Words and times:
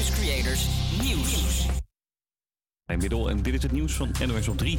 Campus 0.00 0.18
Creators 0.18 0.66
Nieuws. 1.02 1.66
Middel 2.98 3.30
en 3.30 3.42
dit 3.42 3.54
is 3.54 3.62
het 3.62 3.72
nieuws 3.72 3.92
van 3.92 4.10
NOS 4.26 4.48
op 4.48 4.58
3. 4.58 4.78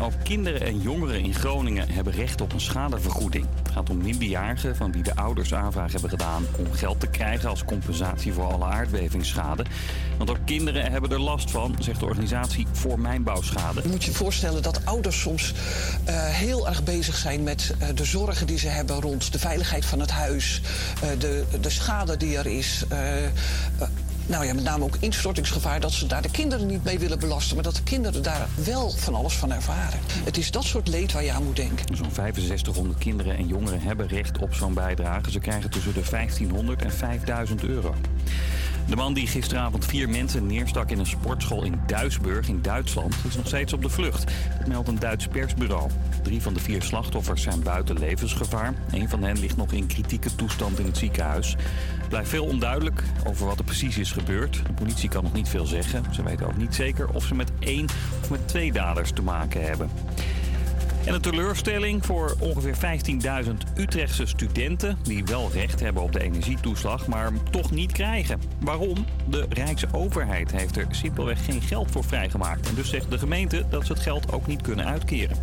Ook 0.00 0.12
kinderen 0.22 0.60
en 0.60 0.80
jongeren 0.80 1.20
in 1.20 1.34
Groningen 1.34 1.88
hebben 1.90 2.12
recht 2.12 2.40
op 2.40 2.52
een 2.52 2.60
schadevergoeding. 2.60 3.46
Het 3.62 3.72
gaat 3.72 3.90
om 3.90 3.96
minderjarigen 3.96 4.76
van 4.76 4.92
wie 4.92 5.02
de 5.02 5.16
ouders 5.16 5.54
aanvraag 5.54 5.92
hebben 5.92 6.10
gedaan 6.10 6.46
om 6.58 6.72
geld 6.72 7.00
te 7.00 7.06
krijgen 7.06 7.48
als 7.48 7.64
compensatie 7.64 8.32
voor 8.32 8.52
alle 8.52 8.64
aardbevingsschade. 8.64 9.64
Want 10.18 10.30
ook 10.30 10.38
kinderen 10.44 10.90
hebben 10.92 11.10
er 11.10 11.20
last 11.20 11.50
van, 11.50 11.76
zegt 11.78 12.00
de 12.00 12.06
organisatie 12.06 12.66
voor 12.72 13.00
mijnbouwschade. 13.00 13.82
Je 13.82 13.88
moet 13.88 14.04
je 14.04 14.12
voorstellen 14.12 14.62
dat 14.62 14.84
ouders 14.84 15.20
soms 15.20 15.52
uh, 15.52 16.24
heel 16.24 16.68
erg 16.68 16.84
bezig 16.84 17.16
zijn 17.16 17.42
met 17.42 17.74
uh, 17.82 17.88
de 17.94 18.04
zorgen 18.04 18.46
die 18.46 18.58
ze 18.58 18.68
hebben 18.68 19.00
rond 19.00 19.32
de 19.32 19.38
veiligheid 19.38 19.84
van 19.84 20.00
het 20.00 20.10
huis, 20.10 20.60
uh, 21.04 21.10
de, 21.18 21.44
de 21.60 21.70
schade 21.70 22.16
die 22.16 22.38
er 22.38 22.46
is 22.46 22.84
nou 24.26 24.44
ja, 24.44 24.54
met 24.54 24.64
name 24.64 24.84
ook 24.84 24.96
instortingsgevaar, 25.00 25.80
dat 25.80 25.92
ze 25.92 26.06
daar 26.06 26.22
de 26.22 26.30
kinderen 26.30 26.66
niet 26.66 26.84
mee 26.84 26.98
willen 26.98 27.18
belasten, 27.18 27.54
maar 27.54 27.64
dat 27.64 27.74
de 27.74 27.82
kinderen 27.82 28.22
daar 28.22 28.48
wel 28.54 28.90
van 28.90 29.14
alles 29.14 29.34
van 29.34 29.52
ervaren. 29.52 29.98
Het 30.24 30.36
is 30.36 30.50
dat 30.50 30.64
soort 30.64 30.88
leed 30.88 31.12
waar 31.12 31.24
je 31.24 31.32
aan 31.32 31.44
moet 31.44 31.56
denken. 31.56 31.96
Zo'n 31.96 32.10
6500 32.12 32.98
kinderen 32.98 33.36
en 33.36 33.46
jongeren 33.46 33.80
hebben 33.80 34.06
recht 34.06 34.38
op 34.38 34.54
zo'n 34.54 34.74
bijdrage. 34.74 35.30
Ze 35.30 35.38
krijgen 35.38 35.70
tussen 35.70 35.94
de 35.94 36.02
1500 36.10 36.82
en 36.82 36.92
5000 36.92 37.62
euro. 37.64 37.94
De 38.88 38.96
man 38.96 39.14
die 39.14 39.26
gisteravond 39.26 39.84
vier 39.84 40.08
mensen 40.08 40.46
neerstak 40.46 40.90
in 40.90 40.98
een 40.98 41.06
sportschool 41.06 41.64
in 41.64 41.80
Duisburg 41.86 42.48
in 42.48 42.62
Duitsland 42.62 43.16
is 43.28 43.36
nog 43.36 43.46
steeds 43.46 43.72
op 43.72 43.82
de 43.82 43.88
vlucht. 43.88 44.32
Dat 44.58 44.66
meldt 44.66 44.88
een 44.88 44.98
Duits 44.98 45.26
persbureau. 45.26 45.90
Drie 46.22 46.42
van 46.42 46.54
de 46.54 46.60
vier 46.60 46.82
slachtoffers 46.82 47.42
zijn 47.42 47.62
buiten 47.62 47.98
levensgevaar. 47.98 48.74
Een 48.90 49.08
van 49.08 49.22
hen 49.22 49.38
ligt 49.38 49.56
nog 49.56 49.72
in 49.72 49.86
kritieke 49.86 50.34
toestand 50.34 50.78
in 50.78 50.86
het 50.86 50.96
ziekenhuis. 50.96 51.56
Blijft 52.08 52.28
veel 52.28 52.44
onduidelijk 52.44 53.02
over 53.26 53.46
wat 53.46 53.58
er 53.58 53.64
precies 53.64 53.98
is 53.98 54.12
gebeurd. 54.12 54.60
De 54.66 54.72
politie 54.72 55.08
kan 55.08 55.22
nog 55.22 55.32
niet 55.32 55.48
veel 55.48 55.66
zeggen. 55.66 56.04
Ze 56.14 56.22
weten 56.22 56.46
ook 56.46 56.56
niet 56.56 56.74
zeker 56.74 57.08
of 57.08 57.24
ze 57.24 57.34
met 57.34 57.50
één 57.58 57.86
of 58.22 58.30
met 58.30 58.48
twee 58.48 58.72
daders 58.72 59.10
te 59.12 59.22
maken 59.22 59.64
hebben. 59.64 59.90
En 61.06 61.14
een 61.14 61.20
teleurstelling 61.20 62.06
voor 62.06 62.36
ongeveer 62.40 62.74
15.000 63.44 63.52
Utrechtse 63.76 64.26
studenten 64.26 64.98
die 65.02 65.24
wel 65.24 65.50
recht 65.52 65.80
hebben 65.80 66.02
op 66.02 66.12
de 66.12 66.22
energietoeslag, 66.22 67.06
maar 67.06 67.32
toch 67.50 67.70
niet 67.70 67.92
krijgen. 67.92 68.40
Waarom? 68.60 69.06
De 69.28 69.46
Rijksoverheid 69.48 70.52
heeft 70.52 70.76
er 70.76 70.86
simpelweg 70.90 71.44
geen 71.44 71.62
geld 71.62 71.90
voor 71.90 72.04
vrijgemaakt. 72.04 72.68
En 72.68 72.74
dus 72.74 72.88
zegt 72.88 73.10
de 73.10 73.18
gemeente 73.18 73.64
dat 73.70 73.86
ze 73.86 73.92
het 73.92 74.02
geld 74.02 74.32
ook 74.32 74.46
niet 74.46 74.62
kunnen 74.62 74.86
uitkeren. 74.86 75.36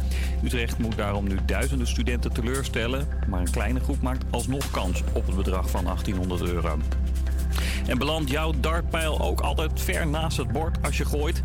Utrecht 0.43 0.77
moet 0.77 0.97
daarom 0.97 1.27
nu 1.27 1.37
duizenden 1.45 1.87
studenten 1.87 2.33
teleurstellen, 2.33 3.07
maar 3.27 3.39
een 3.39 3.51
kleine 3.51 3.79
groep 3.79 4.01
maakt 4.01 4.25
alsnog 4.29 4.71
kans 4.71 5.03
op 5.13 5.25
het 5.25 5.35
bedrag 5.35 5.69
van 5.69 5.83
1800 5.83 6.41
euro. 6.41 6.77
En 7.87 7.97
belandt 7.97 8.29
jouw 8.29 8.53
dartpijl 8.59 9.21
ook 9.21 9.39
altijd 9.41 9.81
ver 9.81 10.07
naast 10.07 10.37
het 10.37 10.51
bord 10.51 10.77
als 10.81 10.97
je 10.97 11.05
gooit? 11.05 11.41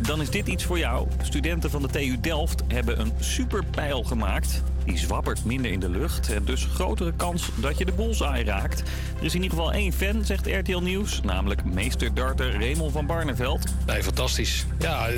Dan 0.00 0.20
is 0.20 0.30
dit 0.30 0.46
iets 0.46 0.64
voor 0.64 0.78
jou. 0.78 1.08
Studenten 1.22 1.70
van 1.70 1.82
de 1.82 1.88
TU 1.88 2.20
Delft 2.20 2.62
hebben 2.68 3.00
een 3.00 3.12
superpijl 3.20 4.02
gemaakt. 4.02 4.62
Die 4.84 4.98
zwabbert 4.98 5.44
minder 5.44 5.70
in 5.70 5.80
de 5.80 5.88
lucht. 5.88 6.32
En 6.32 6.44
dus 6.44 6.68
grotere 6.74 7.12
kans 7.16 7.50
dat 7.54 7.78
je 7.78 7.84
de 7.84 7.92
bullseye 7.92 8.44
raakt. 8.44 8.82
Er 9.18 9.24
is 9.24 9.34
in 9.34 9.42
ieder 9.42 9.58
geval 9.58 9.72
één 9.72 9.92
fan, 9.92 10.24
zegt 10.24 10.46
RTL 10.46 10.78
Nieuws. 10.78 11.20
Namelijk 11.22 11.64
meester 11.64 12.14
darter 12.14 12.52
Raymond 12.52 12.92
van 12.92 13.06
Barneveld. 13.06 13.64
Nee, 13.86 14.02
fantastisch. 14.02 14.66
Ja, 14.78 15.08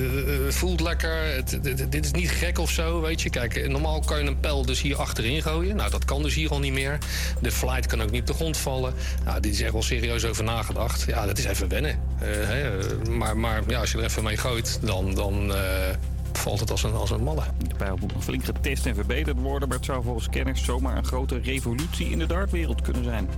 het 0.45 0.55
voelt 0.55 0.81
lekker. 0.81 1.35
Het, 1.35 1.59
dit 1.89 2.05
is 2.05 2.11
niet 2.11 2.31
gek 2.31 2.59
of 2.59 2.71
zo, 2.71 3.01
weet 3.01 3.23
je. 3.23 3.31
Kijk, 3.31 3.69
normaal 3.69 4.01
kan 4.01 4.23
je 4.23 4.29
een 4.29 4.41
pijl 4.41 4.67
dus 4.67 4.81
hier 4.81 4.97
achterin 4.97 5.43
gooien. 5.43 5.77
Nou, 5.77 5.91
dat 5.91 6.05
kan 6.05 6.23
dus 6.23 6.35
hier 6.35 6.51
al 6.51 6.59
niet 6.59 6.73
meer. 6.73 6.99
De 7.41 7.53
flight 7.53 7.87
kan 7.87 8.03
ook 8.03 8.11
niet 8.11 8.21
op 8.21 8.27
de 8.27 8.35
grond 8.35 8.57
vallen. 8.57 8.95
Nou, 9.25 9.41
dit 9.41 9.53
is 9.53 9.61
echt 9.61 9.73
wel 9.73 9.83
serieus 9.83 10.25
over 10.25 10.45
nagedacht. 10.45 11.05
Ja, 11.07 11.27
dat 11.27 11.39
is 11.39 11.45
even 11.45 11.69
wennen. 11.69 11.99
Maar, 13.11 13.37
maar 13.37 13.63
ja, 13.67 13.81
als 13.81 13.93
je 13.93 13.99
er 13.99 14.05
even 14.05 14.23
mee 14.23 14.37
gooit, 14.37 14.70
dan... 14.79 15.15
dan 15.15 15.51
uh, 15.51 15.57
valt 16.33 16.61
het 16.61 16.71
als 16.71 16.83
een, 16.83 16.95
als 16.95 17.11
een 17.11 17.23
malle. 17.23 17.43
De 17.69 17.75
pijl 17.75 17.97
moet 17.97 18.13
nog 18.13 18.25
flink 18.25 18.45
getest 18.45 18.87
en 18.87 18.95
verbeterd 18.95 19.41
worden, 19.41 19.69
maar 19.69 19.77
het 19.77 19.87
zou 19.87 20.03
volgens 20.03 20.29
kenners 20.29 20.65
zomaar 20.65 20.97
een 20.97 21.05
grote 21.05 21.41
revolutie 21.41 22.11
in 22.11 22.19
de 22.19 22.27
dartwereld 22.27 22.81
kunnen 22.81 23.05
zijn. 23.05 23.29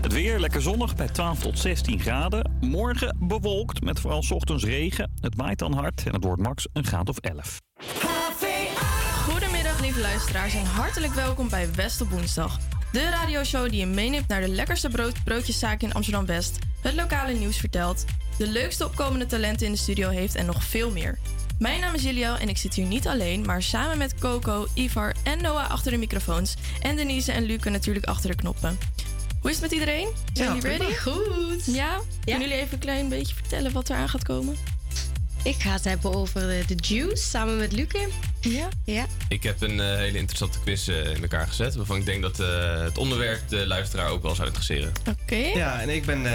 Het 0.00 0.12
weer 0.12 0.38
lekker 0.38 0.62
zonnig 0.62 0.94
bij 0.94 1.08
12 1.08 1.38
tot 1.38 1.58
16 1.58 2.00
graden. 2.00 2.52
Morgen 2.60 3.16
bewolkt 3.20 3.82
met 3.82 4.00
vooral 4.00 4.22
s 4.22 4.30
ochtends 4.30 4.64
regen. 4.64 5.12
Het 5.20 5.34
waait 5.36 5.58
dan 5.58 5.72
hard 5.72 6.02
en 6.06 6.12
het 6.12 6.24
wordt 6.24 6.42
max 6.42 6.68
een 6.72 6.84
graad 6.84 7.08
of 7.08 7.18
11. 7.18 7.60
Goedemiddag 9.28 9.80
lieve 9.80 10.00
luisteraars 10.00 10.54
en 10.54 10.66
hartelijk 10.66 11.12
welkom 11.12 11.48
bij 11.48 11.68
West 11.74 12.00
op 12.00 12.10
woensdag. 12.10 12.58
De 12.94 13.10
radioshow 13.10 13.70
die 13.70 13.80
je 13.80 13.86
meeneemt 13.86 14.28
naar 14.28 14.40
de 14.40 14.48
lekkerste 14.48 14.88
brood 14.88 15.24
broodjeszaak 15.24 15.82
in 15.82 15.94
Amsterdam-West. 15.94 16.58
Het 16.80 16.94
lokale 16.94 17.32
nieuws 17.32 17.56
vertelt. 17.56 18.04
De 18.38 18.46
leukste 18.46 18.84
opkomende 18.84 19.26
talenten 19.26 19.66
in 19.66 19.72
de 19.72 19.78
studio 19.78 20.08
heeft 20.08 20.34
en 20.34 20.46
nog 20.46 20.64
veel 20.64 20.90
meer. 20.90 21.18
Mijn 21.58 21.80
naam 21.80 21.94
is 21.94 22.02
Julia 22.02 22.38
en 22.38 22.48
ik 22.48 22.56
zit 22.56 22.74
hier 22.74 22.86
niet 22.86 23.06
alleen, 23.06 23.44
maar 23.44 23.62
samen 23.62 23.98
met 23.98 24.14
Coco, 24.18 24.66
Ivar 24.74 25.14
en 25.22 25.42
Noah 25.42 25.70
achter 25.70 25.90
de 25.90 25.96
microfoons. 25.96 26.54
En 26.80 26.96
Denise 26.96 27.32
en 27.32 27.42
Luca 27.42 27.70
natuurlijk 27.70 28.06
achter 28.06 28.30
de 28.30 28.36
knoppen. 28.36 28.78
Hoe 29.40 29.50
is 29.50 29.60
het 29.60 29.70
met 29.70 29.72
iedereen? 29.72 30.08
Zijn 30.32 30.54
jullie 30.54 30.76
ready? 30.78 30.94
Goed. 30.94 31.66
Ja? 31.66 31.72
ja? 31.74 32.00
Kunnen 32.24 32.48
jullie 32.48 32.62
even 32.62 32.72
een 32.72 32.78
klein 32.78 33.08
beetje 33.08 33.34
vertellen 33.34 33.72
wat 33.72 33.88
er 33.88 33.96
aan 33.96 34.08
gaat 34.08 34.24
komen? 34.24 34.56
Ik 35.44 35.62
ga 35.62 35.72
het 35.72 35.84
hebben 35.84 36.14
over 36.14 36.66
de 36.66 36.74
Juice 36.74 37.22
samen 37.22 37.56
met 37.56 37.72
Luke. 37.72 38.08
Ja? 38.40 38.68
Ja. 38.84 39.06
Ik 39.28 39.42
heb 39.42 39.62
een 39.62 39.78
uh, 39.78 39.94
hele 39.94 40.18
interessante 40.18 40.58
quiz 40.60 40.88
uh, 40.88 41.14
in 41.14 41.22
elkaar 41.22 41.46
gezet. 41.46 41.74
Waarvan 41.74 41.96
ik 41.96 42.04
denk 42.04 42.22
dat 42.22 42.40
uh, 42.40 42.80
het 42.80 42.98
onderwerp 42.98 43.48
de 43.48 43.66
luisteraar 43.66 44.08
ook 44.08 44.22
wel 44.22 44.34
zou 44.34 44.46
interesseren. 44.46 44.92
Oké. 45.00 45.10
Okay. 45.22 45.54
Ja, 45.54 45.80
en 45.80 45.88
ik, 45.88 46.04
ben, 46.04 46.26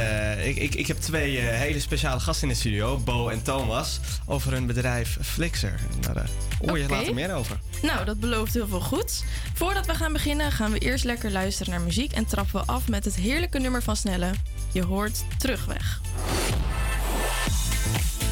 ik, 0.48 0.56
ik, 0.56 0.76
ik 0.76 0.88
heb 0.88 0.98
twee 0.98 1.38
hele 1.38 1.80
speciale 1.80 2.20
gasten 2.20 2.48
in 2.48 2.54
de 2.54 2.60
studio. 2.60 2.98
Bo 2.98 3.30
en 3.30 3.44
Thomas. 3.44 4.00
Over 4.26 4.52
hun 4.52 4.66
bedrijf 4.66 5.18
Flixer. 5.22 5.80
En 5.92 6.14
daar 6.14 6.30
hoor 6.66 6.78
je 6.78 6.84
okay. 6.84 6.98
later 6.98 7.14
meer 7.14 7.34
over. 7.34 7.60
Nou, 7.82 8.06
dat 8.06 8.20
belooft 8.20 8.54
heel 8.54 8.68
veel 8.68 8.82
goeds. 8.82 9.24
Voordat 9.54 9.86
we 9.86 9.96
gaan 9.96 10.14
beginnen 10.14 10.52
gaan 10.52 10.72
we 10.72 10.78
eerst 10.78 11.04
lekker 11.04 11.32
luisteren 11.32 11.74
naar 11.74 11.82
muziek. 11.82 12.12
En 12.12 12.26
trappen 12.26 12.62
we 12.62 12.72
af 12.72 12.88
met 12.88 13.06
het 13.06 13.16
heerlijke 13.16 13.60
nummer 13.60 13.84
van 13.84 13.96
Snelle. 13.96 14.32
Je 14.72 14.84
hoort 14.84 15.24
Terugweg. 15.38 16.02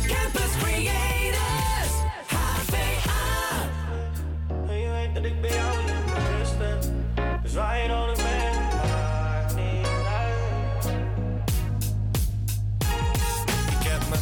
Campus 0.08 0.52
Creators, 0.62 1.94
HVA. 2.28 3.70
En 4.68 4.78
je 4.80 4.90
weet 4.90 5.16
dat 5.16 5.24
ik 5.24 5.42
bij 5.42 5.54
jou 5.56 5.78
niet 5.84 6.14
rust 6.38 6.58
ben. 6.58 6.80
Dus 7.44 7.54
waar 7.54 7.82
je 7.82 7.88
dan 7.88 8.10
ook 8.10 8.16
bent, 8.16 8.74
maakt 8.74 9.56
niet 9.56 9.88
uit. 10.18 10.86
Ik 13.80 13.88
heb 13.88 14.02
mijn 14.10 14.22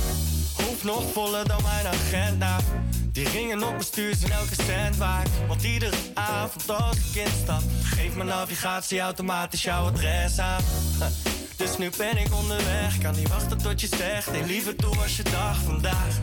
hoofd 0.58 0.84
nog 0.84 1.04
voller 1.14 1.48
dan 1.48 1.62
mijn 1.62 1.88
agenda. 1.88 2.58
Die 3.12 3.30
ringen 3.30 3.64
op 3.64 3.70
mijn 3.70 3.84
stuur 3.84 4.16
zijn 4.16 4.32
elke 4.32 4.56
cent 4.64 4.98
waard. 4.98 5.30
Want 5.48 5.64
iedere 5.64 5.98
avond 6.14 6.70
als 6.70 6.98
ik 6.98 7.16
instap, 7.26 7.62
geeft 7.84 8.16
mijn 8.16 8.28
navigatie 8.28 9.00
automatisch 9.00 9.62
jouw 9.62 9.86
adres 9.86 10.40
aan. 10.40 10.64
Dus 11.58 11.78
nu 11.78 11.90
ben 11.98 12.18
ik 12.18 12.34
onderweg, 12.34 12.98
kan 12.98 13.16
niet 13.16 13.30
wachten 13.30 13.58
tot 13.58 13.82
je 13.82 13.88
zegt. 13.88 14.32
Nee, 14.32 14.44
liever 14.44 14.76
toe 14.76 14.98
als 14.98 15.18
je 15.18 15.24
dag 15.24 15.62
vandaag. 15.62 16.18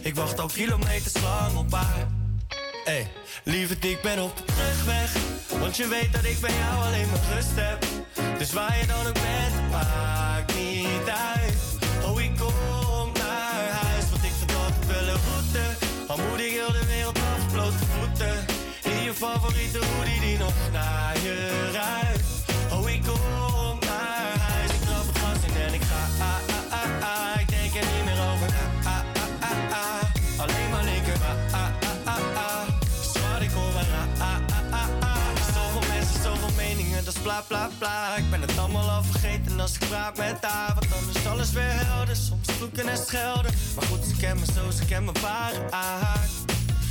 Ik 0.00 0.14
wacht 0.14 0.38
al 0.40 0.46
kilometers 0.46 1.22
lang 1.22 1.56
op 1.56 1.72
haar. 1.72 2.06
Hey, 2.84 3.10
lieverd, 3.44 3.84
ik 3.84 4.00
ben 4.02 4.22
op 4.22 4.36
de 4.36 4.42
terugweg. 4.44 5.12
Want 5.60 5.76
je 5.76 5.88
weet 5.88 6.12
dat 6.12 6.24
ik 6.24 6.40
bij 6.40 6.54
jou 6.54 6.86
alleen 6.86 7.08
maar 7.08 7.34
rust 7.34 7.54
heb. 7.54 7.86
Dus 8.38 8.52
waar 8.52 8.78
je 8.78 8.86
dan 8.86 9.06
ook 9.06 9.12
bent, 9.12 9.70
maakt 9.70 10.54
niet 10.54 11.08
uit. 11.34 11.58
Oh, 12.04 12.20
ik 12.20 12.36
kom 12.36 13.12
naar 13.12 13.70
huis, 13.70 14.10
want 14.10 14.24
ik 14.24 14.32
altijd 14.64 14.86
wel 14.86 15.14
een 15.14 15.20
route. 15.28 15.86
Al 16.06 16.18
moet 16.30 16.40
ik 16.40 16.50
heel 16.50 16.72
de 16.72 16.86
wereld 16.86 17.18
af, 17.18 17.52
blote 17.52 17.84
voeten. 17.98 18.44
In 18.84 19.02
je 19.02 19.14
favoriete 19.14 19.78
hoodie 19.78 20.20
die 20.20 20.38
nog 20.38 20.54
naar 20.72 21.14
je 21.22 21.70
ruikt. 21.72 21.97
Ik 37.38 38.30
ben 38.30 38.40
het 38.40 38.58
allemaal 38.58 38.90
al 38.90 39.02
vergeten 39.02 39.60
als 39.60 39.74
ik 39.74 39.88
praat 39.88 40.16
met 40.16 40.36
haar. 40.40 40.74
Want 40.74 40.88
dan 40.90 41.14
is 41.14 41.26
alles 41.26 41.52
weer 41.52 41.86
helder. 41.86 42.16
Soms 42.16 42.48
vloeken 42.56 42.88
en 42.88 42.96
schelden. 42.96 43.52
Maar 43.74 43.84
goed, 43.84 44.04
ze 44.04 44.16
kennen 44.16 44.44
me 44.46 44.52
zo, 44.52 44.70
ze 44.70 44.84
kennen 44.84 45.12
me 45.12 45.20
ware 45.20 45.70
aard. 45.70 46.30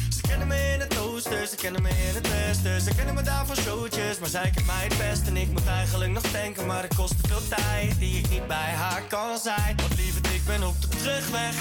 Ze 0.10 0.22
kennen 0.22 0.48
me 0.48 0.72
in 0.74 0.80
het 0.80 0.98
oosten, 0.98 1.48
ze 1.48 1.56
kennen 1.56 1.82
me 1.82 1.90
in 1.90 2.16
het 2.16 2.30
westen. 2.30 2.82
Ze 2.82 2.96
kennen 2.96 3.16
me 3.16 3.22
daar 3.22 3.46
voor 3.46 3.56
showtjes, 3.56 4.20
maar 4.20 4.30
zij 4.30 4.52
kent 4.56 4.66
mij 4.66 4.84
het 4.84 4.98
best. 4.98 5.28
En 5.28 5.38
ik 5.38 5.52
moet 5.52 5.68
eigenlijk 5.68 6.12
nog 6.12 6.24
denken, 6.32 6.66
maar 6.66 6.82
het 6.82 6.96
kost 6.96 7.14
veel 7.28 7.48
tijd 7.48 8.00
die 8.00 8.18
ik 8.18 8.30
niet 8.30 8.48
bij 8.48 8.72
haar 8.76 9.02
kan 9.02 9.38
zijn. 9.38 9.76
Want 9.78 9.96
lieverd, 9.98 10.28
ik 10.28 10.46
ben 10.46 10.68
op 10.68 10.82
de 10.82 10.88
terugweg. 10.88 11.56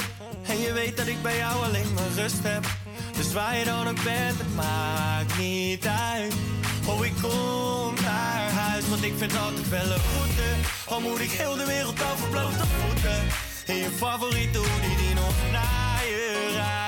En 0.46 0.58
je 0.58 0.72
weet 0.72 0.96
dat 0.96 1.06
ik 1.06 1.22
bij 1.22 1.36
jou 1.36 1.64
alleen 1.64 1.94
maar 1.94 2.10
rust 2.14 2.42
heb. 2.42 2.64
Dus 3.16 3.32
waar 3.32 3.56
je 3.56 3.64
dan 3.64 3.88
ook 3.88 4.02
bent, 4.04 4.38
het 4.38 4.54
maakt 4.54 5.38
niet 5.38 5.86
uit. 5.86 6.34
Oh, 6.88 7.04
ik 7.04 7.12
kom 7.22 7.94
naar 8.02 8.50
huis, 8.50 8.88
want 8.88 9.02
ik 9.02 9.12
vind 9.16 9.38
altijd 9.38 9.68
wel 9.68 9.80
een 9.80 10.02
route. 10.14 10.48
Al 10.86 11.00
moet 11.00 11.20
ik 11.20 11.30
heel 11.30 11.56
de 11.56 11.66
wereld 11.66 12.02
over 12.12 12.28
blote 12.28 12.64
voeten. 12.78 13.18
In 13.66 13.76
je 13.76 13.90
favoriete 13.96 14.58
hoodie 14.58 14.96
die 14.96 15.14
nog 15.14 15.34
naar 15.52 16.02
je 16.06 16.52
raakt. 16.56 16.85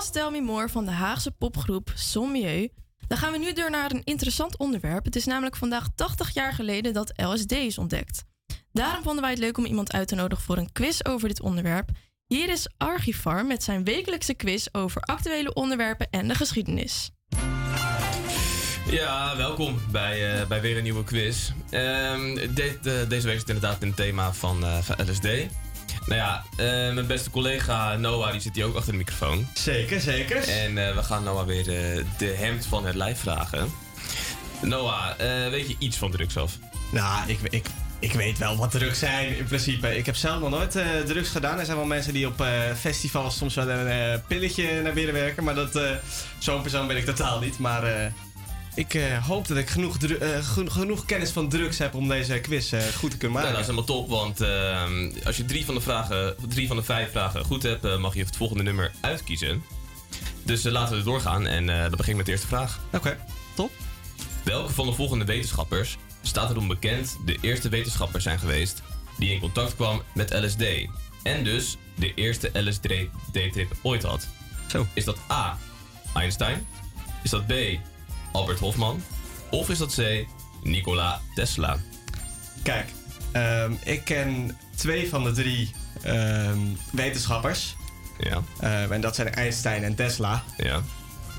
was 0.00 0.10
Tell 0.10 0.30
Me 0.30 0.68
van 0.68 0.84
de 0.84 0.90
Haagse 0.90 1.30
popgroep 1.30 1.92
Sommieu. 1.94 2.68
Dan 3.06 3.18
gaan 3.18 3.32
we 3.32 3.38
nu 3.38 3.52
door 3.52 3.70
naar 3.70 3.90
een 3.90 4.04
interessant 4.04 4.58
onderwerp. 4.58 5.04
Het 5.04 5.16
is 5.16 5.24
namelijk 5.24 5.56
vandaag 5.56 5.88
80 5.94 6.34
jaar 6.34 6.52
geleden 6.52 6.92
dat 6.92 7.12
LSD 7.16 7.52
is 7.52 7.78
ontdekt. 7.78 8.24
Daarom 8.72 9.02
vonden 9.02 9.22
wij 9.22 9.30
het 9.30 9.40
leuk 9.40 9.58
om 9.58 9.64
iemand 9.64 9.92
uit 9.92 10.08
te 10.08 10.14
nodigen 10.14 10.44
voor 10.44 10.56
een 10.56 10.72
quiz 10.72 11.02
over 11.02 11.28
dit 11.28 11.40
onderwerp. 11.40 11.90
Hier 12.26 12.48
is 12.48 12.68
Archivar 12.76 13.46
met 13.46 13.62
zijn 13.62 13.84
wekelijkse 13.84 14.34
quiz 14.34 14.66
over 14.72 15.00
actuele 15.00 15.54
onderwerpen 15.54 16.10
en 16.10 16.28
de 16.28 16.34
geschiedenis. 16.34 17.10
Ja, 18.90 19.36
welkom 19.36 19.78
bij, 19.90 20.40
eh, 20.40 20.46
bij 20.46 20.60
weer 20.60 20.76
een 20.76 20.82
nieuwe 20.82 21.04
quiz. 21.04 21.50
Ehm, 21.70 22.34
de, 22.54 22.78
eh, 22.82 23.08
deze 23.08 23.26
week 23.26 23.34
is 23.34 23.40
het 23.40 23.48
inderdaad 23.48 23.82
een 23.82 23.94
thema 23.94 24.32
van, 24.32 24.64
eh, 24.64 24.78
van 24.78 24.96
LSD. 25.06 25.26
Nou 26.10 26.22
ja, 26.22 26.44
eh, 26.56 26.94
mijn 26.94 27.06
beste 27.06 27.30
collega 27.30 27.96
Noah 27.96 28.32
die 28.32 28.40
zit 28.40 28.54
hier 28.54 28.64
ook 28.64 28.76
achter 28.76 28.92
de 28.92 28.98
microfoon. 28.98 29.46
Zeker, 29.54 30.00
zeker. 30.00 30.48
En 30.48 30.88
eh, 30.88 30.94
we 30.94 31.02
gaan 31.02 31.24
Noah 31.24 31.46
weer 31.46 31.68
eh, 31.68 32.04
de 32.18 32.26
hemd 32.26 32.66
van 32.66 32.86
het 32.86 32.94
lijf 32.94 33.18
vragen. 33.20 33.72
Noah, 34.62 35.16
weet 35.50 35.68
je 35.68 35.76
iets 35.78 35.96
van 35.96 36.10
drugs 36.10 36.36
af? 36.36 36.58
Nou, 36.90 37.28
ik, 37.28 37.38
ik, 37.50 37.66
ik 37.98 38.12
weet 38.12 38.38
wel 38.38 38.56
wat 38.56 38.70
drugs 38.70 38.98
zijn 38.98 39.36
in 39.36 39.44
principe. 39.44 39.96
Ik 39.96 40.06
heb 40.06 40.16
zelf 40.16 40.40
nog 40.40 40.50
nooit 40.50 40.78
drugs 41.06 41.28
gedaan. 41.28 41.58
Er 41.58 41.64
zijn 41.64 41.76
wel 41.76 41.86
mensen 41.86 42.12
die 42.12 42.26
op 42.26 42.44
festivals 42.78 43.36
soms 43.36 43.54
wel 43.54 43.68
een 43.68 44.22
pilletje 44.26 44.82
naar 44.82 44.92
binnen 44.92 45.14
werken. 45.14 45.44
Maar 45.44 45.54
dat, 45.54 45.80
zo'n 46.38 46.62
persoon 46.62 46.86
ben 46.86 46.96
ik 46.96 47.04
totaal 47.04 47.40
niet. 47.40 47.58
Maar 47.58 48.12
ik 48.74 48.94
eh, 48.94 49.26
hoop 49.26 49.48
dat 49.48 49.56
ik 49.56 49.68
genoeg, 49.70 49.98
dru- 49.98 50.14
eh, 50.16 50.44
geno- 50.46 50.70
genoeg 50.70 51.04
kennis 51.04 51.30
van 51.30 51.48
drugs 51.48 51.78
heb 51.78 51.94
om 51.94 52.08
deze 52.08 52.38
quiz 52.40 52.72
eh, 52.72 52.80
goed 52.98 53.10
te 53.10 53.16
kunnen 53.16 53.42
Nou, 53.42 53.52
maken. 53.52 53.52
dat 53.52 53.60
is 53.60 53.66
helemaal 53.76 53.84
top, 53.96 54.08
want 54.08 54.40
ehm, 54.40 55.10
als 55.24 55.36
je 55.36 55.44
drie 55.44 55.64
van, 55.64 55.74
de 55.74 55.80
vragen, 55.80 56.34
drie 56.48 56.66
van 56.66 56.76
de 56.76 56.82
vijf 56.82 57.10
vragen 57.10 57.44
goed 57.44 57.62
hebt, 57.62 57.98
mag 57.98 58.14
je 58.14 58.24
het 58.24 58.36
volgende 58.36 58.62
nummer 58.62 58.92
uitkiezen. 59.00 59.62
Dus 60.42 60.62
laten 60.62 60.96
we 60.96 61.02
doorgaan 61.02 61.46
en 61.46 61.68
eh 61.68 61.80
dan 61.80 61.90
begin 61.90 62.10
ik 62.10 62.16
met 62.16 62.26
de 62.26 62.32
eerste 62.32 62.46
vraag. 62.46 62.80
Oké, 62.92 63.18
top. 63.54 63.70
Welke 64.44 64.72
van 64.72 64.86
de 64.86 64.92
volgende 64.92 65.24
wetenschappers 65.24 65.96
staat 66.22 66.50
erom 66.50 66.68
bekend 66.68 67.16
de 67.24 67.38
eerste 67.40 67.68
wetenschapper 67.68 68.20
zijn 68.20 68.38
geweest 68.38 68.82
die 69.18 69.30
in 69.32 69.40
contact 69.40 69.74
kwam 69.74 70.02
met 70.14 70.30
LSD 70.44 70.62
en 71.22 71.44
dus 71.44 71.76
de 71.94 72.14
eerste 72.14 72.50
LSD-trip 72.52 73.72
ooit 73.82 74.02
had? 74.02 74.28
Zo. 74.66 74.86
Is 74.94 75.04
dat 75.04 75.18
A. 75.30 75.58
Einstein? 76.14 76.66
Is 77.22 77.30
dat 77.30 77.46
B. 77.46 77.52
Albert 78.32 78.58
Hofman? 78.58 79.02
Of 79.50 79.68
is 79.68 79.78
dat 79.78 79.94
C. 79.94 80.26
Nikola 80.62 81.20
Tesla? 81.34 81.78
Kijk, 82.62 82.88
ehm, 83.32 83.72
ik 83.84 84.04
ken 84.04 84.58
twee 84.76 85.08
van 85.08 85.24
de 85.24 85.32
drie 85.32 85.70
ehm, 86.02 86.58
wetenschappers. 86.92 87.76
Ja. 88.18 88.42
Ehm, 88.60 88.92
en 88.92 89.00
dat 89.00 89.14
zijn 89.14 89.34
Einstein 89.34 89.84
en 89.84 89.94
Tesla. 89.94 90.44
Ja. 90.56 90.82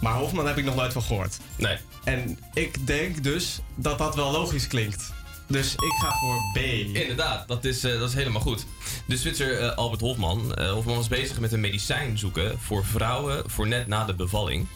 Maar 0.01 0.13
Hofman 0.13 0.47
heb 0.47 0.57
ik 0.57 0.65
nog 0.65 0.75
nooit 0.75 0.93
van 0.93 1.01
gehoord. 1.01 1.37
Nee. 1.55 1.77
En 2.03 2.39
ik 2.53 2.87
denk 2.87 3.23
dus 3.23 3.59
dat 3.75 3.97
dat 3.97 4.15
wel 4.15 4.31
logisch 4.31 4.67
klinkt. 4.67 5.13
Dus 5.47 5.73
ik 5.73 5.93
ga 6.01 6.11
voor 6.19 6.35
B. 6.53 6.57
Inderdaad, 6.95 7.47
dat 7.47 7.65
is, 7.65 7.83
eh, 7.83 7.99
dat 7.99 8.09
is 8.09 8.15
helemaal 8.15 8.41
goed. 8.41 8.65
De 9.05 9.17
Zwitser 9.17 9.59
eh, 9.59 9.75
Albert 9.77 10.01
Hofman. 10.01 10.55
eh, 10.55 10.71
Hofman 10.71 10.95
was 10.95 11.07
bezig 11.07 11.39
met 11.39 11.51
een 11.51 11.59
medicijn 11.59 12.17
zoeken 12.17 12.59
voor 12.59 12.85
vrouwen 12.85 13.49
voor 13.49 13.67
net 13.67 13.87
na 13.87 14.05
de 14.05 14.13
bevalling. 14.15 14.67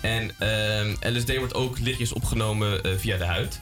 En 0.00 0.30
ehm, 0.38 1.14
LSD 1.16 1.36
wordt 1.36 1.54
ook 1.54 1.78
lichtjes 1.78 2.12
opgenomen 2.12 2.82
eh, 2.82 2.92
via 2.96 3.16
de 3.16 3.24
huid. 3.24 3.60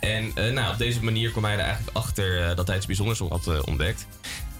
En 0.00 0.32
eh, 0.34 0.52
nou, 0.52 0.72
op 0.72 0.78
deze 0.78 1.04
manier 1.04 1.30
kwam 1.30 1.44
hij 1.44 1.52
er 1.52 1.60
eigenlijk 1.60 1.96
achter 1.96 2.48
eh, 2.48 2.56
dat 2.56 2.66
hij 2.66 2.76
iets 2.76 2.86
bijzonders 2.86 3.18
had 3.18 3.64
ontdekt. 3.64 4.06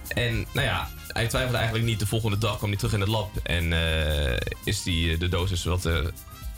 En 0.07 0.45
nou 0.53 0.67
ja, 0.67 0.89
hij 1.07 1.27
twijfelde 1.27 1.57
eigenlijk 1.57 1.87
niet. 1.87 1.99
De 1.99 2.07
volgende 2.07 2.37
dag 2.37 2.57
kwam 2.57 2.69
hij 2.69 2.77
terug 2.77 2.93
in 2.93 2.99
het 2.99 3.09
lab 3.09 3.37
en 3.43 3.73
is 4.63 4.83
die, 4.83 5.17
de 5.17 5.29
dosis 5.29 5.63
wat 5.63 5.89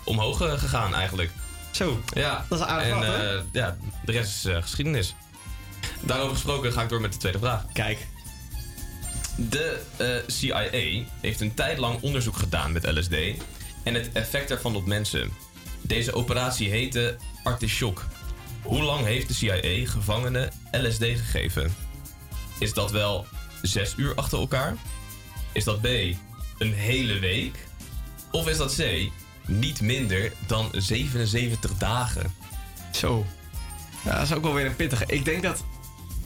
omhoog 0.03 0.38
gegaan 0.38 0.96
eigenlijk. 0.96 1.32
Zo, 1.72 2.01
ja. 2.13 2.46
dat 2.50 2.60
is 2.60 2.65
aardig 2.65 2.88
En 2.88 3.00
wat, 3.00 3.43
ja, 3.51 3.77
de 4.05 4.12
rest 4.12 4.46
is 4.46 4.53
geschiedenis. 4.62 5.15
Daarover 6.01 6.34
gesproken 6.34 6.74
ga 6.74 6.82
ik 6.82 6.89
door 6.89 7.01
met 7.01 7.13
de 7.13 7.20
tweede 7.20 7.39
vraag. 7.39 7.65
Kijk. 7.74 8.08
De 9.36 9.82
CIA 10.27 10.67
heeft 11.22 11.41
een 11.41 11.53
tijd 11.53 11.77
lang 11.77 12.01
onderzoek 12.01 12.38
gedaan 12.38 12.72
met 12.72 12.91
LSD 12.91 13.15
en 13.84 13.94
het 13.94 14.10
effect 14.13 14.52
ervan 14.52 14.75
op 14.75 14.86
mensen. 14.86 15.32
Deze 15.82 16.13
operatie 16.13 16.70
heette 16.70 17.18
Artichoke. 17.44 18.02
Hoe 18.62 18.82
lang 18.82 19.06
heeft 19.06 19.28
de 19.28 19.34
CIA 19.34 19.92
gevangenen 19.92 20.52
LSD 20.72 21.04
gegeven? 21.04 21.75
Is 22.60 22.74
dat 22.74 22.92
wel 22.92 23.25
zes 23.62 23.94
uur 23.98 24.16
achter 24.16 24.40
elkaar? 24.40 24.75
Is 25.52 25.63
dat 25.63 25.82
B, 25.82 25.86
een 26.58 26.74
hele 26.74 27.20
week? 27.20 27.56
Of 28.32 28.48
is 28.48 28.58
dat 28.58 28.75
C, 28.75 29.10
niet 29.48 29.82
minder 29.82 30.32
dan 30.48 30.70
77 30.72 31.78
dagen? 31.78 32.34
Zo. 32.92 33.25
Ja, 34.04 34.13
dat 34.13 34.24
is 34.24 34.34
ook 34.34 34.44
wel 34.44 34.54
weer 34.54 34.66
een 34.66 34.75
pittige. 34.75 35.04
Ik 35.08 35.25
denk 35.25 35.44
dat 35.44 35.63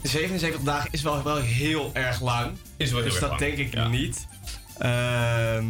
77 0.02 0.60
dagen 0.60 0.88
is 0.92 1.02
wel, 1.02 1.22
wel 1.22 1.36
heel 1.36 1.90
erg 1.92 2.20
lang. 2.20 2.56
Is 2.76 2.90
wel 2.90 3.00
heel 3.02 3.10
dus 3.10 3.20
erg 3.20 3.30
dat 3.30 3.40
lang, 3.40 3.56
denk 3.56 3.58
ik 3.58 3.74
ja. 3.74 3.88
niet. 3.88 4.26
Ehm, 4.78 5.66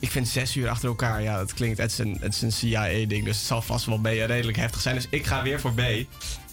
ik 0.00 0.10
vind 0.10 0.28
zes 0.28 0.56
uur 0.56 0.68
achter 0.68 0.88
elkaar, 0.88 1.22
ja, 1.22 1.38
dat 1.38 1.54
klinkt, 1.54 1.78
het 1.78 1.90
is 1.90 1.98
een, 1.98 2.16
het 2.20 2.34
is 2.34 2.42
een 2.42 2.52
CIA-ding, 2.52 3.24
dus 3.24 3.36
het 3.36 3.46
zal 3.46 3.62
vast 3.62 3.86
wel 3.86 3.98
B 3.98 4.06
redelijk 4.06 4.56
heftig 4.56 4.80
zijn. 4.80 4.94
Dus 4.94 5.06
ik 5.10 5.26
ga 5.26 5.42
weer 5.42 5.60
voor 5.60 5.72
B. 5.72 5.80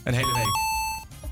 Een 0.04 0.14
hele 0.14 0.34
week. 0.34 0.66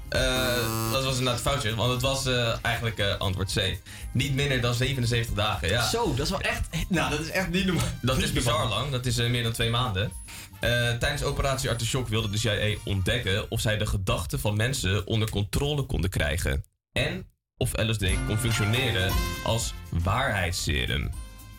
Eh, 0.10 0.92
dat 0.92 1.04
was 1.04 1.18
inderdaad 1.18 1.42
foutje, 1.42 1.76
want 1.76 1.92
het 1.92 2.02
was 2.02 2.26
eh, 2.26 2.56
eigenlijk 2.62 2.98
eh, 2.98 3.18
antwoord 3.18 3.54
C. 3.54 3.80
Niet 4.12 4.34
minder 4.34 4.62
dan 4.62 4.74
77 4.74 5.36
dagen, 5.36 5.70
ja. 5.70 5.90
Zo, 5.90 6.14
dat 6.16 6.26
is 6.26 6.30
wel 6.30 6.42
echt, 6.42 6.70
nou, 6.90 7.10
dat 7.10 7.20
is 7.20 7.30
echt 7.30 7.50
niet 7.50 7.66
normaal. 7.66 7.86
Dat 8.02 8.18
is 8.18 8.32
bizar 8.32 8.68
lang, 8.68 8.92
dat 8.92 9.06
is 9.06 9.16
meer 9.16 9.44
dan 9.44 9.52
twee 9.52 9.70
maanden. 9.70 10.12
Tijdens 11.00 11.24
operatie 11.24 11.70
Artichoke 11.70 12.10
wilde 12.10 12.30
de 12.30 12.38
CIA 12.38 12.76
ontdekken 12.84 13.52
of 13.52 13.62
zij 13.62 13.78
de 13.78 13.86
gedachten 13.86 14.40
van 14.40 14.56
mensen 14.56 15.08
onder 15.08 15.30
controle 15.30 15.84
konden 15.84 16.10
krijgen. 16.10 16.66
En 16.92 17.28
of 17.58 17.72
LSD 17.78 18.06
kon 18.28 18.38
functioneren 18.38 19.12
als 19.44 19.74
waarheidsserum 19.90 21.12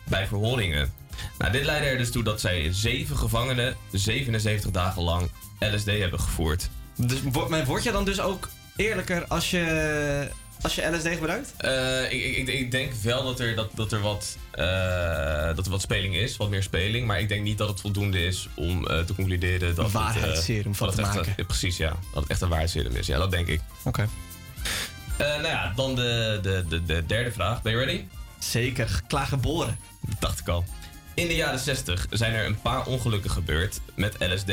bij 0.09 0.27
verhoringen. 0.27 0.93
Nou, 1.37 1.51
dit 1.51 1.63
leidde 1.65 1.89
er 1.89 1.97
dus 1.97 2.11
toe 2.11 2.23
dat 2.23 2.41
zij 2.41 2.67
zeven 2.73 3.17
gevangenen 3.17 3.75
77 3.91 4.71
dagen 4.71 5.01
lang 5.01 5.29
LSD 5.59 5.85
hebben 5.85 6.19
gevoerd. 6.19 6.69
Dus, 6.95 7.19
maar 7.49 7.65
word 7.65 7.83
je 7.83 7.91
dan 7.91 8.05
dus 8.05 8.19
ook 8.19 8.49
eerlijker 8.75 9.25
als 9.27 9.51
je, 9.51 10.27
als 10.61 10.75
je 10.75 10.89
LSD 10.95 11.07
gebruikt? 11.07 11.53
Eh, 11.57 12.11
ik, 12.11 12.37
ik, 12.37 12.47
ik 12.47 12.71
denk 12.71 12.93
wel 12.93 13.23
dat 13.23 13.39
er, 13.39 13.55
dat, 13.55 13.69
dat, 13.75 13.91
er 13.91 14.01
wat, 14.01 14.37
eh, 14.51 15.55
dat 15.55 15.65
er 15.65 15.71
wat 15.71 15.81
speling 15.81 16.15
is, 16.15 16.37
wat 16.37 16.49
meer 16.49 16.63
speling. 16.63 17.07
Maar 17.07 17.19
ik 17.19 17.29
denk 17.29 17.43
niet 17.43 17.57
dat 17.57 17.69
het 17.69 17.81
voldoende 17.81 18.25
is 18.25 18.47
om 18.55 18.87
eh, 18.87 18.99
te 18.99 19.15
concluderen 19.15 19.75
dat 19.75 19.85
Een 19.85 19.91
waarheidsserum 19.91 20.75
van 20.75 20.87
dat 20.87 20.95
te 20.95 21.01
echt, 21.01 21.15
maken. 21.15 21.45
precies, 21.45 21.77
ja. 21.77 21.89
Dat 22.13 22.21
het 22.21 22.31
echt 22.31 22.41
een 22.41 22.49
waarheidsserum 22.49 22.95
is. 22.95 23.07
Ja, 23.07 23.17
dat 23.17 23.31
denk 23.31 23.47
ik. 23.47 23.61
Oké. 23.83 24.07
Eh, 25.17 25.27
nou 25.27 25.47
ja, 25.47 25.73
dan 25.75 25.95
de, 25.95 26.39
de, 26.41 26.65
de, 26.69 26.83
de 26.85 27.05
derde 27.05 27.31
vraag. 27.31 27.61
Ben 27.61 27.71
je 27.71 27.77
ready? 27.77 28.03
Zeker, 28.39 29.01
klaargeboren. 29.07 29.77
Dat 30.01 30.21
dacht 30.21 30.39
ik 30.39 30.47
al. 30.47 30.65
In 31.13 31.27
de 31.27 31.35
jaren 31.35 31.59
60 31.59 32.07
zijn 32.09 32.33
er 32.33 32.45
een 32.45 32.61
paar 32.61 32.85
ongelukken 32.85 33.31
gebeurd 33.31 33.79
met 33.95 34.15
LSD. 34.19 34.51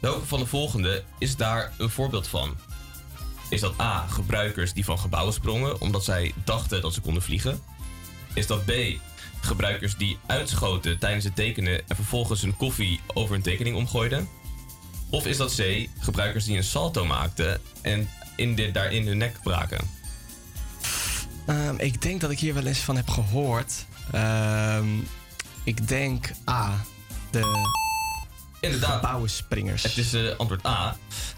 Welke 0.00 0.26
van 0.26 0.38
de 0.38 0.46
volgende 0.46 1.04
is 1.18 1.36
daar 1.36 1.72
een 1.78 1.90
voorbeeld 1.90 2.28
van? 2.28 2.56
Is 3.48 3.60
dat 3.60 3.80
A. 3.80 4.06
Gebruikers 4.06 4.72
die 4.72 4.84
van 4.84 4.98
gebouwen 4.98 5.34
sprongen 5.34 5.80
omdat 5.80 6.04
zij 6.04 6.32
dachten 6.44 6.80
dat 6.80 6.94
ze 6.94 7.00
konden 7.00 7.22
vliegen? 7.22 7.62
Is 8.34 8.46
dat 8.46 8.64
B. 8.64 8.72
Gebruikers 9.40 9.96
die 9.96 10.18
uitschoten 10.26 10.98
tijdens 10.98 11.24
het 11.24 11.34
tekenen 11.34 11.88
en 11.88 11.96
vervolgens 11.96 12.42
hun 12.42 12.56
koffie 12.56 13.00
over 13.06 13.34
een 13.34 13.42
tekening 13.42 13.76
omgooiden? 13.76 14.28
Of 15.10 15.26
is 15.26 15.36
dat 15.36 15.54
C. 15.54 15.88
Gebruikers 15.98 16.44
die 16.44 16.56
een 16.56 16.64
salto 16.64 17.04
maakten 17.04 17.60
en 17.82 18.08
in 18.36 18.54
dit, 18.54 18.74
daarin 18.74 19.06
hun 19.06 19.18
nek 19.18 19.42
braken? 19.42 19.90
Ehm, 21.46 21.74
ik 21.76 22.02
denk 22.02 22.20
dat 22.20 22.30
ik 22.30 22.38
hier 22.38 22.54
wel 22.54 22.66
eens 22.66 22.78
van 22.78 22.96
heb 22.96 23.08
gehoord. 23.10 23.86
Ehm, 24.12 24.88
ik 25.64 25.88
denk 25.88 26.30
A. 26.50 26.84
De 27.30 27.72
Inderdaad. 28.60 28.94
gebouwenspringers. 28.94 29.82
Het 29.82 29.96
is 29.96 30.12
eh, 30.12 30.36
antwoord 30.36 30.66
A. 30.66 30.96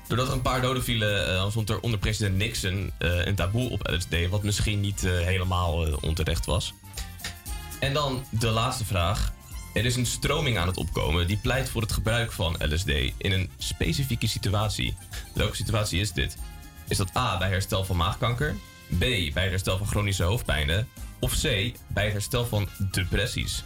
Doordat 0.09 0.27
er 0.27 0.33
een 0.33 0.43
paar 0.43 0.61
doden 0.61 0.85
vielen, 0.85 1.35
eh, 1.37 1.51
stond 1.51 1.71
er 1.71 1.81
onder 1.81 1.99
president 1.99 2.37
Nixon 2.37 2.93
eh, 2.99 3.27
een 3.27 3.35
taboe 3.35 3.71
op 3.71 3.89
LSD, 3.91 4.29
wat 4.31 4.43
misschien 4.43 4.81
niet 4.81 5.01
helemaal 5.01 5.99
onterecht 6.01 6.47
was. 6.47 6.75
En 7.81 7.93
dan 7.93 8.25
de 8.31 8.49
laatste 8.49 8.85
vraag. 8.85 9.33
Er 9.75 9.85
is 9.85 9.97
een 9.97 10.07
stroming 10.07 10.59
aan 10.59 10.67
het 10.67 10.77
opkomen 10.77 11.27
die 11.27 11.37
pleit 11.37 11.69
voor 11.69 11.83
het 11.83 11.93
gebruik 11.93 12.33
van 12.33 12.57
LSD 12.59 12.89
in 13.17 13.33
een 13.33 13.51
specifieke 13.59 14.27
situatie. 14.27 14.97
Welke 15.35 15.57
situatie 15.57 16.01
is 16.01 16.13
dit? 16.13 16.37
Is 16.89 16.97
dat 16.97 17.17
A 17.17 17.39
bij 17.39 17.49
herstel 17.49 17.85
van 17.85 17.97
maagkanker? 17.97 18.57
B 18.89 18.99
bij 18.99 19.43
het 19.43 19.51
herstel 19.51 19.79
van 19.79 19.87
chronische 19.87 20.23
hoofdpijnen? 20.23 20.89
Of 21.19 21.33
C 21.41 21.43
bij 21.87 22.05
het 22.05 22.13
herstel 22.13 22.47
van 22.47 22.69
depressies? 22.91 23.65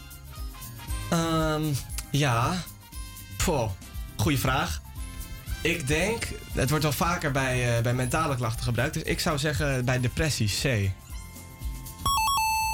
Ehm, 1.10 1.62
ja. 2.10 2.62
Poh, 3.44 3.70
goeie 4.16 4.38
vraag. 4.38 4.80
Ik 5.62 5.86
denk, 5.86 6.28
het 6.52 6.68
wordt 6.68 6.84
wel 6.84 6.92
vaker 6.92 7.30
bij, 7.32 7.76
eh, 7.76 7.82
bij 7.82 7.94
mentale 7.94 8.36
klachten 8.36 8.64
gebruikt. 8.64 8.94
Dus 8.94 9.02
ik 9.02 9.20
zou 9.20 9.38
zeggen 9.38 9.84
bij 9.84 10.00
depressie 10.00 10.48
C. 10.62 10.90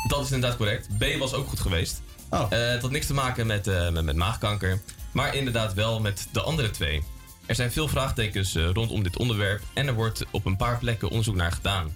Dat 0.09 0.25
is 0.25 0.31
inderdaad 0.31 0.59
correct. 0.59 0.89
B 0.99 1.05
was 1.19 1.35
ook 1.35 1.49
goed 1.49 1.61
geweest. 1.61 2.03
Oh. 2.31 2.47
Eh, 2.51 2.69
het 2.69 2.83
had 2.83 2.91
niks 2.91 3.07
te 3.07 3.15
maken 3.15 3.47
met, 3.47 3.67
eh, 3.67 3.91
met, 3.91 4.05
met 4.05 4.17
maagkanker. 4.17 4.81
Maar 5.13 5.35
inderdaad 5.35 5.75
wel 5.75 6.01
met 6.01 6.29
de 6.33 6.41
andere 6.41 6.71
twee. 6.71 7.03
Er 7.47 7.55
zijn 7.55 7.73
veel 7.73 7.89
vraagtekens 7.89 8.57
rondom 8.57 9.03
dit 9.03 9.17
onderwerp. 9.17 9.63
En 9.73 9.87
er 9.87 9.95
wordt 9.95 10.25
op 10.31 10.47
een 10.47 10.57
paar 10.57 10.79
plekken 10.79 11.09
onderzoek 11.09 11.35
naar 11.35 11.53
gedaan. 11.53 11.95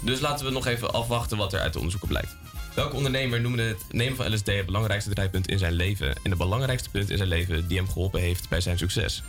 Dus 0.00 0.20
laten 0.20 0.46
we 0.46 0.52
nog 0.52 0.66
even 0.66 0.92
afwachten 0.92 1.36
wat 1.36 1.52
er 1.52 1.60
uit 1.60 1.72
de 1.72 1.78
onderzoeken 1.78 2.08
blijkt. 2.08 2.36
Welke 2.74 2.96
ondernemer 2.96 3.40
noemde 3.40 3.62
het 3.62 3.84
nemen 3.90 4.16
van 4.16 4.34
LSD 4.34 4.46
het 4.46 4.66
belangrijkste 4.66 5.10
draaipunt 5.10 5.48
in 5.48 5.58
zijn 5.58 5.72
leven? 5.72 6.14
En 6.22 6.30
de 6.30 6.36
belangrijkste 6.36 6.90
punt 6.90 7.10
in 7.10 7.16
zijn 7.16 7.28
leven 7.28 7.68
die 7.68 7.76
hem 7.76 7.88
geholpen 7.88 8.20
heeft 8.20 8.48
bij 8.48 8.60
zijn 8.60 8.78
succes? 8.78 9.22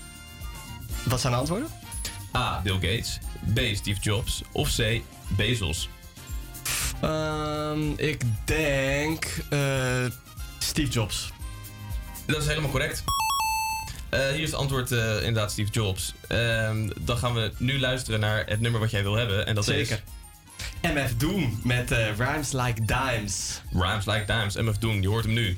Wat 1.03 1.21
zijn 1.21 1.33
de 1.33 1.39
antwoorden? 1.39 1.67
A. 2.35 2.61
Bill 2.63 2.73
Gates. 2.73 3.19
B. 3.53 3.59
Steve 3.75 3.99
Jobs. 4.01 4.41
Of 4.51 4.75
C. 4.75 5.01
Bezos. 5.27 5.89
Ehm, 7.01 7.91
ik 7.95 8.21
denk 8.45 9.37
eh, 9.49 10.05
Steve 10.59 10.91
Jobs. 10.91 11.31
Dat 12.25 12.41
is 12.41 12.47
helemaal 12.47 12.69
correct. 12.69 13.03
Eh, 14.09 14.19
hier 14.19 14.41
is 14.41 14.51
het 14.51 14.59
antwoord 14.59 14.91
eh, 14.91 15.15
inderdaad 15.15 15.51
Steve 15.51 15.71
Jobs. 15.71 16.13
Ehm, 16.27 16.89
dan 16.99 17.17
gaan 17.17 17.33
we 17.33 17.51
nu 17.57 17.79
luisteren 17.79 18.19
naar 18.19 18.45
het 18.45 18.59
nummer 18.59 18.79
wat 18.79 18.91
jij 18.91 19.03
wil 19.03 19.15
hebben. 19.15 19.45
En 19.45 19.55
dat 19.55 19.65
Zeker. 19.65 20.03
MF 20.83 21.17
Doom 21.17 21.59
met 21.63 21.91
eh, 21.91 22.11
Rhymes 22.17 22.53
Like 22.53 22.85
Dimes. 22.87 23.61
Rhymes 23.71 24.07
Like 24.07 24.25
Dimes, 24.25 24.55
MF 24.55 24.79
Doom. 24.79 25.01
Je 25.01 25.07
hoort 25.07 25.25
hem 25.25 25.33
nu. 25.33 25.57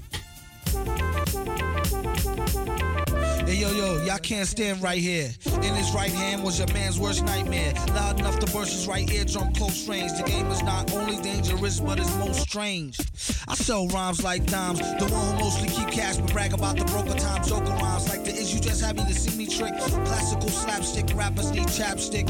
Hey 3.45 3.55
yo 3.55 3.71
yo, 3.71 4.03
y'all 4.03 4.19
can't 4.19 4.47
stand 4.47 4.81
right 4.81 5.01
here. 5.01 5.29
In 5.61 5.75
his 5.75 5.91
right 5.93 6.11
hand 6.11 6.43
was 6.43 6.57
your 6.57 6.67
man's 6.73 6.99
worst 6.99 7.23
nightmare. 7.23 7.73
Loud 7.93 8.19
enough 8.19 8.37
to 8.39 8.51
burst 8.51 8.73
his 8.73 8.85
right 8.85 9.09
eardrum 9.09 9.53
close 9.53 9.87
range. 9.87 10.11
The 10.17 10.23
game 10.23 10.47
is 10.51 10.61
not 10.61 10.93
only 10.93 11.17
dangerous, 11.21 11.79
but 11.79 11.99
it's 11.99 12.15
most 12.17 12.41
strange. 12.41 12.99
I 13.47 13.55
sell 13.55 13.87
rhymes 13.87 14.23
like 14.23 14.45
dimes. 14.45 14.79
The 14.79 15.05
one 15.05 15.37
who 15.37 15.43
mostly 15.45 15.69
keep 15.69 15.89
cash 15.89 16.17
but 16.17 16.33
brag 16.33 16.53
about 16.53 16.77
the 16.77 16.85
broker 16.85 17.17
times. 17.17 17.47
Joker 17.47 17.71
rhymes 17.81 18.09
like 18.09 18.25
the 18.25 18.31
is 18.31 18.53
you 18.53 18.59
just 18.59 18.81
happy 18.81 19.03
to 19.03 19.13
see 19.13 19.37
me 19.37 19.47
trick. 19.47 19.73
Classical 19.77 20.49
slapstick 20.49 21.15
rappers 21.15 21.51
need 21.51 21.67
chapstick. 21.67 22.27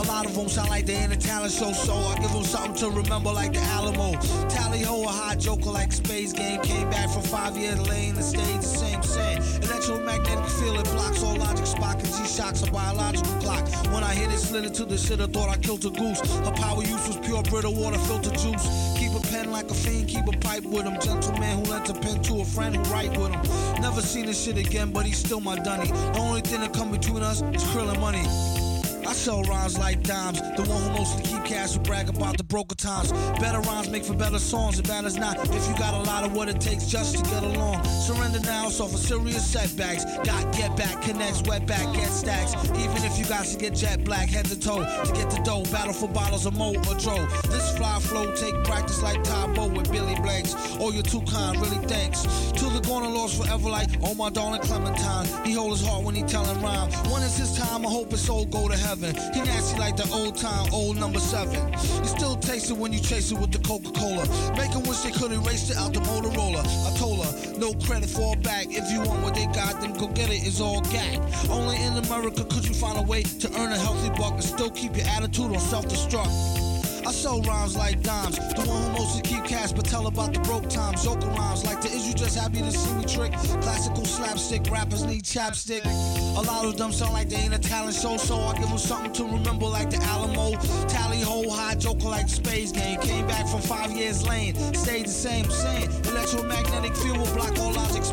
A 0.00 0.02
lot 0.04 0.24
of 0.24 0.34
them 0.34 0.48
sound 0.48 0.70
like 0.70 0.86
they 0.86 1.02
in 1.02 1.12
a 1.12 1.16
talent 1.16 1.52
show, 1.52 1.72
so 1.72 1.92
I 1.92 2.16
give 2.16 2.32
them 2.32 2.42
something 2.42 2.74
to 2.76 2.88
remember 2.88 3.30
like 3.32 3.52
the 3.52 3.60
Alamo. 3.60 4.12
Tally 4.48 4.80
ho, 4.80 5.04
a 5.04 5.08
hot 5.08 5.38
joker 5.38 5.70
like 5.70 5.92
Space 5.92 6.32
Game. 6.32 6.62
Came 6.62 6.88
back 6.88 7.10
from 7.10 7.20
five 7.22 7.54
years 7.54 7.78
lane 7.86 8.14
and 8.16 8.24
stayed 8.24 8.60
the 8.60 8.62
same 8.62 9.02
same. 9.02 9.42
Electromagnetic 9.62 10.46
field 10.56 10.78
it 10.78 10.84
blocks 10.84 11.22
all 11.22 11.36
logic. 11.36 11.66
Spock 11.66 12.00
and 12.00 12.14
G-Shock's 12.14 12.62
a 12.62 12.70
biological 12.70 13.34
clock. 13.40 13.68
When 13.92 14.02
I 14.02 14.14
hit 14.14 14.32
it, 14.32 14.38
slid 14.38 14.64
it 14.64 14.72
to 14.74 14.86
the 14.86 14.96
shit, 14.96 15.20
I 15.20 15.26
thought 15.26 15.50
I 15.50 15.58
killed 15.58 15.84
a 15.84 15.90
goose. 15.90 16.20
Her 16.46 16.52
power 16.52 16.82
use 16.82 17.06
was 17.06 17.18
pure 17.18 17.42
brittle 17.42 17.74
water 17.74 17.98
filter 17.98 18.30
juice. 18.30 18.66
Keep 18.96 19.12
a 19.12 19.20
pen 19.28 19.52
like 19.52 19.70
a 19.70 19.74
fiend, 19.74 20.08
keep 20.08 20.26
a 20.26 20.32
pipe 20.38 20.64
with 20.64 20.84
him. 20.84 20.98
Gentleman 21.00 21.58
who 21.58 21.70
lent 21.70 21.90
a 21.90 21.94
pen 21.94 22.22
to 22.22 22.40
a 22.40 22.44
friend 22.46 22.74
who 22.74 22.82
write 22.84 23.14
with 23.18 23.32
him. 23.32 23.42
Never 23.82 24.00
seen 24.00 24.24
this 24.24 24.42
shit 24.42 24.56
again, 24.56 24.92
but 24.92 25.04
he's 25.04 25.18
still 25.18 25.40
my 25.40 25.56
dunny. 25.56 25.88
The 25.88 26.20
only 26.20 26.40
thing 26.40 26.62
that 26.62 26.72
come 26.72 26.90
between 26.90 27.22
us 27.22 27.42
is 27.42 27.62
krill 27.64 27.92
money. 28.00 28.24
I 29.10 29.12
sell 29.12 29.42
rhymes 29.42 29.76
like 29.76 30.04
dimes. 30.04 30.40
The 30.40 30.62
one 30.70 30.82
who 30.82 30.90
mostly 30.90 31.24
keep 31.24 31.44
cash 31.44 31.74
will 31.74 31.82
brag 31.82 32.08
about 32.08 32.36
the 32.36 32.44
broker 32.44 32.76
times. 32.76 33.10
Better 33.40 33.58
rhymes 33.62 33.90
make 33.90 34.04
for 34.04 34.14
better 34.14 34.38
songs. 34.38 34.78
It 34.78 34.86
matters 34.86 35.16
not 35.16 35.36
if 35.52 35.68
you 35.68 35.76
got 35.76 35.94
a 35.94 36.02
lot 36.08 36.22
of 36.22 36.32
what 36.32 36.48
it 36.48 36.60
takes 36.60 36.86
just 36.86 37.16
to 37.18 37.24
get 37.28 37.42
along. 37.42 37.84
Surrender 37.86 38.38
now, 38.38 38.68
so 38.68 38.86
for 38.86 38.98
serious 38.98 39.44
setbacks. 39.44 40.04
Got 40.22 40.54
get 40.54 40.76
back, 40.76 41.02
connects, 41.02 41.42
wet 41.42 41.66
back, 41.66 41.92
get 41.92 42.06
stacks. 42.06 42.54
Even 42.78 43.02
if 43.02 43.18
you 43.18 43.24
got 43.24 43.46
to 43.46 43.58
get 43.58 43.74
jet 43.74 44.04
black, 44.04 44.28
head 44.28 44.44
to 44.44 44.58
toe 44.58 44.84
to 44.84 45.12
get 45.12 45.28
the 45.28 45.42
dough. 45.42 45.64
Battle 45.72 45.92
for 45.92 46.08
bottles 46.08 46.46
of 46.46 46.56
Mo 46.56 46.68
or 46.70 46.94
Dro. 46.94 47.26
This 47.50 47.76
fly 47.76 47.98
flow 47.98 48.32
take 48.36 48.62
practice 48.62 49.02
like 49.02 49.24
Tybo 49.24 49.76
with 49.76 49.90
Billy 49.90 50.14
Blanks. 50.22 50.54
Oh, 50.78 50.92
you're 50.92 51.02
too 51.02 51.22
kind, 51.22 51.60
really 51.60 51.84
thanks. 51.88 52.22
To 52.52 52.66
the 52.66 52.80
corner 52.86 53.08
lost 53.08 53.42
forever 53.42 53.70
like, 53.70 53.88
oh 54.04 54.14
my 54.14 54.30
darling 54.30 54.60
Clementine. 54.60 55.26
He 55.44 55.54
hold 55.54 55.72
his 55.72 55.84
heart 55.84 56.04
when 56.04 56.14
he 56.14 56.22
tellin' 56.22 56.62
rhyme. 56.62 56.92
When 57.10 57.24
it's 57.24 57.38
his 57.38 57.58
time, 57.58 57.84
I 57.84 57.90
hope 57.90 58.12
his 58.12 58.20
soul 58.20 58.44
go 58.44 58.68
to 58.68 58.76
heaven. 58.76 58.99
He 59.00 59.40
nasty 59.40 59.78
like 59.78 59.96
the 59.96 60.06
old 60.12 60.36
time, 60.36 60.68
old 60.74 60.98
number 60.98 61.20
seven. 61.20 61.72
You 61.72 62.04
still 62.04 62.36
taste 62.36 62.70
it 62.70 62.76
when 62.76 62.92
you 62.92 63.00
chase 63.00 63.32
it 63.32 63.38
with 63.38 63.50
the 63.50 63.58
Coca-Cola. 63.60 64.26
Make 64.56 64.76
'em 64.76 64.82
wish 64.82 64.98
they 64.98 65.10
could 65.10 65.32
erase 65.32 65.70
it 65.70 65.78
out 65.78 65.94
the 65.94 66.00
Motorola. 66.00 66.60
I 66.60 66.96
told 66.98 67.24
her, 67.24 67.58
no 67.58 67.72
credit 67.86 68.10
for 68.10 68.34
a 68.34 68.36
back. 68.36 68.66
If 68.68 68.90
you 68.92 69.00
want 69.00 69.22
what 69.22 69.34
they 69.34 69.46
got, 69.46 69.80
then 69.80 69.94
go 69.94 70.08
get 70.08 70.28
it. 70.28 70.46
It's 70.46 70.60
all 70.60 70.82
gag. 70.82 71.18
Only 71.48 71.76
in 71.76 71.96
America 71.96 72.44
could 72.44 72.66
you 72.68 72.74
find 72.74 72.98
a 72.98 73.02
way 73.02 73.22
to 73.22 73.48
earn 73.58 73.72
a 73.72 73.78
healthy 73.78 74.10
buck 74.10 74.34
and 74.34 74.44
still 74.44 74.70
keep 74.70 74.94
your 74.94 75.06
attitude 75.06 75.56
on 75.56 75.60
self-destruct. 75.60 76.69
I 77.10 77.12
sell 77.12 77.42
rhymes 77.42 77.76
like 77.76 78.04
dimes. 78.04 78.38
The 78.38 78.62
one 78.68 78.82
who 78.82 78.90
mostly 78.92 79.22
keep 79.22 79.42
cash, 79.42 79.72
but 79.72 79.84
tell 79.84 80.06
about 80.06 80.32
the 80.32 80.38
broke 80.38 80.68
times. 80.70 81.02
Joker 81.02 81.26
rhymes 81.26 81.64
like 81.64 81.80
the 81.80 81.88
is 81.88 82.06
you 82.06 82.14
just 82.14 82.38
happy 82.38 82.60
to 82.60 82.70
see 82.70 82.94
me 82.94 83.04
trick. 83.04 83.32
Classical 83.32 84.04
slapstick 84.04 84.70
rappers 84.70 85.02
need 85.02 85.24
chapstick. 85.24 85.84
A 85.84 86.40
lot 86.42 86.66
of 86.66 86.76
them 86.76 86.92
sound 86.92 87.12
like 87.12 87.28
they 87.28 87.38
ain't 87.38 87.52
a 87.52 87.58
talent 87.58 87.96
show, 87.96 88.16
so 88.16 88.38
I 88.38 88.56
give 88.56 88.68
them 88.68 88.78
something 88.78 89.12
to 89.14 89.24
remember 89.24 89.66
like 89.66 89.90
the 89.90 89.96
Alamo. 89.96 90.52
Tally 90.86 91.20
ho, 91.20 91.50
high 91.50 91.74
joker 91.74 92.06
like 92.06 92.28
Space 92.28 92.70
Game. 92.70 93.00
Came 93.00 93.26
back 93.26 93.48
from 93.48 93.60
five 93.60 93.90
years 93.90 94.24
lane, 94.24 94.54
stayed 94.72 95.06
the 95.06 95.10
same, 95.10 95.50
same. 95.50 95.90
Electromagnetic 96.06 96.94
field 96.94 97.18
will 97.18 97.34
block 97.34 97.58
all 97.58 97.72
logic. 97.72 98.04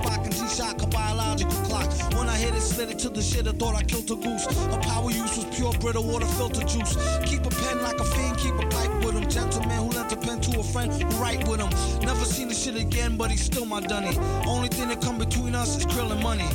G-Shock, 0.57 0.81
a 0.81 0.87
biological 0.87 1.51
clock. 1.65 1.87
When 2.17 2.27
I 2.27 2.35
hit 2.35 2.55
it, 2.55 2.61
slid 2.61 2.89
it 2.89 2.97
to 2.99 3.09
the 3.09 3.21
shit, 3.21 3.47
I 3.47 3.51
thought 3.51 3.75
I 3.75 3.83
killed 3.83 4.09
a 4.09 4.15
goose. 4.15 4.45
Her 4.45 4.79
power 4.81 5.11
use 5.11 5.37
was 5.37 5.45
pure 5.55 5.71
brittle 5.73 6.03
water 6.03 6.25
filter 6.25 6.63
juice. 6.63 6.95
Keep 7.25 7.45
a 7.45 7.49
pen 7.49 7.83
like 7.83 7.99
a 7.99 8.03
fiend, 8.03 8.37
keep 8.37 8.55
a 8.55 8.65
pipe 8.65 9.05
with 9.05 9.13
him. 9.13 9.29
Gentleman 9.29 9.77
who 9.77 9.89
lent 9.91 10.11
a 10.11 10.17
pen 10.17 10.41
to 10.41 10.59
a 10.59 10.63
friend 10.63 10.91
who 10.91 11.07
write 11.21 11.47
with 11.47 11.59
him. 11.59 11.69
Never 12.01 12.25
seen 12.25 12.47
the 12.47 12.55
shit 12.55 12.75
again, 12.75 13.17
but 13.17 13.29
he's 13.29 13.43
still 13.43 13.65
my 13.65 13.81
dunny. 13.81 14.17
Only 14.47 14.69
thing 14.69 14.89
that 14.89 14.99
come 14.99 15.19
between 15.19 15.53
us 15.53 15.77
is 15.77 15.85
krill 15.85 16.11
and 16.11 16.23
money. 16.23 16.49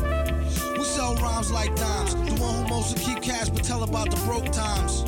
We 0.77 0.85
sell 0.85 1.15
rhymes 1.17 1.53
like 1.53 1.77
dimes. 1.77 2.15
The 2.15 2.43
one 2.43 2.55
who 2.55 2.69
mostly 2.69 3.01
keep 3.05 3.23
cash, 3.23 3.51
but 3.51 3.63
tell 3.63 3.85
about 3.85 4.11
the 4.11 4.17
broke 4.27 4.51
times. 4.51 5.05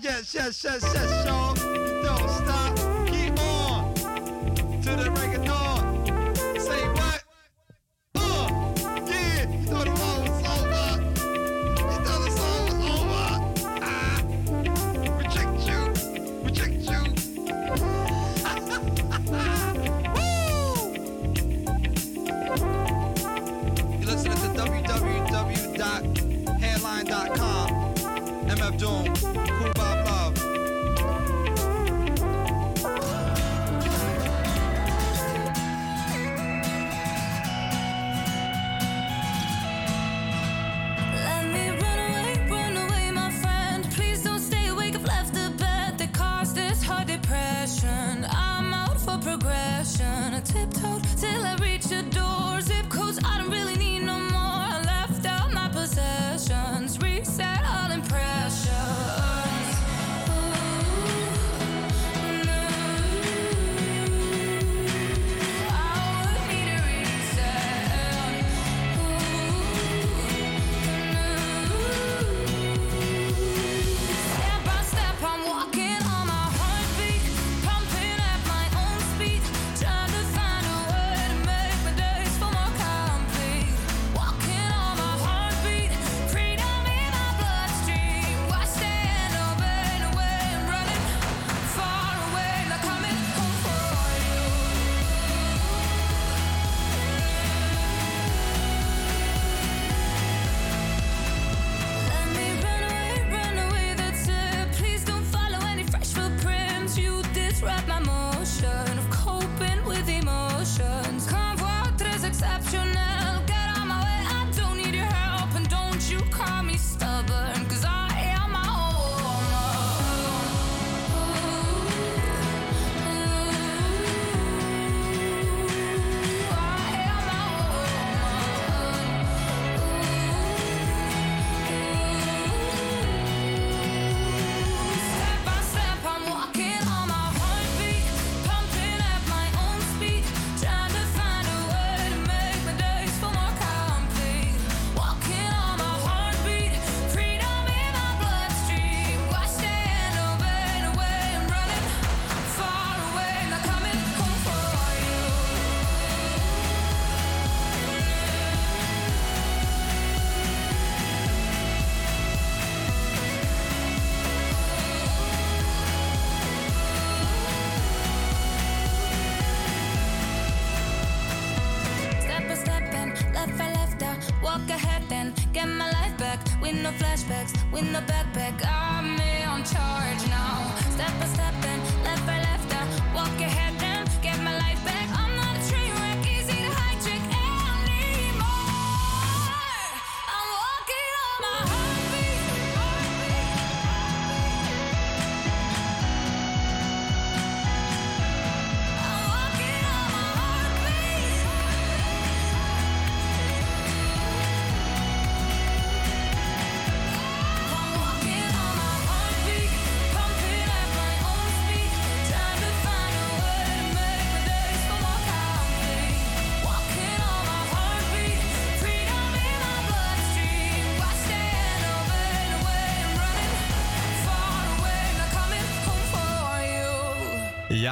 Yes, 0.00 0.34
yes, 0.34 0.64
yes, 0.64 0.82
yes, 0.82 1.26
y'all. 1.26 1.61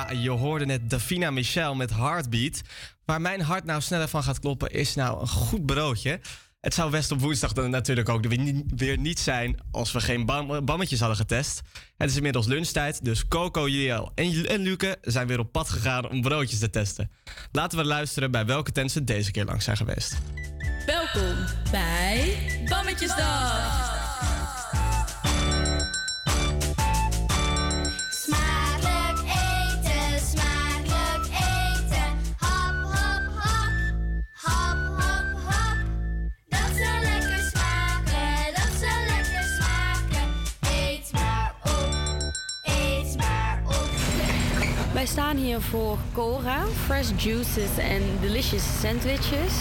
Je 0.09 0.31
hoorde 0.31 0.67
net 0.67 0.91
Davina 0.91 1.31
Michel 1.31 1.75
met 1.75 1.91
Heartbeat. 1.91 2.61
Waar 3.05 3.21
mijn 3.21 3.41
hart 3.41 3.65
nou 3.65 3.81
sneller 3.81 4.09
van 4.09 4.23
gaat 4.23 4.39
kloppen 4.39 4.71
is 4.71 4.95
nou 4.95 5.21
een 5.21 5.29
goed 5.29 5.67
broodje. 5.67 6.21
Het 6.61 6.75
zou 6.75 6.91
best 6.91 7.11
op 7.11 7.21
woensdag 7.21 7.53
dan 7.53 7.71
natuurlijk 7.71 8.09
ook 8.09 8.27
weer 8.77 8.99
niet- 8.99 9.21
zijn 9.21 9.57
als 9.71 9.93
we 9.93 10.01
geen 10.01 10.27
bam- 10.27 10.65
bammetjes 10.65 10.99
hadden 10.99 11.17
getest. 11.17 11.61
Het 11.97 12.11
is 12.11 12.17
inmiddels 12.17 12.47
lunchtijd, 12.47 13.05
dus 13.05 13.29
Coco, 13.29 13.69
Juliel 13.69 14.13
en, 14.15 14.59
Luke 14.61 14.99
zijn 15.03 15.27
weer 15.27 15.39
op 15.39 15.53
pad 15.53 15.71
gegaan 15.71 16.11
om 16.11 16.21
broodjes 16.21 16.59
te 16.59 16.71
testen. 16.71 17.11
Laten 17.53 17.79
we 17.79 17.85
luisteren 17.85 18.31
bij 18.31 18.47
welke 18.47 18.73
tent 18.73 18.91
ze 18.91 19.05
deze 19.05 19.31
keer 19.31 19.45
langs 19.45 19.65
zijn 19.65 19.77
geweest. 19.77 20.19
Welkom 20.87 21.37
bij 21.71 22.37
Bammetjesdag. 22.69 24.00
Wij 45.01 45.09
staan 45.09 45.37
hier 45.37 45.61
voor 45.61 45.99
Cora, 46.13 46.65
fresh 46.85 47.11
juices 47.17 47.79
en 47.79 48.03
delicious 48.21 48.63
sandwiches. 48.81 49.53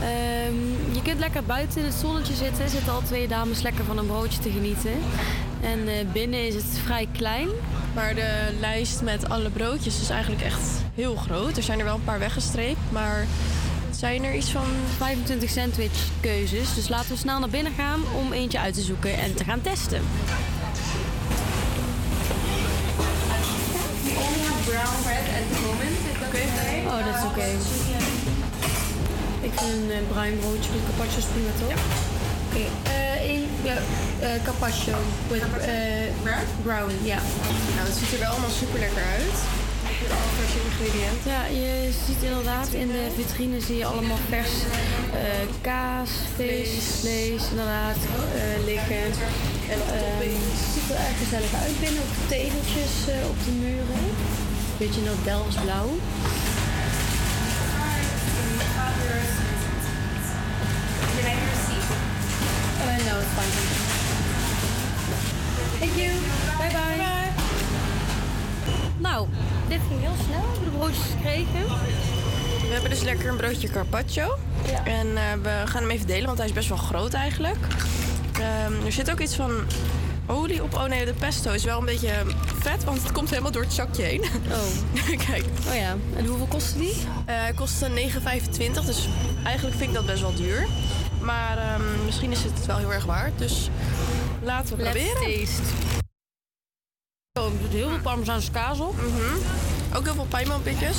Ehm, 0.00 0.94
je 0.94 1.02
kunt 1.02 1.18
lekker 1.18 1.44
buiten 1.44 1.80
in 1.80 1.86
het 1.86 1.94
zonnetje 1.94 2.34
zitten. 2.34 2.64
Er 2.64 2.70
zitten 2.70 2.92
al 2.92 3.02
twee 3.02 3.28
dames 3.28 3.62
lekker 3.62 3.84
van 3.84 3.98
een 3.98 4.06
broodje 4.06 4.38
te 4.38 4.50
genieten. 4.50 4.92
En 5.60 5.88
eh, 5.88 5.94
binnen 6.12 6.46
is 6.46 6.54
het 6.54 6.78
vrij 6.84 7.08
klein. 7.12 7.48
Maar 7.94 8.14
de 8.14 8.56
lijst 8.60 9.02
met 9.02 9.28
alle 9.28 9.50
broodjes 9.50 10.00
is 10.00 10.10
eigenlijk 10.10 10.42
echt 10.42 10.82
heel 10.94 11.16
groot. 11.16 11.56
Er 11.56 11.62
zijn 11.62 11.78
er 11.78 11.84
wel 11.84 11.94
een 11.94 12.04
paar 12.04 12.18
weggestreept, 12.18 12.92
maar 12.92 13.26
zijn 13.90 14.24
er 14.24 14.34
iets 14.34 14.50
van 14.50 14.66
25 14.96 15.50
sandwich 15.50 16.08
keuzes. 16.20 16.74
Dus 16.74 16.88
laten 16.88 17.10
we 17.10 17.16
snel 17.16 17.38
naar 17.38 17.48
binnen 17.48 17.72
gaan 17.72 18.00
om 18.18 18.32
eentje 18.32 18.58
uit 18.58 18.74
te 18.74 18.82
zoeken 18.82 19.18
en 19.18 19.34
te 19.34 19.44
gaan 19.44 19.60
testen. 19.60 20.02
Brown 24.68 24.96
bread 25.06 25.26
at 25.38 25.44
the 25.52 25.58
moment. 25.66 26.00
Oh, 26.86 27.04
dat 27.06 27.14
is 27.16 27.24
oké. 27.30 27.48
Ik 29.40 29.52
vind 29.56 29.72
een 29.72 29.90
eh, 29.90 30.08
bruin 30.08 30.38
broodje 30.38 30.70
met 30.72 30.82
carpaccio 30.86 31.22
prima, 31.32 31.52
toch? 31.60 31.82
Oké, 32.48 32.64
eh, 32.90 33.38
ja, 33.62 33.76
eh, 34.20 34.42
carpaccio 34.44 34.94
with 35.28 35.42
eh, 35.42 36.38
brown, 36.62 36.94
ja. 37.02 37.20
Nou, 37.76 37.86
het 37.88 37.96
ziet 37.98 38.12
er 38.12 38.18
wel 38.18 38.30
allemaal 38.30 38.50
super 38.50 38.78
lekker 38.78 39.02
uit. 39.02 39.38
Alle 40.10 40.32
verse 40.38 40.58
ingrediënten. 40.68 41.30
Ja, 41.30 41.44
je 41.60 41.90
ziet 42.06 42.22
inderdaad 42.22 42.68
in 42.72 42.88
de 42.88 43.04
vitrine 43.16 43.60
zie 43.60 43.76
je 43.76 43.86
allemaal 43.86 44.22
vers 44.28 44.50
kaas, 45.60 46.10
vis, 46.36 46.70
vlees 47.00 47.42
inderdaad 47.50 48.00
liggen. 48.64 49.04
En 49.72 49.78
het 49.88 50.60
ziet 50.72 50.90
er 50.90 50.96
erg 50.96 51.18
gezellig 51.22 51.52
uit 51.64 51.80
binnen, 51.80 52.02
ook 52.02 52.28
tegeltjes 52.28 52.94
op 53.30 53.38
de 53.44 53.52
muren. 53.62 54.49
Beetje 54.80 55.04
dat 55.04 55.24
Delfts 55.24 55.56
blauw. 55.56 55.88
Uh, 62.84 62.96
no, 63.06 63.18
it's 63.18 63.32
fine. 63.36 63.52
Thank 65.78 65.94
you. 65.96 66.12
Bye 66.58 66.70
bye. 66.72 67.00
Nou, 68.98 69.26
dit 69.68 69.80
ging 69.88 70.00
heel 70.00 70.14
snel. 70.24 70.40
We 70.40 70.52
hebben 70.52 70.70
de 70.70 70.76
broodjes 70.78 71.04
gekregen. 71.10 71.68
We 72.60 72.72
hebben 72.72 72.90
dus 72.90 73.02
lekker 73.02 73.28
een 73.28 73.36
broodje 73.36 73.68
carpaccio. 73.68 74.36
En 74.84 75.16
eh, 75.16 75.22
we 75.42 75.62
gaan 75.64 75.82
hem 75.82 75.90
even 75.90 76.06
delen, 76.06 76.26
want 76.26 76.38
hij 76.38 76.46
is 76.46 76.52
best 76.52 76.68
wel 76.68 76.78
groot 76.78 77.12
eigenlijk. 77.12 77.58
Ehm, 78.32 78.86
er 78.86 78.92
zit 78.92 79.10
ook 79.10 79.20
iets 79.20 79.36
van 79.36 79.50
olie 80.30 80.62
op. 80.62 80.74
Oh 80.74 80.84
nee, 80.84 81.04
de 81.04 81.12
pesto 81.14 81.52
is 81.52 81.64
wel 81.64 81.78
een 81.78 81.84
beetje 81.84 82.12
vet, 82.58 82.84
want 82.84 83.02
het 83.02 83.12
komt 83.12 83.30
helemaal 83.30 83.50
door 83.50 83.62
het 83.62 83.72
zakje 83.72 84.02
heen. 84.02 84.22
Oh. 84.50 85.18
Kijk. 85.26 85.44
Oh 85.68 85.74
ja. 85.74 85.96
En 86.16 86.26
hoeveel 86.26 86.46
kostte 86.46 86.78
die? 86.78 86.94
Eh 87.26 87.34
Hij 87.34 87.52
kostte 87.52 87.88
9,25, 87.88 88.84
dus 88.86 89.08
eigenlijk 89.44 89.76
vind 89.76 89.88
ik 89.90 89.94
dat 89.94 90.06
best 90.06 90.20
wel 90.20 90.34
duur. 90.34 90.66
Maar 91.20 91.58
ehm, 91.58 92.04
misschien 92.04 92.30
is 92.32 92.42
het 92.44 92.66
wel 92.66 92.76
heel 92.76 92.92
erg 92.92 93.04
waard, 93.04 93.38
dus 93.38 93.68
laten 94.42 94.76
we 94.76 94.82
Let's 94.82 94.98
proberen. 95.02 95.38
taste. 95.40 95.62
Oh, 97.40 97.44
er 97.46 97.52
zit 97.62 97.72
heel 97.72 97.88
veel 97.88 98.00
parmezaanse 98.00 98.50
kaas 98.50 98.80
op. 98.80 98.94
Mhm. 98.96 99.36
Ook 99.96 100.04
heel 100.04 100.14
veel 100.14 100.26
pijnmanpitjes. 100.28 100.96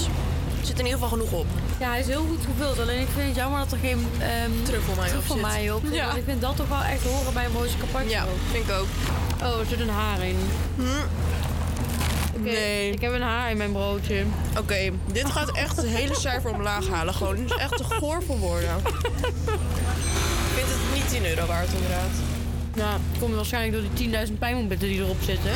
Er 0.61 0.67
zit 0.67 0.79
in 0.79 0.85
ieder 0.85 0.99
geval 0.99 1.17
genoeg 1.17 1.31
op. 1.31 1.45
Ja, 1.79 1.89
hij 1.89 1.99
is 1.99 2.07
heel 2.07 2.25
goed 2.29 2.45
gevuld. 2.45 2.79
Alleen 2.79 2.99
ik 2.99 3.07
vind 3.15 3.27
het 3.27 3.35
jammer 3.35 3.59
dat 3.59 3.71
er 3.71 3.77
geen 3.77 3.97
um, 3.97 4.63
truffelmayo 4.63 5.01
op 5.07 5.07
zit. 5.07 5.25
truffelmayo 5.25 5.75
op 5.75 5.81
zit. 5.85 5.93
Ja. 5.93 6.05
Want 6.05 6.17
ik 6.17 6.23
vind 6.25 6.41
dat 6.41 6.55
toch 6.55 6.67
wel 6.67 6.81
echt 6.83 7.03
horen 7.03 7.33
bij 7.33 7.45
een 7.45 7.51
broodje 7.51 7.77
carpaccio. 7.77 8.09
Ja, 8.11 8.25
vind 8.51 8.67
ik 8.69 8.71
ook. 8.71 8.87
Oh, 9.43 9.59
er 9.59 9.65
zit 9.65 9.79
een 9.79 9.89
haar 9.89 10.23
in. 10.23 10.37
Oké, 12.35 12.39
Nee. 12.49 12.91
Ik 12.91 13.01
heb 13.01 13.13
een 13.13 13.21
haar 13.21 13.51
in 13.51 13.57
mijn 13.57 13.71
broodje. 13.71 14.23
Oké, 14.57 14.91
dit 15.11 15.25
gaat 15.25 15.51
echt 15.57 15.77
het 15.77 15.85
hele 15.85 16.15
cijfer 16.15 16.51
omlaag 16.51 16.87
halen. 16.87 17.13
Gewoon, 17.13 17.35
dit 17.35 17.49
is 17.49 17.55
echt 17.57 17.77
te 17.77 17.83
goor 17.83 18.23
voor 18.23 18.37
woorden. 18.37 18.77
ik 18.77 20.53
vind 20.55 20.67
het 20.67 20.93
niet 20.93 21.09
10 21.09 21.25
euro 21.25 21.45
waard, 21.45 21.73
inderdaad. 21.73 22.11
Nou, 22.75 22.91
dat 23.11 23.19
komt 23.19 23.35
waarschijnlijk 23.35 23.83
door 23.83 23.93
die 23.93 24.27
10.000 24.27 24.33
pijnmompitten 24.39 24.87
die 24.87 25.01
erop 25.01 25.21
zitten. 25.25 25.51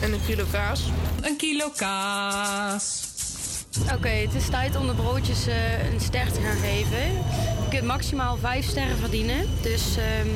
En 0.00 0.12
een 0.12 0.20
kilo 0.26 0.44
kaas. 0.50 0.82
Een 1.20 1.36
kilo 1.36 1.68
kaas. 1.76 3.10
Oké, 3.80 4.08
het 4.08 4.34
is 4.34 4.48
tijd 4.48 4.76
om 4.76 4.86
de 4.86 4.94
broodjes 4.94 5.46
eh, 5.46 5.92
een 5.92 6.00
ster 6.00 6.32
te 6.32 6.40
gaan 6.40 6.56
geven. 6.56 7.12
Je 7.62 7.66
kunt 7.70 7.82
maximaal 7.82 8.36
5 8.36 8.66
sterren 8.66 8.96
verdienen. 8.96 9.46
Dus 9.62 9.96
ehm, 9.96 10.28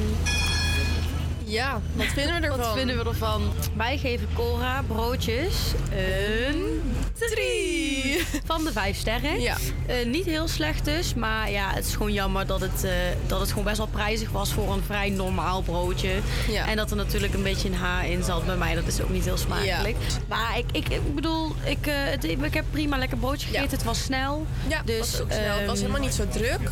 ja, 1.47 1.81
wat 1.95 2.07
vinden 2.07 2.41
we 2.41 2.47
ervan? 2.47 2.59
Wat 2.59 2.77
vinden 2.77 2.99
we 2.99 3.05
ervan? 3.05 3.53
Wij 3.77 3.99
geven 3.99 4.29
Cora 4.35 4.83
broodjes 4.87 5.55
een 5.93 6.83
3 7.19 8.25
van 8.45 8.65
de 8.65 8.73
5 8.73 8.97
sterren. 8.97 9.41
Ja. 9.41 9.57
Eh, 9.87 10.07
niet 10.07 10.25
heel 10.25 10.49
slecht 10.49 10.85
dus, 10.85 11.15
maar 11.15 11.51
ja, 11.51 11.73
het 11.73 11.85
is 11.87 11.93
gewoon 11.93 12.13
jammer 12.13 12.47
dat 12.47 12.61
het, 12.61 12.85
eh, 12.85 12.93
dat 13.27 13.41
het 13.41 13.49
gewoon 13.49 13.65
best 13.65 13.77
wel 13.77 13.87
prijzig 13.87 14.31
was 14.31 14.53
voor 14.53 14.73
een 14.73 14.83
vrij 14.83 15.11
normaal 15.11 15.63
broodje. 15.63 16.11
Ja. 16.49 16.69
En 16.69 16.77
dat 16.77 16.91
er 16.91 16.97
natuurlijk 16.97 17.35
een 17.35 17.43
beetje 17.43 17.69
een 17.69 17.75
haar 17.75 18.09
in 18.09 18.23
zat 18.23 18.47
bij 18.47 18.57
mij. 18.57 18.75
Dat 18.75 18.87
is 18.87 19.01
ook 19.01 19.11
niet 19.11 19.25
heel 19.25 19.37
smakelijk. 19.37 19.97
Maar 20.29 20.59
ik, 20.59 20.65
ik, 20.73 20.89
ik 20.89 21.15
bedoel, 21.15 21.55
ik, 21.65 21.87
eh, 21.87 21.95
het, 21.97 22.25
ik 22.25 22.55
heb 22.55 22.65
prima 22.71 22.97
lekker 22.99 23.19
broodje 23.19 23.47
gegeten. 23.47 23.71
Het 23.71 23.85
was 23.85 24.03
snel. 24.03 24.47
Ja, 24.69 24.83
dus, 24.85 24.99
was 24.99 25.21
ook 25.21 25.33
snel. 25.33 25.57
Het 25.57 25.67
was 25.67 25.81
ehm, 25.81 25.87
helemaal 25.87 26.01
niet 26.01 26.15
zo 26.15 26.29
druk. 26.29 26.71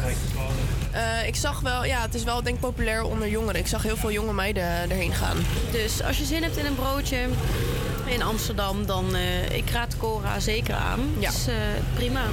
Eh, 0.95 1.27
ik 1.27 1.37
zag 1.37 1.61
wel, 1.61 1.85
ja, 1.85 2.01
het 2.01 2.15
is 2.15 2.25
wel 2.25 2.43
denk 2.43 2.55
ik 2.55 2.61
populair 2.61 3.03
onder 3.03 3.29
jongeren. 3.29 3.61
Ik 3.61 3.67
zag 3.67 3.83
heel 3.83 3.97
veel 3.97 4.13
jonge 4.13 4.33
meiden 4.33 4.63
erheen 4.63 5.13
gaan. 5.13 5.37
Dus 5.73 6.03
als 6.03 6.19
je 6.19 6.25
zin 6.25 6.43
hebt 6.43 6.57
in 6.57 6.67
een 6.67 6.75
broodje 6.75 7.29
in 8.07 8.23
Amsterdam, 8.23 8.87
dan 8.87 9.17
uh, 9.17 9.51
ik 9.51 9.71
raad 9.71 9.97
Cora 9.97 10.41
zeker 10.41 10.75
aan. 10.75 11.01
Ja. 11.19 11.31
Dus 11.31 11.49
uh, 11.49 11.55
prima. 11.95 12.25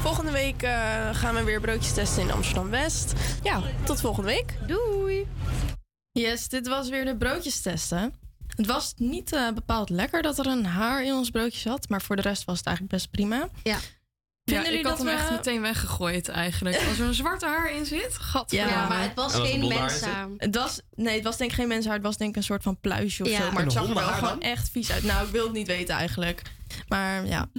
Volgende 0.00 0.30
week 0.30 0.62
uh, 0.62 0.70
gaan 1.12 1.34
we 1.34 1.44
weer 1.44 1.60
broodjes 1.60 1.92
testen 1.92 2.22
in 2.22 2.30
Amsterdam 2.30 2.70
West. 2.70 3.12
Ja, 3.42 3.62
tot 3.84 4.00
volgende 4.00 4.28
week. 4.28 4.54
Doei. 4.66 5.26
Yes, 6.12 6.48
dit 6.48 6.68
was 6.68 6.88
weer 6.88 7.04
de 7.04 7.16
broodjes 7.16 7.60
testen. 7.60 8.14
Het 8.56 8.66
was 8.66 8.94
niet 8.96 9.32
uh, 9.32 9.50
bepaald 9.52 9.90
lekker 9.90 10.22
dat 10.22 10.38
er 10.38 10.46
een 10.46 10.66
haar 10.66 11.04
in 11.04 11.12
ons 11.12 11.30
broodje 11.30 11.60
zat, 11.60 11.88
maar 11.88 12.02
voor 12.02 12.16
de 12.16 12.22
rest 12.22 12.44
was 12.44 12.58
het 12.58 12.66
eigenlijk 12.66 12.96
best 12.96 13.10
prima. 13.10 13.48
Ja. 13.62 13.78
Vinden 14.50 14.58
ja, 14.58 14.64
jullie 14.64 14.78
ik 14.78 14.86
had 14.86 14.96
dat 14.98 15.06
hem 15.06 15.16
we- 15.16 15.22
echt 15.22 15.30
meteen 15.30 15.60
weggegooid 15.60 16.28
eigenlijk. 16.28 16.76
Als 16.88 16.98
er 16.98 17.06
een 17.06 17.14
zwarte 17.14 17.46
haar 17.46 17.72
in 17.72 17.86
zit, 17.86 18.18
gat. 18.18 18.50
Ja, 18.50 18.88
maar 18.88 19.02
het 19.02 19.14
was 19.14 19.34
En 19.34 19.40
geen 19.46 19.58
blonde 19.58 19.74
haar 19.78 19.90
mensaar. 19.90 20.28
Het 20.36 20.54
was, 20.54 20.80
nee, 20.94 21.14
het 21.14 21.24
was 21.24 21.36
denk 21.36 21.50
ik 21.50 21.56
geen 21.56 21.68
mensenhaar. 21.68 21.96
Het 21.96 22.06
was 22.06 22.16
denk 22.16 22.30
ik 22.30 22.36
een 22.36 22.42
soort 22.42 22.62
van 22.62 22.80
pluisje 22.80 23.22
of 23.22 23.28
Ja. 23.28 23.36
zo. 23.46 23.50
Maar 23.52 23.62
het 23.62 23.72
zag 23.72 23.88
er 23.88 23.94
wel 23.94 24.02
gewoon 24.08 24.28
dan? 24.28 24.40
echt 24.40 24.68
vies 24.70 24.92
uit. 24.92 25.02
Nou, 25.02 25.26
ik 25.26 25.32
wil 25.32 25.44
het 25.44 25.52
niet 25.52 25.66
weten 25.66 25.94
eigenlijk. 25.94 26.42
Maar 26.88 27.26
ja. 27.26 27.50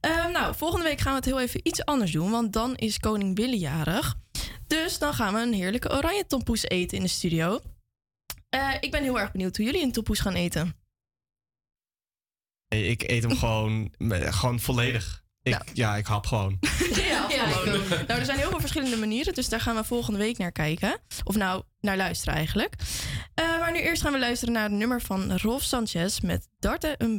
Ehm, 0.00 0.30
nou, 0.32 0.54
volgende 0.54 0.84
week 0.84 1.00
gaan 1.00 1.10
we 1.12 1.16
het 1.18 1.24
heel 1.24 1.40
even 1.40 1.60
iets 1.62 1.84
anders 1.84 2.12
doen. 2.12 2.30
Want 2.30 2.52
dan 2.52 2.74
is 2.76 2.98
koning 2.98 3.36
Willy 3.36 3.56
jarig. 3.58 4.14
Dus 4.66 4.98
dan 4.98 5.14
gaan 5.14 5.34
we 5.34 5.40
een 5.40 5.52
heerlijke 5.52 5.90
oranje 5.96 6.26
tompoes 6.26 6.62
eten 6.62 6.96
in 6.96 7.02
de 7.02 7.08
studio. 7.10 7.60
Eh, 8.48 8.74
ik 8.80 8.90
ben 8.90 9.02
heel 9.02 9.20
erg 9.20 9.32
benieuwd 9.32 9.56
hoe 9.56 9.66
jullie 9.66 9.82
een 9.82 9.92
tompoes 9.92 10.20
gaan 10.20 10.34
eten. 10.34 10.76
Nee, 12.68 12.86
ik 12.86 13.02
eet 13.10 13.22
hem 13.22 13.36
gewoon, 13.44 13.94
gewoon 14.08 14.60
volledig. 14.60 15.24
Ik, 15.46 15.62
Ja, 15.72 15.96
ik 15.96 16.06
hap 16.06 16.26
gewoon. 16.26 16.58
Ja, 16.94 17.26
gewoon. 17.28 17.88
Nou, 17.88 18.20
er 18.20 18.24
zijn 18.24 18.38
heel 18.38 18.50
veel 18.50 18.60
verschillende 18.60 18.96
manieren, 18.96 19.34
dus 19.34 19.48
daar 19.48 19.60
gaan 19.60 19.76
we 19.76 19.84
volgende 19.84 20.18
week 20.18 20.38
naar 20.38 20.52
kijken. 20.52 20.98
Of 21.24 21.36
nou, 21.36 21.62
naar 21.80 21.96
luisteren 21.96 22.34
eigenlijk. 22.34 22.74
Eh, 23.34 23.58
maar 23.58 23.72
nu 23.72 23.78
eerst 23.78 24.02
gaan 24.02 24.12
we 24.12 24.18
luisteren 24.18 24.54
naar 24.54 24.62
het 24.62 24.72
nummer 24.72 25.00
van 25.00 25.36
Rolf 25.36 25.62
Sanchez 25.62 26.20
met 26.20 26.48
Darte 26.58 26.94
un 26.98 27.18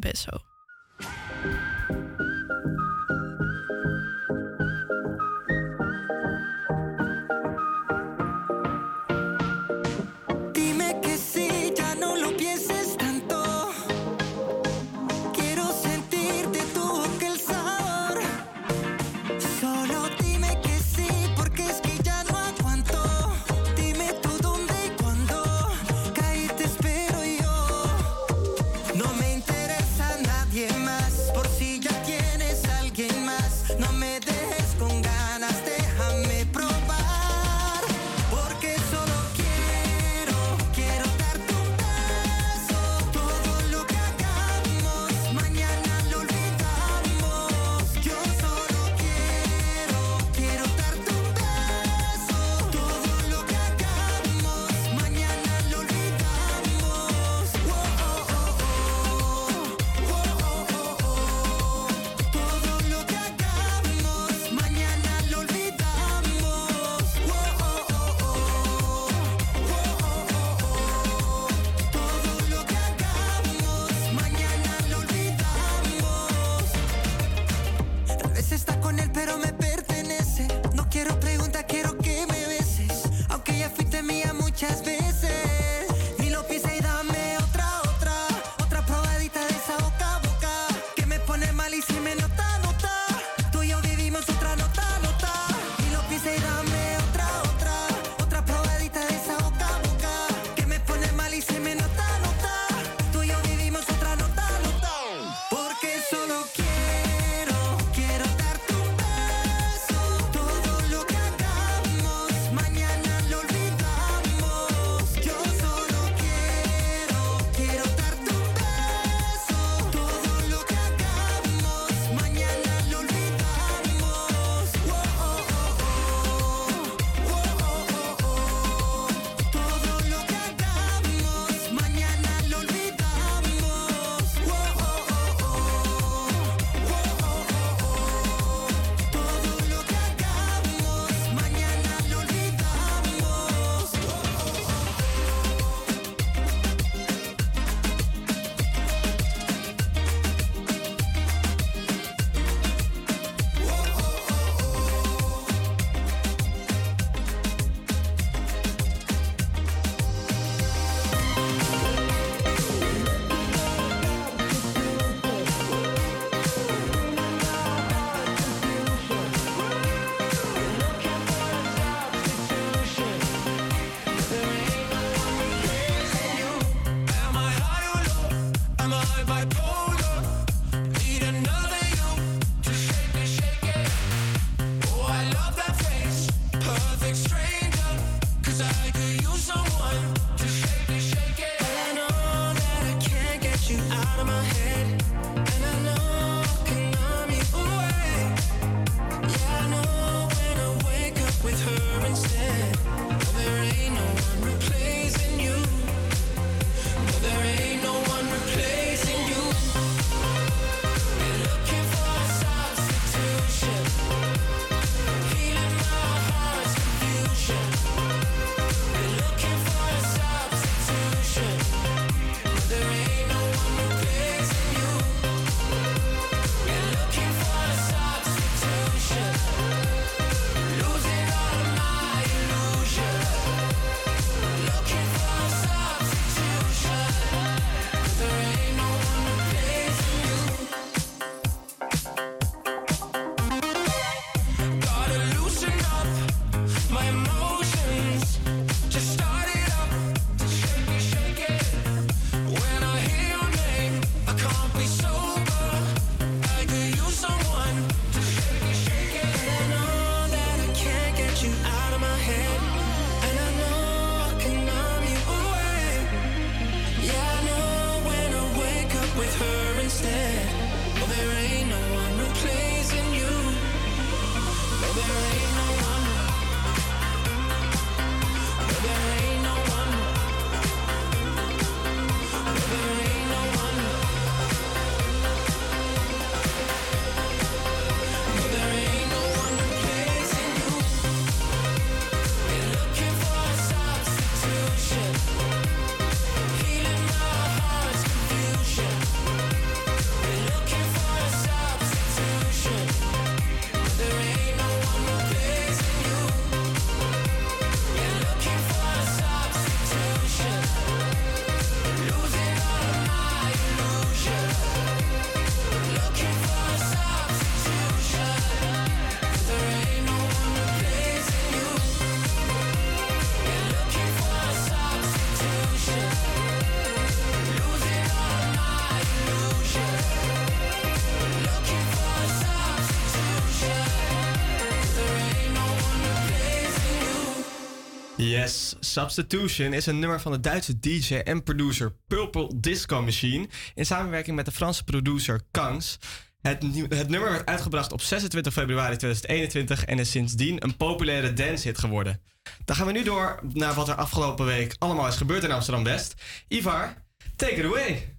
Substitution 338.98 339.74
is 339.74 339.86
een 339.86 340.00
nummer 340.00 340.22
van 340.22 340.32
de 340.32 340.40
Duitse 340.40 340.80
DJ 340.80 341.16
en 341.16 341.44
producer 341.44 341.96
Purple 342.08 342.52
Disco 342.56 343.02
Machine 343.02 343.48
in 343.74 343.86
samenwerking 343.86 344.36
met 344.36 344.46
de 344.46 344.52
Franse 344.52 344.84
producer 344.84 345.42
Kangs. 345.52 345.98
Het, 346.42 346.64
het 346.90 347.10
nummer 347.10 347.32
werd 347.32 347.46
uitgebracht 347.46 347.92
op 347.92 348.02
26 348.02 348.54
februari 348.54 348.96
2021 348.96 349.86
en 349.86 350.00
is 350.00 350.12
sindsdien 350.12 350.64
een 350.64 350.78
populaire 350.78 351.34
dancehit 351.34 351.78
geworden. 351.78 352.22
Dan 352.66 352.76
gaan 352.76 352.86
we 352.86 352.92
nu 352.92 353.04
door 353.04 353.40
naar 353.54 353.74
wat 353.74 353.88
er 353.88 353.96
afgelopen 353.96 354.46
week 354.46 354.76
allemaal 354.78 355.08
is 355.08 355.16
gebeurd 355.16 355.44
in 355.44 355.52
Amsterdam 355.52 355.84
West. 355.84 356.14
Ivar, 356.48 356.94
take 357.36 357.54
it 357.56 357.66
away. 357.66 358.16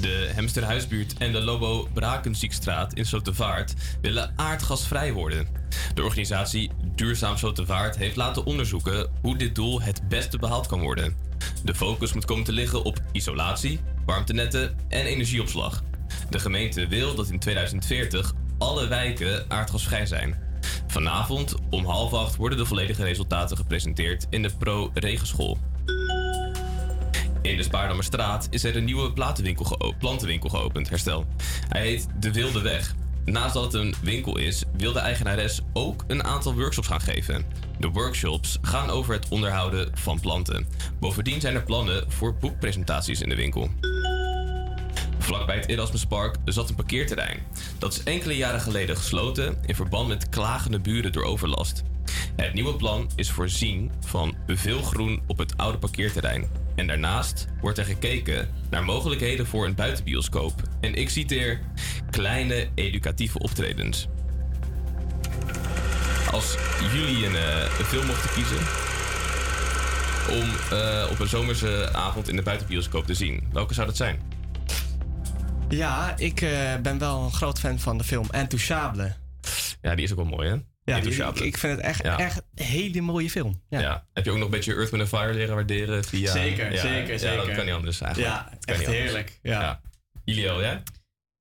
De 0.00 0.30
Hemsterhuisbuurt 0.34 1.18
en 1.18 1.32
de 1.32 1.40
Lobo 1.40 1.88
Brakenziekstraat 1.92 2.94
in 2.94 3.06
Slotervaart 3.06 3.74
willen 4.00 4.32
aardgasvrij 4.36 5.12
worden. 5.12 5.46
De 5.94 6.02
organisatie 6.02 6.70
Duurzaam 6.94 7.36
Slotervaart 7.36 7.96
heeft 7.96 8.16
laten 8.16 8.44
onderzoeken 8.44 9.10
hoe 9.22 9.36
dit 9.36 9.54
doel 9.54 9.82
het 9.82 10.08
beste 10.08 10.38
behaald 10.38 10.66
kan 10.66 10.80
worden. 10.80 11.16
De 11.64 11.74
focus 11.74 12.12
moet 12.12 12.24
komen 12.24 12.44
te 12.44 12.52
liggen 12.52 12.84
op 12.84 12.98
isolatie, 13.12 13.80
warmtenetten 14.06 14.76
en 14.88 15.06
energieopslag. 15.06 15.82
De 16.30 16.38
gemeente 16.38 16.86
wil 16.86 17.14
dat 17.14 17.28
in 17.28 17.38
2040 17.38 18.32
alle 18.58 18.88
wijken 18.88 19.44
aardgasvrij 19.48 20.06
zijn. 20.06 20.42
Vanavond 20.86 21.54
om 21.70 21.84
half 21.84 22.12
acht 22.12 22.36
worden 22.36 22.58
de 22.58 22.66
volledige 22.66 23.04
resultaten 23.04 23.56
gepresenteerd 23.56 24.26
in 24.30 24.42
de 24.42 24.50
Pro 24.58 24.90
Regenschool. 24.94 25.58
In 27.42 27.56
de 27.56 27.62
Spaardammerstraat 27.62 28.46
is 28.50 28.64
er 28.64 28.76
een 28.76 28.84
nieuwe 28.84 29.12
plantenwinkel 29.98 30.48
geopend, 30.48 30.88
herstel. 30.88 31.26
Hij 31.68 31.80
heet 31.80 32.06
De 32.20 32.32
Wilde 32.32 32.60
Weg. 32.60 32.94
Naast 33.24 33.54
dat 33.54 33.64
het 33.64 33.74
een 33.74 33.94
winkel 34.02 34.38
is, 34.38 34.64
wil 34.76 34.92
de 34.92 34.98
eigenares 34.98 35.60
ook 35.72 36.04
een 36.06 36.24
aantal 36.24 36.54
workshops 36.54 36.88
gaan 36.88 37.00
geven. 37.00 37.44
De 37.78 37.88
workshops 37.88 38.58
gaan 38.62 38.90
over 38.90 39.14
het 39.14 39.28
onderhouden 39.28 39.90
van 39.94 40.20
planten. 40.20 40.66
Bovendien 41.00 41.40
zijn 41.40 41.54
er 41.54 41.62
plannen 41.62 42.12
voor 42.12 42.34
boekpresentaties 42.34 43.20
in 43.20 43.28
de 43.28 43.34
winkel. 43.34 43.70
Vlakbij 45.18 45.56
het 45.56 45.68
Erasmuspark 45.68 46.36
zat 46.44 46.68
een 46.68 46.74
parkeerterrein. 46.74 47.38
Dat 47.78 47.92
is 47.92 48.02
enkele 48.02 48.36
jaren 48.36 48.60
geleden 48.60 48.96
gesloten 48.96 49.56
in 49.66 49.74
verband 49.74 50.08
met 50.08 50.28
klagende 50.28 50.80
buren 50.80 51.12
door 51.12 51.24
overlast. 51.24 51.82
Het 52.36 52.54
nieuwe 52.54 52.74
plan 52.74 53.10
is 53.16 53.30
voorzien 53.30 53.90
van 54.00 54.34
veel 54.46 54.82
groen 54.82 55.22
op 55.26 55.38
het 55.38 55.56
oude 55.56 55.78
parkeerterrein. 55.78 56.63
En 56.74 56.86
daarnaast 56.86 57.46
wordt 57.60 57.78
er 57.78 57.84
gekeken 57.84 58.48
naar 58.70 58.84
mogelijkheden 58.84 59.46
voor 59.46 59.66
een 59.66 59.74
buitenbioscoop. 59.74 60.62
En 60.80 60.94
ik 60.94 61.10
citeer 61.10 61.60
kleine 62.10 62.68
educatieve 62.74 63.38
optredens. 63.38 64.08
Als 66.30 66.56
jullie 66.92 67.26
een, 67.26 67.36
eh, 67.36 67.78
een 67.78 67.84
film 67.84 68.06
mochten 68.06 68.30
kiezen 68.30 68.58
om 70.30 70.78
eh, 70.78 71.06
op 71.10 71.18
een 71.18 71.28
zomerse 71.28 71.92
avond 71.92 72.28
in 72.28 72.36
de 72.36 72.42
buitenbioscoop 72.42 73.06
te 73.06 73.14
zien, 73.14 73.48
welke 73.52 73.74
zou 73.74 73.86
dat 73.86 73.96
zijn? 73.96 74.20
Ja, 75.68 76.16
ik 76.16 76.40
eh, 76.40 76.76
ben 76.82 76.98
wel 76.98 77.22
een 77.22 77.32
groot 77.32 77.58
fan 77.58 77.78
van 77.78 77.98
de 77.98 78.04
film 78.04 78.26
Intouchable. 78.30 79.16
Ja, 79.80 79.94
die 79.94 80.04
is 80.04 80.10
ook 80.10 80.16
wel 80.16 80.26
mooi, 80.26 80.48
hè? 80.48 80.73
Ja, 80.84 80.96
ik, 80.96 81.38
ik 81.40 81.58
vind 81.58 81.76
het 81.76 81.80
echt, 81.84 82.02
Ja. 82.02 82.18
echt 82.18 82.42
een 82.54 82.64
hele 82.64 83.00
mooie 83.00 83.30
film. 83.30 83.62
Ja. 83.68 83.80
Ja. 83.80 84.06
Heb 84.12 84.24
je 84.24 84.30
ook 84.30 84.36
nog 84.36 84.44
een 84.44 84.50
beetje 84.50 84.74
Earth, 84.74 84.90
Wind 84.90 85.08
Fire 85.08 85.34
leren 85.34 85.54
waarderen 85.54 86.04
via... 86.04 86.32
Zeker, 86.32 86.72
ja, 86.72 86.80
zeker, 86.80 87.12
Ja, 87.12 87.18
zeker. 87.18 87.46
dat 87.46 87.54
kan 87.56 87.64
niet 87.64 87.74
anders 87.74 88.00
eigenlijk. 88.00 88.32
Ja, 88.34 88.50
echt 88.64 88.86
heerlijk. 88.86 89.38
Ja. 89.42 89.80
Ilio, 90.24 90.60
ja? 90.62 90.82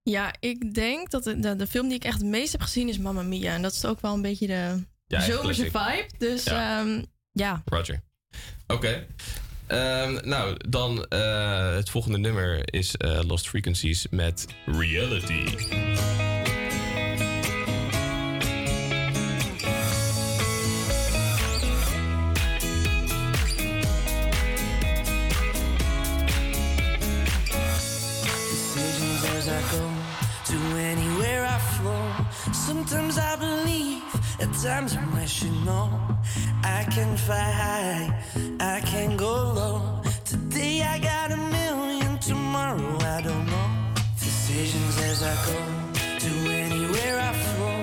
Ja, 0.03 0.33
ik 0.39 0.73
denk 0.73 1.09
dat 1.11 1.23
de, 1.23 1.39
de, 1.39 1.55
de 1.55 1.67
film 1.67 1.87
die 1.87 1.95
ik 1.97 2.03
echt 2.03 2.17
het 2.17 2.27
meest 2.27 2.51
heb 2.51 2.61
gezien 2.61 2.89
is 2.89 2.97
Mamma 2.97 3.21
Mia. 3.21 3.53
En 3.53 3.61
dat 3.61 3.73
is 3.73 3.85
ook 3.85 4.01
wel 4.01 4.13
een 4.13 4.21
beetje 4.21 4.47
de 4.47 4.83
zomerse 5.21 5.63
vibe. 5.63 6.05
Dus 6.17 6.43
Ja. 6.43 6.79
ja. 6.81 7.01
ja. 7.31 7.61
Roger. 7.65 8.01
Oké. 8.67 9.05
Ehm, 9.67 10.27
nou, 10.27 10.57
dan 10.69 11.05
eh, 11.05 11.75
het 11.75 11.89
volgende 11.89 12.17
nummer 12.17 12.73
is 12.73 12.95
eh, 12.95 13.19
Lost 13.27 13.47
Frequencies 13.49 14.07
met 14.09 14.45
Reality. 14.65 15.43
Sometimes 32.93 33.17
I 33.17 33.35
believe, 33.37 34.03
at 34.39 34.53
times 34.53 34.95
I'm 34.95 35.15
rational. 35.15 35.89
I 36.63 36.85
can 36.91 37.17
fly 37.17 37.49
high, 37.63 38.23
I 38.59 38.81
can 38.81 39.17
go 39.17 39.33
low. 39.33 40.01
Today 40.23 40.83
I 40.83 40.99
got 40.99 41.31
a 41.31 41.37
million, 41.37 42.19
tomorrow 42.19 42.97
I 43.17 43.21
don't 43.23 43.47
know. 43.47 43.69
Decisions 44.19 44.95
as 45.09 45.23
I 45.23 45.33
go 45.47 45.59
to 46.19 46.31
anywhere 46.53 47.19
I 47.19 47.33
flow. 47.33 47.82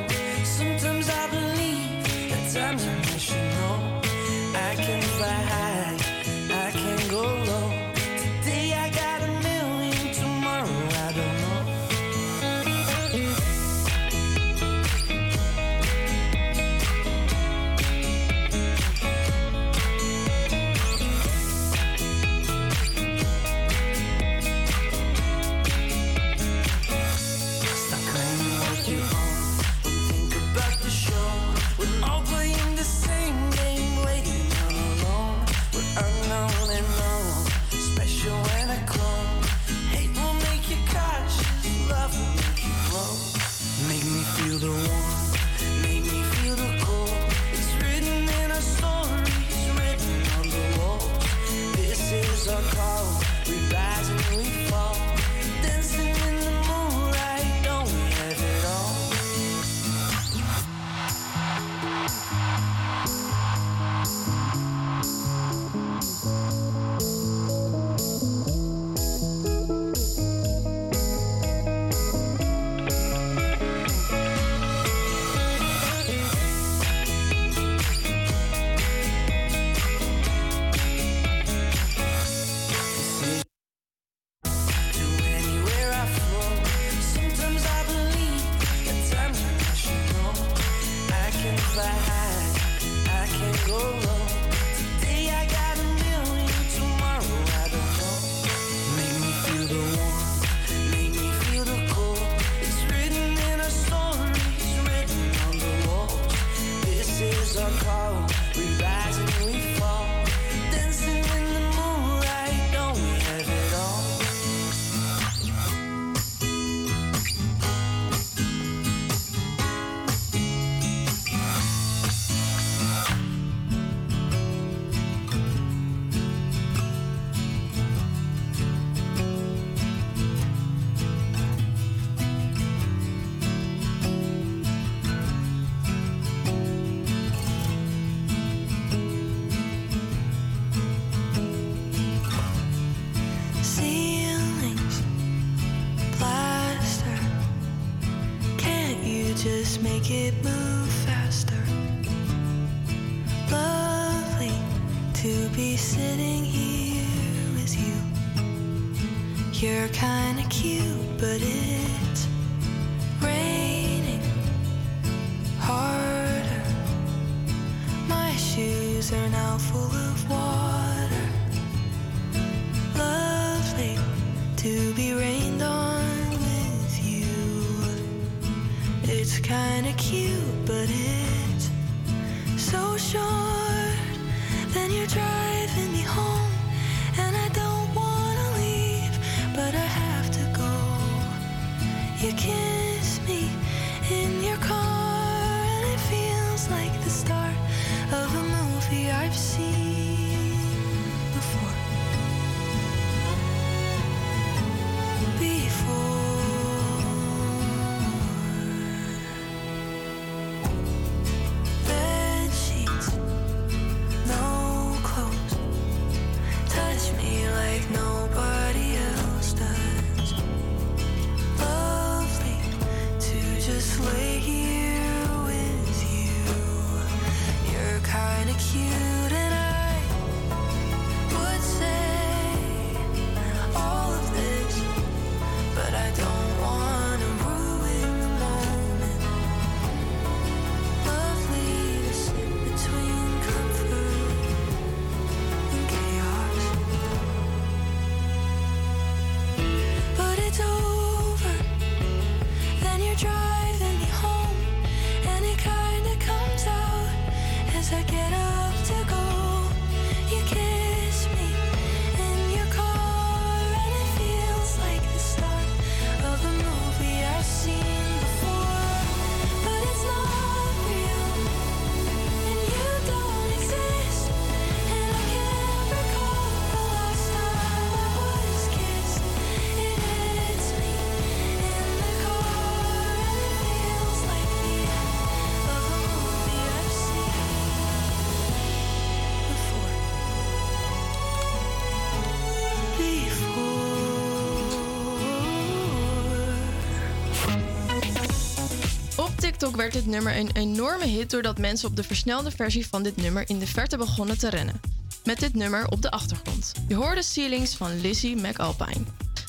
TikTok 299.61 299.81
werd 299.81 299.93
dit 299.93 300.07
nummer 300.07 300.37
een 300.37 300.51
enorme 300.53 301.07
hit 301.07 301.31
doordat 301.31 301.59
mensen 301.59 301.89
op 301.89 301.97
de 301.97 302.03
versnelde 302.03 302.51
versie 302.51 302.87
van 302.87 303.03
dit 303.03 303.17
nummer 303.17 303.49
in 303.49 303.59
de 303.59 303.67
verte 303.67 303.97
begonnen 303.97 304.39
te 304.39 304.51
rennen. 304.51 304.81
Met 305.25 305.41
dit 305.41 305.55
nummer 305.55 305.89
op 305.89 306.03
de 306.03 306.11
achtergrond. 306.11 306.73
Je 306.89 306.95
hoorde 306.95 307.23
Ceilings 307.23 307.77
van 307.77 308.01
Lizzie 308.01 308.37
McAlpine. 308.37 309.05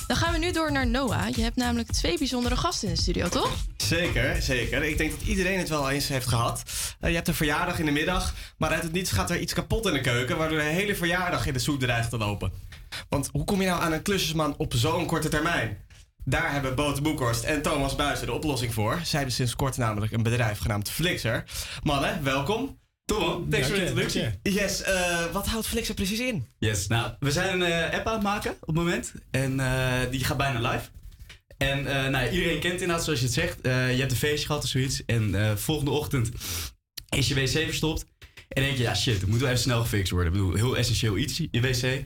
Dan 0.07 0.17
gaan 0.17 0.33
we 0.33 0.39
nu 0.39 0.51
door 0.51 0.71
naar 0.71 0.87
Noah. 0.87 1.29
Je 1.29 1.41
hebt 1.41 1.55
namelijk 1.55 1.91
twee 1.91 2.17
bijzondere 2.17 2.55
gasten 2.55 2.87
in 2.87 2.93
de 2.93 3.01
studio, 3.01 3.29
toch? 3.29 3.55
Zeker, 3.77 4.41
zeker. 4.41 4.83
Ik 4.83 4.97
denk 4.97 5.11
dat 5.11 5.21
iedereen 5.21 5.57
het 5.57 5.69
wel 5.69 5.89
eens 5.89 6.07
heeft 6.07 6.27
gehad. 6.27 6.63
Eh, 6.99 7.09
je 7.09 7.15
hebt 7.15 7.27
een 7.27 7.33
verjaardag 7.33 7.79
in 7.79 7.85
de 7.85 7.91
middag, 7.91 8.33
maar 8.57 8.69
uit 8.69 8.83
het 8.83 8.91
niets 8.91 9.11
gaat 9.11 9.29
er 9.29 9.39
iets 9.39 9.53
kapot 9.53 9.85
in 9.85 9.93
de 9.93 10.01
keuken, 10.01 10.37
waardoor 10.37 10.57
de 10.57 10.63
hele 10.63 10.95
verjaardag 10.95 11.47
in 11.47 11.53
de 11.53 11.59
soep 11.59 11.79
dreigt 11.79 12.09
te 12.09 12.17
lopen. 12.17 12.51
Want 13.09 13.29
hoe 13.31 13.43
kom 13.43 13.61
je 13.61 13.67
nou 13.67 13.81
aan 13.81 13.91
een 13.91 14.01
klusjesman 14.01 14.57
op 14.57 14.73
zo'n 14.73 15.05
korte 15.05 15.29
termijn? 15.29 15.77
Daar 16.25 16.51
hebben 16.51 16.75
Boot 16.75 17.03
Boekhorst 17.03 17.43
en 17.43 17.61
Thomas 17.61 17.95
Buizen 17.95 18.25
de 18.25 18.33
oplossing 18.33 18.73
voor. 18.73 18.99
Zij 19.03 19.17
hebben 19.19 19.31
sinds 19.35 19.55
kort 19.55 19.77
namelijk 19.77 20.11
een 20.11 20.23
bedrijf 20.23 20.59
genaamd 20.59 20.89
Flixer. 20.89 21.43
Mannen, 21.83 22.23
welkom. 22.23 22.79
Tom, 23.05 23.49
thanks 23.49 23.67
voor 23.67 23.75
de 23.75 23.81
introductie. 23.81 24.23
Yes, 24.43 24.81
eh, 24.81 25.25
wat 25.31 25.47
houdt 25.47 25.67
Flixer 25.67 25.95
precies 25.95 26.19
in? 26.19 26.47
Yes, 26.57 26.87
nou, 26.87 27.11
we 27.19 27.31
zijn 27.31 27.61
een 27.61 27.71
eh, 27.71 27.97
app 27.97 28.07
aan 28.07 28.13
het 28.13 28.23
maken 28.23 28.51
op 28.51 28.67
het 28.67 28.75
moment. 28.75 29.13
En 29.31 29.59
eh, 29.59 29.99
die 30.11 30.23
gaat 30.23 30.37
bijna 30.37 30.69
live. 30.71 30.89
En 31.57 31.87
eh, 31.87 32.09
nou, 32.09 32.25
ja, 32.25 32.31
iedereen 32.31 32.59
kent 32.59 32.73
inderdaad, 32.81 33.03
zoals 33.03 33.19
je 33.19 33.25
het 33.25 33.33
zegt. 33.35 33.61
eh, 33.61 33.91
je 33.93 33.99
hebt 33.99 34.11
een 34.11 34.17
feestje 34.17 34.45
gehad 34.45 34.63
of 34.63 34.69
zoiets. 34.69 35.05
En 35.05 35.35
eh, 35.35 35.55
volgende 35.55 35.91
ochtend 35.91 36.29
is 37.09 37.27
je 37.27 37.35
wc 37.35 37.47
verstopt. 37.49 38.05
En 38.49 38.63
denk 38.63 38.77
je, 38.77 38.83
ja 38.83 38.95
shit, 38.95 39.19
dat 39.19 39.29
moet 39.29 39.39
wel 39.39 39.49
even 39.49 39.61
snel 39.61 39.81
gefixt 39.81 40.11
worden. 40.11 40.33
Ik 40.33 40.39
bedoel, 40.39 40.55
heel 40.55 40.77
essentieel 40.77 41.17
iets, 41.17 41.37
je 41.51 41.61
wc. 41.61 42.05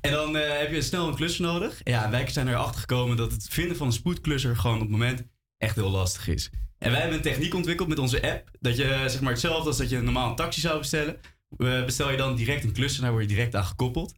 En 0.00 0.12
dan 0.12 0.36
eh, 0.36 0.58
heb 0.58 0.72
je 0.72 0.82
snel 0.82 1.08
een 1.08 1.14
klusser 1.14 1.44
nodig. 1.44 1.80
Ja, 1.84 2.10
wij 2.10 2.30
zijn 2.30 2.48
erachter 2.48 2.80
gekomen 2.80 3.16
dat 3.16 3.32
het 3.32 3.48
vinden 3.50 3.76
van 3.76 3.86
een 3.86 3.92
spoedklusser 3.92 4.56
gewoon 4.56 4.76
op 4.76 4.82
het 4.82 4.90
moment 4.90 5.22
echt 5.58 5.76
heel 5.76 5.90
lastig 5.90 6.28
is. 6.28 6.50
En 6.78 6.90
wij 6.90 7.00
hebben 7.00 7.16
een 7.16 7.24
techniek 7.24 7.54
ontwikkeld 7.54 7.88
met 7.88 7.98
onze 7.98 8.22
app. 8.22 8.50
Dat 8.60 8.76
je 8.76 8.84
eh, 8.84 9.00
zeg 9.00 9.20
maar 9.20 9.32
hetzelfde 9.32 9.68
als 9.68 9.76
dat 9.78 9.90
je 9.90 10.00
normaal 10.00 10.30
een 10.30 10.36
taxi 10.36 10.60
zou 10.60 10.78
bestellen. 10.78 11.20
eh, 11.56 11.84
bestel 11.84 12.10
je 12.10 12.16
dan 12.16 12.36
direct 12.36 12.64
een 12.64 12.72
klusser, 12.72 13.02
daar 13.02 13.10
word 13.10 13.22
je 13.22 13.28
direct 13.28 13.54
aan 13.54 13.64
gekoppeld. 13.64 14.14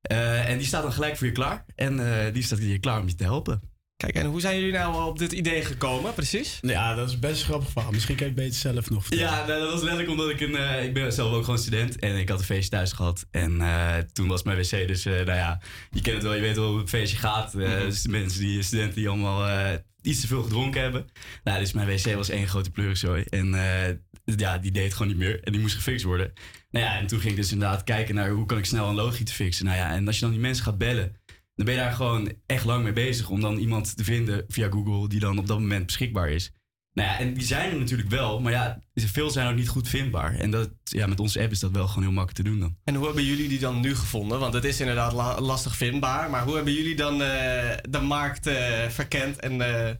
Eh, 0.00 0.48
en 0.48 0.58
die 0.58 0.66
staat 0.66 0.82
dan 0.82 0.92
gelijk 0.92 1.16
voor 1.16 1.26
je 1.26 1.32
klaar. 1.32 1.64
En 1.74 2.32
die 2.32 2.42
staat 2.42 2.58
hier 2.58 2.80
klaar 2.80 3.00
om 3.00 3.08
je 3.08 3.14
te 3.14 3.24
helpen. 3.24 3.60
Kijk, 3.96 4.14
en 4.14 4.26
hoe 4.26 4.40
zijn 4.40 4.56
jullie 4.56 4.72
nou 4.72 5.08
op 5.08 5.18
dit 5.18 5.32
idee 5.32 5.64
gekomen, 5.64 6.14
precies? 6.14 6.58
Ja, 6.62 6.94
dat 6.94 7.08
is 7.08 7.18
best 7.18 7.40
een 7.40 7.46
grappig 7.46 7.70
verhaal. 7.70 7.90
Misschien 7.90 8.16
kan 8.16 8.26
het 8.26 8.34
beter 8.34 8.54
zelf 8.54 8.90
nog 8.90 9.04
vertellen. 9.06 9.32
Ja, 9.32 9.46
nou, 9.46 9.60
dat 9.60 9.70
was 9.70 9.80
letterlijk 9.80 10.10
omdat 10.10 10.30
ik 10.30 10.40
een... 10.40 10.56
eh, 10.56 10.84
ik 10.84 10.94
ben 10.94 11.12
zelf 11.12 11.32
ook 11.32 11.44
gewoon 11.44 11.58
student 11.58 11.98
en 11.98 12.16
ik 12.16 12.28
had 12.28 12.38
een 12.38 12.44
feestje 12.44 12.70
thuis 12.70 12.92
gehad. 12.92 13.26
En 13.30 13.60
eh, 13.60 13.96
toen 14.12 14.28
was 14.28 14.42
mijn 14.42 14.56
wc 14.56 14.86
dus, 14.88 15.04
eh, 15.04 15.12
nou 15.12 15.26
ja, 15.26 15.60
je 15.90 16.00
kent 16.00 16.14
het 16.14 16.22
wel, 16.22 16.34
je 16.34 16.40
weet 16.40 16.56
wel 16.56 16.70
hoe 16.70 16.80
een 16.80 16.88
feestje 16.88 17.18
gaat. 17.18 17.54
Mhm. 17.54 17.64
dus 17.80 18.02
de 18.02 18.08
mensen, 18.08 18.40
die, 18.40 18.62
studenten 18.62 18.96
die 18.96 19.08
allemaal 19.08 19.78
iets 20.02 20.20
te 20.20 20.26
veel 20.26 20.42
gedronken 20.42 20.80
hebben. 20.80 21.06
Nou, 21.44 21.58
dus 21.58 21.72
mijn 21.72 21.86
wc 21.86 22.14
was 22.14 22.28
één 22.28 22.48
grote 22.48 22.70
pleuriszooi. 22.70 23.22
En 23.22 23.54
ja, 24.36 24.58
die 24.58 24.70
deed 24.70 24.92
gewoon 24.92 25.08
niet 25.08 25.16
meer 25.16 25.40
en 25.42 25.52
die 25.52 25.60
moest 25.60 25.74
gefixt 25.74 26.04
worden. 26.04 26.32
Nou 26.70 26.84
ja, 26.84 26.98
en 26.98 27.06
toen 27.06 27.20
ging 27.20 27.30
ik 27.30 27.38
dus 27.38 27.52
inderdaad 27.52 27.84
kijken 27.84 28.14
naar 28.14 28.30
hoe 28.30 28.46
kan 28.46 28.58
ik 28.58 28.64
snel 28.64 28.88
een 28.88 28.94
logiet 28.94 29.32
fixen. 29.32 29.64
Nou 29.64 29.76
ja, 29.76 29.90
en 29.90 30.06
als 30.06 30.14
je 30.14 30.20
dan 30.20 30.30
die 30.30 30.40
mensen 30.40 30.64
gaat 30.64 30.78
bellen, 30.78 31.16
dan 31.56 31.64
ben 31.64 31.74
je 31.74 31.80
daar 31.80 31.92
gewoon 31.92 32.32
echt 32.46 32.64
lang 32.64 32.82
mee 32.84 32.92
bezig 32.92 33.28
om 33.28 33.40
dan 33.40 33.56
iemand 33.56 33.96
te 33.96 34.04
vinden 34.04 34.44
via 34.48 34.68
Google 34.70 35.08
die 35.08 35.20
dan 35.20 35.38
op 35.38 35.46
dat 35.46 35.58
moment 35.58 35.86
beschikbaar 35.86 36.30
is. 36.30 36.52
Nou 36.92 37.08
ja, 37.08 37.18
en 37.18 37.34
die 37.34 37.44
zijn 37.46 37.70
er 37.72 37.78
natuurlijk 37.78 38.10
wel, 38.10 38.40
maar 38.40 38.52
ja, 38.52 38.80
veel 38.94 39.30
zijn 39.30 39.48
ook 39.48 39.56
niet 39.56 39.68
goed 39.68 39.88
vindbaar. 39.88 40.34
En 40.34 40.50
dat, 40.50 40.70
ja, 40.84 41.06
met 41.06 41.20
onze 41.20 41.40
app 41.40 41.50
is 41.50 41.60
dat 41.60 41.70
wel 41.70 41.86
gewoon 41.88 42.02
heel 42.02 42.12
makkelijk 42.12 42.44
te 42.44 42.50
doen 42.52 42.60
dan. 42.60 42.76
En 42.84 42.94
hoe 42.94 43.06
hebben 43.06 43.24
jullie 43.24 43.48
die 43.48 43.58
dan 43.58 43.80
nu 43.80 43.94
gevonden? 43.94 44.38
Want 44.38 44.54
het 44.54 44.64
is 44.64 44.80
inderdaad 44.80 45.12
la- 45.12 45.40
lastig 45.40 45.76
vindbaar. 45.76 46.30
Maar 46.30 46.44
hoe 46.44 46.54
hebben 46.54 46.72
jullie 46.72 46.96
dan 46.96 47.22
eh, 47.22 47.76
de 47.88 48.00
markt 48.00 48.46
eh, 48.46 48.88
verkend 48.88 49.40
en 49.40 49.60
eh, 49.60 49.94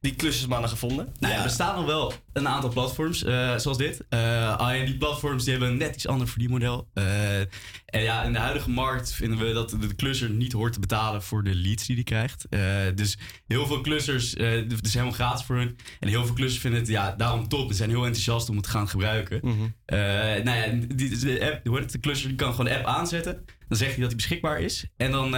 die 0.00 0.14
klusjesmannen 0.14 0.70
gevonden? 0.70 1.14
Nou 1.18 1.34
ja, 1.34 1.44
er 1.44 1.50
staan 1.50 1.76
nog 1.76 1.86
wel 1.86 2.12
een 2.32 2.48
aantal 2.48 2.70
platforms 2.70 3.24
eh, 3.24 3.56
zoals 3.56 3.78
dit. 3.78 4.04
Eh, 4.08 4.56
alleen 4.56 4.84
die 4.84 4.96
platforms 4.96 5.42
die 5.42 5.52
hebben 5.52 5.70
een 5.70 5.78
net 5.78 5.94
iets 5.94 6.06
ander 6.06 6.28
verdienmodel. 6.28 6.88
Eh 6.94 7.40
en 7.88 8.02
ja, 8.02 8.22
in 8.22 8.32
de 8.32 8.38
huidige 8.38 8.70
markt 8.70 9.12
vinden 9.12 9.38
we 9.38 9.52
dat 9.52 9.70
de 9.70 9.94
klusser 9.94 10.30
niet 10.30 10.52
hoort 10.52 10.72
te 10.72 10.80
betalen 10.80 11.22
voor 11.22 11.44
de 11.44 11.54
leads 11.54 11.86
die 11.86 11.94
hij 11.94 12.04
krijgt. 12.04 12.46
Eh, 12.50 12.60
dus 12.94 13.18
heel 13.46 13.66
veel 13.66 13.80
klussers, 13.80 14.34
eh 14.34 14.50
het 14.50 14.86
is 14.86 14.92
helemaal 14.92 15.14
gratis 15.14 15.44
voor 15.44 15.56
hun. 15.56 15.76
En 16.00 16.08
heel 16.08 16.24
veel 16.24 16.34
klussers 16.34 16.60
vinden 16.60 16.80
het 16.80 16.88
ja, 16.88 17.14
daarom 17.16 17.48
top. 17.48 17.68
Ze 17.68 17.76
zijn 17.76 17.90
heel 17.90 18.04
enthousiast 18.04 18.48
om 18.48 18.56
het 18.56 18.64
te 18.64 18.70
gaan 18.70 18.88
gebruiken. 18.88 19.40
Eh, 19.84 19.98
nou 20.44 20.50
ja, 20.50 20.86
die, 20.94 21.18
de, 21.18 21.60
app, 21.64 21.76
het, 21.76 21.92
de 21.92 21.98
klusser 21.98 22.28
die 22.28 22.36
kan 22.36 22.50
gewoon 22.50 22.66
de 22.66 22.76
app 22.76 22.86
aanzetten. 22.86 23.44
Dan 23.68 23.78
zegt 23.78 23.90
hij 23.90 24.00
dat 24.00 24.08
hij 24.08 24.16
beschikbaar 24.16 24.60
is. 24.60 24.86
En 24.96 25.10
dan 25.10 25.30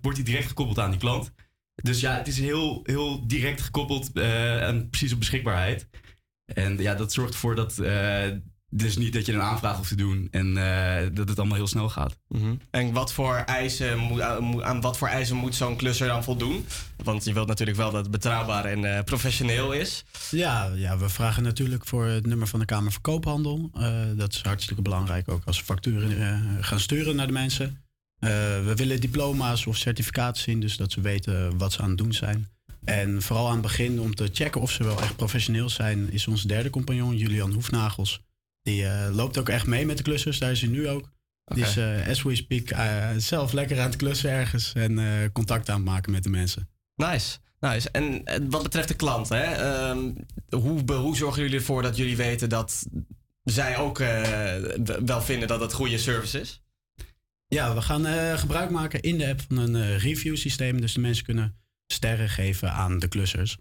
wordt 0.00 0.16
hij 0.16 0.26
direct 0.26 0.46
gekoppeld 0.46 0.78
aan 0.78 0.90
die 0.90 1.00
klant. 1.00 1.32
Dus 1.82 2.00
ja, 2.00 2.16
het 2.16 2.28
is 2.28 2.38
heel, 2.38 2.80
heel 2.82 3.26
direct 3.26 3.60
gekoppeld 3.60 4.12
eh, 4.12 4.62
aan 4.62 4.88
precies 4.90 5.12
op 5.12 5.18
beschikbaarheid. 5.18 5.88
En 6.54 6.78
ja, 6.78 6.94
dat 6.94 7.12
zorgt 7.12 7.32
ervoor 7.32 7.54
dat 7.54 7.78
eh, 7.78 8.22
dus 8.72 8.96
niet 8.96 9.12
dat 9.12 9.26
je 9.26 9.32
een 9.32 9.42
aanvraag 9.42 9.76
hoeft 9.76 9.88
te 9.88 9.94
doen 9.94 10.28
en 10.30 10.56
eh, 10.56 11.08
dat 11.12 11.28
het 11.28 11.38
allemaal 11.38 11.56
heel 11.56 11.66
snel 11.66 11.88
gaat. 11.88 12.16
Mhm. 12.28 12.54
En 12.70 12.92
wat 12.92 13.12
voor 13.12 13.34
eisen 13.36 13.98
moet, 13.98 14.20
aan- 14.20 14.80
wat 14.80 14.98
voor 14.98 15.08
eisen 15.08 15.36
moet 15.36 15.54
zo'n 15.54 15.76
klusser 15.76 16.06
dan 16.08 16.24
voldoen? 16.24 16.66
Want 17.04 17.24
je 17.24 17.32
wilt 17.32 17.46
natuurlijk 17.48 17.78
wel 17.78 17.90
dat 17.90 18.02
het 18.02 18.10
betrouwbaar 18.10 18.64
en 18.64 18.96
eh, 18.96 19.04
professioneel 19.04 19.72
is. 19.72 20.04
Ja, 20.30 20.70
ja, 20.74 20.98
we 20.98 21.08
vragen 21.08 21.42
natuurlijk 21.42 21.86
voor 21.86 22.06
het 22.06 22.26
nummer 22.26 22.46
van 22.46 22.58
de 22.60 22.64
Kamer 22.66 22.92
van 22.92 23.00
Koophandel. 23.00 23.70
Eh, 23.74 24.00
dat 24.16 24.32
is 24.32 24.42
hartstikke 24.42 24.82
belangrijk, 24.82 25.28
ook 25.28 25.42
als 25.44 25.58
we 25.58 25.64
facturen 25.64 26.20
eh, 26.20 26.38
gaan 26.60 26.80
sturen 26.80 27.16
naar 27.16 27.26
de 27.26 27.32
mensen. 27.32 27.82
Eh, 28.20 28.30
we 28.64 28.72
willen 28.74 29.00
diploma's 29.00 29.66
of 29.66 29.76
certificaten 29.76 30.42
zien, 30.42 30.60
dus 30.60 30.76
dat 30.76 30.92
ze 30.92 31.00
weten 31.00 31.58
wat 31.58 31.72
ze 31.72 31.82
aan 31.82 31.88
het 31.88 31.98
doen 31.98 32.12
zijn. 32.12 32.48
En 32.84 33.22
vooral 33.22 33.46
aan 33.46 33.52
het 33.52 33.62
begin, 33.62 34.00
om 34.00 34.14
te 34.14 34.28
checken 34.32 34.60
of 34.60 34.70
ze 34.70 34.84
wel 34.84 35.00
echt 35.00 35.16
professioneel 35.16 35.68
zijn, 35.68 36.12
is 36.12 36.26
onze 36.26 36.46
derde 36.46 36.70
compagnon, 36.70 37.16
Julian 37.16 37.52
Hoefnagels. 37.52 38.22
Die 38.62 38.86
eh, 38.86 39.14
loopt 39.14 39.38
ook 39.38 39.48
echt 39.48 39.66
mee 39.66 39.86
met 39.86 39.96
de 39.96 40.02
klussers, 40.02 40.38
daar 40.38 40.50
is 40.50 40.60
hij 40.60 40.70
nu 40.70 40.88
ook. 40.88 41.10
Is, 41.54 41.76
eh, 41.76 42.08
as 42.08 42.22
we 42.22 42.34
speak, 42.34 42.68
zelf 43.16 43.52
lekker 43.52 43.80
aan 43.80 43.86
het 43.86 43.96
klussen 43.96 44.30
ergens 44.30 44.72
en 44.72 45.30
contact 45.32 45.68
aan 45.68 45.76
het 45.76 45.84
maken 45.84 46.12
met 46.12 46.22
de 46.22 46.30
mensen. 46.30 46.68
Nice. 46.94 47.38
Nice. 47.60 47.90
En 47.90 48.24
wat 48.50 48.62
betreft 48.62 48.88
de 48.88 48.94
klant, 48.94 49.28
hè, 49.28 49.42
ehm, 49.42 50.12
hoe, 50.50 50.92
hoe 50.92 51.16
zorgen 51.16 51.42
jullie 51.42 51.58
ervoor 51.58 51.82
dat 51.82 51.96
jullie 51.96 52.16
weten 52.16 52.48
dat 52.48 52.86
zij 53.44 53.76
ook 53.76 53.98
wel 55.04 55.22
vinden 55.22 55.48
dat 55.48 55.60
het 55.60 55.72
goede 55.72 55.98
service 55.98 56.40
is? 56.40 56.62
Ja, 57.54 57.74
we 57.74 57.82
gaan 57.82 58.06
eh, 58.06 58.38
gebruik 58.38 58.70
maken 58.70 59.00
in 59.00 59.18
de 59.18 59.28
app 59.28 59.40
van 59.40 59.56
een 59.56 59.76
eh, 59.76 59.98
review 59.98 60.36
systeem. 60.36 60.80
Dus 60.80 60.92
de 60.92 61.00
mensen 61.00 61.24
kunnen 61.24 61.56
sterren 61.86 62.28
geven 62.28 62.72
aan 62.72 62.98
de 62.98 63.08
klussers. 63.08 63.56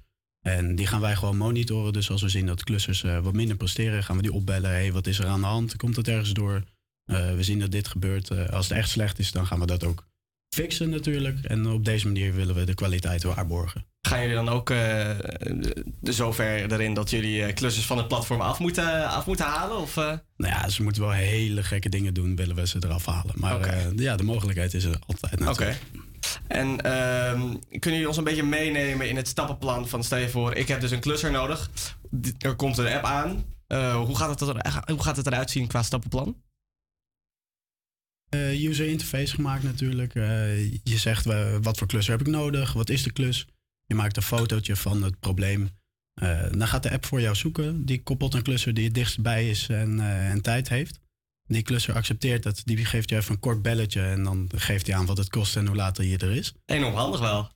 En 0.46 0.76
die 0.76 0.88
gaan 0.88 1.02
wij 1.02 1.16
gewoon 1.16 1.38
monitoren. 1.38 1.94
Dus 1.94 2.10
als 2.10 2.22
we 2.22 2.30
zien 2.30 2.46
dat 2.46 2.64
klussers 2.64 3.04
eh, 3.04 3.20
wat 3.20 3.34
minder 3.34 3.58
presteren, 3.58 4.04
gaan 4.04 4.16
we 4.16 4.22
die 4.22 4.34
opbellen. 4.34 4.70
hey, 4.70 4.92
wat 4.92 5.08
is 5.08 5.20
er 5.20 5.26
aan 5.26 5.40
de 5.40 5.46
hand? 5.46 5.76
Komt 5.76 5.96
het 5.96 6.08
ergens 6.08 6.34
door? 6.34 6.64
We 7.06 7.44
zien 7.44 7.60
dat 7.60 7.72
dit 7.72 7.88
gebeurt. 7.88 8.50
Als 8.52 8.70
het 8.70 8.78
echt 8.78 8.90
slecht 8.90 9.20
is, 9.20 9.32
dan 9.32 9.48
gaan 9.48 9.60
we 9.60 9.66
dat 9.66 9.84
ook 9.84 10.08
fixen 10.56 10.90
natuurlijk. 10.90 11.46
En 11.46 11.68
op 11.68 11.86
deze 11.86 12.06
manier 12.06 12.34
willen 12.34 12.56
we 12.56 12.64
de 12.64 12.74
kwaliteit 12.74 13.24
waarborgen. 13.24 13.86
Gaan 14.02 14.20
jullie 14.22 14.36
dan 14.36 14.50
ook 14.50 14.68
de- 14.68 15.86
zover 16.02 16.72
erin 16.72 16.94
dat 16.94 17.10
jullie 17.10 17.44
eh, 17.44 17.54
klussers 17.54 17.86
van 17.86 17.98
het 17.98 18.08
platform 18.08 18.42
af 18.42 18.60
moeten, 18.60 19.08
af 19.08 19.26
moeten 19.26 19.46
halen? 19.46 19.78
Of, 19.78 19.98
eh? 19.98 20.04
Nou 20.38 20.54
ja, 20.54 20.70
ze 20.70 20.84
moeten 20.84 21.02
wel 21.02 21.12
hele 21.12 21.64
gekke 21.64 21.90
dingen 21.90 22.14
doen, 22.14 22.36
willen 22.36 22.56
we 22.56 22.68
ze 22.68 22.78
eraf 22.84 23.06
halen. 23.06 23.34
Maar 23.38 23.94
ja, 23.96 24.16
de 24.16 24.24
mogelijkheid 24.24 24.74
is 24.74 24.84
er 24.84 25.00
altijd 25.08 25.34
Oké. 25.34 25.44
natuurlijk. 25.44 25.82
En 26.48 26.82
ehm, 26.82 27.40
kunnen 27.70 27.92
jullie 28.00 28.08
ons 28.08 28.18
een 28.18 28.24
beetje 28.24 28.44
meenemen 28.44 29.10
in 29.10 29.16
het 29.16 29.28
stappenplan 29.28 29.88
van 29.88 30.04
stel 30.04 30.18
je 30.18 30.30
voor, 30.30 30.54
ik 30.56 30.68
heb 30.68 30.82
dus 30.82 30.92
een 30.92 31.00
klusser 31.00 31.32
nodig. 31.32 31.70
Er 32.40 32.56
komt 32.56 32.78
een 32.78 32.88
app 32.94 33.04
aan. 33.06 33.46
Hoe, 34.06 34.18
gaat 34.18 34.40
het 34.40 34.50
er, 34.50 34.84
hoe 34.92 35.04
gaat 35.04 35.18
het 35.18 35.28
eruit 35.28 35.50
zien 35.52 35.68
qua 35.68 35.84
stappenplan? 35.84 36.42
User 38.36 38.88
interface 38.88 39.36
gemaakt 39.36 39.64
natuurlijk. 39.64 40.14
Je 40.84 40.98
zegt 40.98 41.26
wat 41.62 41.78
voor 41.78 41.88
klus 41.88 42.08
heb 42.08 42.20
ik 42.20 42.28
nodig, 42.28 42.74
wat 42.74 42.90
is 42.90 43.04
de 43.04 43.12
klus. 43.12 43.48
Je 43.90 43.96
maakt 43.96 44.18
een 44.18 44.24
fotootje 44.24 44.76
van 44.76 45.04
het 45.04 45.20
probleem. 45.20 45.70
Eh, 46.14 46.52
dan 46.52 46.68
gaat 46.68 46.84
de 46.84 46.92
app 46.92 47.06
voor 47.06 47.22
jou 47.22 47.36
zoeken. 47.36 47.86
Die 47.86 48.04
koppelt 48.04 48.34
een 48.34 48.42
klusser 48.42 48.74
die 48.74 48.86
het 48.86 48.94
dichtst 48.94 49.22
bij 49.22 49.50
is 49.50 49.68
en, 49.70 50.00
eh, 50.00 50.30
en 50.30 50.42
tijd 50.42 50.70
heeft. 50.70 51.00
Die 51.48 51.62
klusser 51.62 51.94
accepteert 51.94 52.44
dat. 52.44 52.62
Die 52.66 52.86
geeft 52.86 53.10
je 53.10 53.16
even 53.16 53.34
een 53.34 53.40
kort 53.40 53.62
belletje 53.62 54.02
en 54.02 54.24
dan 54.24 54.50
geeft 54.56 54.88
hij 54.88 54.96
aan 54.96 55.06
wat 55.06 55.18
het 55.18 55.30
kost 55.30 55.56
en 55.56 55.68
hoe 55.68 55.76
later 55.76 56.04
je 56.04 56.18
er 56.18 56.32
is. 56.32 56.54
Enorm 56.66 56.96
handig 56.96 57.20
wel. 57.20 57.52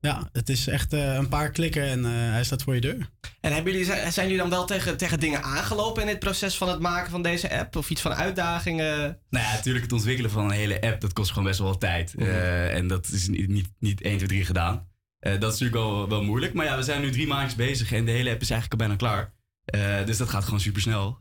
Ja, 0.00 0.28
het 0.32 0.48
is 0.48 0.66
echt 0.66 0.92
eh, 0.92 1.14
een 1.14 1.28
paar 1.28 1.50
klikken 1.50 1.82
en 1.82 2.04
eh, 2.04 2.10
hij 2.12 2.44
staat 2.44 2.62
voor 2.62 2.74
je 2.74 2.80
deur. 2.80 3.08
En 3.40 3.52
hebben 3.52 3.72
jullie, 3.72 3.86
zijn 3.86 4.12
zijn 4.12 4.26
jullie 4.26 4.40
dan 4.42 4.50
wel 4.50 4.64
tegen, 4.64 4.96
tegen 4.96 5.20
dingen 5.20 5.42
aangelopen 5.42 6.02
in 6.02 6.08
het 6.08 6.18
proces 6.18 6.56
van 6.56 6.68
het 6.68 6.80
maken 6.80 7.10
van 7.10 7.22
deze 7.22 7.58
app? 7.58 7.76
Of 7.76 7.90
iets 7.90 8.00
van 8.00 8.14
uitdagingen? 8.14 9.18
Nou 9.30 9.44
ja, 9.44 9.52
natuurlijk 9.52 9.84
het 9.84 9.92
ontwikkelen 9.92 10.30
van 10.30 10.44
een 10.44 10.50
hele 10.50 10.80
app, 10.80 11.00
dat 11.00 11.12
kost 11.12 11.28
gewoon 11.28 11.44
best 11.44 11.58
wel 11.58 11.68
wat 11.68 11.80
tijd. 11.80 12.14
Mhm. 12.14 12.28
Eh, 12.28 12.74
en 12.74 12.88
dat 12.88 13.08
is 13.08 13.28
niet, 13.28 13.48
niet, 13.48 13.68
niet 13.78 14.02
1, 14.02 14.16
2, 14.16 14.28
3 14.28 14.44
gedaan. 14.44 14.88
Eh, 15.18 15.32
dat 15.40 15.52
is 15.54 15.60
natuurlijk 15.60 15.90
wel, 15.90 16.08
wel 16.08 16.22
moeilijk. 16.24 16.54
Maar 16.54 16.64
ja, 16.64 16.76
we 16.76 16.82
zijn 16.82 17.00
nu 17.00 17.10
drie 17.10 17.26
maandjes 17.26 17.54
bezig 17.54 17.92
en 17.92 18.04
de 18.04 18.10
hele 18.10 18.30
app 18.30 18.40
is 18.40 18.50
eigenlijk 18.50 18.80
al 18.80 18.86
bijna 18.88 19.00
klaar. 19.00 19.32
Eh, 19.64 20.06
dus 20.06 20.16
dat 20.16 20.28
gaat 20.28 20.44
gewoon 20.44 20.60
super 20.60 20.80
snel. 20.80 21.16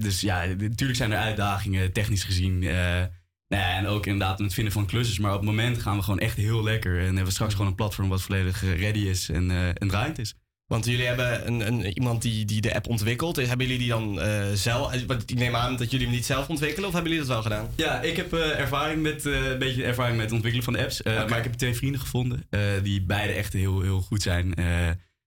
dus 0.00 0.20
ja, 0.20 0.44
natuurlijk 0.44 0.98
zijn 0.98 1.12
er 1.12 1.18
uitdagingen, 1.18 1.92
technisch 1.92 2.24
gezien. 2.24 2.62
eh, 2.62 3.02
nou 3.48 3.64
en 3.64 3.86
ook 3.86 4.06
inderdaad 4.06 4.38
het 4.38 4.54
vinden 4.54 4.72
van 4.72 4.86
klussers. 4.86 5.18
Maar 5.18 5.30
op 5.32 5.36
het 5.40 5.48
moment 5.48 5.78
gaan 5.82 5.96
we 5.96 6.02
gewoon 6.02 6.18
echt 6.18 6.36
heel 6.36 6.62
lekker. 6.62 6.98
En 6.98 7.04
hebben 7.04 7.24
we 7.24 7.30
straks 7.30 7.52
gewoon 7.52 7.66
een 7.66 7.74
platform 7.74 8.08
wat 8.08 8.22
volledig 8.22 8.64
eh, 8.64 8.80
ready 8.80 8.98
is 8.98 9.28
en, 9.28 9.50
eh 9.50 9.68
en 9.68 9.88
draaiend 9.88 10.18
is. 10.18 10.34
Want 10.72 10.84
jullie 10.84 11.06
hebben 11.06 11.46
een, 11.46 11.66
een, 11.66 11.84
iemand 11.86 12.22
die, 12.22 12.44
die 12.44 12.60
de 12.60 12.74
app 12.74 12.88
ontwikkelt. 12.88 13.36
Hebben 13.36 13.66
jullie 13.66 13.78
die 13.78 13.88
dan 13.88 14.20
eh, 14.20 14.52
zelf... 14.54 15.04
Want 15.06 15.30
Ik 15.30 15.38
neem 15.38 15.54
aan 15.56 15.76
dat 15.76 15.90
jullie 15.90 16.06
hem 16.06 16.14
niet 16.14 16.24
zelf 16.24 16.48
ontwikkelen. 16.48 16.88
Of 16.88 16.94
hebben 16.94 17.12
jullie 17.12 17.26
dat 17.26 17.34
wel 17.36 17.42
gedaan? 17.42 17.68
Ja, 17.76 18.00
ik 18.00 18.16
heb 18.16 18.32
eh, 18.32 18.58
ervaring 18.58 19.02
met, 19.02 19.26
eh, 19.26 19.50
een 19.50 19.58
beetje 19.58 19.84
ervaring 19.84 20.14
met 20.16 20.24
het 20.24 20.34
ontwikkelen 20.34 20.64
van 20.64 20.72
de 20.74 20.82
apps. 20.82 21.02
Eh, 21.02 21.28
Maar 21.28 21.38
ik 21.38 21.44
heb 21.44 21.52
twee 21.52 21.74
vrienden 21.74 22.00
gevonden 22.00 22.46
eh, 22.50 22.60
die 22.82 23.02
beide 23.02 23.32
echt 23.32 23.52
heel, 23.52 23.80
heel 23.80 24.00
goed 24.00 24.22
zijn. 24.22 24.54
Eh, 24.54 24.66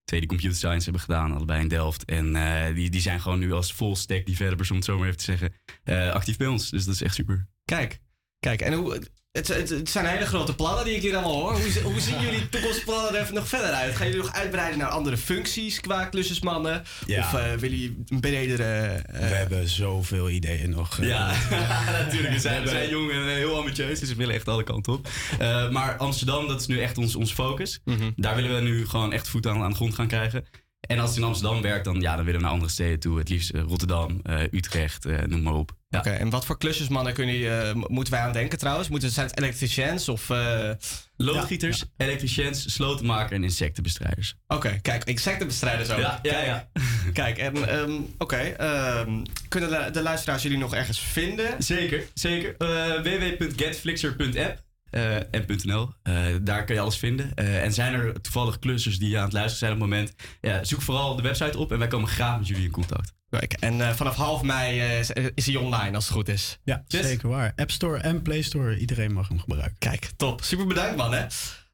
twee 0.04 0.20
die 0.20 0.30
computer 0.30 0.58
science 0.58 0.84
hebben 0.84 1.02
gedaan, 1.02 1.32
allebei 1.36 1.62
in 1.62 1.68
Delft. 1.68 2.06
En 2.06 2.36
eh, 2.36 2.76
die, 2.76 2.90
die 2.90 3.02
zijn 3.02 3.22
gewoon 3.22 3.40
nu 3.40 3.52
als 3.54 3.72
full 3.72 3.96
stack 3.96 4.26
developers, 4.26 4.70
om 4.70 4.76
het 4.76 4.86
zo 4.86 4.98
maar 4.98 5.06
even 5.08 5.18
te 5.20 5.24
zeggen, 5.24 5.54
eh, 5.84 6.12
actief 6.12 6.38
bij 6.38 6.48
ons. 6.48 6.70
Dus 6.70 6.86
dat 6.86 6.94
is 6.94 7.02
echt 7.02 7.16
super. 7.16 7.48
Kijk, 7.66 8.00
kijk. 8.40 8.62
En 8.62 8.74
hoe... 8.74 9.02
Het, 9.36 9.48
het, 9.48 9.70
het 9.70 9.90
zijn 9.90 10.06
hele 10.06 10.26
grote 10.26 10.56
plannen 10.56 10.86
die 10.86 10.96
ik 10.96 11.02
hier 11.02 11.14
allemaal 11.16 11.34
hoor. 11.42 11.52
Hoe, 11.54 11.82
hoe 11.84 12.00
zien 12.00 12.22
jullie 12.22 12.50
toekomstplannen 12.50 13.16
er 13.16 13.34
nog 13.34 13.48
verder 13.48 13.70
uit? 13.72 13.96
Gaan 13.96 14.06
jullie 14.08 14.22
nog 14.22 14.34
uitbreiden 14.34 14.80
naar 14.80 14.88
andere 14.88 15.18
functies 15.18 15.80
qua 15.80 16.06
klusjesmannen? 16.06 16.84
Ja. 17.06 17.20
Of 17.20 17.34
eh, 17.34 17.44
willen 17.54 17.78
jullie 17.78 18.04
een 18.08 18.20
bredere... 18.20 18.64
eh, 18.88 19.20
We 19.20 19.36
hebben 19.36 19.68
zoveel 19.70 20.30
ideeën 20.30 20.70
nog. 20.70 21.00
eh. 21.00 21.08
Ja, 21.08 21.34
natuurlijk. 22.04 22.34
We 22.34 22.40
zijn, 22.40 22.62
we 22.64 22.70
zijn 22.70 22.90
jong 22.90 23.12
en 23.12 23.28
heel 23.28 23.58
ambitieus, 23.58 24.00
dus 24.00 24.10
we 24.10 24.16
willen 24.16 24.36
echt 24.36 24.48
alle 24.48 24.64
kanten 24.64 24.94
op. 24.94 25.08
Eh, 25.40 25.70
maar 25.70 25.98
Amsterdam, 25.98 26.48
dat 26.48 26.60
is 26.60 26.68
nu 26.68 26.80
echt 26.82 26.98
ons, 26.98 27.16
ons 27.16 27.34
focus. 27.34 27.80
Daar 28.16 28.36
willen 28.36 28.56
we 28.56 28.62
nu 28.62 28.88
gewoon 28.88 29.14
echt 29.14 29.28
voet 29.30 29.48
aan, 29.48 29.62
aan 29.64 29.70
de 29.70 29.76
grond 29.76 29.96
gaan 29.96 30.08
krijgen. 30.08 30.46
En 30.88 31.00
als 31.00 31.10
het 31.10 31.18
in 31.20 31.24
Amsterdam 31.24 31.62
werkt, 31.62 31.86
dan, 31.86 32.02
ja, 32.02 32.16
dan 32.16 32.26
willen 32.26 32.40
we 32.40 32.46
naar 32.46 32.54
andere 32.56 32.72
steden 32.72 33.00
toe. 33.00 33.18
Het 33.18 33.30
liefst 33.30 33.52
Rotterdam, 33.68 34.20
eh, 34.24 34.40
Utrecht, 34.52 35.06
eh, 35.06 35.18
noem 35.28 35.42
maar 35.42 35.54
op. 35.54 35.72
Ja. 35.96 36.02
Oké, 36.02 36.10
en 36.10 36.30
wat 36.30 36.46
voor 36.46 36.58
klusjesmannen 36.58 37.14
kunnen 37.14 37.36
jullie, 37.38 37.60
eh, 37.60 37.74
moeten 37.74 38.14
wij 38.14 38.22
aan 38.22 38.32
denken 38.34 38.58
trouwens? 38.58 38.90
Moeten, 38.90 39.10
zijn 39.12 39.28
het 39.28 39.38
elektriciëns 39.38 40.10
of... 40.10 40.30
eh, 40.30 40.70
Loodgieters, 41.18 41.84
elektriciëns, 41.98 42.74
slotenmaker 42.74 43.36
en 43.36 43.44
insectenbestrijders. 43.44 44.36
Oké, 44.48 44.80
kijk, 44.82 45.04
insectenbestrijders 45.04 45.90
ook. 45.90 46.00
Ja, 46.00 46.20
ja, 46.22 46.32
Kijk. 46.32 46.46
ja. 46.46 46.68
Kijk, 47.24 47.38
en 47.38 47.70
ehm, 47.70 47.92
oké, 48.18 48.38
ehm, 48.38 49.24
kunnen 49.48 49.70
de, 49.70 49.92
de 49.92 50.02
luisteraars 50.02 50.44
jullie 50.44 50.58
nog 50.58 50.74
ergens 50.74 51.00
vinden? 51.00 51.64
Zeker, 51.64 52.04
zeker. 52.14 52.56
Eh 52.58 53.02
www.getflixer.app 53.02 54.64
eh, 54.90 55.16
en 55.16 55.46
.nl. 55.64 55.90
Eh, 56.04 56.26
daar 56.42 56.66
kan 56.66 56.76
je 56.76 56.82
alles 56.82 56.98
vinden. 56.98 57.32
Eh, 57.36 57.64
en 57.64 57.74
zijn 57.74 57.94
er 57.94 58.22
toevallig 58.22 58.60
klussers 58.60 59.00
die 59.00 59.18
aan 59.18 59.24
het 59.24 59.34
luisteren 59.34 59.60
zijn 59.60 59.72
op 59.74 59.80
het 59.80 59.90
moment, 59.90 60.14
ja, 60.42 60.64
zoek 60.64 60.82
vooral 60.82 61.16
de 61.16 61.22
website 61.22 61.58
op 61.58 61.72
en 61.72 61.80
wij 61.80 61.88
komen 61.88 62.08
graag 62.10 62.38
met 62.38 62.48
jullie 62.48 62.64
in 62.64 62.72
contact. 62.72 63.14
Kijk, 63.40 63.54
en 63.54 63.82
eh, 63.82 63.94
vanaf 63.94 64.16
half 64.16 64.42
mei 64.42 64.80
eh, 64.80 65.00
is, 65.36 65.46
hij 65.46 65.56
online 65.56 65.96
als 65.96 66.06
het 66.06 66.14
goed 66.14 66.28
is. 66.28 66.60
Ja, 66.64 66.84
zeker 66.88 67.30
waar. 67.30 67.54
App 67.56 67.72
Store 67.72 67.98
en 67.98 68.22
Play 68.22 68.42
Store, 68.42 68.78
iedereen 68.78 69.14
mag 69.14 69.28
hem 69.28 69.40
gebruiken. 69.40 69.76
Kijk, 69.80 70.10
top. 70.18 70.44
Super 70.44 70.66
bedankt 70.66 70.96
man 70.96 71.14
hè. 71.14 71.26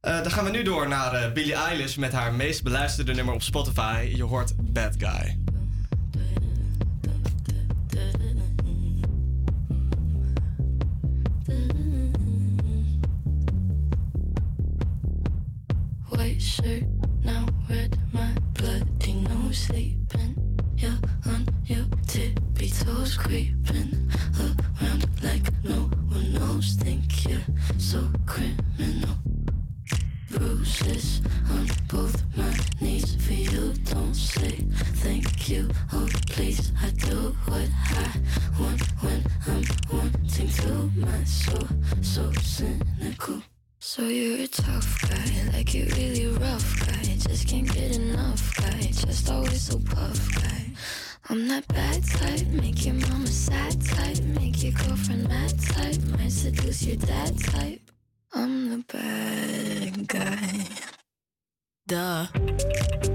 Eh, 0.01 0.22
dan 0.22 0.32
gaan 0.32 0.45
we 0.45 0.51
nu 0.51 0.64
door 0.64 0.88
naar 0.88 1.14
eh, 1.14 1.32
Billie 1.32 1.53
Eilish 1.53 1.95
met 1.95 2.12
haar 2.12 2.34
meest 2.34 2.64
beluisterde 2.64 3.14
nummer 3.14 3.34
op 3.34 3.41
Spotify. 3.41 4.12
Je 4.16 4.24
hoort 4.24 4.53
Bad 4.74 4.95
Guy. 4.97 5.38
White 16.09 16.39
shirt, 16.39 16.84
now 17.22 17.47
red, 17.68 17.97
my 18.12 18.34
bloody 18.53 19.14
nose 19.14 19.62
sleeping. 19.62 20.32
You're 21.32 21.39
on 21.39 21.47
your 21.65 21.86
tippy 22.07 22.69
toes, 22.69 23.15
creeping 23.15 24.09
around 24.38 25.05
like 25.23 25.63
no 25.63 25.89
one 26.09 26.34
knows. 26.34 26.73
Think 26.73 27.29
you're 27.29 27.39
so 27.77 28.09
criminal. 28.25 29.15
Bruises 30.29 31.21
on 31.49 31.67
both 31.88 32.21
my 32.36 32.53
knees 32.82 33.15
for 33.15 33.34
you. 33.34 33.73
Don't 33.86 34.13
say 34.13 34.57
thank 35.03 35.49
you. 35.49 35.69
Oh, 35.93 36.07
please, 36.27 36.73
I 36.82 36.89
do 36.89 37.36
what 37.45 37.69
I 37.91 38.11
want 38.59 38.82
when 39.01 39.23
I'm 39.47 39.63
wanting 39.91 40.49
to. 40.49 40.91
My 40.95 41.23
soul, 41.23 41.67
so 42.01 42.32
cynical. 42.41 43.41
So 43.79 44.03
you're 44.03 44.43
a 44.43 44.47
tough 44.47 45.01
guy, 45.09 45.51
like 45.53 45.73
you're 45.73 45.88
really 45.88 46.27
rough 46.27 46.79
guy. 46.86 47.03
Just 47.03 47.47
can't 47.47 47.71
get 47.73 47.95
enough 47.95 48.55
guy, 48.57 48.82
just 48.82 49.29
always 49.29 49.61
so 49.61 49.79
puff 49.79 50.36
guy. 50.36 50.71
I'm 51.30 51.47
that 51.47 51.67
bad 51.67 52.03
type, 52.03 52.47
make 52.47 52.86
your 52.86 52.95
mama 52.95 53.28
sad 53.28 53.80
type, 53.86 54.19
make 54.24 54.63
your 54.63 54.74
girlfriend 54.74 55.28
mad 55.28 55.53
type, 55.61 56.01
might 56.17 56.32
seduce 56.32 56.84
your 56.84 56.97
dad 56.97 57.38
type. 57.39 57.82
I'm 58.34 58.69
the 58.69 58.84
bad 58.91 60.07
guy. 60.07 60.67
Duh. 61.88 63.11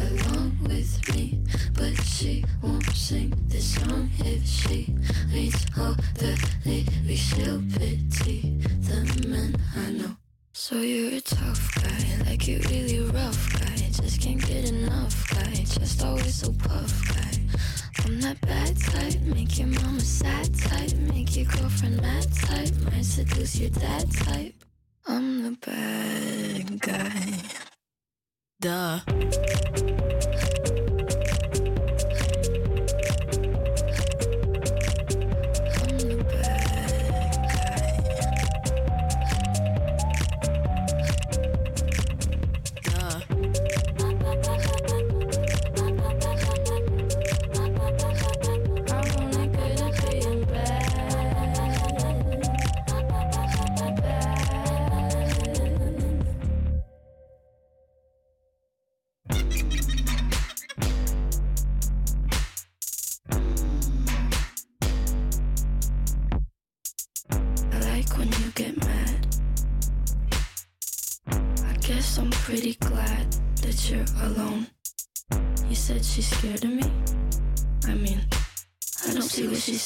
Along 0.00 0.58
with 0.62 1.14
me, 1.14 1.40
but 1.74 1.94
she 2.04 2.44
won't 2.62 2.84
sing 2.94 3.32
this 3.48 3.74
song 3.74 4.10
if 4.18 4.46
she 4.46 4.94
reads 5.32 5.66
all 5.78 5.94
the 6.14 6.38
lyrics. 6.64 7.20
She'll 7.20 7.62
pity 7.76 8.58
the 8.80 9.26
men 9.28 9.56
I 9.76 9.90
know. 9.92 10.16
So 10.52 10.76
you're 10.76 11.14
a 11.14 11.20
tough 11.20 11.74
guy, 11.74 12.24
like 12.26 12.46
you 12.46 12.60
really 12.68 13.00
rough 13.10 13.52
guy. 13.58 13.76
Just 13.76 14.20
can't 14.20 14.44
get 14.46 14.68
enough 14.70 15.30
guy, 15.30 15.52
just 15.54 16.02
always 16.04 16.34
so 16.34 16.52
puff 16.52 17.08
guy. 17.08 17.40
I'm 18.04 18.20
that 18.22 18.40
bad 18.40 18.76
type, 18.80 19.20
make 19.22 19.58
your 19.58 19.68
mama 19.68 20.00
sad 20.00 20.54
type, 20.54 20.92
make 21.12 21.36
your 21.36 21.46
girlfriend 21.46 22.00
mad 22.00 22.26
type, 22.34 22.72
might 22.90 23.04
seduce 23.04 23.56
your 23.58 23.70
dad 23.70 24.10
type. 24.12 24.54
I'm 25.06 25.42
the 25.42 25.56
bad 25.66 26.80
guy. 26.80 27.69
Duh. 28.60 29.00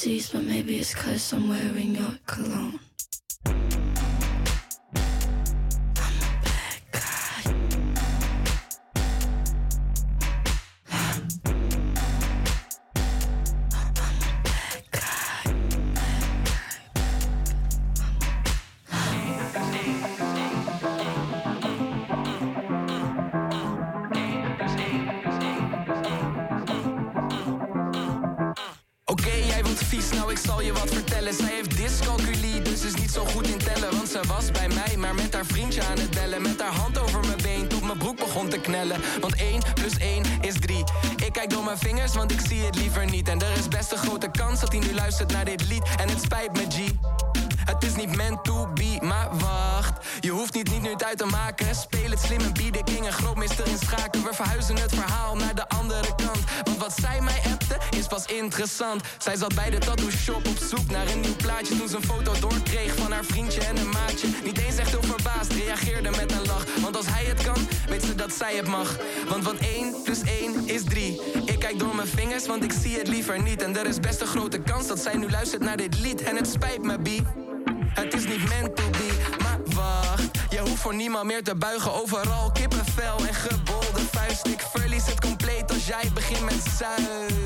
Sees, 0.05 0.29
but 0.29 0.45
maybe 0.45 0.77
it's 0.77 0.95
cause 0.95 1.33
I'm 1.33 1.49
wearing 1.49 1.95
your 1.97 2.19
cologne. 2.27 2.79
Zij 59.25 59.37
zat 59.37 59.55
bij 59.55 59.70
de 59.70 59.79
tattoo 59.79 60.11
shop 60.11 60.49
op 60.49 60.57
zoek 60.68 60.91
naar 60.91 61.07
een 61.09 61.20
nieuw 61.20 61.37
plaatje. 61.37 61.79
Toen 61.79 61.89
ze 61.89 61.97
een 61.97 62.03
foto 62.03 62.33
doorkreeg 62.41 62.95
van 62.95 63.12
haar 63.12 63.25
vriendje 63.25 63.61
en 63.61 63.77
een 63.77 63.89
maatje. 63.89 64.29
Niet 64.45 64.59
eens 64.59 64.77
echt 64.77 64.91
heel 64.91 65.03
verbaasd, 65.03 65.53
reageerde 65.53 66.11
met 66.11 66.33
een 66.33 66.47
lach. 66.47 66.64
Want 66.81 66.97
als 66.97 67.07
hij 67.07 67.25
het 67.25 67.43
kan, 67.43 67.68
weet 67.89 68.05
ze 68.05 68.14
dat 68.14 68.33
zij 68.33 68.57
het 68.57 68.66
mag. 68.66 68.97
Want 69.29 69.45
wat 69.45 69.57
1 69.57 69.95
plus 70.03 70.20
1 70.20 70.68
is 70.68 70.85
3. 70.85 71.20
Ik 71.45 71.59
kijk 71.59 71.79
door 71.79 71.95
mijn 71.95 72.09
vingers, 72.09 72.47
want 72.47 72.64
ik 72.64 72.72
zie 72.72 72.99
het 72.99 73.09
liever 73.09 73.43
niet. 73.43 73.62
En 73.62 73.77
er 73.77 73.87
is 73.87 74.01
best 74.01 74.20
een 74.20 74.27
grote 74.27 74.59
kans 74.59 74.87
dat 74.87 75.01
zij 75.01 75.16
nu 75.16 75.31
luistert 75.31 75.62
naar 75.62 75.77
dit 75.77 76.01
lied. 76.01 76.22
En 76.22 76.37
het 76.37 76.49
spijt 76.49 76.83
me, 76.83 76.99
B. 76.99 77.09
Het 77.95 78.14
is 78.14 78.25
niet 78.25 78.49
meant 78.49 78.77
to 78.77 78.83
maar 79.43 79.61
wacht. 79.75 80.31
Je 80.49 80.59
hoeft 80.59 80.81
voor 80.81 80.95
niemand 80.95 81.25
meer 81.25 81.43
te 81.43 81.55
buigen. 81.55 81.93
Overal 81.93 82.51
kippenvel 82.53 83.16
en 83.27 83.35
gebolde 83.35 84.01
vuist. 84.12 84.47
Ik 84.47 84.61
verlies 84.72 85.07
het 85.07 85.20
compleet 85.20 85.70
als 85.70 85.87
jij 85.87 86.11
begint 86.14 86.45
met 86.45 86.62
zoute 86.79 87.44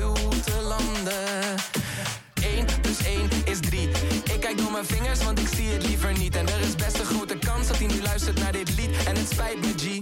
mijn 4.79 4.91
vingers, 4.99 5.23
want 5.23 5.39
ik 5.39 5.47
zie 5.47 5.67
het 5.67 5.87
liever 5.87 6.17
niet. 6.17 6.35
En 6.35 6.47
er 6.47 6.59
is 6.59 6.75
best 6.75 6.99
een 6.99 7.05
grote 7.05 7.37
kans 7.37 7.67
dat 7.67 7.77
hij 7.77 7.87
nu 7.87 8.01
luistert 8.01 8.39
naar 8.39 8.51
dit 8.51 8.75
lied. 8.77 9.03
En 9.05 9.15
het 9.15 9.29
spijt 9.29 9.59
me, 9.59 9.73
G. 9.77 10.01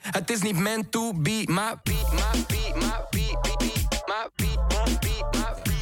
Het 0.00 0.30
is 0.30 0.42
niet 0.42 0.56
meant 0.56 0.92
to 0.92 1.12
be, 1.14 1.42
maar 1.46 1.80
be, 1.82 2.08
maar 2.12 2.36
be, 2.46 2.72
maar 2.74 3.06
be, 3.10 3.38
be, 3.42 3.54
be, 3.58 3.72
maar 4.06 4.30
be, 4.34 4.54
maar 4.68 4.98
be, 4.98 5.38
maar 5.38 5.60
be. 5.62 5.76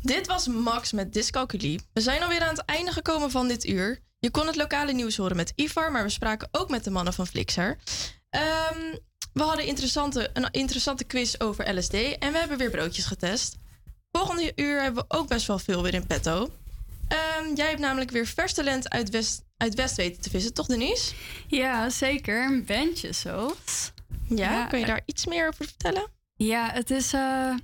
Dit 0.00 0.26
was 0.26 0.46
Max 0.46 0.92
met 0.92 1.12
Dyscalculie. 1.12 1.80
We 1.92 2.00
zijn 2.00 2.22
alweer 2.22 2.42
aan 2.42 2.54
het 2.54 2.64
einde 2.64 2.92
gekomen 2.92 3.30
van 3.30 3.48
dit 3.48 3.66
uur. 3.66 4.00
Je 4.18 4.30
kon 4.30 4.46
het 4.46 4.56
lokale 4.56 4.92
nieuws 4.92 5.16
horen 5.16 5.36
met 5.36 5.52
Ivar, 5.54 5.92
maar 5.92 6.02
we 6.02 6.08
spraken 6.08 6.48
ook 6.50 6.68
met 6.68 6.84
de 6.84 6.90
mannen 6.90 7.12
van 7.12 7.26
Flixer. 7.26 7.78
Ehm, 8.30 8.96
we 9.32 9.42
hadden 9.42 9.66
interessante, 9.66 10.30
een 10.32 10.50
interessante 10.50 11.04
quiz 11.04 11.34
over 11.38 11.78
LSD 11.78 11.94
en 11.94 12.32
we 12.32 12.38
hebben 12.38 12.58
weer 12.58 12.70
broodjes 12.70 13.04
getest. 13.04 13.56
Volgende 14.12 14.52
uur 14.56 14.82
hebben 14.82 15.04
we 15.08 15.16
ook 15.16 15.28
best 15.28 15.46
wel 15.46 15.58
veel 15.58 15.82
weer 15.82 15.94
in 15.94 16.06
petto. 16.06 16.50
Ehm, 17.08 17.54
jij 17.54 17.68
hebt 17.68 17.80
namelijk 17.80 18.10
weer 18.10 18.26
vers 18.26 18.52
talent 18.52 18.90
uit 18.90 19.10
West, 19.10 19.42
uit 19.56 19.74
West 19.74 19.96
weten 19.96 20.22
te 20.22 20.30
vissen, 20.30 20.54
toch 20.54 20.66
Denise? 20.66 21.14
Ja, 21.46 21.90
zeker. 21.90 22.44
Een 22.44 22.64
bandje 22.64 23.12
zo. 23.12 23.56
Ja, 24.28 24.66
kun 24.66 24.78
je 24.78 24.86
daar 24.86 25.02
iets 25.06 25.26
meer 25.26 25.48
over 25.48 25.64
vertellen? 25.64 26.10
Ja, 26.36 26.70
het 26.72 26.90
is 26.90 27.12
eh, 27.12 27.54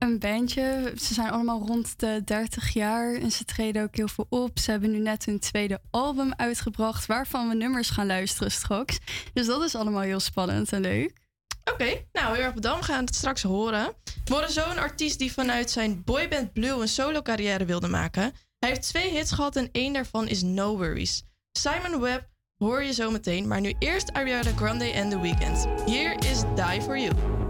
een 0.00 0.18
bandje. 0.18 0.92
Ze 0.96 1.14
zijn 1.14 1.30
allemaal 1.30 1.62
rond 1.66 2.00
de 2.00 2.22
30 2.24 2.72
jaar 2.72 3.14
en 3.14 3.30
ze 3.30 3.44
treden 3.44 3.82
ook 3.82 3.96
heel 3.96 4.08
veel 4.08 4.26
op. 4.28 4.58
Ze 4.58 4.70
hebben 4.70 4.90
nu 4.90 4.98
net 4.98 5.24
hun 5.24 5.38
tweede 5.38 5.80
album 5.90 6.32
uitgebracht, 6.36 7.06
waarvan 7.06 7.48
we 7.48 7.54
nummers 7.54 7.90
gaan 7.90 8.06
luisteren 8.06 8.52
straks. 8.52 8.98
Dus 9.32 9.46
dat 9.46 9.62
is 9.62 9.74
allemaal 9.74 10.00
heel 10.00 10.20
spannend 10.20 10.72
en 10.72 10.80
leuk. 10.80 11.12
Oké, 11.72 12.04
nou 12.12 12.34
heel 12.34 12.44
erg 12.44 12.54
bedankt. 12.54 12.86
We 12.86 12.92
gaan 12.92 13.04
het 13.04 13.14
straks 13.14 13.42
horen. 13.42 13.92
We 14.24 14.34
horen 14.34 14.70
een 14.70 14.78
artiest 14.78 15.18
die 15.18 15.32
vanuit 15.32 15.70
zijn 15.70 16.04
boyband 16.04 16.52
Blue 16.52 16.80
een 16.80 16.88
solo 16.88 17.22
carrière 17.22 17.64
wilde 17.64 17.88
maken. 17.88 18.32
Hij 18.58 18.68
heeft 18.68 18.82
twee 18.82 19.10
hits 19.10 19.32
gehad 19.32 19.56
en 19.56 19.68
één 19.72 19.92
daarvan 19.92 20.28
is 20.28 20.42
No 20.42 20.76
Worries. 20.76 21.22
Simon 21.52 22.00
Webb 22.00 22.28
hoor 22.56 22.82
je 22.82 22.92
zo 22.92 23.10
meteen, 23.10 23.48
maar 23.48 23.60
nu 23.60 23.74
eerst 23.78 24.12
Ariana 24.12 24.50
Grande 24.56 24.84
en 24.84 25.08
The 25.10 25.20
Weeknd. 25.20 25.66
Hier 25.86 26.30
is 26.30 26.40
Die 26.54 26.82
For 26.82 26.98
You. 26.98 27.49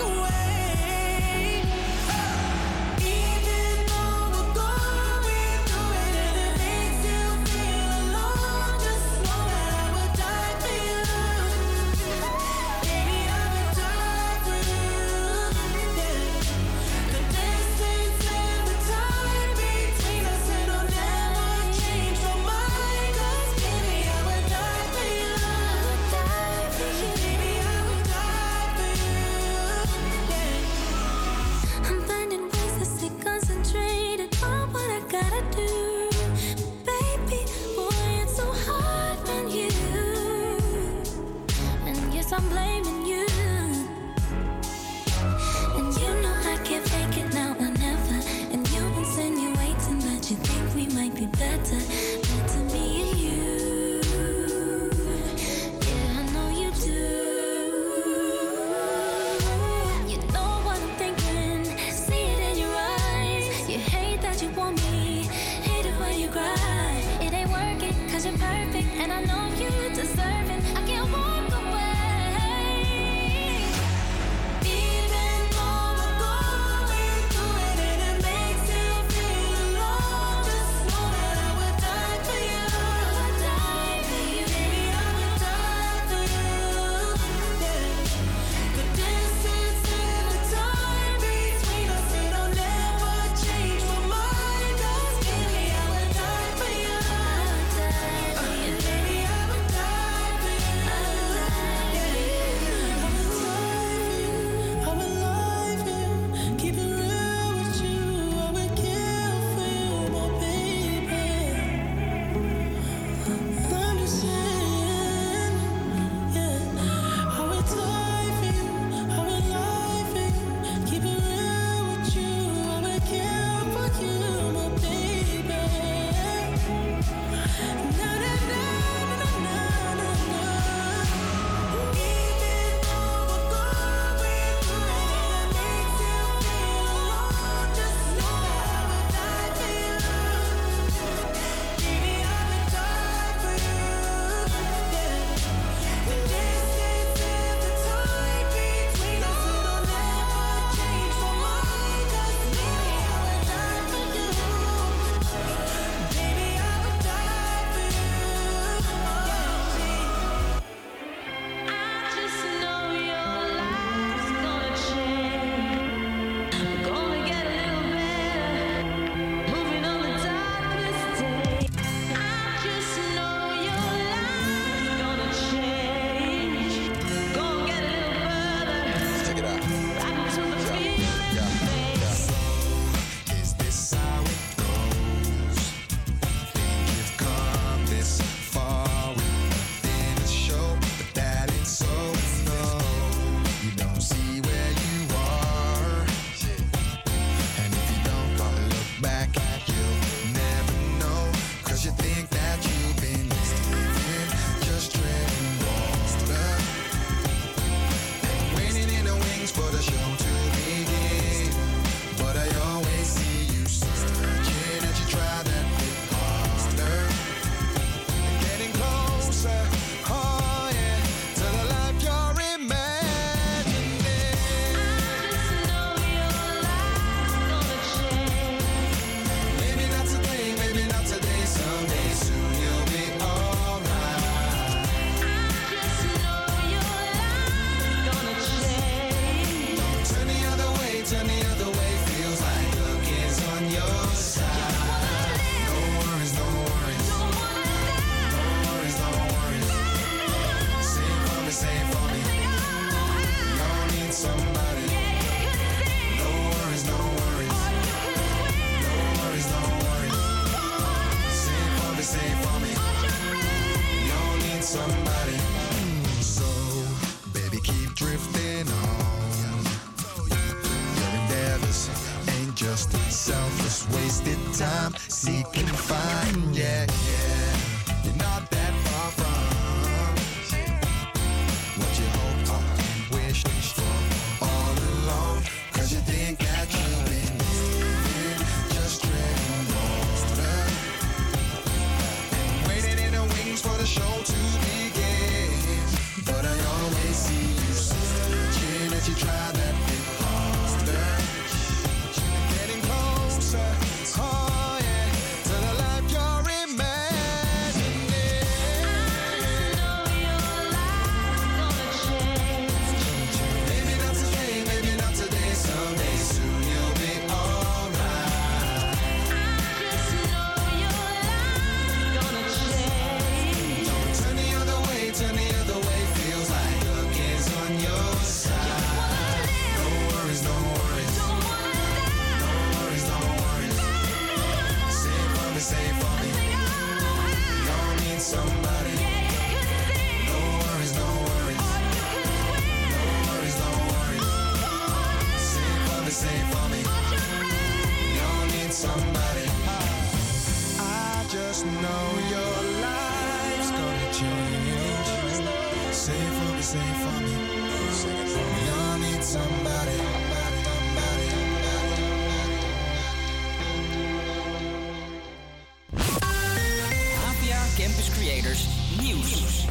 Creators 368.09 368.67
Nieuws. 369.01 369.65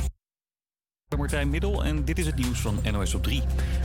Martijn 1.17 1.51
Middel 1.51 1.85
en 1.85 2.05
dit 2.05 2.19
is 2.19 2.27
het 2.27 2.37
nieuws 2.37 2.61
van 2.61 2.79
NOS 2.93 3.15
op 3.15 3.23
3. 3.23 3.43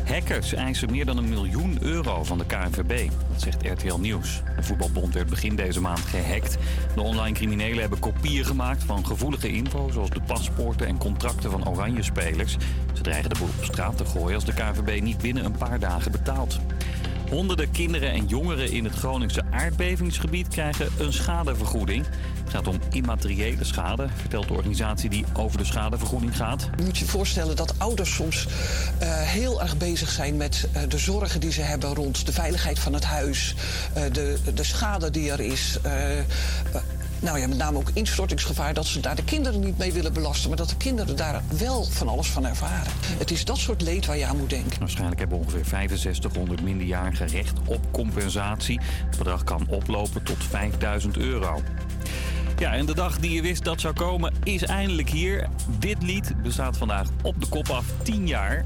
Hackers 0.07 0.53
eisen 0.53 0.91
meer 0.91 1.05
dan 1.05 1.17
een 1.17 1.29
miljoen 1.29 1.77
euro 1.81 2.23
van 2.23 2.37
de 2.37 2.45
KNVB. 2.45 3.09
Dat 3.31 3.41
zegt 3.41 3.67
RTL 3.67 3.97
Nieuws. 3.97 4.41
De 4.55 4.63
voetbalbond 4.63 5.13
werd 5.13 5.29
begin 5.29 5.55
deze 5.55 5.81
maand 5.81 5.99
gehackt. 5.99 6.57
De 6.95 7.01
online 7.01 7.35
criminelen 7.35 7.79
hebben 7.79 7.99
kopieën 7.99 8.45
gemaakt 8.45 8.83
van 8.83 9.05
gevoelige 9.05 9.47
info... 9.47 9.89
zoals 9.91 10.09
de 10.09 10.21
paspoorten 10.21 10.87
en 10.87 10.97
contracten 10.97 11.51
van 11.51 11.69
oranje 11.69 12.03
spelers. 12.03 12.57
Ze 12.93 13.01
dreigen 13.01 13.29
de 13.29 13.39
boel 13.39 13.49
op 13.57 13.63
straat 13.63 13.97
te 13.97 14.05
gooien 14.05 14.35
als 14.35 14.45
de 14.45 14.53
KNVB 14.53 15.01
niet 15.01 15.21
binnen 15.21 15.45
een 15.45 15.57
paar 15.57 15.79
dagen 15.79 16.11
betaalt. 16.11 16.59
Honderden 17.29 17.71
kinderen 17.71 18.11
en 18.11 18.25
jongeren 18.25 18.71
in 18.71 18.83
het 18.83 18.95
Groningse 18.95 19.43
aardbevingsgebied 19.51 20.47
krijgen 20.47 20.87
een 20.99 21.13
schadevergoeding. 21.13 22.05
Het 22.43 22.49
gaat 22.49 22.67
om 22.67 22.79
immateriële 22.91 23.63
schade, 23.63 24.07
vertelt 24.15 24.47
de 24.47 24.53
organisatie 24.53 25.09
die 25.09 25.25
over 25.33 25.57
de 25.57 25.65
schadevergoeding 25.65 26.35
gaat. 26.35 26.69
Je 26.77 26.83
moet 26.83 26.97
je 26.97 27.05
voorstellen 27.05 27.55
dat 27.55 27.79
ouders 27.79 28.13
soms 28.13 28.47
eh, 28.99 29.21
heel 29.21 29.61
erg 29.61 29.77
bezig 29.77 30.09
zijn 30.09 30.37
met 30.37 30.67
eh, 30.73 30.81
de 30.87 30.97
zorgen 30.97 31.39
die 31.39 31.51
ze 31.51 31.61
hebben 31.61 31.93
rond 31.93 32.25
de 32.25 32.31
veiligheid 32.31 32.79
van 32.79 32.93
het 32.93 33.03
huis, 33.03 33.55
eh, 33.93 34.03
de, 34.11 34.37
de 34.53 34.63
schade 34.63 35.09
die 35.09 35.31
er 35.31 35.39
is. 35.39 35.79
Nou 37.25 37.39
ja, 37.39 37.47
met 37.47 37.57
name 37.57 37.77
ook 37.77 37.89
instortingsgevaar, 37.93 38.73
dat 38.73 38.85
ze 38.85 38.99
daar 38.99 39.15
de 39.15 39.23
kinderen 39.23 39.59
niet 39.59 39.77
mee 39.77 39.93
willen 39.93 40.13
belasten, 40.13 40.47
maar 40.47 40.57
dat 40.57 40.69
de 40.69 40.77
kinderen 40.77 41.15
daar 41.15 41.41
wel 41.57 41.83
van 41.83 42.07
alles 42.07 42.27
van 42.27 42.45
ervaren. 42.45 42.91
Het 43.17 43.31
is 43.31 43.45
dat 43.45 43.57
soort 43.57 43.81
leed 43.81 44.05
waar 44.05 44.17
je 44.17 44.25
aan 44.25 44.37
moet 44.37 44.49
denken. 44.49 44.79
Waarschijnlijk 44.79 45.19
hebben 45.19 45.37
ongeveer 45.37 45.65
6500 45.65 46.61
minderjarigen 46.61 47.27
recht 47.27 47.59
op 47.65 47.79
compensatie. 47.91 48.79
Het 49.09 49.17
bedrag 49.17 49.43
kan 49.43 49.67
oplopen 49.69 50.23
tot 50.23 50.43
5000 50.49 51.17
euro. 51.17 51.61
Ja, 52.57 52.73
en 52.73 52.85
de 52.85 52.95
dag 52.95 53.19
die 53.19 53.31
je 53.31 53.41
wist 53.41 53.63
dat 53.63 53.81
zou 53.81 53.93
komen 53.93 54.33
is 54.43 54.63
eindelijk 54.63 55.09
hier. 55.09 55.47
Dit 55.79 56.03
lied 56.03 56.33
bestaat 56.43 56.77
vandaag 56.77 57.07
op 57.21 57.41
de 57.41 57.47
kop 57.47 57.69
af 57.69 57.85
10 58.03 58.27
jaar. 58.27 58.65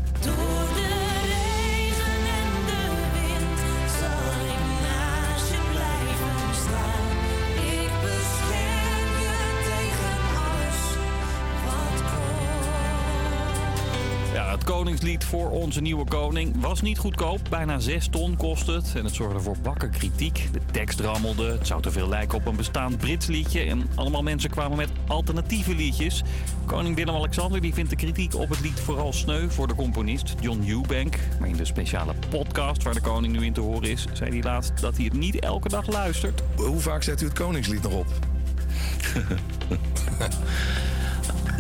Koningslied 14.80 15.24
voor 15.24 15.50
onze 15.50 15.82
nieuwe 15.82 16.06
koning 16.06 16.62
was 16.62 16.82
niet 16.82 16.98
goedkoop. 16.98 17.40
Bijna 17.50 17.80
6 17.80 18.08
ton 18.08 18.36
kost 18.36 18.68
het 18.68 18.94
en 18.96 19.06
het 19.06 19.14
zorgde 19.14 19.40
voor 19.40 19.56
bakken 19.62 19.92
kritiek. 19.92 20.48
De 20.52 20.60
tekst 20.72 21.00
rammelde, 21.00 21.52
het 21.52 21.68
zou 21.68 21.82
te 21.82 21.92
veel 21.92 22.10
lijken 22.10 22.38
op 22.38 22.46
een 22.46 22.56
bestaand 22.56 22.98
Brits 22.98 23.28
liedje... 23.28 23.62
en 23.62 23.90
allemaal 23.96 24.24
mensen 24.24 24.50
kwamen 24.50 24.78
met 24.78 24.90
alternatieve 25.08 25.76
liedjes. 25.76 26.24
Koning 26.66 26.96
Willem-Alexander 26.96 27.74
vindt 27.74 27.90
de 27.90 27.96
kritiek 27.96 28.36
op 28.36 28.50
het 28.50 28.62
lied 28.62 28.80
vooral 28.80 29.14
sneu 29.14 29.50
voor 29.50 29.68
de 29.68 29.76
componist 29.76 30.36
John 30.40 30.64
Eubank. 30.68 31.16
Maar 31.40 31.50
in 31.50 31.58
de 31.58 31.66
speciale 31.66 32.14
podcast 32.30 32.84
waar 32.84 32.94
de 32.94 33.02
koning 33.02 33.34
nu 33.34 33.46
in 33.46 33.54
te 33.54 33.62
horen 33.62 33.90
is... 33.90 34.06
zei 34.14 34.30
hij 34.30 34.44
laatst 34.44 34.82
dat 34.82 34.96
hij 34.96 35.06
het 35.06 35.14
niet 35.14 35.40
elke 35.40 35.70
dag 35.70 35.88
luistert. 35.88 36.42
Hoe 36.56 36.80
vaak 36.80 37.04
zet 37.04 37.22
u 37.22 37.26
het 37.26 37.40
Koningslied 37.40 37.82
nog 37.82 37.94
op? 37.94 38.08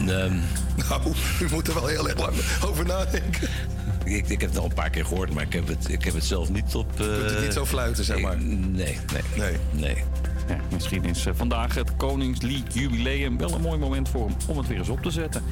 nou, 0.05 1.01
u 1.41 1.47
moet 1.51 1.67
er 1.67 1.73
wel 1.73 1.87
heel 1.87 2.09
erg 2.09 2.19
lang 2.19 2.35
over 2.65 2.85
nadenken. 2.85 3.49
Ik, 4.05 4.29
ik 4.29 4.41
heb 4.41 4.49
het 4.49 4.59
al 4.59 4.65
een 4.65 4.73
paar 4.73 4.89
keer 4.89 5.05
gehoord, 5.05 5.33
maar 5.33 5.43
ik 5.43 5.53
heb 5.53 5.67
het, 5.67 5.89
ik 5.89 6.03
heb 6.03 6.13
het 6.13 6.23
zelf 6.23 6.49
niet 6.49 6.75
op... 6.75 6.95
Kunt 6.95 7.09
u 7.09 7.33
het 7.33 7.41
niet 7.41 7.53
zo 7.53 7.65
fluiten, 7.65 8.03
zeg 8.03 8.19
maar? 8.19 8.37
Nee, 8.41 8.97
nee, 9.13 9.21
nee. 9.35 9.57
nee. 9.71 10.03
Ja, 10.47 10.57
misschien 10.71 11.05
is 11.05 11.25
eh, 11.25 11.33
vandaag 11.35 11.75
het 11.75 11.95
Koningslied 11.95 12.73
Jubileum 12.73 13.37
wel 13.37 13.53
een 13.53 13.61
mooi 13.61 13.79
moment 13.79 14.09
voor 14.09 14.25
hem 14.25 14.35
om 14.47 14.57
het 14.57 14.67
weer 14.67 14.77
eens 14.77 14.89
op 14.89 15.01
te 15.01 15.11
zetten. 15.11 15.43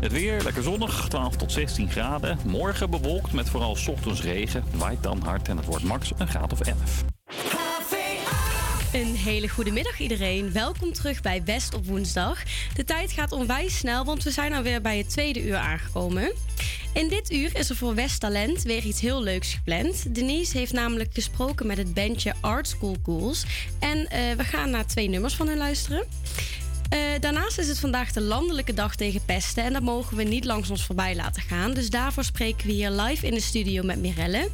Het 0.00 0.12
weer 0.12 0.42
lekker 0.42 0.62
zonnig, 0.62 1.08
12 1.08 1.36
tot 1.36 1.52
16 1.52 1.90
graden. 1.90 2.38
Morgen 2.44 2.90
bewolkt 2.90 3.32
met 3.32 3.48
vooral 3.48 3.76
's 3.76 3.88
ochtends 3.88 4.22
regen. 4.22 4.64
Waait 4.74 5.02
dan 5.02 5.20
hard 5.24 5.48
en 5.48 5.56
het 5.56 5.66
wordt 5.66 5.84
max 5.84 6.12
een 6.18 6.28
graad 6.28 6.52
of 6.52 6.60
11. 6.60 7.04
Een 8.92 9.16
hele 9.16 9.48
goede 9.48 9.70
middag 9.70 9.98
iedereen. 9.98 10.52
Welkom 10.52 10.92
terug 10.92 11.22
bij 11.22 11.44
West 11.44 11.74
op 11.74 11.86
woensdag. 11.86 12.42
De 12.74 12.84
tijd 12.84 13.12
gaat 13.12 13.32
onwijs 13.32 13.78
snel, 13.78 14.04
want 14.04 14.22
we 14.22 14.30
zijn 14.30 14.52
alweer 14.52 14.80
bij 14.80 14.98
het 14.98 15.08
tweede 15.10 15.42
uur 15.42 15.56
aangekomen. 15.56 16.32
In 16.94 17.08
dit 17.08 17.32
uur 17.32 17.56
is 17.56 17.70
er 17.70 17.76
voor 17.76 17.94
West 17.94 18.20
Talent 18.20 18.62
weer 18.62 18.84
iets 18.84 19.00
heel 19.00 19.22
leuks 19.22 19.54
gepland. 19.54 20.14
Denise 20.14 20.58
heeft 20.58 20.72
namelijk 20.72 21.10
gesproken 21.12 21.66
met 21.66 21.76
het 21.76 21.94
bandje 21.94 22.34
Art 22.40 22.68
School 22.68 22.96
Ghouls. 23.02 23.44
En 23.78 24.08
eh, 24.08 24.20
we 24.36 24.44
gaan 24.44 24.70
naar 24.70 24.86
twee 24.86 25.08
nummers 25.08 25.34
van 25.34 25.48
hen 25.48 25.58
luisteren. 25.58 26.04
Eh, 26.88 27.00
daarnaast 27.20 27.58
is 27.58 27.68
het 27.68 27.78
vandaag 27.78 28.12
de 28.12 28.20
landelijke 28.20 28.74
dag 28.74 28.96
tegen 28.96 29.24
pesten 29.24 29.64
en 29.64 29.72
dat 29.72 29.82
mogen 29.82 30.16
we 30.16 30.22
niet 30.22 30.44
langs 30.44 30.70
ons 30.70 30.84
voorbij 30.84 31.16
laten 31.16 31.42
gaan. 31.42 31.74
Dus 31.74 31.90
daarvoor 31.90 32.24
spreken 32.24 32.66
we 32.66 32.72
hier 32.72 32.90
live 32.90 33.26
in 33.26 33.34
de 33.34 33.40
studio 33.40 33.82
met 33.82 33.98
Mirelle. 33.98 34.48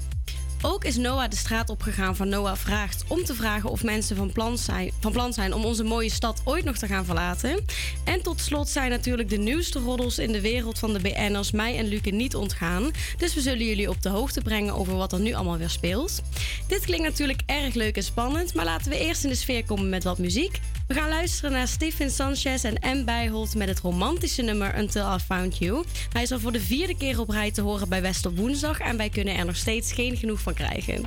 Ook 0.62 0.84
is 0.84 0.96
Noah 0.96 1.30
de 1.30 1.36
straat 1.36 1.70
opgegaan 1.70 2.16
van 2.16 2.28
Noah 2.28 2.56
Vraagt 2.56 3.04
om 3.08 3.24
te 3.24 3.34
vragen 3.34 3.70
of 3.70 3.84
mensen 3.84 4.16
van 4.16 4.32
plan, 4.32 4.58
zijn, 4.58 4.92
van 5.00 5.12
plan 5.12 5.32
zijn 5.32 5.54
om 5.54 5.64
onze 5.64 5.84
mooie 5.84 6.10
stad 6.10 6.40
ooit 6.44 6.64
nog 6.64 6.76
te 6.76 6.86
gaan 6.86 7.04
verlaten. 7.04 7.64
En 8.04 8.22
tot 8.22 8.40
slot 8.40 8.68
zijn 8.68 8.90
natuurlijk 8.90 9.28
de 9.28 9.36
nieuwste 9.36 9.78
roddels 9.78 10.18
in 10.18 10.32
de 10.32 10.40
wereld 10.40 10.78
van 10.78 10.92
de 10.92 11.00
BN'ers 11.00 11.50
mij 11.50 11.76
en 11.76 11.86
Luke 11.86 12.10
niet 12.10 12.36
ontgaan. 12.36 12.90
Dus 13.16 13.34
we 13.34 13.40
zullen 13.40 13.66
jullie 13.66 13.88
op 13.88 14.02
de 14.02 14.08
hoogte 14.08 14.40
brengen 14.40 14.74
over 14.74 14.96
wat 14.96 15.12
er 15.12 15.20
nu 15.20 15.32
allemaal 15.32 15.58
weer 15.58 15.70
speelt. 15.70 16.22
Dit 16.66 16.84
klinkt 16.84 17.04
natuurlijk 17.04 17.42
erg 17.46 17.74
leuk 17.74 17.96
en 17.96 18.02
spannend, 18.02 18.54
maar 18.54 18.64
laten 18.64 18.90
we 18.90 18.98
eerst 18.98 19.24
in 19.24 19.30
de 19.30 19.36
sfeer 19.36 19.64
komen 19.64 19.88
met 19.88 20.04
wat 20.04 20.18
muziek. 20.18 20.60
We 20.88 20.94
gaan 20.94 21.08
luisteren 21.08 21.52
naar 21.52 21.68
Steven 21.68 22.10
Sanchez 22.10 22.64
en 22.64 22.98
M. 22.98 23.04
Bijholt 23.04 23.54
met 23.54 23.68
het 23.68 23.78
romantische 23.78 24.42
nummer 24.42 24.78
Until 24.78 25.14
I 25.14 25.18
Found 25.18 25.58
You. 25.58 25.84
Hij 26.12 26.22
is 26.22 26.32
al 26.32 26.38
voor 26.38 26.52
de 26.52 26.60
vierde 26.60 26.96
keer 26.96 27.20
op 27.20 27.28
rij 27.28 27.50
te 27.50 27.60
horen 27.60 27.88
bij 27.88 28.02
West 28.02 28.26
op 28.26 28.36
woensdag 28.36 28.78
en 28.78 28.96
wij 28.96 29.08
kunnen 29.08 29.36
er 29.36 29.44
nog 29.44 29.56
steeds 29.56 29.92
geen 29.92 30.16
genoeg 30.16 30.40
van 30.40 30.54
krijgen. 30.54 31.04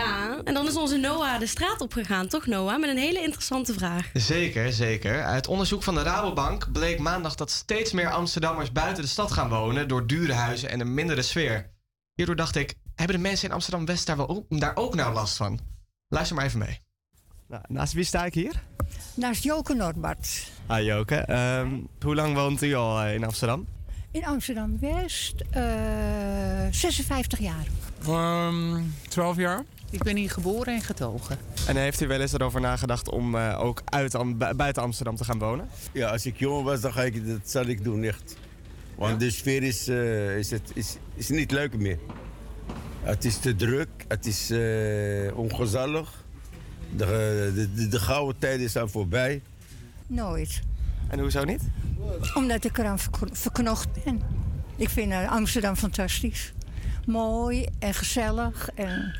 Ja, 0.00 0.40
en 0.44 0.54
dan 0.54 0.66
is 0.66 0.76
onze 0.76 0.96
Noah 0.96 1.38
de 1.38 1.46
straat 1.46 1.80
opgegaan, 1.80 2.28
toch 2.28 2.46
Noah? 2.46 2.80
Met 2.80 2.90
een 2.90 2.96
hele 2.98 3.22
interessante 3.22 3.72
vraag. 3.72 4.10
Zeker, 4.14 4.72
zeker. 4.72 5.24
Uit 5.24 5.46
onderzoek 5.46 5.82
van 5.82 5.94
de 5.94 6.02
Rabobank 6.02 6.72
bleek 6.72 6.98
maandag 6.98 7.34
dat 7.34 7.50
steeds 7.50 7.92
meer 7.92 8.10
Amsterdammers 8.10 8.72
buiten 8.72 9.02
de 9.02 9.08
stad 9.08 9.32
gaan 9.32 9.48
wonen 9.48 9.88
door 9.88 10.06
dure 10.06 10.32
huizen 10.32 10.70
en 10.70 10.80
een 10.80 10.94
mindere 10.94 11.22
sfeer. 11.22 11.70
Hierdoor 12.14 12.36
dacht 12.36 12.56
ik, 12.56 12.74
hebben 12.94 13.16
de 13.16 13.22
mensen 13.22 13.48
in 13.48 13.54
Amsterdam 13.54 13.86
West 13.86 14.06
daar, 14.06 14.16
wel 14.16 14.28
ook, 14.28 14.60
daar 14.60 14.76
ook 14.76 14.94
nou 14.94 15.12
last 15.14 15.36
van? 15.36 15.58
Luister 16.08 16.36
maar 16.36 16.44
even 16.44 16.58
mee. 16.58 16.78
Nou, 17.48 17.62
naast 17.68 17.92
wie 17.92 18.04
sta 18.04 18.24
ik 18.24 18.34
hier? 18.34 18.62
Naast 19.14 19.42
Joke 19.42 19.74
Noordbart. 19.74 20.46
Hi 20.68 20.82
Joke. 20.84 21.14
Ehm, 21.16 21.70
hoe 22.00 22.14
lang 22.14 22.34
woont 22.34 22.62
u 22.62 22.74
al 22.74 23.00
eh, 23.00 23.14
in 23.14 23.24
Amsterdam? 23.24 23.66
In 24.12 24.24
Amsterdam 24.24 24.78
West, 24.80 25.34
eh 25.50 25.62
56 26.70 27.38
jaar. 27.38 27.66
12 29.08 29.36
Ehm, 29.36 29.40
jaar. 29.40 29.64
Ik 29.90 30.02
ben 30.02 30.16
hier 30.16 30.30
geboren 30.30 30.74
en 30.74 30.80
getogen. 30.82 31.38
En 31.66 31.76
heeft 31.76 32.00
u 32.00 32.06
wel 32.06 32.20
eens 32.20 32.32
erover 32.32 32.60
nagedacht 32.60 33.08
om 33.08 33.34
eh, 33.34 33.60
ook 33.62 33.82
uit, 33.84 34.14
Am- 34.14 34.38
buiten 34.38 34.82
Amsterdam 34.82 35.16
te 35.16 35.24
gaan 35.24 35.38
wonen? 35.38 35.68
Ja, 35.92 36.08
als 36.10 36.26
ik 36.26 36.38
jong 36.38 36.64
was, 36.64 36.80
dan 36.80 36.92
ga 36.92 37.02
ik, 37.02 37.26
dat 37.26 37.40
zal 37.44 37.66
ik 37.66 37.84
doen, 37.84 38.02
echt. 38.04 38.36
Want 38.94 39.20
de 39.20 39.30
sfeer 39.30 39.62
is, 39.62 39.88
eh, 39.88 40.36
is, 40.38 40.50
het, 40.50 40.70
is, 40.74 40.96
is 41.14 41.28
niet 41.28 41.50
leuk 41.50 41.76
meer. 41.76 41.98
Het 43.02 43.24
is 43.24 43.36
te 43.38 43.56
druk, 43.56 43.88
het 44.08 44.26
is 44.26 44.50
eh, 44.50 45.36
ongezellig. 45.38 46.24
De, 46.96 47.04
de, 47.54 47.68
de, 47.74 47.88
de 47.88 48.00
gouden 48.00 48.38
tijden 48.38 48.70
zijn 48.70 48.88
voorbij. 48.88 49.42
Nooit. 50.06 50.60
En 51.08 51.18
hoezo 51.18 51.44
niet? 51.44 51.62
Omdat 52.34 52.64
ik 52.64 52.78
eraan 52.78 52.98
verk- 52.98 53.36
verknocht 53.36 53.88
ben. 54.04 54.22
Ik 54.76 54.88
vind 54.88 55.12
Amsterdam 55.28 55.76
fantastisch. 55.76 56.52
Mooi 57.06 57.66
en 57.78 57.94
gezellig. 57.94 58.68
En... 58.74 59.14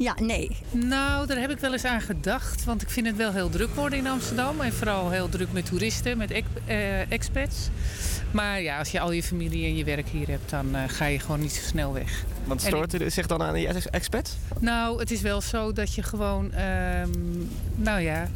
Ja, 0.00 0.14
nee. 0.22 0.56
Nou, 0.70 1.26
daar 1.26 1.38
heb 1.38 1.50
ik 1.50 1.58
wel 1.58 1.72
eens 1.72 1.84
aan 1.84 2.00
gedacht. 2.00 2.64
Want 2.64 2.82
ik 2.82 2.90
vind 2.90 3.06
het 3.06 3.16
wel 3.16 3.32
heel 3.32 3.48
druk 3.50 3.74
worden 3.74 3.98
in 3.98 4.06
Amsterdam. 4.06 4.60
En 4.60 4.72
vooral 4.72 5.10
heel 5.10 5.28
druk 5.28 5.52
met 5.52 5.66
toeristen, 5.66 6.18
met 6.18 6.30
ex- 6.30 6.46
eh, 6.66 7.10
expats. 7.12 7.68
Maar 8.30 8.62
ja, 8.62 8.78
als 8.78 8.90
je 8.90 9.00
al 9.00 9.12
je 9.12 9.22
familie 9.22 9.64
en 9.64 9.76
je 9.76 9.84
werk 9.84 10.08
hier 10.08 10.28
hebt, 10.28 10.50
dan 10.50 10.74
eh, 10.74 10.82
ga 10.86 11.04
je 11.06 11.18
gewoon 11.18 11.40
niet 11.40 11.52
zo 11.52 11.62
snel 11.62 11.92
weg. 11.92 12.24
Want 12.44 12.62
stoort 12.62 13.00
u 13.00 13.10
zich 13.10 13.26
dan 13.26 13.42
aan 13.42 13.54
die 13.54 13.66
ex- 13.68 13.86
expats? 13.90 14.36
Nou, 14.58 14.98
het 15.00 15.10
is 15.10 15.20
wel 15.20 15.40
zo 15.40 15.72
dat 15.72 15.94
je 15.94 16.02
gewoon, 16.02 16.52
ehm, 16.52 17.10
nou 17.76 18.00
ja, 18.00 18.28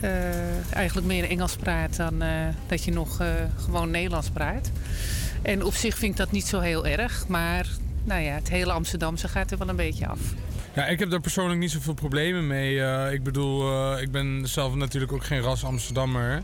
eh, 0.00 0.74
eigenlijk 0.74 1.06
meer 1.06 1.28
Engels 1.30 1.56
praat 1.56 1.96
dan 1.96 2.22
eh, 2.22 2.28
dat 2.66 2.84
je 2.84 2.92
nog 2.92 3.20
eh, 3.20 3.28
gewoon 3.64 3.90
Nederlands 3.90 4.28
praat. 4.30 4.70
En 5.42 5.64
op 5.64 5.74
zich 5.74 5.96
vind 5.98 6.10
ik 6.12 6.18
dat 6.18 6.30
niet 6.32 6.46
zo 6.46 6.60
heel 6.60 6.86
erg, 6.86 7.28
maar 7.28 7.66
nou 8.04 8.20
ja, 8.22 8.34
het 8.34 8.48
hele 8.48 8.72
Amsterdamse 8.72 9.28
gaat 9.28 9.50
er 9.50 9.58
wel 9.58 9.68
een 9.68 9.76
beetje 9.76 10.06
af. 10.06 10.18
Ja, 10.76 10.86
ik 10.86 10.98
heb 10.98 11.10
daar 11.10 11.20
persoonlijk 11.20 11.60
niet 11.60 11.70
zoveel 11.70 11.94
problemen 11.94 12.46
mee. 12.46 12.82
Eh, 12.82 13.12
ik 13.12 13.22
bedoel, 13.22 13.72
eh, 13.72 14.02
ik 14.02 14.10
ben 14.10 14.48
zelf 14.48 14.74
natuurlijk 14.74 15.12
ook 15.12 15.24
geen 15.24 15.40
ras 15.40 15.64
Amsterdammer. 15.64 16.42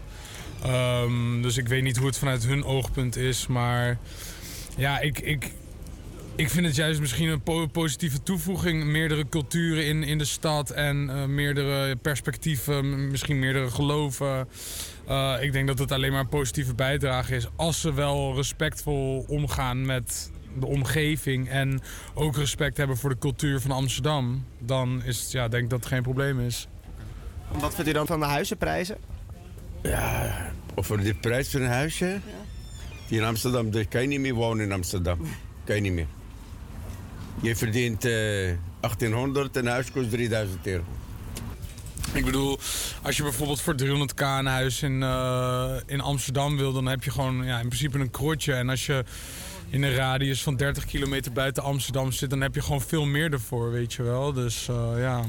Ehm, 0.63 1.43
dus 1.43 1.57
ik 1.57 1.69
weet 1.69 1.83
niet 1.83 1.97
hoe 1.97 2.07
het 2.07 2.19
vanuit 2.19 2.47
hun 2.47 2.65
oogpunt 2.65 3.17
is. 3.17 3.47
Maar 3.47 3.99
ja, 4.77 5.01
ik, 5.01 5.19
ik, 5.19 5.51
ik 6.37 6.51
vind 6.51 6.67
het 6.67 6.77
juist 6.77 7.01
misschien 7.01 7.29
een 7.29 7.43
po- 7.43 7.67
positieve 7.67 8.23
toevoeging. 8.23 8.85
Meerdere 8.85 9.29
culturen 9.29 9.87
in, 9.87 10.03
in 10.03 10.19
de 10.19 10.25
stad 10.25 10.71
en 10.71 11.11
eh, 11.11 11.25
meerdere 11.25 11.97
perspectieven, 11.97 13.11
misschien 13.11 13.39
meerdere 13.39 13.71
geloven. 13.71 14.49
Ik 15.41 15.53
denk 15.53 15.67
dat 15.67 15.79
het 15.79 15.93
alleen 15.93 16.13
maar 16.13 16.21
een 16.21 16.29
positieve 16.29 16.75
bijdrage 16.75 17.37
is. 17.37 17.47
Als 17.57 17.81
ze 17.81 17.95
wel 17.95 18.35
respectvol 18.35 19.25
omgaan 19.29 19.87
met 19.87 20.31
de 20.59 20.67
omgeving 20.67 21.49
en 21.49 21.81
ook 22.15 22.37
respect 22.37 22.77
hebben 22.77 22.97
voor 22.97 23.11
de 23.11 23.19
cultuur 23.19 23.61
van 23.61 23.71
Amsterdam, 23.71 24.45
dan 24.59 25.03
is 25.05 25.21
het, 25.21 25.33
ja, 25.33 25.49
denk 25.49 25.63
ik 25.65 25.71
dat 25.71 25.79
het 25.79 25.89
geen 25.89 26.03
probleem 26.03 26.41
is. 26.41 26.69
Wat 27.49 27.75
vindt 27.75 27.91
u 27.91 27.93
dan 27.93 28.07
van 28.07 28.21
de 28.21 28.27
huizenprijzen? 28.27 28.97
Ja, 29.83 30.35
over 30.75 31.03
de 31.03 31.15
prijs 31.15 31.49
van 31.49 31.61
een 31.61 31.69
huisje. 31.69 32.21
Hier 33.09 33.21
in 33.21 33.27
Amsterdam, 33.27 33.71
daar 33.71 33.87
kan 33.87 34.03
je 34.03 34.09
niet 34.09 34.21
meer 34.21 34.35
wonen 34.35 34.65
in 34.65 34.73
Amsterdam. 34.73 35.19
Kan 35.65 35.75
je 35.75 35.81
niet 35.81 35.93
meer. 35.93 36.07
Je 37.41 37.57
verdient 37.57 38.05
eh 38.05 38.13
1800 38.81 39.57
en 39.57 39.67
een 39.67 39.73
huis 39.73 39.91
kost 39.91 40.11
3000 40.11 40.67
euro. 40.67 40.85
Ik 42.13 42.25
bedoel, 42.25 42.59
als 43.03 43.17
je 43.17 43.23
bijvoorbeeld 43.23 43.61
voor 43.61 43.75
300k 43.75 44.21
een 44.21 44.47
huis 44.47 44.83
in, 44.83 45.03
eh, 45.03 45.75
in 45.87 46.01
Amsterdam 46.01 46.57
wil, 46.57 46.73
dan 46.73 46.87
heb 46.87 47.05
je 47.05 47.11
gewoon 47.11 47.45
ja, 47.45 47.61
in 47.61 47.69
principe 47.69 47.99
een 47.99 48.11
krotje. 48.11 48.55
En 48.55 48.69
als 48.69 48.87
je 48.87 49.05
in 49.73 49.83
een 49.83 49.95
radius 49.95 50.43
van 50.43 50.57
30 50.57 50.85
kilometer 50.85 51.33
buiten 51.33 51.63
Amsterdam 51.63 52.13
zit, 52.13 52.31
dan 52.31 52.41
heb 52.41 52.55
je 52.55 52.63
gewoon 52.63 52.81
veel 52.83 53.05
meer 53.05 53.33
ervoor, 53.33 53.71
weet 53.71 53.93
je 53.93 54.03
wel. 54.03 54.33
Dus 54.33 54.69
eh, 54.69 54.89
ja. 54.99 55.25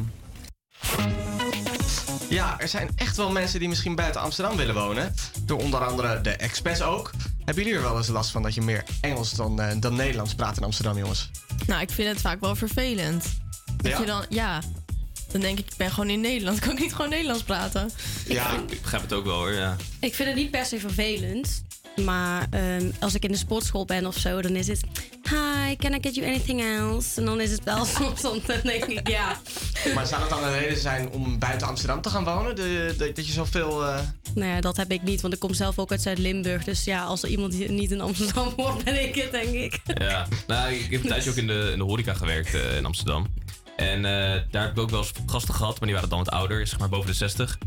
Ja, 2.29 2.59
er 2.59 2.67
zijn 2.67 2.89
echt 2.95 3.17
wel 3.17 3.31
mensen 3.31 3.59
die 3.59 3.69
misschien 3.69 3.95
buiten 3.95 4.21
Amsterdam 4.21 4.57
willen 4.57 4.75
wonen. 4.75 5.13
Door 5.45 5.59
onder 5.61 5.85
andere 5.85 6.21
de 6.21 6.29
expats 6.29 6.81
ook. 6.81 7.11
Hebben 7.45 7.63
jullie 7.63 7.77
er 7.79 7.85
wel 7.85 7.97
eens 7.97 8.07
last 8.07 8.31
van 8.31 8.43
dat 8.43 8.53
je 8.53 8.61
meer 8.61 8.83
Engels 9.01 9.31
dan, 9.31 9.61
eh, 9.61 9.75
dan 9.79 9.95
Nederlands 9.95 10.35
praat 10.35 10.57
in 10.57 10.63
Amsterdam, 10.63 10.97
jongens? 10.97 11.29
Nou, 11.67 11.81
ik 11.81 11.89
vind 11.89 12.07
het 12.09 12.21
vaak 12.21 12.39
wel 12.39 12.55
vervelend. 12.55 13.25
Dat 13.77 13.91
Ja? 13.91 13.99
je 13.99 14.05
dan, 14.05 14.25
ja, 14.29 14.61
dan 15.31 15.41
denk 15.41 15.59
ik, 15.59 15.65
ik 15.71 15.77
ben 15.77 15.89
gewoon 15.91 16.09
in 16.09 16.21
Nederland. 16.21 16.59
Kan 16.65 16.71
ik 16.71 16.79
niet 16.79 16.93
gewoon 16.93 17.09
Nederlands 17.09 17.43
praten? 17.43 17.89
Ja, 18.27 18.53
ik 18.69 18.81
begrijp 18.81 19.01
het 19.01 19.13
ook 19.13 19.25
wel 19.25 19.35
hoor, 19.37 19.51
ja. 19.53 19.75
Ik 19.99 20.13
vind 20.15 20.27
het 20.27 20.37
niet 20.37 20.51
per 20.51 20.65
se 20.65 20.79
vervelend. 20.79 21.63
Maar 21.95 22.47
ehm, 22.49 22.91
als 22.99 23.15
ik 23.15 23.23
in 23.23 23.31
de 23.31 23.37
sportschool 23.37 23.85
ben 23.85 24.05
of 24.05 24.17
zo, 24.17 24.41
dan 24.41 24.55
is 24.55 24.67
het... 24.67 24.79
Hi, 25.29 25.75
can 25.75 25.93
I 25.93 25.97
get 26.01 26.15
you 26.15 26.27
anything 26.27 26.61
else? 26.61 27.19
En 27.19 27.25
dan 27.25 27.41
is 27.41 27.51
het 27.51 27.63
wel 27.63 27.85
soms, 27.95 28.21
dan 28.21 28.39
denk 28.63 28.83
ik, 28.85 29.07
ja. 29.09 29.39
Maar 29.95 30.07
zou 30.07 30.21
het 30.21 30.29
dan 30.29 30.43
een 30.43 30.59
reden 30.59 30.77
zijn 30.77 31.09
om 31.09 31.39
buiten 31.39 31.67
Amsterdam 31.67 32.01
te 32.01 32.09
gaan 32.09 32.23
wonen? 32.23 32.55
De, 32.55 32.93
de- 32.97 33.11
dat 33.15 33.25
je 33.27 33.31
zoveel... 33.33 33.85
eh, 33.85 33.99
Nou 34.35 34.47
ja, 34.49 34.61
dat 34.61 34.77
heb 34.77 34.91
ik 34.91 35.01
niet, 35.01 35.21
want 35.21 35.33
ik 35.33 35.39
kom 35.39 35.53
zelf 35.53 35.79
ook 35.79 35.91
uit 35.91 36.01
Zuid-Limburg. 36.01 36.63
Dus 36.63 36.83
ja, 36.83 37.03
als 37.03 37.23
er 37.23 37.29
iemand 37.29 37.69
niet 37.69 37.91
in 37.91 38.01
Amsterdam 38.01 38.53
wordt, 38.57 38.83
ben 38.83 39.03
ik 39.07 39.15
het, 39.15 39.31
denk 39.31 39.53
ik. 39.53 39.79
Ja, 39.99 40.27
nou, 40.47 40.73
ik 40.73 40.91
heb 40.91 41.03
een 41.03 41.09
tijdje 41.09 41.29
ook 41.29 41.35
in 41.35 41.47
de, 41.47 41.69
in 41.71 41.77
de 41.77 41.83
horeca 41.83 42.13
gewerkt 42.13 42.53
eh, 42.53 42.77
in 42.77 42.85
Amsterdam. 42.85 43.27
En 43.75 43.97
eh, 44.05 44.41
daar 44.51 44.61
heb 44.63 44.71
ik 44.71 44.79
ook 44.79 44.89
wel 44.89 44.99
eens 44.99 45.11
gasten 45.25 45.53
gehad, 45.53 45.73
maar 45.79 45.85
die 45.87 45.93
waren 45.93 46.09
dan 46.09 46.17
wat 46.23 46.29
ouder, 46.29 46.67
zeg 46.67 46.79
maar 46.79 46.89
boven 46.89 47.07
de 47.07 47.13
60. 47.15 47.57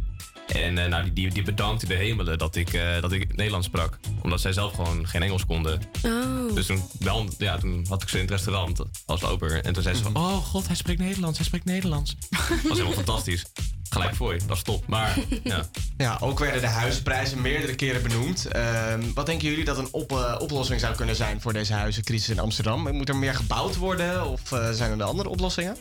En 0.47 0.78
eh, 0.78 0.89
nou, 0.89 1.05
die, 1.05 1.12
die, 1.12 1.31
die 1.31 1.43
bedankten 1.43 1.89
de 1.89 1.94
hemelen 1.94 2.39
dat 2.39 2.56
ik, 2.56 2.73
eh, 2.73 3.01
dat 3.01 3.12
ik 3.12 3.36
Nederlands 3.36 3.66
sprak. 3.66 3.98
Omdat 4.23 4.40
zij 4.40 4.52
zelf 4.52 4.74
gewoon 4.74 5.09
geen 5.09 5.23
Engels 5.23 5.47
konden. 5.47 5.81
Oh. 6.05 6.55
Dus 6.55 6.66
toen, 6.66 6.82
wel, 6.98 7.28
ja, 7.39 7.59
toen 7.59 7.86
had 7.89 8.02
ik 8.02 8.09
ze 8.09 8.14
in 8.14 8.23
het 8.23 8.31
restaurant 8.31 8.81
als 9.06 9.20
loper. 9.20 9.64
En 9.64 9.73
toen 9.73 9.82
zei 9.82 9.94
ze 9.94 10.02
van, 10.02 10.16
oh 10.16 10.36
god, 10.36 10.66
hij 10.66 10.77
spreekt 10.77 11.01
Nederlands, 11.01 11.39
hij 11.39 11.47
spreekt 11.47 11.64
Nederlands. 11.64 12.16
Dat 12.31 12.62
was 12.62 12.78
helemaal 12.78 12.93
fantastisch. 12.93 13.44
Gelijk 13.90 14.14
voor 14.14 14.35
je, 14.35 14.40
dat 14.47 14.56
is 14.56 14.62
top. 14.62 14.86
Maar 14.86 15.18
ja, 15.44 15.66
Ja, 15.97 16.18
ook 16.20 16.39
werden 16.39 16.60
de 16.60 16.66
huizenprijzen 16.66 17.40
meerdere 17.40 17.74
keren 17.74 18.02
benoemd. 18.02 18.47
Ehm, 18.47 19.02
wat 19.14 19.27
denken 19.27 19.48
jullie 19.48 19.64
dat 19.64 19.78
een 19.78 19.89
op, 19.90 20.12
eh, 20.12 20.35
oplossing 20.39 20.81
zou 20.81 20.94
kunnen 20.94 21.16
zijn 21.16 21.40
voor 21.40 21.52
deze 21.52 21.73
huizencrisis 21.73 22.28
in 22.28 22.39
Amsterdam? 22.39 22.93
Moet 22.93 23.09
er 23.09 23.16
meer 23.16 23.35
gebouwd 23.35 23.77
worden 23.77 24.27
of 24.27 24.52
eh, 24.52 24.70
zijn 24.70 25.01
er 25.01 25.06
andere 25.06 25.28
oplossingen? 25.28 25.77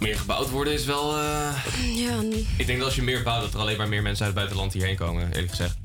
Meer 0.00 0.18
gebouwd 0.18 0.50
worden 0.50 0.72
is 0.72 0.84
wel... 0.84 1.16
eh, 1.18 1.64
Ja, 1.94 2.20
Ik 2.56 2.66
denk 2.66 2.78
dat 2.78 2.86
als 2.86 2.96
je 2.96 3.02
meer 3.02 3.22
bouwt, 3.22 3.42
dat 3.42 3.54
er 3.54 3.60
alleen 3.60 3.76
maar 3.76 3.88
meer 3.88 4.02
mensen 4.02 4.24
uit 4.26 4.34
het 4.34 4.42
buitenland 4.44 4.72
hierheen 4.72 4.96
komen, 4.96 5.26
eerlijk 5.32 5.50
gezegd. 5.50 5.76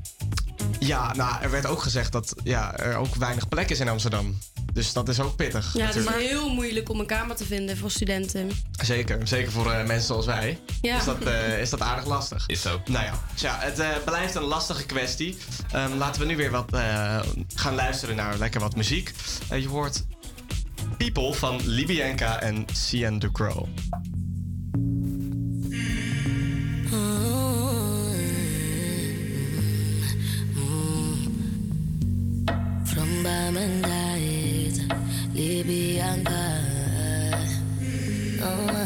Ja, 0.78 1.12
nou, 1.14 1.42
er 1.42 1.50
werd 1.50 1.66
ook 1.66 1.82
gezegd 1.82 2.12
dat 2.12 2.34
ja, 2.44 2.76
er 2.78 2.96
ook 2.96 3.14
weinig 3.14 3.48
plek 3.48 3.70
is 3.70 3.80
in 3.80 3.88
Amsterdam. 3.88 4.38
Dus 4.72 4.92
dat 4.92 5.08
is 5.08 5.20
ook 5.20 5.36
pittig. 5.36 5.70
Ja, 5.74 5.86
het 5.86 5.96
is 5.96 6.08
heel 6.08 6.48
moeilijk 6.54 6.88
om 6.88 7.00
een 7.00 7.06
kamer 7.06 7.36
te 7.36 7.44
vinden 7.44 7.76
voor 7.76 7.90
studenten. 7.90 8.50
Zeker, 8.82 9.28
zeker 9.28 9.52
voor 9.52 9.72
eh, 9.72 9.86
mensen 9.86 10.06
zoals 10.06 10.26
wij. 10.26 10.58
Ja. 10.82 10.98
Is, 10.98 11.04
dat, 11.04 11.22
eh, 11.24 11.60
is 11.60 11.70
dat 11.70 11.80
aardig 11.80 12.06
lastig. 12.06 12.44
Is 12.46 12.60
zo. 12.62 12.80
Nou 12.86 13.04
ja, 13.04 13.12
tja, 13.34 13.56
het 13.60 13.78
eh, 13.78 13.88
blijft 14.04 14.34
een 14.34 14.42
lastige 14.42 14.84
kwestie. 14.86 15.36
Ehm, 15.72 15.96
laten 15.96 16.20
we 16.20 16.26
nu 16.26 16.36
weer 16.36 16.50
wat 16.50 16.72
eh, 16.72 17.20
gaan 17.54 17.74
luisteren 17.74 18.16
naar 18.16 18.38
lekker 18.38 18.60
wat 18.60 18.76
muziek. 18.76 19.12
Je 19.50 19.68
hoort 19.68 20.04
People 21.00 21.32
van 21.32 21.56
Libianca 21.64 22.42
en 22.42 22.66
Cian 22.74 23.18
Ducro. 23.18 23.66
From 32.84 33.22
Bamandait, 33.24 34.76
Libyanka. 35.32 36.60
Oh, 38.42 38.79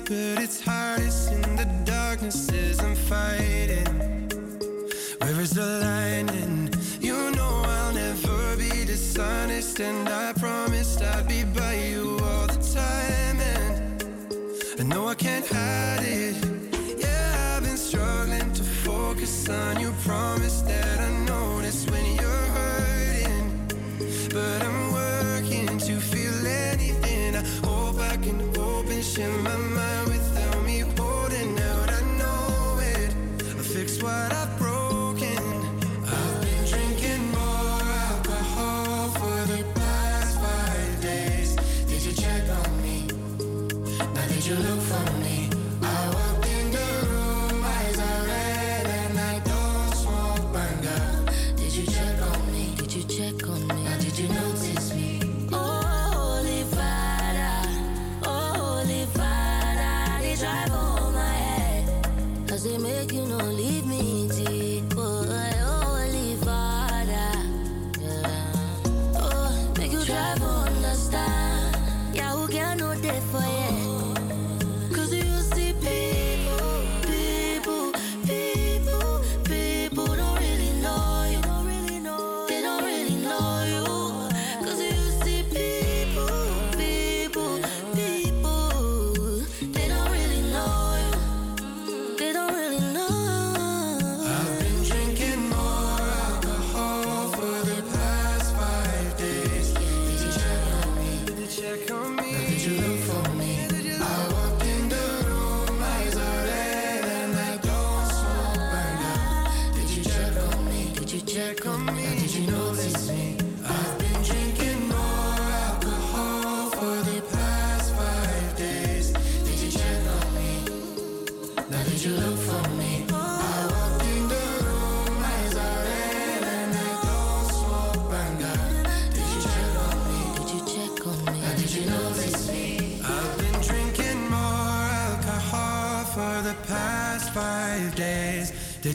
but 0.00 0.42
it's 0.42 0.60
hardest 0.60 1.30
in 1.32 1.56
the 1.56 1.64
darknesses 1.84 2.80
I'm 2.80 2.94
fighting. 2.94 3.86
Where 5.18 5.40
is 5.40 5.50
the 5.50 5.66
lining? 5.80 6.70
You 7.00 7.30
know 7.32 7.62
I'll 7.64 7.94
never 7.94 8.56
be 8.56 8.84
dishonest, 8.84 9.80
and 9.80 10.08
I 10.08 10.32
promised 10.32 11.02
I'd 11.02 11.28
be 11.28 11.44
by 11.44 11.74
you 11.74 12.18
all 12.22 12.46
the 12.46 12.60
time. 12.74 13.40
And 13.40 14.80
I 14.80 14.82
know 14.84 15.08
I 15.08 15.14
can't 15.14 15.46
hide 15.46 16.02
it. 16.02 16.36
Yeah, 16.98 17.56
I've 17.56 17.62
been 17.62 17.76
struggling 17.76 18.52
to 18.52 18.62
focus 18.62 19.48
on 19.48 19.80
you. 19.80 19.92
Promise 20.04 20.62
that 20.62 21.03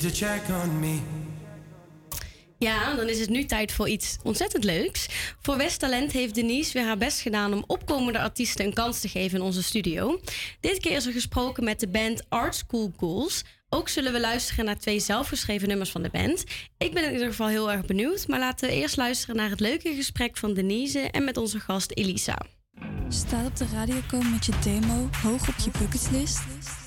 You 0.02 0.14
check 0.14 0.42
on 0.64 0.80
me? 0.80 1.00
Ja, 2.58 2.96
dan 2.96 3.10
is 3.10 3.20
het 3.20 3.30
nu 3.30 3.46
tijd 3.46 3.72
voor 3.72 3.90
iets 3.90 4.18
ontzettend 4.24 4.64
leuks. 4.64 5.08
Voor 5.42 5.58
Westtalent 5.58 6.12
heeft 6.12 6.36
Denise 6.36 6.74
weer 6.74 6.86
haar 6.86 6.98
best 6.98 7.20
gedaan 7.20 7.54
om 7.54 7.64
opkomende 7.68 8.20
artiesten 8.20 8.66
een 8.66 8.74
kans 8.74 9.00
te 9.00 9.08
geven 9.08 9.38
in 9.38 9.44
onze 9.44 9.64
studio. 9.64 10.20
Dit 10.60 10.80
keer 10.80 10.96
is 10.96 11.06
er 11.06 11.12
gesproken 11.12 11.64
met 11.64 11.80
de 11.80 11.88
band 11.88 12.24
Art 12.30 12.56
School 12.56 12.94
Ghouls. 12.98 13.44
Ook 13.70 13.90
zullen 13.90 14.14
we 14.14 14.20
luisteren 14.20 14.66
naar 14.66 14.80
twee 14.80 15.00
zelfgeschreven 15.00 15.68
nummers 15.68 15.92
van 15.92 16.02
de 16.02 16.10
band. 16.10 16.44
Ik 16.78 16.94
ben 16.94 17.04
in 17.04 17.12
ieder 17.12 17.28
geval 17.28 17.48
heel 17.48 17.72
erg 17.72 17.86
benieuwd, 17.86 18.28
maar 18.28 18.40
laten 18.40 18.70
we 18.70 18.76
eerst 18.76 18.98
luisteren 18.98 19.36
naar 19.36 19.50
het 19.50 19.60
leuke 19.60 19.96
gesprek 19.96 20.38
van 20.38 20.54
Denise 20.54 21.00
en 21.00 21.24
met 21.24 21.38
onze 21.38 21.60
gast 21.60 21.92
Elisa. 21.94 22.38
Staat 23.08 23.46
op 23.46 23.56
de 23.56 23.66
radio 23.74 23.96
komen 24.08 24.32
met 24.32 24.46
je 24.46 24.54
demo 24.64 25.10
hoog 25.24 25.48
op 25.48 25.56
je 25.58 25.72
bucketlist? 25.80 26.40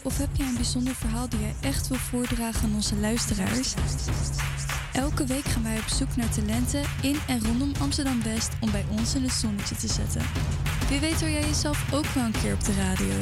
Of 0.03 0.19
heb 0.19 0.29
je 0.33 0.43
een 0.43 0.55
bijzonder 0.55 0.95
verhaal 0.95 1.29
die 1.29 1.41
je 1.41 1.53
echt 1.61 1.89
wil 1.89 1.99
voordragen 1.99 2.69
aan 2.69 2.75
onze 2.75 2.97
luisteraars? 2.97 3.75
Elke 4.93 5.27
week 5.27 5.45
gaan 5.45 5.63
wij 5.63 5.79
op 5.79 5.89
zoek 5.89 6.17
naar 6.17 6.29
talenten 6.29 6.83
in 7.03 7.17
en 7.29 7.45
rondom 7.45 7.73
Amsterdam 7.81 8.23
West 8.23 8.51
om 8.61 8.71
bij 8.71 8.85
ons 8.91 9.15
in 9.15 9.23
het 9.23 9.33
zonnetje 9.33 9.77
te 9.77 9.89
zetten. 9.89 10.23
Wie 10.89 11.01
weet 11.01 11.21
hoor 11.21 11.31
jij 11.31 11.47
jezelf 11.47 11.93
ook 11.93 12.07
wel 12.07 12.25
een 12.25 12.41
keer 12.43 12.55
op 12.55 12.65
de 12.65 12.75
radio. 12.75 13.15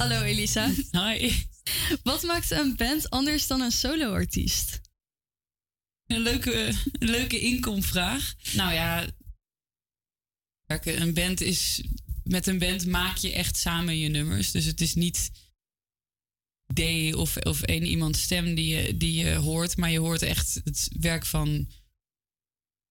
Hallo 0.00 0.22
Elisa. 0.22 0.70
Hi. 1.00 1.32
Wat 2.02 2.22
maakt 2.22 2.50
een 2.50 2.76
band 2.76 3.10
anders 3.10 3.46
dan 3.46 3.60
een 3.60 3.70
soloartiest? 3.70 4.80
Een 6.06 6.20
leuke, 6.20 6.74
een 6.92 7.08
leuke 7.08 7.40
inkomvraag. 7.40 8.34
Nou 8.54 8.72
ja, 8.72 9.06
een 10.84 11.14
band 11.14 11.40
is. 11.40 11.82
Met 12.24 12.46
een 12.46 12.58
band 12.58 12.86
maak 12.86 13.16
je 13.16 13.32
echt 13.32 13.56
samen 13.56 13.98
je 13.98 14.08
nummers. 14.08 14.50
Dus 14.50 14.64
het 14.64 14.80
is 14.80 14.94
niet 14.94 15.30
D 16.74 16.80
of, 17.14 17.36
of 17.36 17.62
één 17.62 17.84
iemand 17.84 18.16
stem 18.16 18.54
die 18.54 18.76
je, 18.76 18.96
die 18.96 19.24
je 19.24 19.34
hoort, 19.34 19.76
maar 19.76 19.90
je 19.90 20.00
hoort 20.00 20.22
echt 20.22 20.60
het 20.64 20.88
werk 21.00 21.26
van 21.26 21.68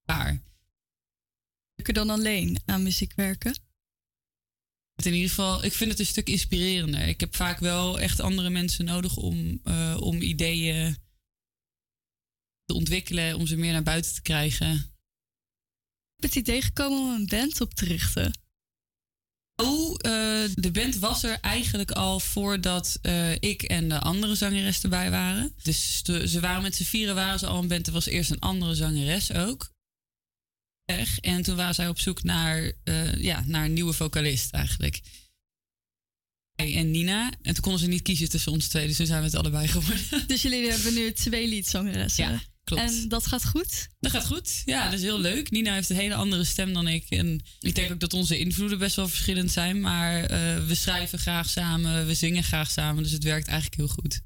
elkaar. 0.06 0.42
Leuker 1.76 1.94
dan 1.94 2.10
alleen 2.10 2.60
aan 2.66 2.84
muziek 2.84 3.14
werken? 3.16 3.69
In 5.06 5.14
ieder 5.14 5.30
geval, 5.30 5.64
ik 5.64 5.74
vind 5.74 5.90
het 5.92 6.00
een 6.00 6.06
stuk 6.06 6.30
inspirerender. 6.30 7.08
Ik 7.08 7.20
heb 7.20 7.36
vaak 7.36 7.60
wel 7.60 8.00
echt 8.00 8.20
andere 8.20 8.50
mensen 8.50 8.86
nodig 8.86 9.16
om, 9.18 9.60
eh, 9.64 9.98
om 10.00 10.22
ideeën 10.22 10.98
te 12.66 12.74
ontwikkelen, 12.74 13.36
om 13.36 13.48
ze 13.48 13.56
meer 13.56 13.72
naar 13.72 13.84
buiten 13.84 14.14
te 14.14 14.22
krijgen. 14.22 14.70
Heb 16.16 16.30
het 16.32 16.36
idee 16.36 16.62
gekomen 16.62 17.00
om 17.00 17.10
een 17.10 17.26
band 17.26 17.62
op 17.62 17.74
te 17.74 17.86
richten? 17.86 18.40
Oh, 19.56 19.96
de 20.54 20.70
band 20.72 20.96
was 20.98 21.24
er 21.24 21.40
eigenlijk 21.40 21.92
al 21.92 22.20
voordat 22.20 23.00
eh, 23.02 23.34
ik 23.34 23.64
en 23.64 23.90
de 23.90 24.00
andere 24.00 24.36
zangeres 24.36 24.84
erbij 24.84 25.10
waren. 25.12 25.54
Dus 25.64 26.04
de- 26.04 26.28
ze 26.28 26.40
waren 26.40 26.62
met 26.62 26.76
z'n 26.76 26.84
vieren 26.84 27.16
waren 27.16 27.40
ze 27.40 27.48
al 27.48 27.62
een 27.62 27.68
band. 27.68 27.88
Er 27.88 27.94
was 27.94 28.06
eerst 28.06 28.32
een 28.32 28.40
andere 28.40 28.76
zangeres 28.76 29.32
ook. 29.34 29.72
En 31.22 31.42
toen 31.42 31.56
waren 31.56 31.76
zij 31.76 31.88
op 31.88 32.00
zoek 32.00 32.24
naar, 32.24 32.72
eh, 32.84 33.16
ja, 33.16 33.44
naar 33.46 33.66
een 33.66 33.74
nieuwe 33.74 33.94
vocalist 33.94 34.52
eigenlijk. 34.52 35.02
Hey, 36.56 36.76
en 36.76 36.92
Nina. 36.92 37.32
En 37.42 37.54
toen 37.54 37.64
konden 37.64 37.82
ze 37.82 37.88
niet 37.88 38.02
kiezen 38.02 38.30
tussen 38.30 38.52
ons 38.52 38.68
twee. 38.68 38.88
Dus 38.88 38.98
toen 38.98 39.06
zijn 39.06 39.20
we 39.20 39.26
het 39.26 39.36
allebei 39.36 39.68
geworden. 39.68 40.06
Dus 40.28 40.42
jullie 40.42 40.70
hebben 40.70 40.94
nu 40.94 41.12
twee 41.12 41.48
liedzangeressen. 41.48 42.30
Ja, 42.30 42.42
klopt. 42.64 42.82
En 42.82 43.08
dat 43.08 43.28
gaat 43.28 43.46
goed? 43.46 43.88
Dat 44.00 44.12
gaat 44.12 44.26
goed. 44.26 44.62
Ja, 44.66 44.84
dat 44.84 44.94
is 44.94 45.02
heel 45.02 45.20
leuk. 45.20 45.52
Nina 45.52 45.74
heeft 45.74 45.90
een 45.90 45.96
hele 45.96 46.16
andere 46.16 46.44
stem 46.44 46.74
dan 46.74 46.88
ik. 46.88 47.06
En 47.10 47.42
ik 47.60 47.76
denk 47.76 47.92
ook 47.92 48.00
dat 48.00 48.14
onze 48.14 48.38
invloeden 48.38 48.78
best 48.78 48.96
wel 48.96 49.08
verschillend 49.08 49.52
zijn. 49.52 49.80
Maar 49.82 50.24
eh, 50.24 50.66
we 50.66 50.76
schrijven 50.76 51.20
graag 51.20 51.50
samen, 51.50 52.08
we 52.08 52.14
zingen 52.14 52.44
graag 52.44 52.72
samen. 52.72 53.04
Dus 53.04 53.12
het 53.12 53.24
werkt 53.24 53.48
eigenlijk 53.48 53.78
heel 53.78 53.88
goed. 53.88 54.22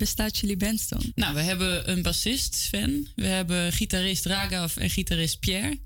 Bestaat 0.00 0.38
jullie 0.38 0.56
band 0.56 0.88
dan? 0.88 1.12
Nou, 1.14 1.34
we 1.34 1.40
hebben 1.40 1.90
een 1.90 2.02
bassist, 2.02 2.54
Sven. 2.54 3.08
We 3.14 3.26
hebben 3.26 3.72
gitarist 3.72 4.24
Ragav 4.24 4.76
en 4.76 4.90
gitarist 4.90 5.38
Pierre. 5.38 5.78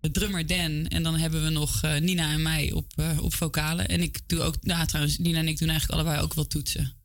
De 0.00 0.10
drummer 0.10 0.46
Dan. 0.46 0.86
En 0.86 1.02
dan 1.02 1.16
hebben 1.16 1.44
we 1.44 1.50
nog 1.50 1.82
eh, 1.82 1.96
Nina 1.96 2.32
en 2.32 2.42
mij 2.42 2.72
op, 2.72 2.92
eh, 2.96 3.22
op 3.22 3.34
vocalen. 3.34 3.88
En 3.88 4.00
ik 4.02 4.28
doe 4.28 4.40
ook, 4.40 4.56
nou 4.62 4.86
trouwens, 4.86 5.18
Nina 5.18 5.38
en 5.38 5.48
ik 5.48 5.58
doen 5.58 5.68
eigenlijk 5.68 6.00
allebei 6.00 6.22
ook 6.24 6.34
wel 6.34 6.46
toetsen. 6.46 6.96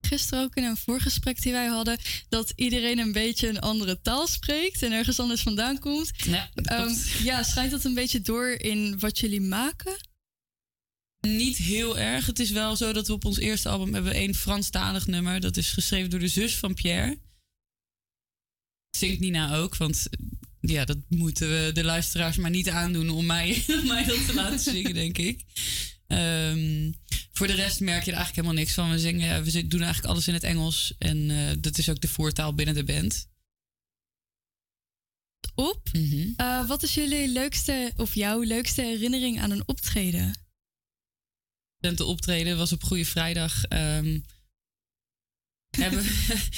Gisteren 0.00 0.44
ook 0.44 0.54
in 0.54 0.64
een 0.64 0.76
voorgesprek 0.76 1.42
die 1.42 1.52
wij 1.52 1.66
hadden, 1.66 1.98
dat 2.28 2.52
iedereen 2.56 2.98
een 2.98 3.12
beetje 3.12 3.48
een 3.48 3.60
andere 3.60 4.00
taal 4.00 4.26
spreekt 4.26 4.82
en 4.82 4.92
ergens 4.92 5.20
anders 5.20 5.42
vandaan 5.42 5.78
komt. 5.78 6.10
Ja, 6.24 6.50
Ehm, 6.54 6.94
ja 7.22 7.42
schijnt 7.42 7.70
dat 7.70 7.84
een 7.84 7.94
beetje 7.94 8.20
door 8.20 8.48
in 8.48 8.98
wat 8.98 9.18
jullie 9.18 9.40
maken? 9.40 9.96
Niet 11.24 11.56
heel 11.56 11.98
erg. 11.98 12.26
Het 12.26 12.38
is 12.38 12.50
wel 12.50 12.76
zo 12.76 12.92
dat 12.92 13.06
we 13.06 13.12
op 13.12 13.24
ons 13.24 13.38
eerste 13.38 13.68
album 13.68 13.94
hebben 13.94 14.12
één 14.12 14.34
Franstalig 14.34 15.06
nummer. 15.06 15.40
Dat 15.40 15.56
is 15.56 15.70
geschreven 15.70 16.10
door 16.10 16.20
de 16.20 16.28
zus 16.28 16.56
van 16.56 16.74
Pierre. 16.74 17.18
Zingt 18.90 19.20
Nina 19.20 19.56
ook, 19.56 19.76
want 19.76 20.08
ja, 20.60 20.84
dat 20.84 20.98
moeten 21.08 21.48
we 21.48 21.70
de 21.72 21.84
luisteraars 21.84 22.36
maar 22.36 22.50
niet 22.50 22.68
aandoen 22.68 23.10
om 23.10 23.26
mij, 23.26 23.64
om 23.80 23.86
mij 23.86 24.04
dat 24.04 24.26
te 24.26 24.34
laten 24.34 24.58
zingen, 24.58 24.94
denk 24.94 25.18
ik. 25.18 25.44
Ehm, 26.06 26.92
voor 27.32 27.46
de 27.46 27.54
rest 27.54 27.80
merk 27.80 28.04
je 28.04 28.10
er 28.10 28.16
eigenlijk 28.16 28.36
helemaal 28.36 28.64
niks 28.64 28.74
van. 28.74 28.90
We, 28.90 28.98
zingen, 28.98 29.44
we 29.44 29.66
doen 29.66 29.82
eigenlijk 29.82 30.12
alles 30.12 30.28
in 30.28 30.34
het 30.34 30.42
Engels. 30.42 30.94
En 30.98 31.30
eh, 31.30 31.56
dat 31.58 31.78
is 31.78 31.88
ook 31.88 32.00
de 32.00 32.08
voertaal 32.08 32.54
binnen 32.54 32.74
de 32.74 32.84
band. 32.84 33.28
Op. 35.54 35.88
Mhm. 35.92 36.28
Eh, 36.36 36.68
wat 36.68 36.82
is 36.82 36.94
jullie 36.94 37.28
leukste 37.28 37.92
of 37.96 38.14
jouw 38.14 38.42
leukste 38.42 38.82
herinnering 38.82 39.40
aan 39.40 39.50
een 39.50 39.68
optreden? 39.68 40.43
Te 41.92 42.04
optreden 42.04 42.56
was 42.56 42.72
op 42.72 42.82
Goede 42.82 43.04
Vrijdag. 43.04 43.64
ehm, 43.64 44.18
hebben, 45.82 46.02
we- 46.02 46.48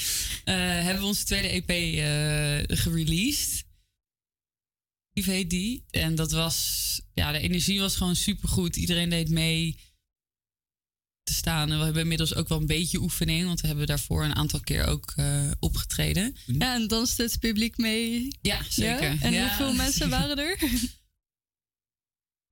eh, 0.43 0.55
hebben 0.55 0.99
we 1.01 1.07
onze 1.07 1.23
tweede 1.25 1.47
EP 1.49 1.69
eh 1.69 2.77
gereleased. 2.77 3.65
Heet 5.13 5.49
die. 5.49 5.83
En 5.89 6.15
dat 6.15 6.31
was, 6.31 7.01
ja, 7.13 7.31
de 7.31 7.39
energie 7.39 7.79
was 7.79 7.95
gewoon 7.95 8.15
supergoed. 8.15 8.75
Iedereen 8.75 9.09
deed 9.09 9.29
mee 9.29 9.79
te 11.23 11.33
staan. 11.33 11.71
En 11.71 11.77
we 11.77 11.83
hebben 11.83 12.01
inmiddels 12.01 12.35
ook 12.35 12.47
wel 12.47 12.59
een 12.59 12.65
beetje 12.65 12.99
oefening, 13.01 13.45
want 13.45 13.61
we 13.61 13.67
hebben 13.67 13.87
daarvoor 13.87 14.23
een 14.23 14.35
aantal 14.35 14.59
keer 14.59 14.85
ook 14.85 15.13
eh, 15.15 15.51
opgetreden. 15.59 16.35
Ja, 16.45 16.73
en 16.73 16.87
danste 16.87 17.21
het 17.23 17.39
publiek 17.39 17.77
mee. 17.77 18.27
Ja, 18.41 18.63
zeker. 18.69 19.21
En 19.21 19.33
Ja, 19.33 19.47
hoeveel 19.47 19.73
mensen 19.73 20.09
waren 20.09 20.37
er? 20.37 20.57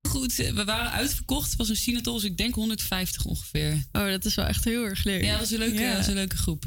Goed, 0.07 0.39
eh, 0.39 0.53
we 0.53 0.63
waren 0.65 0.91
uitverkocht. 0.91 1.49
Het 1.49 1.57
was 1.57 1.69
een 1.69 1.75
Sinatol, 1.75 2.13
dus 2.13 2.23
ik 2.23 2.37
denk 2.37 2.53
150 2.55 3.25
ongeveer. 3.25 3.73
Oh, 3.91 4.05
dat 4.07 4.25
is 4.25 4.35
wel 4.35 4.45
echt 4.45 4.63
heel 4.63 4.83
erg 4.83 5.03
leuk. 5.03 5.23
Ja, 5.23 5.31
dat 5.31 5.39
was 5.39 5.51
een 5.51 5.57
leuke, 5.57 5.79
Ja. 5.79 5.87
dat 5.87 5.97
was 5.97 6.07
een 6.07 6.13
leuke 6.13 6.37
groep. 6.37 6.63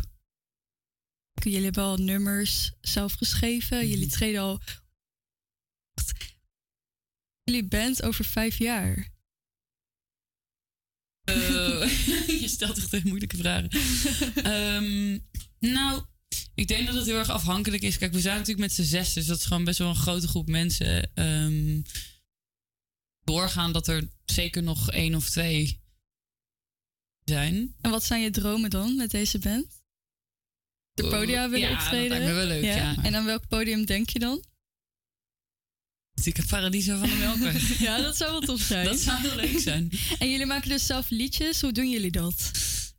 Jullie 1.43 1.65
hebben 1.65 1.83
al 1.83 1.97
nummers 1.97 2.73
zelf 2.81 3.13
geschreven. 3.13 3.77
Mhm. 3.79 3.87
Jullie 3.87 4.07
treden 4.07 4.41
al. 4.41 4.61
Jullie 7.43 7.65
band 7.65 8.03
over 8.03 8.25
vijf 8.25 8.59
jaar. 8.59 9.09
Eh, 11.25 11.35
je 12.43 12.49
stelt 12.49 12.77
echt 12.77 12.91
hele 12.91 13.09
moeilijke 13.09 13.37
vragen. 13.37 13.71
Ehm, 14.35 15.19
nou, 15.59 16.05
ik 16.55 16.69
denk 16.69 16.87
dat 16.87 16.95
het 16.95 17.07
heel 17.07 17.19
erg 17.19 17.31
afhankelijk 17.31 17.83
is. 17.83 17.99
Kijk, 17.99 18.13
we 18.13 18.21
zijn 18.21 18.37
natuurlijk 18.37 18.67
met 18.67 18.75
z'n 18.75 18.83
zes, 18.91 19.13
dus 19.13 19.27
dat 19.27 19.39
is 19.39 19.45
gewoon 19.45 19.65
best 19.65 19.79
wel 19.79 19.89
een 19.89 19.97
grote 19.97 20.29
groep 20.29 20.49
mensen. 20.49 21.11
Ehm, 21.15 21.81
doorgaan 23.29 23.73
dat 23.73 23.89
er 23.89 24.09
zeker 24.25 24.63
nog 24.63 24.91
één 24.91 25.15
of 25.15 25.31
twee 25.31 25.81
zijn. 27.25 27.75
En 27.81 27.91
wat 27.91 28.05
zijn 28.05 28.23
je 28.23 28.31
dromen 28.31 28.71
dan 28.71 28.97
met 28.97 29.11
deze 29.11 29.39
band? 29.39 29.83
De 30.93 31.09
podia 31.09 31.49
willen 31.49 31.69
ja, 31.69 31.75
dat 31.75 31.85
optreden? 31.85 32.09
lijkt 32.09 32.25
me 32.25 32.33
wel 32.33 32.47
leuk, 32.47 32.65
ja. 32.65 32.97
En 33.03 33.15
aan 33.15 33.25
welk 33.25 33.49
podium 33.49 33.85
denk 33.85 34.11
je 34.11 34.19
dan? 34.19 34.45
Ik 36.23 36.37
heb 36.37 36.47
Paradiso 36.47 36.99
van 36.99 37.09
de 37.09 37.15
Melkweg. 37.15 37.79
ja, 37.89 38.01
dat 38.01 38.17
zou 38.17 38.31
wel 38.31 38.41
tof 38.41 38.61
zijn. 38.61 38.85
Dat 38.85 38.99
zou 38.99 39.21
heel 39.21 39.35
leuk 39.35 39.59
zijn. 39.59 39.91
En 40.19 40.31
jullie 40.31 40.47
maken 40.47 40.69
dus 40.69 40.87
zelf 40.87 41.11
liedjes. 41.11 41.61
Hoe 41.61 41.73
doen 41.73 41.91
jullie 41.91 42.11
dat? 42.11 42.51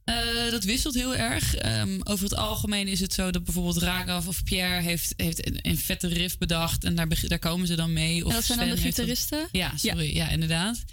Eh, 0.10 0.52
dat 0.52 0.64
wisselt 0.64 0.94
heel 0.94 1.16
erg. 1.16 1.56
Ehm, 1.56 2.00
over 2.04 2.24
het 2.24 2.36
algemeen 2.36 2.88
is 2.88 3.00
het 3.00 3.14
zo 3.14 3.32
dat 3.32 3.44
bijvoorbeeld 3.44 3.78
Raghav 3.78 4.28
of 4.28 4.44
Pierre 4.44 4.82
heeft, 4.82 5.14
heeft 5.18 5.46
een, 5.48 5.60
een 5.62 5.78
vette 5.78 6.08
riff 6.08 6.38
bedacht. 6.38 6.84
En 6.84 6.96
daar, 6.96 7.28
daar 7.28 7.40
komen 7.40 7.68
ze 7.68 7.76
dan 7.76 7.94
mee. 7.94 8.26
Of 8.26 8.30
en 8.30 8.36
dat 8.36 8.46
zijn 8.46 8.60
dan 8.60 8.70
de 8.70 8.78
gitaristen? 8.78 9.48
Ja, 9.52 9.78
sorry. 9.78 10.16
Ja. 10.16 10.30
inderdaad. 10.30 10.84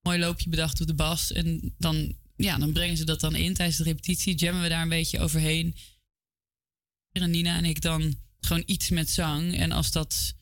Mooi 0.00 0.18
loopje 0.18 0.50
bedacht 0.50 0.80
op 0.80 0.86
de 0.86 0.94
bas. 0.94 1.32
En 1.32 1.74
dan, 1.78 2.16
ja, 2.36 2.58
dan 2.58 2.72
brengen 2.72 2.96
ze 2.96 3.04
dat 3.04 3.20
dan 3.20 3.34
in 3.34 3.54
tijdens 3.54 3.78
de 3.78 3.84
repetitie. 3.84 4.34
Jammen 4.34 4.62
we 4.62 4.68
daar 4.68 4.82
een 4.82 4.88
beetje 4.88 5.20
overheen. 5.20 5.76
En 7.12 7.30
Nina 7.30 7.56
en 7.56 7.64
ik 7.64 7.80
dan 7.80 8.20
gewoon 8.40 8.62
iets 8.66 8.90
met 8.90 9.10
zang. 9.10 9.56
En 9.56 9.72
als 9.72 9.90
dat... 9.90 10.34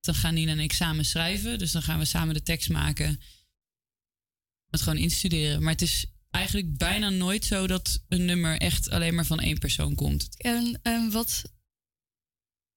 Dan 0.00 0.14
gaan 0.14 0.34
Nina 0.34 0.52
en 0.52 0.60
ik 0.60 0.72
samen 0.72 1.04
schrijven. 1.04 1.58
Dus 1.58 1.72
dan 1.72 1.82
gaan 1.82 1.98
we 1.98 2.04
samen 2.04 2.34
de 2.34 2.42
tekst 2.42 2.68
maken. 2.68 3.20
Het 4.74 4.82
gewoon 4.82 5.02
instuderen. 5.02 5.62
Maar 5.62 5.72
het 5.72 5.82
is 5.82 6.06
eigenlijk 6.30 6.76
bijna 6.76 7.08
nooit 7.08 7.44
zo 7.44 7.66
dat 7.66 8.02
een 8.08 8.24
nummer 8.24 8.58
echt 8.58 8.90
alleen 8.90 9.14
maar 9.14 9.26
van 9.26 9.40
één 9.40 9.58
persoon 9.58 9.94
komt. 9.94 10.28
En, 10.36 10.80
en 10.82 11.10
wat 11.10 11.42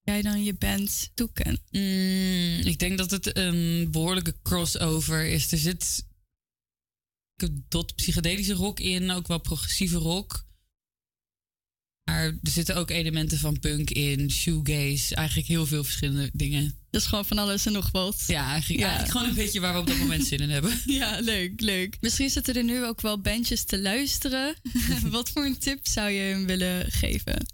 jij 0.02 0.22
dan 0.22 0.44
je 0.44 0.54
band 0.54 1.10
toekent? 1.14 1.60
Mm, 1.70 2.60
ik 2.60 2.78
denk 2.78 2.98
dat 2.98 3.10
het 3.10 3.36
een 3.36 3.90
behoorlijke 3.90 4.34
crossover 4.42 5.26
is. 5.26 5.52
Er 5.52 5.58
zit 5.58 6.06
dot 7.68 7.94
psychedelische 7.94 8.52
rock 8.54 8.80
in, 8.80 9.10
ook 9.10 9.26
wel 9.26 9.40
progressieve 9.40 9.96
rock. 9.96 10.46
Maar 12.08 12.24
er 12.24 12.50
zitten 12.50 12.76
ook 12.76 12.90
elementen 12.90 13.38
van 13.38 13.58
punk 13.58 13.90
in, 13.90 14.30
shoegaze, 14.30 15.14
eigenlijk 15.14 15.48
heel 15.48 15.66
veel 15.66 15.84
verschillende 15.84 16.30
dingen. 16.32 16.78
Dus 16.90 17.06
gewoon 17.06 17.24
van 17.24 17.38
alles 17.38 17.66
en 17.66 17.72
nog 17.72 17.90
wat. 17.90 18.24
Ja, 18.26 18.50
eigenlijk, 18.50 18.82
eigenlijk 18.82 19.12
gewoon 19.12 19.28
een 19.28 19.34
beetje 19.34 19.60
waar 19.60 19.72
we 19.72 19.78
op 19.78 19.86
dat 19.86 19.98
moment 19.98 20.26
zin 20.26 20.38
in 20.38 20.50
hebben. 20.50 20.80
Ja, 20.86 21.20
leuk, 21.20 21.60
leuk. 21.60 21.96
Misschien 22.00 22.30
zitten 22.30 22.54
er 22.54 22.64
nu 22.64 22.84
ook 22.84 23.00
wel 23.00 23.20
bandjes 23.20 23.64
te 23.64 23.80
luisteren. 23.80 24.56
Wat 25.10 25.30
voor 25.30 25.44
een 25.44 25.58
tip 25.58 25.86
zou 25.86 26.10
je 26.10 26.20
hem 26.20 26.46
willen 26.46 26.90
geven? 26.90 27.46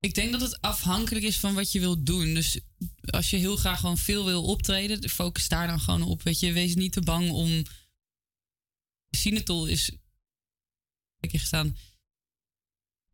Ik 0.00 0.14
denk 0.14 0.32
dat 0.32 0.40
het 0.40 0.60
afhankelijk 0.60 1.24
is 1.24 1.38
van 1.38 1.54
wat 1.54 1.72
je 1.72 1.80
wilt 1.80 2.06
doen. 2.06 2.34
Dus 2.34 2.60
als 3.04 3.30
je 3.30 3.36
heel 3.36 3.56
graag 3.56 3.80
gewoon 3.80 3.98
veel 3.98 4.24
wil 4.24 4.44
optreden, 4.44 5.08
focus 5.08 5.48
daar 5.48 5.66
dan 5.66 5.80
gewoon 5.80 6.02
op. 6.02 6.22
Weet 6.22 6.40
je, 6.40 6.52
wees 6.52 6.74
niet 6.74 6.92
te 6.92 7.00
bang 7.00 7.30
om. 7.30 7.62
Sinatol 9.10 9.66
is. 9.66 9.90
Ik 11.20 11.32
heb 11.32 11.40
gestaan. 11.40 11.76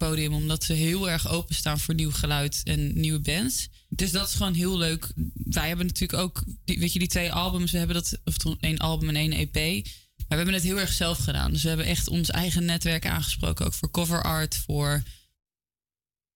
Podium, 0.06 0.34
omdat 0.34 0.64
ze 0.64 0.72
heel 0.72 1.10
erg 1.10 1.28
openstaan 1.28 1.78
voor 1.78 1.94
nieuw 1.94 2.10
geluid 2.10 2.60
en 2.64 3.00
nieuwe 3.00 3.20
bands. 3.20 3.68
Dus 3.88 4.10
dat 4.10 4.28
is 4.28 4.34
gewoon 4.34 4.54
heel 4.54 4.78
leuk. 4.78 5.12
Wij 5.34 5.68
hebben 5.68 5.86
natuurlijk 5.86 6.22
ook, 6.22 6.44
die, 6.64 6.78
weet 6.78 6.92
je, 6.92 6.98
die 6.98 7.08
twee 7.08 7.32
albums. 7.32 7.70
We 7.70 7.78
hebben 7.78 7.96
dat, 7.96 8.20
of 8.24 8.36
toch 8.36 8.56
één 8.60 8.78
album 8.78 9.08
en 9.08 9.16
één 9.16 9.32
EP. 9.32 9.54
Maar 9.54 10.24
we 10.28 10.34
hebben 10.34 10.54
het 10.54 10.62
heel 10.62 10.78
erg 10.78 10.92
zelf 10.92 11.18
gedaan. 11.18 11.52
Dus 11.52 11.62
we 11.62 11.68
hebben 11.68 11.86
echt 11.86 12.08
ons 12.08 12.30
eigen 12.30 12.64
netwerk 12.64 13.06
aangesproken. 13.06 13.66
Ook 13.66 13.72
voor 13.72 13.90
cover 13.90 14.22
art, 14.22 14.56
voor 14.56 15.02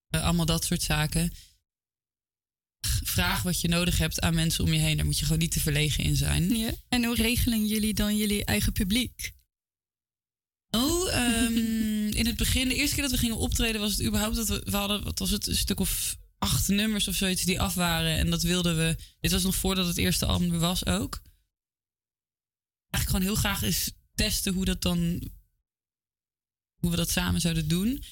eh, 0.08 0.24
allemaal 0.24 0.46
dat 0.46 0.64
soort 0.64 0.82
zaken. 0.82 1.32
Vraag 3.02 3.42
wat 3.42 3.60
je 3.60 3.68
nodig 3.68 3.98
hebt 3.98 4.20
aan 4.20 4.34
mensen 4.34 4.64
om 4.64 4.72
je 4.72 4.80
heen. 4.80 4.96
Daar 4.96 5.06
moet 5.06 5.18
je 5.18 5.24
gewoon 5.24 5.40
niet 5.40 5.52
te 5.52 5.60
verlegen 5.60 6.04
in 6.04 6.16
zijn. 6.16 6.56
Ja. 6.56 6.70
En 6.88 7.04
hoe 7.04 7.16
regelen 7.16 7.66
jullie 7.66 7.94
dan 7.94 8.16
jullie 8.16 8.44
eigen 8.44 8.72
publiek? 8.72 9.32
Oh, 10.70 11.12
ehm, 11.14 11.54
in 12.14 12.26
het 12.26 12.36
begin, 12.36 12.68
de 12.68 12.74
eerste 12.74 12.94
keer 12.94 13.02
dat 13.04 13.12
we 13.12 13.18
gingen 13.18 13.36
optreden, 13.36 13.80
was 13.80 13.92
het 13.92 14.06
überhaupt 14.06 14.36
dat 14.36 14.48
we, 14.48 14.62
we 14.64 14.76
hadden, 14.76 15.04
wat 15.04 15.18
was 15.18 15.30
het, 15.30 15.46
een 15.46 15.56
stuk 15.56 15.80
of 15.80 16.16
acht 16.38 16.68
nummers 16.68 17.08
of 17.08 17.14
zoiets 17.14 17.42
die 17.42 17.60
af 17.60 17.74
waren. 17.74 18.16
En 18.18 18.30
dat 18.30 18.42
wilden 18.42 18.76
we. 18.76 18.96
Dit 19.20 19.30
was 19.32 19.42
nog 19.42 19.54
voordat 19.54 19.86
het 19.86 19.96
eerste 19.96 20.26
album 20.26 20.52
er 20.52 20.58
was 20.58 20.86
ook. 20.86 21.20
Eigenlijk 22.90 23.06
gewoon 23.06 23.22
heel 23.22 23.34
graag 23.50 23.62
eens 23.62 23.90
testen 24.14 24.54
hoe 24.54 24.64
dat 24.64 24.82
dan. 24.82 25.30
Hoe 26.80 26.90
we 26.90 26.96
dat 26.96 27.10
samen 27.10 27.40
zouden 27.40 27.68
doen. 27.68 28.04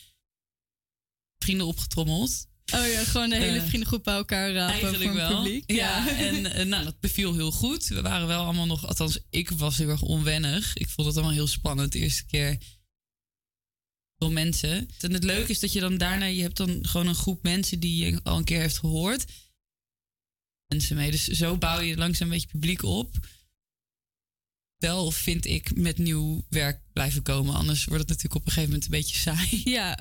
Vrienden 1.38 1.66
opgetrommeld. 1.66 2.46
Oh 2.74 2.86
ja, 2.86 3.04
gewoon 3.04 3.30
de 3.30 3.36
hele 3.36 3.58
Eh, 3.58 3.66
vriendengroep 3.66 4.04
bij 4.04 4.14
elkaar 4.14 4.52
rapen 4.52 4.72
Eigenlijk 4.72 5.04
voor 5.04 5.14
wel. 5.14 5.42
publiek. 5.42 5.70
Ja, 5.70 6.08
en 6.28 6.46
eh, 6.52 6.66
nou, 6.66 6.84
dat 6.84 7.00
beviel 7.00 7.34
heel 7.34 7.50
goed. 7.52 7.86
We 7.86 8.00
waren 8.02 8.26
wel 8.26 8.44
allemaal 8.44 8.66
nog, 8.66 8.86
althans, 8.86 9.18
ik 9.30 9.50
was 9.50 9.76
heel 9.76 9.88
erg 9.88 10.02
onwennig. 10.02 10.76
Ik 10.76 10.88
vond 10.88 11.06
het 11.06 11.16
allemaal 11.16 11.34
heel 11.34 11.46
spannend 11.46 11.92
de 11.92 11.98
eerste 11.98 12.24
keer. 12.26 12.58
Veel 14.22 14.30
mensen. 14.30 14.88
En 15.00 15.12
het 15.12 15.24
leuke 15.24 15.50
is 15.50 15.60
dat 15.60 15.72
je 15.72 15.80
dan 15.80 15.98
daarna, 15.98 16.24
je 16.24 16.42
hebt 16.42 16.56
dan 16.56 16.86
gewoon 16.86 17.06
een 17.06 17.14
groep 17.14 17.42
mensen 17.42 17.80
die 17.80 18.04
je 18.04 18.20
al 18.22 18.36
een 18.36 18.44
keer 18.44 18.60
heeft 18.60 18.78
gehoord. 18.78 19.24
Mensen 20.66 20.96
mee. 20.96 21.10
Dus 21.10 21.24
zo 21.24 21.56
bouw 21.56 21.80
je 21.80 21.96
langzaam 21.96 22.26
een 22.26 22.32
beetje 22.32 22.48
publiek 22.48 22.82
op. 22.82 23.14
Wel 24.76 25.10
vind 25.10 25.46
ik 25.46 25.76
met 25.76 25.98
nieuw 25.98 26.44
werk 26.48 26.80
blijven 26.92 27.22
komen. 27.22 27.54
Anders 27.54 27.84
wordt 27.84 28.00
het 28.00 28.08
natuurlijk 28.08 28.40
op 28.40 28.46
een 28.46 28.52
gegeven 28.52 28.70
moment 28.70 28.84
een 28.84 28.98
beetje 28.98 29.18
saai. 29.18 29.62
Ja, 29.78 29.98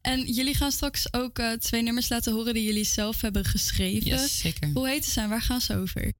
en 0.00 0.32
jullie 0.32 0.54
gaan 0.54 0.72
straks 0.72 1.12
ook 1.12 1.38
eh, 1.38 1.52
twee 1.52 1.82
nummers 1.82 2.08
laten 2.08 2.32
horen 2.32 2.54
die 2.54 2.64
jullie 2.64 2.84
zelf 2.84 3.20
hebben 3.20 3.44
geschreven. 3.44 4.06
Yes, 4.08 4.38
zeker. 4.38 4.70
Hoe 4.72 4.88
heet 4.88 5.04
ze 5.04 5.20
en 5.20 5.28
waar 5.28 5.42
gaan 5.42 5.60
ze 5.60 5.76
over? 5.76 6.12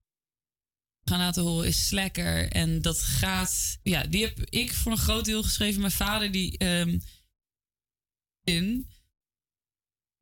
gaan 1.05 1.19
laten 1.19 1.43
horen 1.43 1.69
is 1.69 1.87
Slacker. 1.87 2.49
En 2.53 2.83
dat 2.83 3.01
gaat... 3.01 3.79
Ja, 3.83 4.03
die 4.03 4.25
heb 4.25 4.41
ik 4.49 4.75
voor 4.75 4.93
een 4.93 4.99
groot 4.99 5.25
deel 5.25 5.43
geschreven. 5.43 5.81
Mijn 5.81 5.93
vader 5.93 6.33
die... 6.33 6.59
ehm 6.59 6.99
in 8.49 8.87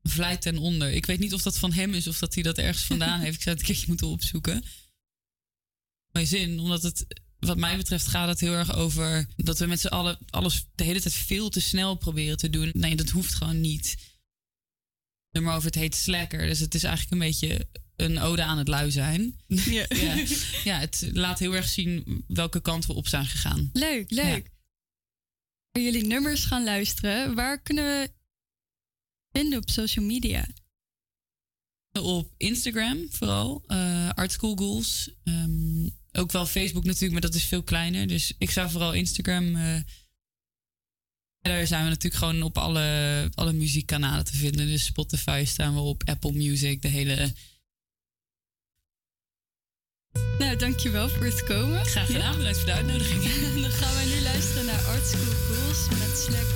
vlijt 0.03 0.43
ten 0.43 0.59
onder. 0.59 0.93
Ik 0.93 1.07
weet 1.07 1.19
niet 1.19 1.35
of 1.35 1.43
dat 1.43 1.59
van 1.59 1.73
hem 1.73 1.95
is 1.95 2.07
of 2.07 2.19
dat 2.19 2.35
hij 2.35 2.43
dat 2.43 2.59
ergens 2.59 2.85
vandaan 2.85 3.21
heeft. 3.25 3.37
Ik 3.37 3.43
zou 3.43 3.57
het 3.57 3.61
een 3.61 3.73
keertje 3.73 3.89
moeten 3.89 4.07
opzoeken. 4.07 4.65
Mijn 6.13 6.27
zin, 6.27 6.59
omdat 6.59 6.83
het... 6.83 7.07
Wat 7.39 7.57
mij 7.57 7.77
betreft 7.77 8.07
gaat 8.07 8.29
het 8.29 8.41
heel 8.41 8.53
erg 8.53 8.75
over 8.75 9.29
dat 9.37 9.59
we 9.59 9.67
met 9.67 9.81
z'n 9.81 9.87
allen 9.87 10.19
alles 10.31 10.67
de 10.75 10.85
hele 10.85 11.01
tijd 11.01 11.15
veel 11.15 11.49
te 11.49 11.61
snel 11.61 11.95
proberen 11.95 12.37
te 12.37 12.51
doen. 12.51 12.71
Nee, 12.73 12.97
dat 12.97 13.09
hoeft 13.09 13.35
gewoon 13.35 13.61
niet. 13.61 13.97
Nummer 15.31 15.55
over 15.55 15.67
het 15.67 15.75
heet 15.75 15.95
Slacker. 15.95 16.47
Dus 16.47 16.59
het 16.59 16.75
is 16.75 16.83
eigenlijk 16.83 17.13
een 17.13 17.29
beetje 17.29 17.69
een 17.97 18.19
ode 18.19 18.43
aan 18.43 18.59
het 18.59 18.69
lui 18.69 18.91
zijn. 18.91 19.41
Ja. 19.47 19.87
ja. 20.05 20.25
ja, 20.65 20.79
het 20.79 21.11
laat 21.13 21.39
heel 21.39 21.55
erg 21.55 21.69
zien 21.69 22.25
welke 22.27 22.61
kant 22.61 22.87
we 22.87 22.93
op 22.93 23.09
zijn 23.09 23.27
gegaan. 23.27 23.71
Leuk, 23.73 24.11
leuk. 24.11 24.51
Als 25.73 25.85
jullie 25.85 26.05
nummers 26.05 26.45
gaan 26.45 26.65
luisteren, 26.65 27.35
waar 27.35 27.63
kunnen 27.63 27.85
we 27.85 28.16
vinden 29.37 29.59
op 29.59 29.71
social 29.71 30.05
media? 30.05 30.47
op 32.01 32.33
Instagram 32.37 33.07
vooral. 33.11 33.63
eh 33.67 34.11
Art 34.11 34.33
School 34.33 34.57
Goals. 34.57 35.11
Ehm, 35.25 35.89
ook 36.13 36.33
wel 36.33 36.47
Facebook 36.47 36.85
natuurlijk, 36.85 37.13
maar 37.13 37.31
dat 37.31 37.35
is 37.35 37.45
veel 37.45 37.63
kleiner. 37.63 38.07
Dus 38.07 38.33
ik 38.39 38.51
zou 38.51 38.71
vooral 38.71 38.93
Instagram. 38.93 39.57
eh 39.57 39.81
Verder 41.47 41.67
zijn 41.67 41.83
we 41.85 41.89
natuurlijk 41.89 42.23
gewoon 42.23 42.43
op 42.43 42.59
alle, 42.59 43.31
alle 43.35 43.53
muziekkanalen 43.53 44.25
te 44.25 44.37
vinden. 44.37 44.67
Dus 44.67 44.85
Spotify 44.85 45.45
staan 45.47 45.75
we 45.75 45.81
op, 45.81 46.03
Apple 46.05 46.33
Music, 46.33 46.83
de 46.83 46.89
hele... 46.89 47.33
Nou, 50.39 50.57
dankjewel 50.57 51.09
voor 51.09 51.25
het 51.25 51.45
komen. 51.45 51.85
Graag 51.85 52.07
gedaan, 52.07 52.37
bedankt 52.37 52.59
voor 52.59 52.67
de 52.67 52.73
uitnodiging. 52.73 53.23
Dan 53.63 53.71
gaan 53.71 53.95
wij 53.95 54.05
nu 54.05 54.23
luisteren 54.23 54.67
naar 54.67 54.85
Art 54.85 55.07
School 55.07 55.35
Girls 55.35 55.89
met. 55.89 56.56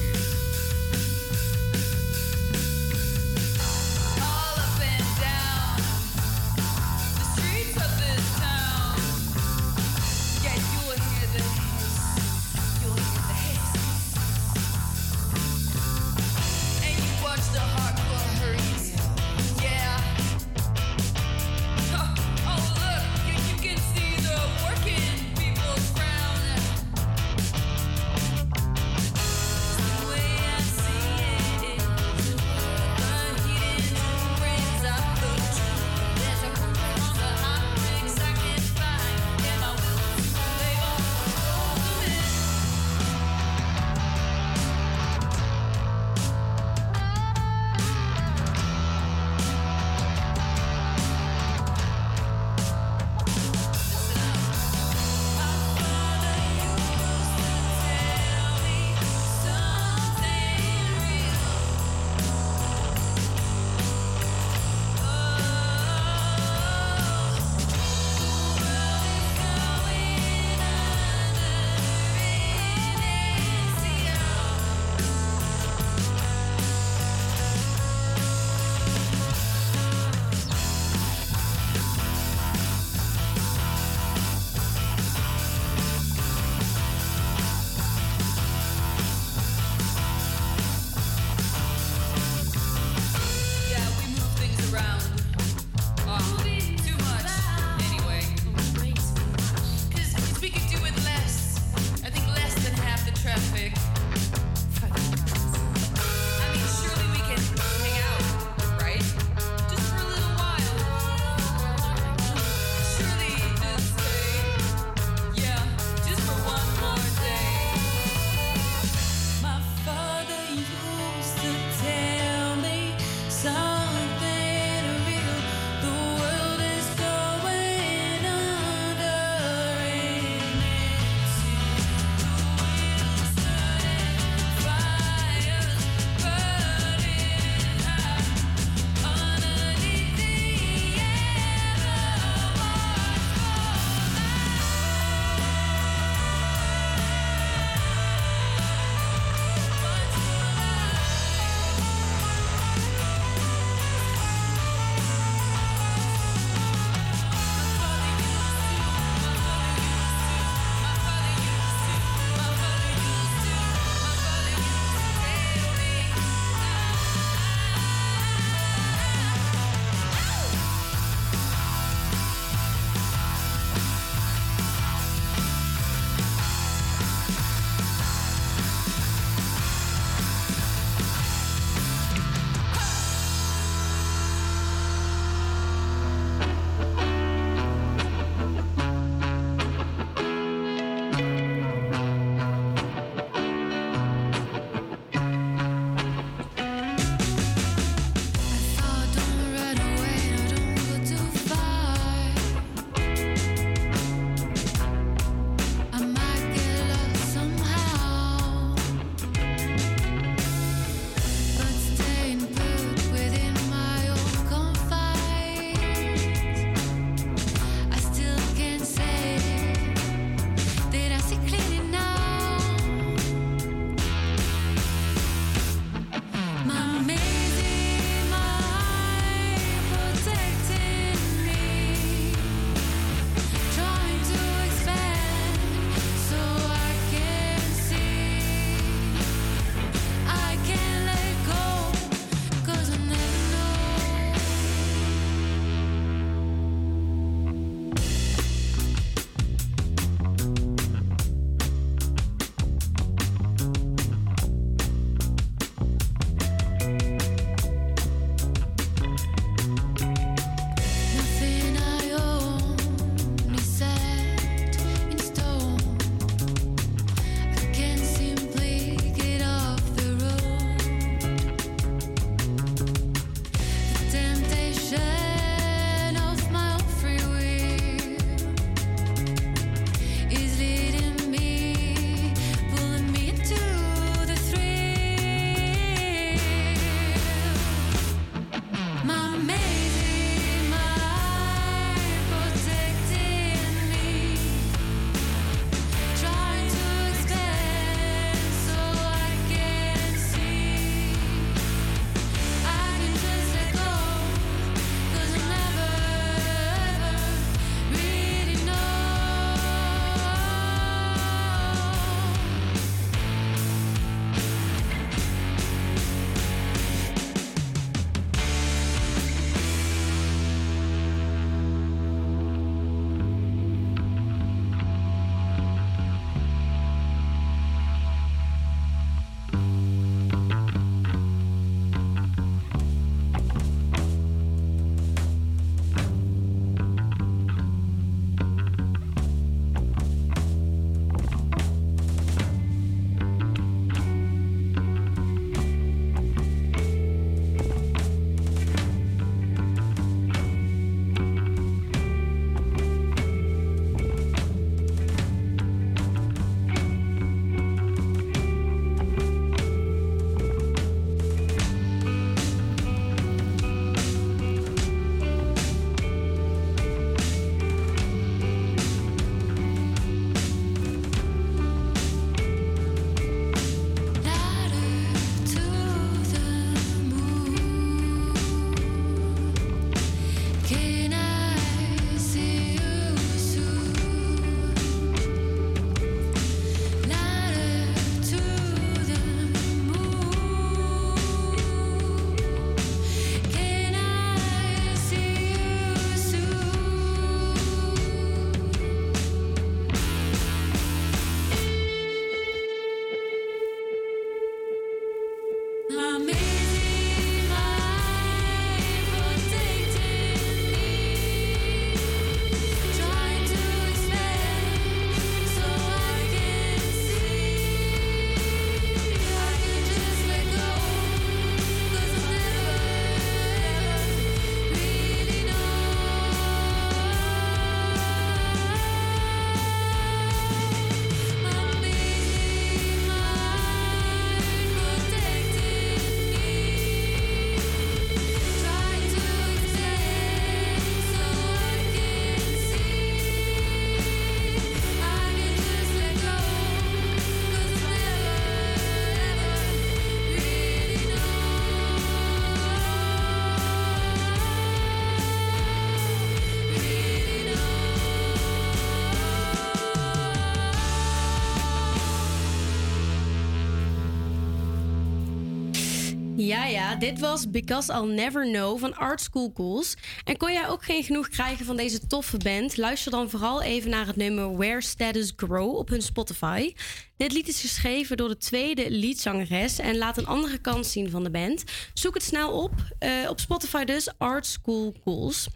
Ja, 466.80 466.94
dit 466.94 467.18
was 467.18 467.50
Because 467.50 467.92
I'll 467.92 468.14
Never 468.14 468.44
Know 468.44 468.78
van 468.78 468.96
Art 468.96 469.20
School 469.20 469.50
Ghouls. 469.54 469.96
En 470.24 470.36
kon 470.36 470.52
jij 470.52 470.68
ook 470.68 470.84
geen 470.84 471.02
genoeg 471.02 471.28
krijgen 471.28 471.64
van 471.66 471.76
deze 471.76 472.06
toffe 472.06 472.36
band? 472.36 472.76
Luister 472.76 473.10
dan 473.10 473.30
vooral 473.30 473.62
even 473.62 473.90
naar 473.90 474.06
het 474.06 474.16
nummer 474.16 474.56
Where 474.56 474.82
Status 474.82 475.32
Grow 475.36 475.76
op 475.76 475.88
hun 475.88 476.02
Spotify. 476.02 476.72
Dit 477.16 477.32
lied 477.32 477.48
is 477.48 477.60
geschreven 477.60 478.16
door 478.16 478.28
de 478.28 478.36
tweede 478.36 478.90
liedzangeres 478.90 479.78
en 479.78 479.96
laat 479.96 480.18
een 480.18 480.26
andere 480.26 480.58
kant 480.58 480.86
zien 480.86 481.10
van 481.10 481.24
de 481.24 481.30
band. 481.30 481.64
Zoek 481.94 482.14
het 482.14 482.22
snel 482.22 482.62
op. 482.62 482.72
eh, 482.98 483.10
op 483.28 483.40
Spotify 483.40 483.84
dus, 483.84 484.08
Art 484.18 484.46
School 484.46 484.94
Ghouls. 485.02 485.46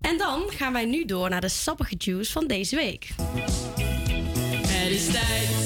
En 0.00 0.18
dan 0.18 0.42
gaan 0.48 0.72
wij 0.72 0.84
nu 0.84 1.04
door 1.04 1.30
naar 1.30 1.40
de 1.40 1.48
sappige 1.48 1.94
juice 1.98 2.32
van 2.32 2.46
deze 2.46 2.76
week. 2.76 3.08
Het 4.66 4.90
is 4.90 5.06
tijd. 5.06 5.59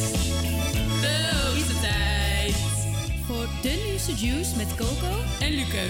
Juice 4.13 4.57
met 4.57 4.75
Coco 4.75 5.17
en 5.41 5.53
Luke. 5.53 5.83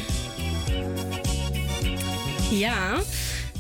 Ja, 2.50 2.94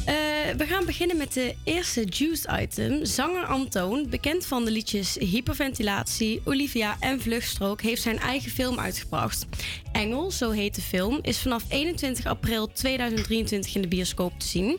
eh, 0.04 0.14
we 0.56 0.66
gaan 0.66 0.84
beginnen 0.84 1.16
met 1.16 1.32
de 1.32 1.54
eerste 1.64 2.04
juice 2.04 2.60
item. 2.60 3.04
Zanger 3.04 3.44
Antoon, 3.46 4.06
bekend 4.10 4.46
van 4.46 4.64
de 4.64 4.70
liedjes 4.70 5.16
Hyperventilatie, 5.18 6.40
Olivia 6.44 6.96
en 7.00 7.20
Vluchtstrook, 7.20 7.82
heeft 7.82 8.02
zijn 8.02 8.18
eigen 8.18 8.50
film 8.50 8.78
uitgebracht. 8.78 9.46
Engel, 9.92 10.30
zo 10.30 10.50
heet 10.50 10.74
de 10.74 10.82
film, 10.82 11.18
is 11.22 11.38
vanaf 11.38 11.64
21 11.68 12.26
april 12.26 12.72
2023 12.72 13.74
in 13.74 13.82
de 13.82 13.88
bioscoop 13.88 14.32
te 14.38 14.46
zien. 14.46 14.78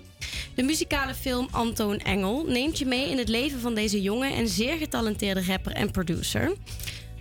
De 0.55 0.63
muzikale 0.63 1.13
film 1.13 1.47
Antoon 1.51 1.99
Engel 1.99 2.45
neemt 2.47 2.79
je 2.79 2.85
mee 2.85 3.09
in 3.09 3.17
het 3.17 3.29
leven 3.29 3.59
van 3.59 3.75
deze 3.75 4.01
jonge 4.01 4.33
en 4.33 4.47
zeer 4.47 4.77
getalenteerde 4.77 5.43
rapper 5.45 5.71
en 5.71 5.91
producer. 5.91 6.53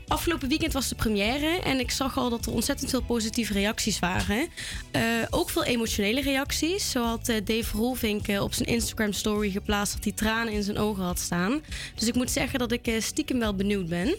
Afgelopen 0.09 0.49
weekend 0.49 0.73
was 0.73 0.89
de 0.89 0.95
première 0.95 1.61
en 1.61 1.79
ik 1.79 1.91
zag 1.91 2.17
al 2.17 2.31
dat 2.31 2.47
er 2.47 2.53
ontzettend 2.53 2.91
veel 2.91 3.03
positieve 3.03 3.53
reacties 3.53 3.99
waren. 3.99 4.49
Eh, 4.91 5.03
ook 5.31 5.51
veel 5.51 5.65
emotionele 5.65 6.21
reacties. 6.21 6.91
Zo 6.91 7.05
had 7.05 7.29
eh, 7.29 7.37
Dave 7.45 7.77
Rolvink 7.77 8.29
eh, 8.29 8.43
op 8.43 8.55
zijn 8.55 8.69
Instagram 8.69 9.13
story 9.13 9.51
geplaatst 9.51 9.95
dat 9.95 10.05
hij 10.05 10.13
tranen 10.13 10.53
in 10.53 10.63
zijn 10.63 10.79
ogen 10.79 11.05
had 11.05 11.19
staan. 11.19 11.63
Dus 11.95 12.09
ik 12.09 12.15
moet 12.15 12.31
zeggen 12.31 12.59
dat 12.59 12.73
ik 12.73 12.87
eh, 12.87 13.01
stiekem 13.01 13.39
wel 13.39 13.55
benieuwd 13.55 13.89
ben. 13.89 14.15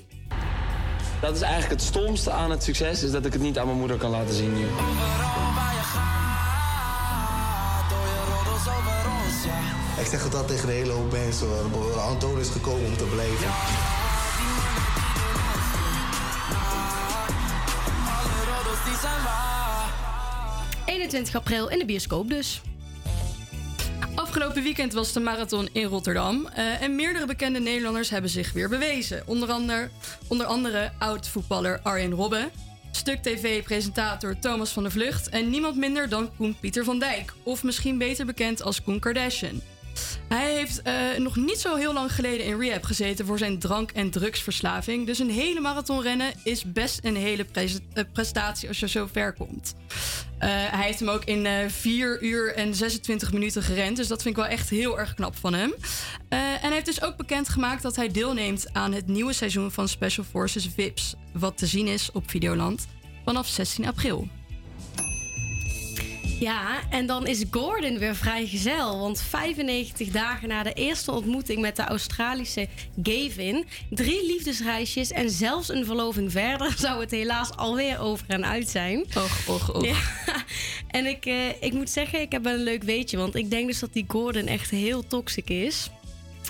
Dat 1.22 1.36
is 1.36 1.42
eigenlijk 1.42 1.72
het 1.72 1.82
stomste 1.82 2.32
aan 2.32 2.52
het 2.52 2.64
succes, 2.64 3.04
is 3.04 3.12
dat 3.12 3.26
ik 3.26 3.34
het 3.34 3.42
niet 3.42 3.58
aan 3.58 3.66
mijn 3.66 3.80
moeder 3.80 3.98
kan 3.98 4.10
laten 4.10 4.36
zien 4.36 4.54
nu. 4.54 4.66
Ik 10.00 10.12
zeg 10.12 10.24
het 10.24 10.36
al 10.36 10.46
tegen 10.46 10.68
de 10.68 10.74
hele 10.74 10.92
hoop 10.92 11.12
mensen. 11.12 11.48
Anton 12.02 12.40
is 12.40 12.50
gekomen 12.50 12.86
om 12.86 12.98
te 12.98 13.04
blijven. 13.04 14.05
21 20.86 21.36
april 21.36 21.70
in 21.70 21.80
de 21.80 21.86
bioscoop 21.86 22.30
dus. 22.30 22.62
Afgelopen 24.16 24.64
weekend 24.64 24.94
was 24.94 25.14
de 25.14 25.20
marathon 25.20 25.70
in 25.72 25.86
Rotterdam. 25.86 26.48
eh, 26.48 26.82
en 26.82 26.96
meerdere 26.96 27.26
bekende 27.26 27.60
Nederlanders 27.60 28.10
hebben 28.10 28.30
zich 28.30 28.54
weer 28.54 28.70
bewezen. 28.70 29.24
Onder 29.26 29.52
andere, 29.52 29.90
onder 30.28 30.46
andere 30.46 30.92
oud-voetballer 31.00 31.80
Arjen 31.84 32.12
Robben. 32.12 32.52
Stuk 32.92 33.22
TV-presentator 33.22 34.40
Thomas 34.40 34.72
van 34.72 34.84
der 34.84 34.92
Vlucht. 34.92 35.30
En 35.30 35.50
niemand 35.50 35.76
minder 35.76 36.10
dan 36.10 36.36
Koen 36.38 36.58
Pieter 36.60 36.84
van 36.84 37.00
Dijk. 37.00 37.34
Of 37.44 37.64
misschien 37.64 37.98
beter 37.98 38.26
bekend 38.26 38.62
als 38.62 38.84
Koen 38.84 39.00
Kardashian. 39.00 39.62
Hij 40.28 40.54
heeft 40.54 40.82
eh, 40.82 40.94
nog 41.18 41.36
niet 41.36 41.60
zo 41.60 41.76
heel 41.76 41.94
lang 41.94 42.14
geleden 42.14 42.46
in 42.46 42.60
rehab 42.60 42.84
gezeten 42.84 43.26
voor 43.26 43.38
zijn 43.38 43.60
drank- 43.60 43.92
en 43.92 44.10
drugsverslaving. 44.10 45.06
Dus 45.06 45.20
een 45.20 45.30
hele 45.30 45.60
marathon 45.60 46.02
rennen 46.02 46.34
is 46.44 46.72
best 46.72 47.00
een 47.04 47.16
hele 47.16 47.46
eh, 47.54 48.04
prestatie 48.14 48.68
als 48.68 48.80
je 48.80 48.88
zo 48.88 49.08
ver 49.12 49.34
komt. 49.34 49.76
Eh, 50.38 50.50
hij 50.50 50.86
heeft 50.86 51.00
hem 51.00 51.10
ook 51.10 51.24
in 51.24 51.46
eh 51.46 51.68
4 51.68 52.24
uur 52.24 52.56
en 52.56 52.76
26 52.76 53.32
minuten 53.34 53.64
gerend. 53.64 53.98
Dus 53.98 54.08
dat 54.08 54.22
vind 54.22 54.38
ik 54.38 54.44
wel 54.44 54.52
echt 54.52 54.70
heel 54.70 55.00
erg 55.00 55.14
knap 55.14 55.36
van 55.36 55.54
hem. 55.54 55.74
En 56.30 56.60
hij 56.60 56.72
heeft 56.72 56.86
dus 56.86 57.02
ook 57.02 57.18
bekendgemaakt 57.18 57.82
dat 57.82 57.96
hij 57.96 58.12
deelneemt 58.12 58.74
aan 58.74 58.94
het 58.94 59.08
nieuwe 59.08 59.34
seizoen 59.34 59.72
van 59.72 59.88
Special 59.88 60.26
Forces 60.26 60.70
VIPS. 60.76 61.16
Wat 61.34 61.58
te 61.58 61.66
zien 61.66 61.88
is 61.88 62.12
op 62.12 62.30
Videoland 62.30 62.88
vanaf 63.26 63.48
16 63.48 63.88
april. 63.88 64.28
Ja, 66.40 66.80
en 66.90 67.06
dan 67.06 67.28
is 67.28 67.44
Gordon 67.52 67.98
weer 67.98 68.16
vrijgezel. 68.16 69.00
Want 69.00 69.22
95 69.22 70.10
dagen 70.10 70.48
na 70.48 70.64
de 70.64 70.74
eerste 70.74 71.12
ontmoeting 71.12 71.62
met 71.62 71.76
de 71.76 71.84
Australische 71.84 72.68
Gavin, 73.04 73.66
drie 73.90 74.26
liefdesreisjes 74.26 75.12
en 75.12 75.30
zelfs 75.30 75.70
een 75.70 75.86
verloving 75.86 76.32
verder, 76.32 76.74
zou 76.86 77.00
het 77.00 77.12
helaas 77.12 77.56
alweer 77.56 78.00
over 78.00 78.26
en 78.28 78.46
uit 78.46 78.70
zijn. 78.70 79.06
Och, 79.16 79.48
och, 79.48 79.74
och. 79.74 79.86
Ja, 79.86 79.98
en 81.00 81.06
ik, 81.06 81.26
eh, 81.26 81.50
ik 81.60 81.74
moet 81.74 81.90
zeggen, 81.90 82.22
ik 82.22 82.32
heb 82.32 82.44
wel 82.44 82.54
een 82.54 82.64
leuk 82.64 82.84
weetje. 82.84 83.18
Want 83.18 83.36
ik 83.36 83.50
denk 83.50 83.68
dus 83.68 83.80
dat 83.80 83.94
die 83.94 84.06
Gordon 84.08 84.48
echt 84.48 84.70
heel 84.70 85.08
toxic 85.08 85.50
is. 85.50 85.90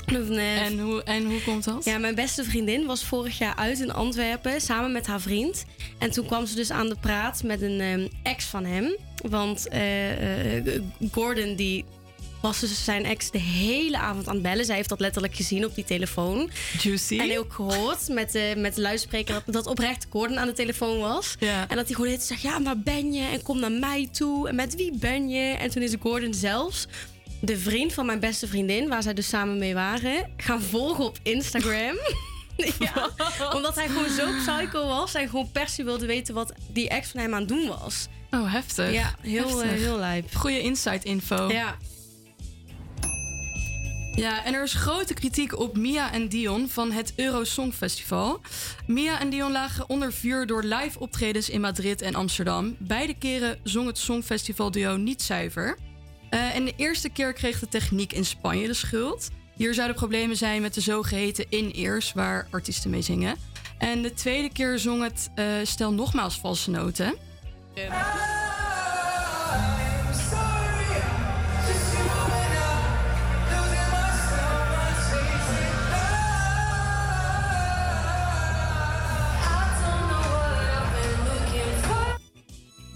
En, 0.05 0.79
hoe, 0.79 1.03
en 1.03 1.25
hoe 1.25 1.41
komt 1.41 1.63
dat? 1.63 1.85
Ja, 1.85 1.97
mijn 1.97 2.15
beste 2.15 2.43
vriendin 2.43 2.85
was 2.85 3.03
vorig 3.03 3.37
jaar 3.37 3.55
uit 3.55 3.79
in 3.79 3.93
Antwerpen 3.93 4.61
samen 4.61 4.91
met 4.91 5.07
haar 5.07 5.21
vriend. 5.21 5.65
En 5.97 6.11
toen 6.11 6.25
kwam 6.25 6.45
ze 6.45 6.55
dus 6.55 6.71
aan 6.71 6.89
de 6.89 6.97
praat 7.01 7.43
met 7.43 7.61
een 7.61 7.79
ehm, 7.79 8.07
ex 8.23 8.45
van 8.45 8.65
hem. 8.65 8.95
Want 9.29 9.67
eh, 9.67 10.57
eh, 10.57 10.81
Gordon 11.11 11.55
die 11.55 11.85
was 12.41 12.59
dus 12.59 12.83
zijn 12.83 13.05
ex 13.05 13.31
de 13.31 13.39
hele 13.39 13.97
avond 13.97 14.27
aan 14.27 14.33
het 14.33 14.43
bellen. 14.43 14.65
Zij 14.65 14.75
heeft 14.75 14.89
dat 14.89 14.99
letterlijk 14.99 15.35
gezien 15.35 15.65
op 15.65 15.75
die 15.75 15.83
telefoon. 15.83 16.49
Juicy. 16.81 17.19
En 17.19 17.39
ook 17.39 17.53
gehoord 17.53 18.07
met, 18.09 18.31
de 18.31 18.53
met 18.57 18.75
de 18.75 18.81
luidspreker 18.81 19.33
dat, 19.33 19.53
dat 19.53 19.67
oprecht 19.67 20.07
Gordon 20.09 20.39
aan 20.39 20.47
de 20.47 20.53
telefoon 20.53 20.99
was. 20.99 21.35
Ja. 21.39 21.67
En 21.67 21.75
dat 21.75 21.85
hij 21.85 21.95
gewoon 21.95 22.09
heeft 22.09 22.21
gezegd, 22.21 22.41
ja, 22.41 22.61
waar 22.61 22.79
ben 22.79 23.13
je? 23.13 23.23
En 23.23 23.41
kom 23.41 23.59
naar 23.59 23.71
mij 23.71 24.09
toe. 24.11 24.49
En 24.49 24.55
met 24.55 24.75
wie 24.75 24.97
ben 24.97 25.29
je? 25.29 25.53
En 25.53 25.69
toen 25.69 25.81
is 25.81 25.93
Gordon 25.99 26.33
zelfs 26.33 26.87
de 27.41 27.57
vriend 27.57 27.93
van 27.93 28.05
mijn 28.05 28.19
beste 28.19 28.47
vriendin, 28.47 28.87
waar 28.87 29.03
zij 29.03 29.13
dus 29.13 29.27
samen 29.27 29.57
mee 29.57 29.73
waren, 29.73 30.31
gaan 30.37 30.61
volgen 30.61 31.03
op 31.03 31.17
Instagram. 31.23 31.97
ja, 32.79 33.09
omdat 33.53 33.75
hij 33.75 33.87
gewoon 33.87 34.09
zo 34.09 34.25
psycho 34.37 34.87
was 34.87 35.13
en 35.13 35.29
gewoon 35.29 35.51
per 35.51 35.69
se 35.69 35.83
wilde 35.83 36.05
weten 36.05 36.33
wat 36.33 36.53
die 36.67 36.89
ex 36.89 37.09
van 37.09 37.19
hem 37.19 37.33
aan 37.33 37.39
het 37.39 37.49
doen 37.49 37.67
was. 37.67 38.07
Oh, 38.35 38.51
heftig. 38.51 38.91
Ja, 38.93 39.15
heel, 39.21 39.47
Heftig. 39.47 39.71
eh, 39.71 39.77
heel 39.77 39.97
lijp. 39.97 40.35
Goede 40.35 40.59
insight 40.61 41.03
info. 41.03 41.47
Ja. 41.51 41.75
Ja, 44.15 44.45
en 44.45 44.53
er 44.53 44.63
is 44.63 44.73
grote 44.73 45.13
kritiek 45.13 45.59
op 45.59 45.77
Mia 45.77 46.11
en 46.11 46.27
Dion 46.27 46.69
van 46.69 46.91
het 46.91 47.13
Eurosong 47.15 47.73
Festival. 47.73 48.41
Mia 48.87 49.19
en 49.19 49.29
Dion 49.29 49.51
lagen 49.51 49.89
onder 49.89 50.13
vuur 50.13 50.45
door 50.47 50.63
live 50.63 50.99
optredens 50.99 51.49
in 51.49 51.61
Madrid 51.61 52.01
en 52.01 52.15
Amsterdam. 52.15 52.75
Beide 52.79 53.13
keren 53.17 53.59
zong 53.63 53.87
het 53.87 53.97
Songfestival 53.97 54.71
duo 54.71 54.95
niet 54.97 55.21
zuiver. 55.21 55.77
Eh, 56.29 56.55
en 56.55 56.65
de 56.65 56.73
eerste 56.75 57.09
keer 57.09 57.33
kreeg 57.33 57.59
de 57.59 57.67
techniek 57.67 58.13
in 58.13 58.25
Spanje 58.25 58.67
de 58.67 58.73
schuld. 58.73 59.29
Hier 59.55 59.73
zouden 59.73 59.95
problemen 59.95 60.37
zijn 60.37 60.61
met 60.61 60.73
de 60.73 60.81
zogeheten 60.81 61.45
in-ears 61.49 62.13
waar 62.13 62.47
artiesten 62.51 62.89
mee 62.89 63.01
zingen. 63.01 63.35
En 63.77 64.01
de 64.01 64.13
tweede 64.13 64.49
keer 64.51 64.79
zong 64.79 65.03
het 65.03 65.29
eh, 65.35 65.45
stel 65.63 65.93
nogmaals 65.93 66.39
valse 66.39 66.69
noten. 66.69 67.15
Yeah. 67.75 68.84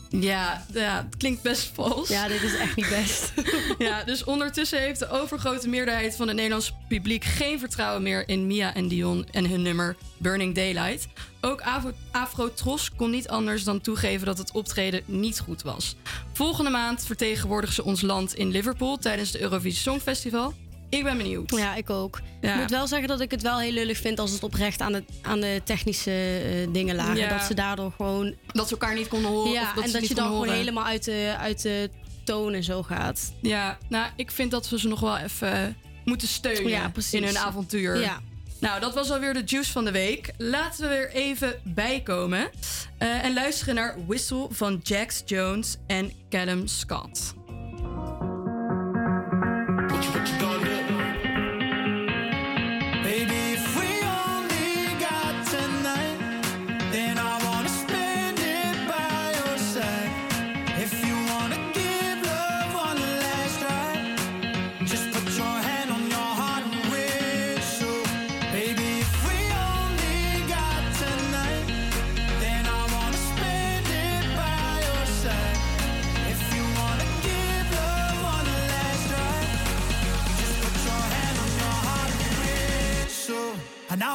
Ja, 0.10 0.66
ja, 0.74 1.06
het 1.06 1.18
klinkt 1.18 1.42
best 1.42 1.72
vals. 1.74 2.08
Ja, 2.08 2.28
dit 2.28 2.42
is 2.42 2.56
echt 2.58 2.76
niet 2.76 2.90
best. 2.90 3.34
ja, 3.88 4.04
dus 4.04 4.24
ondertussen 4.24 4.80
heeft 4.80 5.00
de 5.00 5.10
overgrote 5.10 5.70
meerderheid 5.70 6.16
van 6.16 6.28
het 6.28 6.36
Nederlands 6.36 6.74
publiek 6.88 7.24
geen 7.24 7.60
vertrouwen 7.60 8.04
meer 8.04 8.28
in 8.28 8.48
Mia 8.48 8.74
en 8.74 8.88
Dion 8.88 9.28
en 9.32 9.50
hun 9.50 9.62
nummer 9.62 9.96
Burning 10.18 10.56
Daylight. 10.56 11.08
Ook 11.42 11.62
Afro, 11.62 11.92
Afro 12.12 12.54
Tros 12.54 12.92
kon 12.96 13.10
niet 13.10 13.28
anders 13.28 13.64
dan 13.64 13.82
toegeven 13.82 14.26
dat 14.26 14.38
het 14.38 14.52
optreden 14.52 15.04
niet 15.06 15.40
goed 15.40 15.62
was. 15.62 15.96
Volgende 16.34 16.70
maand 16.70 17.06
vertegenwoordigen 17.06 17.76
ze 17.76 17.84
ons 17.84 18.02
land 18.02 18.36
in 18.36 18.50
Liverpool 18.50 18.98
tijdens 18.98 19.32
het 19.32 19.42
Eurovisie 19.42 19.82
Songfestival. 19.82 20.54
Ik 20.90 21.04
ben 21.04 21.18
benieuwd. 21.18 21.52
Ja, 21.52 21.76
ik 21.76 21.90
ook. 21.90 22.22
Ja. 22.42 22.54
Ik 22.54 22.60
moet 22.60 22.70
wel 22.70 22.88
zeggen 22.88 23.08
dat 23.08 23.20
ik 23.20 23.32
het 23.32 23.42
wel 23.42 23.60
heel 23.60 23.72
lullig 23.72 23.98
vind 23.98 24.20
als 24.20 24.32
het 24.32 24.44
oprecht 24.44 24.82
aan 24.82 24.92
de, 24.92 25.04
aan 25.22 25.40
de 25.40 25.62
technische 25.64 26.12
eh, 26.12 26.74
dingen 26.74 26.96
lagen. 26.96 27.16
Ja. 27.16 27.30
Dat 27.38 27.44
ze 27.44 27.54
daardoor 27.54 27.92
gewoon. 27.92 28.36
Dat 28.48 28.68
ze 28.68 28.72
elkaar 28.72 28.96
niet 28.96 29.08
konden 29.08 29.32
horen. 29.32 29.52
Ja, 29.52 29.62
of 29.62 29.74
dat 29.74 29.84
en 29.84 29.92
dat 29.92 30.08
je 30.08 30.16
dan 30.16 30.28
gewoon 30.28 30.50
helemaal 30.50 30.86
uit 30.86 31.04
de, 31.04 31.36
uit 31.40 31.62
de 31.62 31.90
toon 32.24 32.54
en 32.54 32.64
zo 32.64 32.84
gaat. 32.84 33.34
Ja, 33.42 33.78
nou, 33.90 34.12
ik 34.16 34.32
vind 34.32 34.52
dat 34.52 34.70
we 34.70 34.80
ze 34.80 34.88
nog 34.88 35.00
wel 35.00 35.18
even 35.18 35.78
moeten 36.06 36.28
steunen 36.28 36.70
Ja, 36.70 36.92
in 37.12 37.24
hun 37.24 37.38
avontuur. 37.38 38.00
Ja. 38.00 38.22
Nou, 38.60 38.80
dat 38.80 38.94
was 38.94 39.12
alweer 39.12 39.34
de 39.34 39.44
juice 39.46 39.72
van 39.72 39.86
de 39.86 39.92
week. 39.92 40.34
Laten 40.38 40.82
we 40.82 40.88
weer 40.88 41.12
even 41.12 41.60
bijkomen 41.64 42.50
eh, 42.98 43.24
en 43.24 43.34
luisteren 43.34 43.76
naar 43.76 43.96
Whistle 44.08 44.48
van 44.50 44.80
Jax 44.84 45.22
Jones 45.26 45.78
en 45.88 46.12
Callum 46.30 46.68
Scott. 46.68 47.34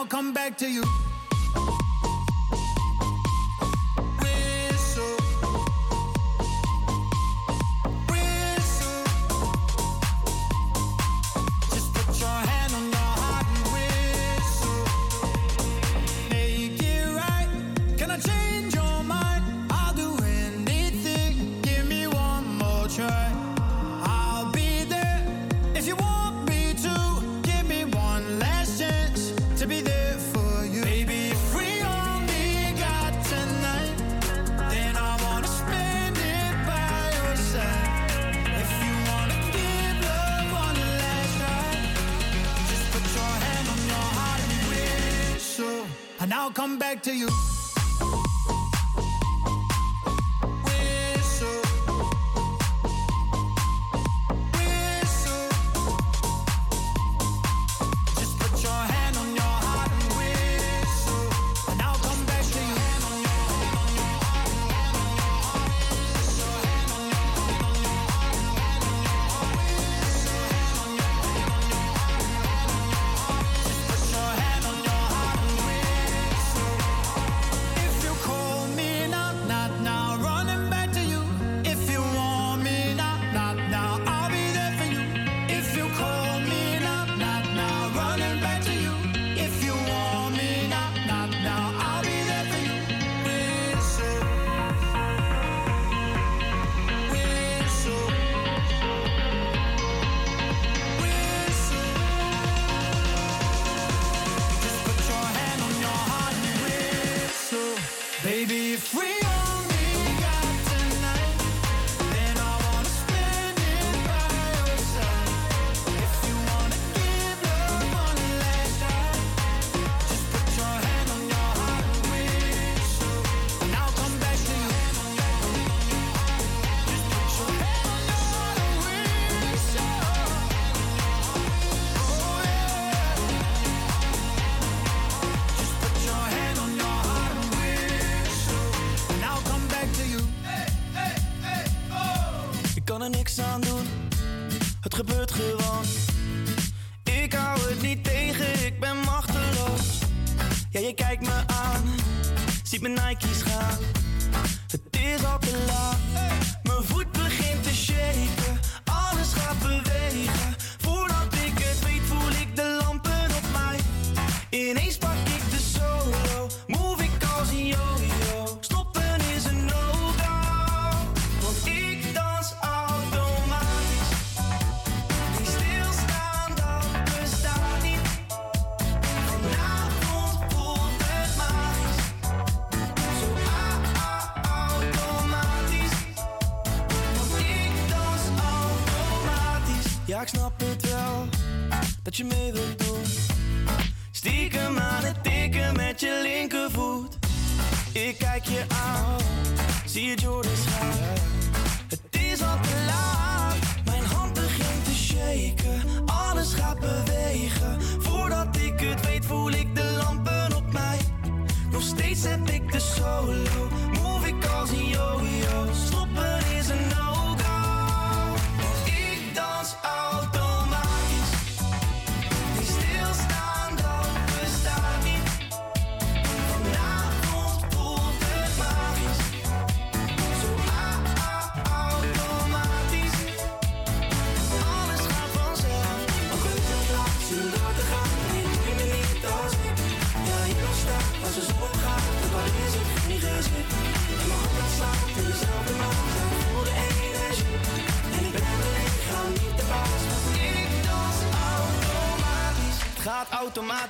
I'll 0.05 0.10
come 0.10 0.35
back 0.35 0.59
to 0.59 0.68
you. 0.70 1.03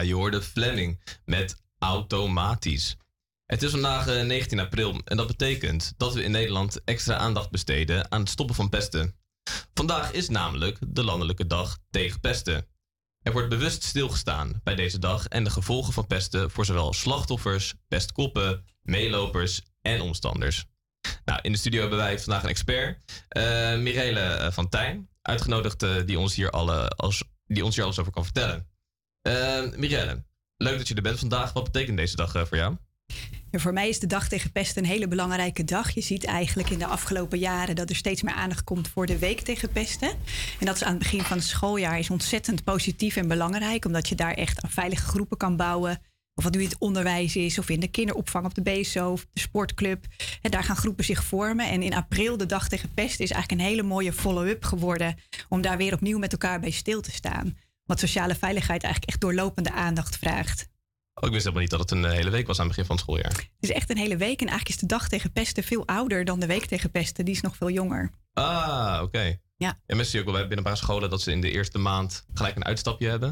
Ja, 0.00 0.14
hoorde 0.14 0.42
Fleming 0.42 1.18
met 1.24 1.62
automatisch. 1.78 2.96
Het 3.46 3.62
is 3.62 3.70
vandaag 3.70 4.06
eh, 4.06 4.24
19 4.24 4.60
april 4.60 5.00
en 5.04 5.16
dat 5.16 5.26
betekent 5.26 5.92
dat 5.96 6.14
we 6.14 6.22
in 6.22 6.30
Nederland 6.30 6.84
extra 6.84 7.16
aandacht 7.16 7.50
besteden 7.50 8.10
aan 8.10 8.20
het 8.20 8.28
stoppen 8.28 8.54
van 8.54 8.68
pesten. 8.68 9.16
Vandaag 9.74 10.12
is 10.12 10.28
namelijk 10.28 10.78
de 10.86 11.04
Landelijke 11.04 11.46
Dag 11.46 11.78
tegen 11.90 12.20
Pesten. 12.20 12.66
Er 13.22 13.32
wordt 13.32 13.48
bewust 13.48 13.82
stilgestaan 13.82 14.60
bij 14.64 14.74
deze 14.74 14.98
dag 14.98 15.26
en 15.26 15.44
de 15.44 15.50
gevolgen 15.50 15.92
van 15.92 16.06
pesten 16.06 16.50
voor 16.50 16.64
zowel 16.64 16.92
slachtoffers, 16.92 17.74
pestkoppen, 17.88 18.64
meelopers 18.82 19.62
en 19.82 20.00
omstanders. 20.00 20.64
Nou, 21.24 21.38
in 21.42 21.52
de 21.52 21.58
studio 21.58 21.80
hebben 21.80 21.98
wij 21.98 22.18
vandaag 22.18 22.42
een 22.42 22.48
expert, 22.48 23.24
eh 23.28 23.76
Mirele 23.76 24.20
eh, 24.20 24.52
van 24.52 24.68
Tijn, 24.68 25.08
uitgenodigd 25.22 25.82
eh, 25.82 25.94
die 26.06 26.18
ons 26.18 26.34
hier 26.34 26.50
alles 26.50 27.98
over 27.98 28.12
kan 28.12 28.24
vertellen. 28.24 28.69
Mirelle, 29.76 30.24
leuk 30.56 30.78
dat 30.78 30.88
je 30.88 30.94
er 30.94 31.02
bent 31.02 31.18
vandaag. 31.18 31.52
Wat 31.52 31.64
betekent 31.64 31.96
deze 31.96 32.16
dag 32.16 32.34
eh, 32.34 32.44
voor 32.44 32.56
jou? 32.56 32.76
Voor 33.52 33.72
mij 33.72 33.88
is 33.88 33.98
de 33.98 34.06
dag 34.06 34.28
tegen 34.28 34.52
pest 34.52 34.76
een 34.76 34.84
hele 34.84 35.08
belangrijke 35.08 35.64
dag. 35.64 35.90
Je 35.90 36.00
ziet 36.00 36.24
eigenlijk 36.24 36.70
in 36.70 36.78
de 36.78 36.86
afgelopen 36.86 37.38
jaren 37.38 37.74
dat 37.74 37.90
er 37.90 37.96
steeds 37.96 38.22
meer 38.22 38.34
aandacht 38.34 38.64
komt 38.64 38.88
voor 38.88 39.06
de 39.06 39.18
week 39.18 39.40
tegen 39.40 39.72
pesten. 39.72 40.08
En 40.60 40.66
dat 40.66 40.74
is 40.74 40.84
aan 40.84 40.94
het 40.94 41.02
begin 41.02 41.22
van 41.22 41.36
het 41.36 41.46
schooljaar 41.46 41.98
is 41.98 42.10
ontzettend 42.10 42.64
positief 42.64 43.16
en 43.16 43.28
belangrijk, 43.28 43.84
omdat 43.84 44.08
je 44.08 44.14
daar 44.14 44.34
echt 44.34 44.60
veilige 44.68 45.06
groepen 45.06 45.36
kan 45.36 45.56
bouwen. 45.56 46.00
Of 46.34 46.44
wat 46.44 46.54
nu 46.54 46.60
in 46.60 46.68
het 46.68 46.78
onderwijs 46.78 47.36
is, 47.36 47.58
of 47.58 47.68
in 47.68 47.80
de 47.80 47.88
kinderopvang 47.88 48.44
op 48.44 48.54
de 48.54 48.62
BSO, 48.62 49.10
of 49.10 49.26
de 49.32 49.40
sportclub. 49.40 50.06
En 50.42 50.50
daar 50.50 50.64
gaan 50.64 50.76
groepen 50.76 51.04
zich 51.04 51.24
vormen. 51.24 51.68
En 51.68 51.82
in 51.82 51.94
april, 51.94 52.36
de 52.36 52.46
dag 52.46 52.68
tegen 52.68 52.94
pest, 52.94 53.20
is 53.20 53.30
eigenlijk 53.30 53.62
een 53.62 53.68
hele 53.68 53.82
mooie 53.82 54.12
follow-up 54.12 54.64
geworden. 54.64 55.16
Om 55.48 55.60
daar 55.60 55.76
weer 55.76 55.92
opnieuw 55.92 56.18
met 56.18 56.32
elkaar 56.32 56.60
bij 56.60 56.70
stil 56.70 57.00
te 57.00 57.12
staan. 57.12 57.56
Wat 57.90 57.98
sociale 58.00 58.34
veiligheid 58.34 58.82
eigenlijk 58.82 59.12
echt 59.12 59.20
doorlopende 59.22 59.72
aandacht 59.72 60.16
vraagt. 60.16 60.68
Oh, 61.14 61.26
ik 61.26 61.30
wist 61.30 61.38
helemaal 61.44 61.60
niet 61.60 61.70
dat 61.70 61.80
het 61.80 61.90
een 61.90 62.04
eh, 62.04 62.10
hele 62.12 62.30
week 62.30 62.46
was 62.46 62.58
aan 62.58 62.66
het 62.66 62.76
begin 62.76 62.86
van 62.86 62.96
het 62.96 63.04
schooljaar. 63.04 63.32
Het 63.36 63.70
is 63.70 63.70
echt 63.70 63.90
een 63.90 63.96
hele 63.96 64.16
week. 64.16 64.40
En 64.40 64.46
eigenlijk 64.46 64.68
is 64.68 64.76
de 64.76 64.86
dag 64.86 65.08
tegen 65.08 65.32
pesten 65.32 65.64
veel 65.64 65.86
ouder 65.86 66.24
dan 66.24 66.40
de 66.40 66.46
week 66.46 66.64
tegen 66.66 66.90
pesten. 66.90 67.24
Die 67.24 67.34
is 67.34 67.40
nog 67.40 67.56
veel 67.56 67.70
jonger. 67.70 68.10
Ah, 68.32 69.00
oké. 69.02 69.38
Ja. 69.56 69.68
En 69.86 69.96
mensen 69.96 70.06
zien 70.06 70.20
ook 70.20 70.26
wel 70.26 70.34
bij- 70.34 70.42
binnen 70.48 70.58
een 70.58 70.72
paar 70.72 70.76
scholen 70.82 71.10
dat 71.10 71.22
ze 71.22 71.30
in 71.30 71.40
de 71.40 71.50
eerste 71.50 71.78
maand 71.78 72.24
gelijk 72.34 72.56
een 72.56 72.64
uitstapje 72.64 73.08
hebben. 73.08 73.28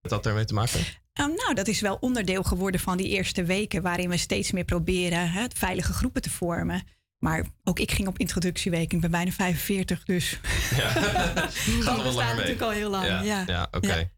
Heeft 0.00 0.14
dat 0.14 0.26
ermee 0.26 0.44
te 0.44 0.54
maken? 0.54 0.80
Ehm, 1.12 1.28
nou, 1.34 1.54
dat 1.54 1.68
is 1.68 1.80
wel 1.80 1.96
onderdeel 2.00 2.42
geworden 2.42 2.80
van 2.80 2.96
die 2.96 3.08
eerste 3.08 3.44
weken, 3.44 3.82
waarin 3.82 4.08
we 4.08 4.16
steeds 4.16 4.52
meer 4.52 4.64
proberen 4.64 5.30
hè, 5.30 5.46
veilige 5.56 5.92
groepen 5.92 6.22
te 6.22 6.30
vormen. 6.30 6.82
Maar 7.18 7.46
ook 7.64 7.78
ik 7.78 7.90
ging 7.90 8.08
op 8.08 8.18
introductieweek. 8.18 8.92
Ik 8.92 9.00
ben 9.00 9.10
bijna 9.10 9.30
45, 9.30 10.04
dus. 10.04 10.40
Ja. 10.76 10.88
Gaat 11.84 12.02
wel 12.02 12.12
natuurlijk 12.12 12.60
al 12.60 12.70
heel 12.70 12.90
lang, 12.90 13.06
ja. 13.06 13.44
ja. 13.46 13.68
oké. 13.70 14.10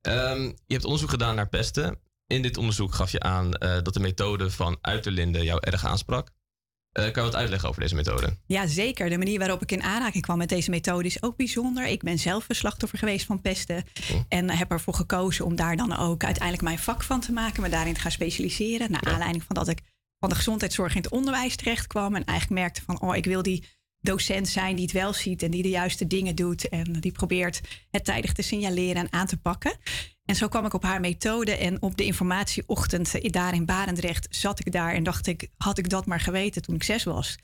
Ehm, 0.00 0.42
je 0.42 0.72
hebt 0.72 0.84
onderzoek 0.84 1.10
gedaan 1.10 1.34
naar 1.34 1.48
pesten. 1.48 1.98
In 2.26 2.42
dit 2.42 2.56
onderzoek 2.56 2.94
gaf 2.94 3.10
je 3.10 3.20
aan 3.20 3.52
eh, 3.54 3.82
dat 3.82 3.94
de 3.94 4.00
methode 4.00 4.50
van 4.50 4.78
Uiterlinde 4.80 5.44
jou 5.44 5.58
erg 5.60 5.84
aansprak. 5.84 6.30
Eh, 6.92 7.04
kan 7.04 7.22
je 7.22 7.30
wat 7.30 7.40
uitleggen 7.40 7.68
over 7.68 7.80
deze 7.80 7.94
methode? 7.94 8.36
Ja, 8.46 8.66
zeker. 8.66 9.10
De 9.10 9.18
manier 9.18 9.38
waarop 9.38 9.62
ik 9.62 9.72
in 9.72 9.82
aanraking 9.82 10.22
kwam 10.22 10.38
met 10.38 10.48
deze 10.48 10.70
methode 10.70 11.04
is 11.04 11.22
ook 11.22 11.36
bijzonder. 11.36 11.86
Ik 11.86 12.02
ben 12.02 12.18
zelf 12.18 12.48
een 12.48 12.54
slachtoffer 12.54 12.98
geweest 12.98 13.26
van 13.26 13.40
pesten. 13.40 13.84
En 14.28 14.50
heb 14.50 14.70
ervoor 14.70 14.94
gekozen 14.94 15.44
om 15.44 15.56
daar 15.56 15.76
dan 15.76 15.96
ook 15.96 16.24
uiteindelijk 16.24 16.64
mijn 16.64 16.78
vak 16.78 17.02
van 17.02 17.20
te 17.20 17.32
maken. 17.32 17.62
Me 17.62 17.68
daarin 17.68 17.94
te 17.94 18.00
gaan 18.00 18.10
specialiseren. 18.10 18.90
Naar 18.90 19.04
aanleiding 19.04 19.44
van 19.44 19.54
dat 19.54 19.68
ik 19.68 19.80
van 20.20 20.28
de 20.28 20.34
gezondheidszorg 20.34 20.94
in 20.94 21.02
het 21.02 21.10
onderwijs 21.10 21.56
terecht 21.56 21.86
kwam. 21.86 22.14
En 22.14 22.24
eigenlijk 22.24 22.60
merkte 22.60 22.82
van, 22.82 23.00
oh, 23.00 23.16
ik 23.16 23.24
wil 23.24 23.42
die 23.42 23.64
docent 24.00 24.48
zijn 24.48 24.74
die 24.76 24.84
het 24.84 24.94
wel 24.94 25.12
ziet. 25.12 25.42
En 25.42 25.50
die 25.50 25.62
de 25.62 25.68
juiste 25.68 26.06
dingen 26.06 26.34
doet. 26.34 26.68
En 26.68 26.92
die 26.92 27.12
probeert 27.12 27.60
het 27.90 28.04
tijdig 28.04 28.32
te 28.32 28.42
signaleren 28.42 28.96
en 28.96 29.12
aan 29.12 29.26
te 29.26 29.36
pakken. 29.36 29.76
En 30.24 30.34
zo 30.34 30.48
kwam 30.48 30.64
ik 30.66 30.74
op 30.74 30.82
haar 30.82 31.00
methode. 31.00 31.56
En 31.56 31.82
op 31.82 31.96
de 31.96 32.04
informatieochtend 32.04 33.32
daar 33.32 33.54
in 33.54 33.64
Barendrecht 33.64 34.26
zat 34.30 34.60
ik 34.60 34.72
daar. 34.72 34.92
En 34.92 35.02
dacht 35.02 35.26
ik, 35.26 35.48
had 35.56 35.78
ik 35.78 35.88
dat 35.88 36.06
maar 36.06 36.20
geweten 36.20 36.62
toen 36.62 36.74
ik 36.74 36.82
zes 36.82 37.04
was. 37.04 37.36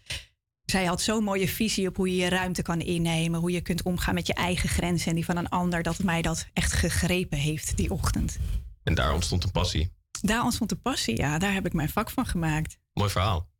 Zij 0.64 0.84
had 0.84 1.02
zo'n 1.02 1.24
mooie 1.24 1.48
visie 1.48 1.88
op 1.88 1.96
hoe 1.96 2.08
je 2.08 2.16
je 2.16 2.28
ruimte 2.28 2.62
kan 2.62 2.80
innemen. 2.80 3.40
Hoe 3.40 3.50
je 3.50 3.60
kunt 3.60 3.82
omgaan 3.82 4.14
met 4.14 4.26
je 4.26 4.34
eigen 4.34 4.68
grenzen 4.68 5.08
en 5.08 5.14
die 5.14 5.24
van 5.24 5.36
een 5.36 5.48
ander. 5.48 5.82
Dat 5.82 6.02
mij 6.02 6.22
dat 6.22 6.46
echt 6.52 6.72
gegrepen 6.72 7.38
heeft 7.38 7.76
die 7.76 7.90
ochtend. 7.90 8.38
En 8.82 8.94
daar 8.94 9.14
ontstond 9.14 9.44
een 9.44 9.50
passie. 9.50 9.92
Daar 10.26 10.44
ontstond 10.44 10.70
de 10.70 10.76
passie, 10.76 11.16
ja. 11.16 11.38
Daar 11.38 11.52
heb 11.52 11.66
ik 11.66 11.72
mijn 11.72 11.88
vak 11.88 12.10
van 12.10 12.26
gemaakt. 12.26 12.78
Mooi 12.92 13.10
verhaal. 13.10 13.52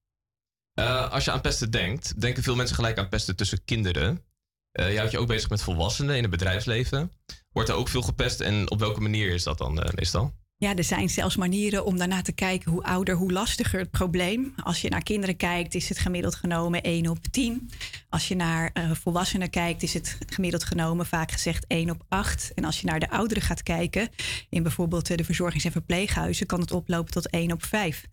Eh, 0.75 1.11
als 1.11 1.25
je 1.25 1.31
aan 1.31 1.41
pesten 1.41 1.71
denkt, 1.71 2.21
denken 2.21 2.43
veel 2.43 2.57
mensen 2.57 2.77
gelijk 2.77 2.99
aan 2.99 3.09
pesten 3.09 3.37
tussen 3.37 3.65
kinderen. 3.65 4.25
Eh 4.73 4.87
jij 4.87 4.97
houdt 4.97 5.11
je 5.11 5.19
ook 5.19 5.27
bezig 5.27 5.51
met 5.51 5.63
volwassenen 5.63 6.17
in 6.17 6.23
het 6.23 6.31
bedrijfsleven. 6.31 7.13
Wordt 7.53 7.69
er 7.69 7.75
ook 7.75 7.89
veel 7.89 8.03
gepest 8.03 8.41
en 8.41 8.71
op 8.71 8.79
welke 8.79 9.01
manier 9.01 9.31
is 9.31 9.43
dat 9.43 9.59
dan 9.59 9.83
eh, 9.83 9.93
meestal? 9.95 10.35
Ja, 10.65 10.77
er 10.77 10.85
zijn 10.85 11.09
zelfs 11.09 11.37
manieren 11.37 11.85
om 11.85 11.99
daarna 11.99 12.23
te 12.23 12.33
kijken 12.33 12.71
hoe 12.71 12.83
ouder, 12.83 13.15
hoe 13.15 13.33
lastiger 13.33 13.81
het 13.81 13.91
probleem. 13.91 14.55
Als 14.63 14.81
je 14.81 14.89
naar 14.89 15.03
kinderen 15.03 15.37
kijkt, 15.37 15.75
is 15.75 15.89
het 15.89 15.99
gemiddeld 15.99 16.35
genomen 16.35 16.83
1 16.83 17.09
op 17.09 17.19
10. 17.31 17.71
Als 18.09 18.29
je 18.29 18.37
naar 18.37 18.71
eh, 18.73 18.91
volwassenen 18.91 19.51
kijkt, 19.51 19.83
is 19.83 19.95
het 19.95 20.19
gemiddeld 20.27 20.65
genomen 20.65 21.07
vaak 21.07 21.33
gezegd 21.33 21.65
1 21.67 21.91
op 21.91 22.05
8. 22.09 22.53
En 22.55 22.65
als 22.65 22.81
je 22.81 22.87
naar 22.87 23.01
de 23.01 23.11
ouderen 23.11 23.43
gaat 23.43 23.63
kijken, 23.63 24.09
in 24.49 24.63
bijvoorbeeld 24.63 25.11
eh, 25.11 25.17
de 25.17 25.25
verzorgings- 25.25 25.65
en 25.65 25.73
verpleeghuizen, 25.73 26.47
kan 26.47 26.61
het 26.61 26.73
oplopen 26.73 27.13
tot 27.13 27.31
1 27.31 27.53
op 27.53 27.65
5. 27.65 28.07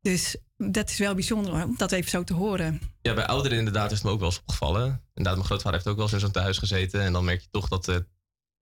Dus 0.00 0.36
dat 0.56 0.90
is 0.90 0.98
wel 0.98 1.14
bijzonder 1.14 1.64
om 1.64 1.74
dat 1.76 1.92
even 1.92 2.10
zo 2.10 2.24
te 2.24 2.34
horen. 2.34 2.80
Ja, 3.02 3.14
bij 3.14 3.26
ouderen 3.26 3.58
inderdaad 3.58 3.90
is 3.90 3.96
het 3.96 4.06
me 4.06 4.12
ook 4.12 4.18
wel 4.20 4.28
eens 4.28 4.40
opgevallen. 4.40 4.84
Inderdaad, 4.84 5.34
mijn 5.34 5.44
grootvader 5.44 5.72
heeft 5.72 5.86
ook 5.86 5.96
wel 5.96 6.04
eens 6.04 6.14
in 6.14 6.20
zo'n 6.20 6.30
thuis 6.30 6.58
gezeten. 6.58 7.00
En 7.00 7.12
dan 7.12 7.24
merk 7.24 7.40
je 7.40 7.48
toch 7.50 7.68
dat, 7.68 7.88
eh, 7.88 7.96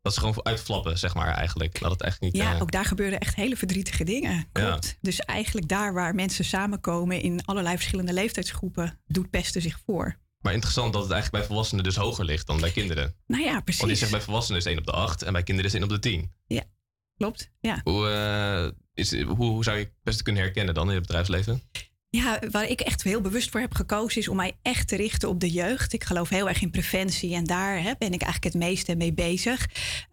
dat 0.02 0.14
ze 0.14 0.20
gewoon 0.20 0.44
uitflappen, 0.44 0.98
zeg 0.98 1.14
maar, 1.14 1.34
eigenlijk. 1.34 1.80
Dat 1.80 1.90
het 1.90 2.02
echt 2.02 2.20
niet... 2.20 2.36
Ja, 2.36 2.54
eh, 2.54 2.62
ook 2.62 2.70
daar 2.70 2.84
gebeuren 2.84 3.20
echt 3.20 3.34
hele 3.34 3.56
verdrietige 3.56 4.04
dingen. 4.04 4.48
Klopt. 4.52 4.98
Dus 5.00 5.18
eigenlijk 5.18 5.68
daar 5.68 5.94
waar 5.94 6.14
mensen 6.14 6.44
samenkomen 6.44 7.20
in 7.20 7.44
allerlei 7.44 7.76
verschillende 7.76 8.12
leeftijdsgroepen, 8.12 9.00
doet 9.06 9.30
pesten 9.30 9.62
zich 9.62 9.80
voor. 9.86 10.20
Maar 10.40 10.52
interessant 10.52 10.92
dat 10.92 11.02
het 11.02 11.12
eigenlijk 11.12 11.42
bij 11.42 11.52
volwassenen 11.52 11.84
dus 11.84 11.96
hoger 11.96 12.24
ligt 12.24 12.46
dan 12.46 12.60
bij 12.60 12.70
kinderen. 12.70 13.14
Nou 13.26 13.42
ja, 13.42 13.60
precies. 13.60 13.80
Want 13.80 13.92
je 13.92 13.98
zegt 13.98 14.10
bij 14.10 14.20
volwassenen 14.20 14.58
is 14.58 14.64
het 14.64 14.72
1 14.72 14.82
op 14.82 14.92
de 14.92 15.00
8 15.00 15.22
en 15.22 15.32
bij 15.32 15.42
kinderen 15.42 15.70
is 15.70 15.78
het 15.78 15.82
1 15.82 15.92
op 15.92 16.02
de 16.02 16.08
10. 16.08 16.32
Ja, 16.46 16.62
klopt. 17.16 17.50
Ja. 17.60 17.80
Hoe, 17.84 18.08
eh, 18.08 18.70
is, 18.94 19.22
hoe, 19.22 19.36
hoe 19.36 19.64
zou 19.64 19.78
je 19.78 19.92
pesten 20.02 20.24
kunnen 20.24 20.42
herkennen 20.42 20.74
dan 20.74 20.88
in 20.88 20.94
het 20.94 21.06
bedrijfsleven? 21.06 21.62
Ja, 22.16 22.38
waar 22.50 22.68
ik 22.68 22.80
echt 22.80 23.02
heel 23.02 23.20
bewust 23.20 23.50
voor 23.50 23.60
heb 23.60 23.74
gekozen 23.74 24.20
is 24.20 24.28
om 24.28 24.36
mij 24.36 24.52
echt 24.62 24.88
te 24.88 24.96
richten 24.96 25.28
op 25.28 25.40
de 25.40 25.50
jeugd. 25.50 25.92
Ik 25.92 26.04
geloof 26.04 26.28
heel 26.28 26.48
erg 26.48 26.62
in 26.62 26.70
preventie 26.70 27.34
en 27.34 27.44
daar 27.44 27.82
hè, 27.82 27.92
ben 27.98 28.12
ik 28.12 28.22
eigenlijk 28.22 28.54
het 28.54 28.62
meeste 28.62 28.96
mee 28.96 29.12
bezig. 29.12 29.68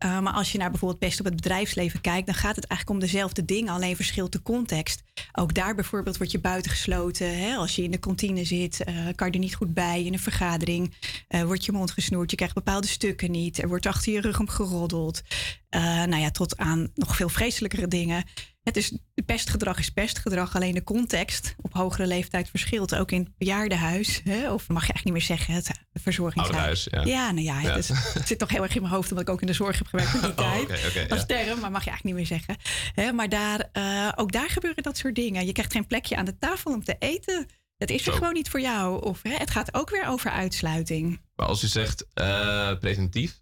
Uh, 0.05 0.19
maar 0.19 0.33
als 0.33 0.51
je 0.51 0.57
naar 0.57 0.69
bijvoorbeeld 0.69 0.99
pest 0.99 1.19
op 1.19 1.25
het 1.25 1.35
bedrijfsleven 1.35 2.01
kijkt, 2.01 2.25
dan 2.25 2.35
gaat 2.35 2.55
het 2.55 2.65
eigenlijk 2.65 3.01
om 3.01 3.07
dezelfde 3.07 3.45
dingen, 3.45 3.73
alleen 3.73 3.95
verschilt 3.95 4.31
de 4.31 4.41
context. 4.41 5.03
Ook 5.31 5.53
daar 5.53 5.75
bijvoorbeeld 5.75 6.17
word 6.17 6.31
je 6.31 6.39
buitengesloten. 6.39 7.39
Hè? 7.39 7.55
Als 7.55 7.75
je 7.75 7.83
in 7.83 7.91
de 7.91 7.97
kantine 7.97 8.43
zit, 8.43 8.79
uh, 8.79 8.95
kan 9.15 9.27
je 9.27 9.33
er 9.33 9.39
niet 9.39 9.55
goed 9.55 9.73
bij 9.73 10.03
in 10.03 10.13
een 10.13 10.19
vergadering. 10.19 10.93
Uh, 11.29 11.43
wordt 11.43 11.65
je 11.65 11.71
mond 11.71 11.91
gesnoerd, 11.91 12.29
je 12.29 12.37
krijgt 12.37 12.55
bepaalde 12.55 12.87
stukken 12.87 13.31
niet. 13.31 13.61
Er 13.61 13.67
wordt 13.67 13.85
achter 13.85 14.13
je 14.13 14.21
rug 14.21 14.39
om 14.39 14.49
geroddeld. 14.49 15.21
Nou 15.69 16.15
ja, 16.17 16.31
tot 16.31 16.57
aan 16.57 16.91
nog 16.95 17.15
veel 17.15 17.29
vreselijkere 17.29 17.87
dingen. 17.87 18.23
Het 18.63 18.77
is, 18.77 18.97
pestgedrag 19.25 19.79
is 19.79 19.89
pestgedrag, 19.89 20.55
alleen 20.55 20.73
de 20.73 20.83
context 20.83 21.55
op 21.61 21.73
hogere 21.73 22.07
leeftijd 22.07 22.49
verschilt. 22.49 22.95
Ook 22.95 23.11
in 23.11 23.19
het 23.23 23.37
bejaardenhuis, 23.37 24.21
hè? 24.23 24.51
of 24.53 24.67
mag 24.67 24.85
je 24.87 24.93
eigenlijk 24.93 25.03
niet 25.03 25.13
meer 25.13 25.37
zeggen, 25.37 25.53
het 25.53 25.71
verzorgingshuis. 25.93 26.87
Ja. 26.91 27.01
ja, 27.03 27.31
nou 27.31 27.45
ja, 27.45 27.59
Ja. 27.61 27.69
Het, 27.69 27.77
is- 27.77 28.13
het 28.13 28.27
zit 28.27 28.39
toch 28.39 28.49
heel 28.49 28.63
erg 28.63 28.75
in 28.75 28.81
mijn 28.81 28.93
hoofd, 28.93 29.09
omdat 29.09 29.27
ik 29.27 29.33
ook 29.33 29.41
in 29.41 29.47
de 29.47 29.53
zorg 29.53 29.77
heb 29.77 29.87
gewerkt 29.87 30.13
in 30.13 30.19
die 30.21 30.29
Oh, 30.37 30.37
tijd. 30.37 30.67
dat 31.09 31.17
is 31.17 31.25
ja. 31.27 31.43
term, 31.43 31.59
maar 31.59 31.71
mag 31.71 31.83
je 31.83 31.89
eigenlijk 31.89 32.03
niet 32.03 32.13
meer 32.15 32.25
zeggen. 32.25 32.55
Hè, 32.93 33.11
maar 33.11 33.29
daar, 33.29 33.69
eh, 33.71 34.11
ook 34.15 34.31
daar 34.31 34.49
gebeuren 34.49 34.83
dat 34.83 34.97
soort 34.97 35.15
dingen. 35.15 35.45
Je 35.45 35.51
krijgt 35.51 35.71
geen 35.71 35.87
plekje 35.87 36.15
aan 36.15 36.25
de 36.25 36.37
tafel 36.37 36.73
om 36.73 36.83
te 36.83 36.95
eten. 36.99 37.45
Het 37.77 37.89
is 37.89 37.97
er 38.05 38.11
Zo. 38.11 38.17
gewoon 38.17 38.33
niet 38.33 38.49
voor 38.49 38.61
jou. 38.61 39.03
Of 39.03 39.19
hè, 39.23 39.33
het 39.35 39.51
gaat 39.51 39.73
ook 39.73 39.89
weer 39.89 40.07
over 40.07 40.31
uitsluiting. 40.31 41.21
Maar 41.35 41.47
als 41.47 41.63
u 41.63 41.67
zegt 41.67 42.05
eh, 42.13 42.77
preventief, 42.79 43.39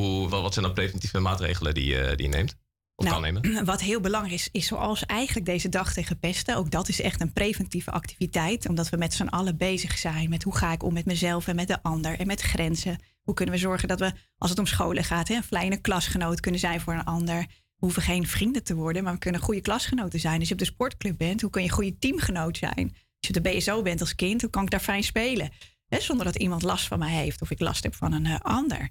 hoe, 0.00 0.28
wat, 0.28 0.52
zijn 0.52 0.64
dan 0.64 0.74
preventieve 0.74 1.18
maatregelen 1.18 1.74
die, 1.74 1.84
je- 1.84 2.12
die 2.16 2.28
je 2.28 2.36
neemt? 2.36 2.56
Of 2.96 3.08
kan 3.08 3.20
nemen? 3.20 3.52
Nou, 3.52 3.64
Wat 3.74 3.80
heel 3.80 4.00
belangrijk 4.00 4.34
is, 4.34 4.48
is 4.52 4.66
zoals 4.66 5.06
eigenlijk 5.06 5.46
deze 5.46 5.68
dag 5.68 5.92
tegen 5.92 6.18
pesten. 6.18 6.56
Ook 6.56 6.70
dat 6.70 6.88
is 6.88 7.00
echt 7.00 7.20
een 7.20 7.32
preventieve 7.32 7.90
activiteit. 7.90 8.68
Omdat 8.68 8.88
we 8.88 8.96
met 8.96 9.14
z'n 9.14 9.26
allen 9.26 9.56
bezig 9.56 9.98
zijn 9.98 10.28
met 10.30 10.42
hoe 10.42 10.56
ga 10.56 10.72
ik 10.72 10.82
om 10.82 10.92
met 10.92 11.04
mezelf 11.04 11.48
en 11.48 11.56
met 11.56 11.68
de 11.68 11.82
ander. 11.82 12.18
En 12.18 12.26
met 12.26 12.40
grenzen. 12.40 12.98
Hoe 13.22 13.34
kunnen 13.34 13.54
we 13.54 13.60
zorgen 13.60 13.88
dat 13.88 14.00
we, 14.00 14.12
als 14.38 14.50
het 14.50 14.58
om 14.58 14.66
scholen 14.66 15.04
gaat, 15.04 15.28
hè, 15.28 15.34
een 15.34 15.42
fijne 15.42 15.76
klasgenoot 15.76 16.40
kunnen 16.40 16.60
zijn 16.60 16.80
voor 16.80 16.92
een 16.94 17.04
ander. 17.04 17.38
We 17.38 17.86
hoeven 17.86 18.02
geen 18.02 18.26
vrienden 18.26 18.64
te 18.64 18.74
worden, 18.74 19.04
maar 19.04 19.12
we 19.12 19.18
kunnen 19.18 19.40
goede 19.40 19.60
klasgenoten 19.60 20.20
zijn. 20.20 20.38
Als 20.38 20.48
je 20.48 20.54
op 20.54 20.60
de 20.60 20.64
sportclub 20.66 21.18
bent, 21.18 21.40
hoe 21.40 21.50
kun 21.50 21.62
je 21.62 21.68
een 21.68 21.74
goede 21.74 21.98
teamgenoot 21.98 22.56
zijn? 22.56 22.88
Als 22.88 23.28
je 23.28 23.36
op 23.36 23.44
de 23.44 23.50
BSO 23.50 23.82
bent 23.82 24.00
als 24.00 24.14
kind, 24.14 24.40
hoe 24.40 24.50
kan 24.50 24.62
ik 24.62 24.70
daar 24.70 24.80
fijn 24.80 25.02
spelen? 25.02 25.50
Zonder 25.88 26.24
dat 26.26 26.36
iemand 26.36 26.62
last 26.62 26.86
van 26.86 26.98
mij 26.98 27.12
heeft 27.14 27.42
of 27.42 27.50
ik 27.50 27.60
last 27.60 27.82
heb 27.82 27.94
van 27.94 28.12
een 28.12 28.26
eh, 28.26 28.34
ander. 28.40 28.88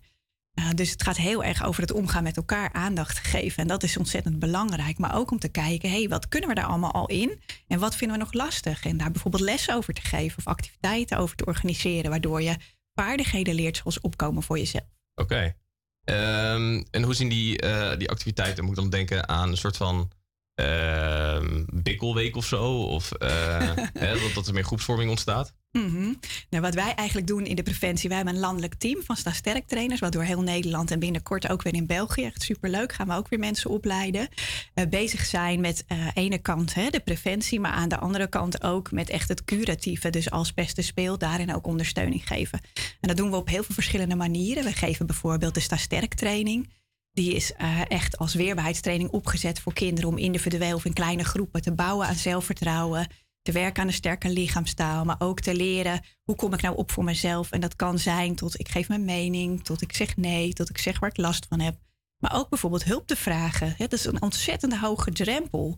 Uh, 0.59 0.69
dus 0.75 0.91
het 0.91 1.03
gaat 1.03 1.17
heel 1.17 1.43
erg 1.43 1.63
over 1.63 1.81
het 1.81 1.91
omgaan 1.91 2.23
met 2.23 2.37
elkaar, 2.37 2.73
aandacht 2.73 3.17
geven. 3.17 3.57
En 3.57 3.67
dat 3.67 3.83
is 3.83 3.97
ontzettend 3.97 4.39
belangrijk. 4.39 4.97
Maar 4.97 5.15
ook 5.15 5.31
om 5.31 5.39
te 5.39 5.49
kijken, 5.49 5.89
hé, 5.89 5.97
hey, 5.97 6.09
wat 6.09 6.27
kunnen 6.27 6.49
we 6.49 6.55
daar 6.55 6.65
allemaal 6.65 6.93
al 6.93 7.07
in? 7.07 7.41
En 7.67 7.79
wat 7.79 7.95
vinden 7.95 8.17
we 8.17 8.23
nog 8.23 8.33
lastig? 8.33 8.85
En 8.85 8.97
daar 8.97 9.11
bijvoorbeeld 9.11 9.43
lessen 9.43 9.75
over 9.75 9.93
te 9.93 10.01
geven 10.01 10.37
of 10.37 10.47
activiteiten 10.47 11.17
over 11.17 11.35
te 11.35 11.45
organiseren. 11.45 12.09
Waardoor 12.09 12.41
je 12.41 12.55
vaardigheden 12.93 13.55
leert 13.55 13.77
zoals 13.77 14.01
opkomen 14.01 14.43
voor 14.43 14.57
jezelf. 14.57 14.85
Oké. 15.15 15.55
Ehm, 16.03 16.83
en 16.91 17.03
hoe 17.03 17.13
zien 17.13 17.29
die, 17.29 17.59
eh, 17.59 17.97
die 17.97 18.09
activiteiten? 18.09 18.63
Moet 18.63 18.77
ik 18.77 18.81
dan 18.81 18.89
denken 18.89 19.29
aan 19.29 19.49
een 19.49 19.57
soort 19.57 19.77
van 19.77 20.11
ehm 20.53 21.63
bikkelweek 21.73 22.35
of 22.35 22.45
zo? 22.45 22.83
Of 22.83 23.11
eh, 23.11 23.75
hè, 23.93 24.19
dat, 24.19 24.33
dat 24.33 24.47
er 24.47 24.53
meer 24.53 24.63
groepsvorming 24.63 25.09
ontstaat? 25.09 25.53
Mhm. 25.71 26.13
Nou, 26.49 26.63
wat 26.63 26.73
wij 26.73 26.93
eigenlijk 26.95 27.27
doen 27.27 27.45
in 27.45 27.55
de 27.55 27.63
preventie, 27.63 28.07
wij 28.07 28.17
hebben 28.17 28.35
een 28.35 28.41
landelijk 28.41 28.73
team 28.73 29.01
van 29.03 29.15
Sta 29.15 29.31
Sterk 29.31 29.67
trainers, 29.67 29.99
wat 29.99 30.11
door 30.11 30.23
heel 30.23 30.41
Nederland 30.41 30.91
en 30.91 30.99
binnenkort 30.99 31.49
ook 31.49 31.61
weer 31.61 31.73
in 31.73 31.85
België, 31.85 32.23
echt 32.23 32.41
superleuk, 32.41 32.93
gaan 32.93 33.07
we 33.07 33.13
ook 33.13 33.29
weer 33.29 33.39
mensen 33.39 33.69
opleiden. 33.69 34.27
eh, 34.73 34.85
bezig 34.87 35.25
zijn 35.25 35.61
met 35.61 35.83
eh 35.87 36.07
ene 36.13 36.37
kant 36.37 36.73
hè, 36.73 36.89
de 36.89 36.99
preventie, 36.99 37.59
maar 37.59 37.71
aan 37.71 37.89
de 37.89 37.97
andere 37.99 38.27
kant 38.27 38.63
ook 38.63 38.91
met 38.91 39.09
echt 39.09 39.29
het 39.29 39.45
curatieve. 39.45 40.09
Dus 40.09 40.31
als 40.31 40.51
pesten 40.51 40.83
speelt, 40.83 41.19
daarin 41.19 41.55
ook 41.55 41.67
ondersteuning 41.67 42.27
geven. 42.27 42.59
En 42.73 43.07
dat 43.07 43.17
doen 43.17 43.29
we 43.29 43.35
op 43.35 43.47
heel 43.47 43.63
veel 43.63 43.75
verschillende 43.75 44.15
manieren. 44.15 44.63
We 44.63 44.73
geven 44.73 45.05
bijvoorbeeld 45.05 45.53
de 45.53 45.59
Sta 45.59 45.77
Sterk 45.77 46.13
training. 46.13 46.69
Die 47.11 47.33
is 47.35 47.53
eh, 47.53 47.81
echt 47.87 48.17
als 48.17 48.33
weerbaarheidstraining 48.33 49.09
opgezet 49.09 49.59
voor 49.59 49.73
kinderen 49.73 50.09
om 50.09 50.17
individueel 50.17 50.75
of 50.75 50.85
in 50.85 50.93
kleine 50.93 51.23
groepen 51.23 51.61
te 51.61 51.71
bouwen 51.71 52.07
aan 52.07 52.15
zelfvertrouwen. 52.15 53.07
Te 53.49 53.59
werken 53.59 53.81
aan 53.81 53.87
een 53.87 53.93
sterke 53.93 54.29
lichaamstaal, 54.29 55.05
maar 55.05 55.15
ook 55.19 55.39
te 55.39 55.55
leren 55.55 56.01
hoe 56.23 56.35
kom 56.35 56.53
ik 56.53 56.61
nou 56.61 56.75
op 56.75 56.91
voor 56.91 57.03
mezelf. 57.03 57.51
En 57.51 57.59
dat 57.59 57.75
kan 57.75 57.99
zijn 57.99 58.35
tot 58.35 58.59
ik 58.59 58.69
geef 58.69 58.87
mijn 58.87 59.05
mening, 59.05 59.63
tot 59.63 59.81
ik 59.81 59.93
zeg 59.93 60.17
nee, 60.17 60.53
tot 60.53 60.69
ik 60.69 60.77
zeg 60.77 60.99
waar 60.99 61.09
ik 61.09 61.17
last 61.17 61.45
van 61.49 61.59
heb. 61.59 61.77
Maar 62.17 62.35
ook 62.35 62.49
bijvoorbeeld 62.49 62.83
hulp 62.83 63.07
te 63.07 63.15
vragen. 63.15 63.73
Het 63.77 63.93
is 63.93 64.05
een 64.05 64.21
ontzettend 64.21 64.77
hoge 64.77 65.11
drempel 65.11 65.77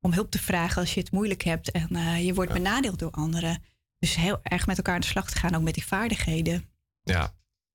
om 0.00 0.12
hulp 0.12 0.30
te 0.30 0.38
vragen 0.38 0.80
als 0.80 0.94
je 0.94 1.00
het 1.00 1.12
moeilijk 1.12 1.42
hebt 1.42 1.70
en 1.70 1.88
eh, 1.96 2.24
je 2.26 2.34
wordt 2.34 2.52
benadeeld 2.52 2.98
door 2.98 3.10
anderen. 3.10 3.62
Dus 3.98 4.14
heel 4.14 4.40
erg 4.42 4.66
met 4.66 4.76
elkaar 4.76 4.94
aan 4.94 5.00
de 5.00 5.06
slag 5.06 5.30
te 5.30 5.38
gaan, 5.38 5.54
ook 5.54 5.62
met 5.62 5.74
die 5.74 5.86
vaardigheden. 5.86 6.70
Ja, 7.02 7.34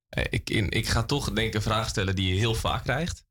Eh, 0.09 0.23
ik, 0.29 0.49
in, 0.49 0.69
ik 0.69 0.87
ga 0.87 1.03
toch 1.03 1.31
denk 1.33 1.47
ik 1.47 1.53
een 1.53 1.61
vraag 1.61 1.89
stellen 1.89 2.15
die 2.15 2.33
je 2.33 2.39
heel 2.39 2.55
vaak 2.55 2.83
krijgt. 2.83 3.25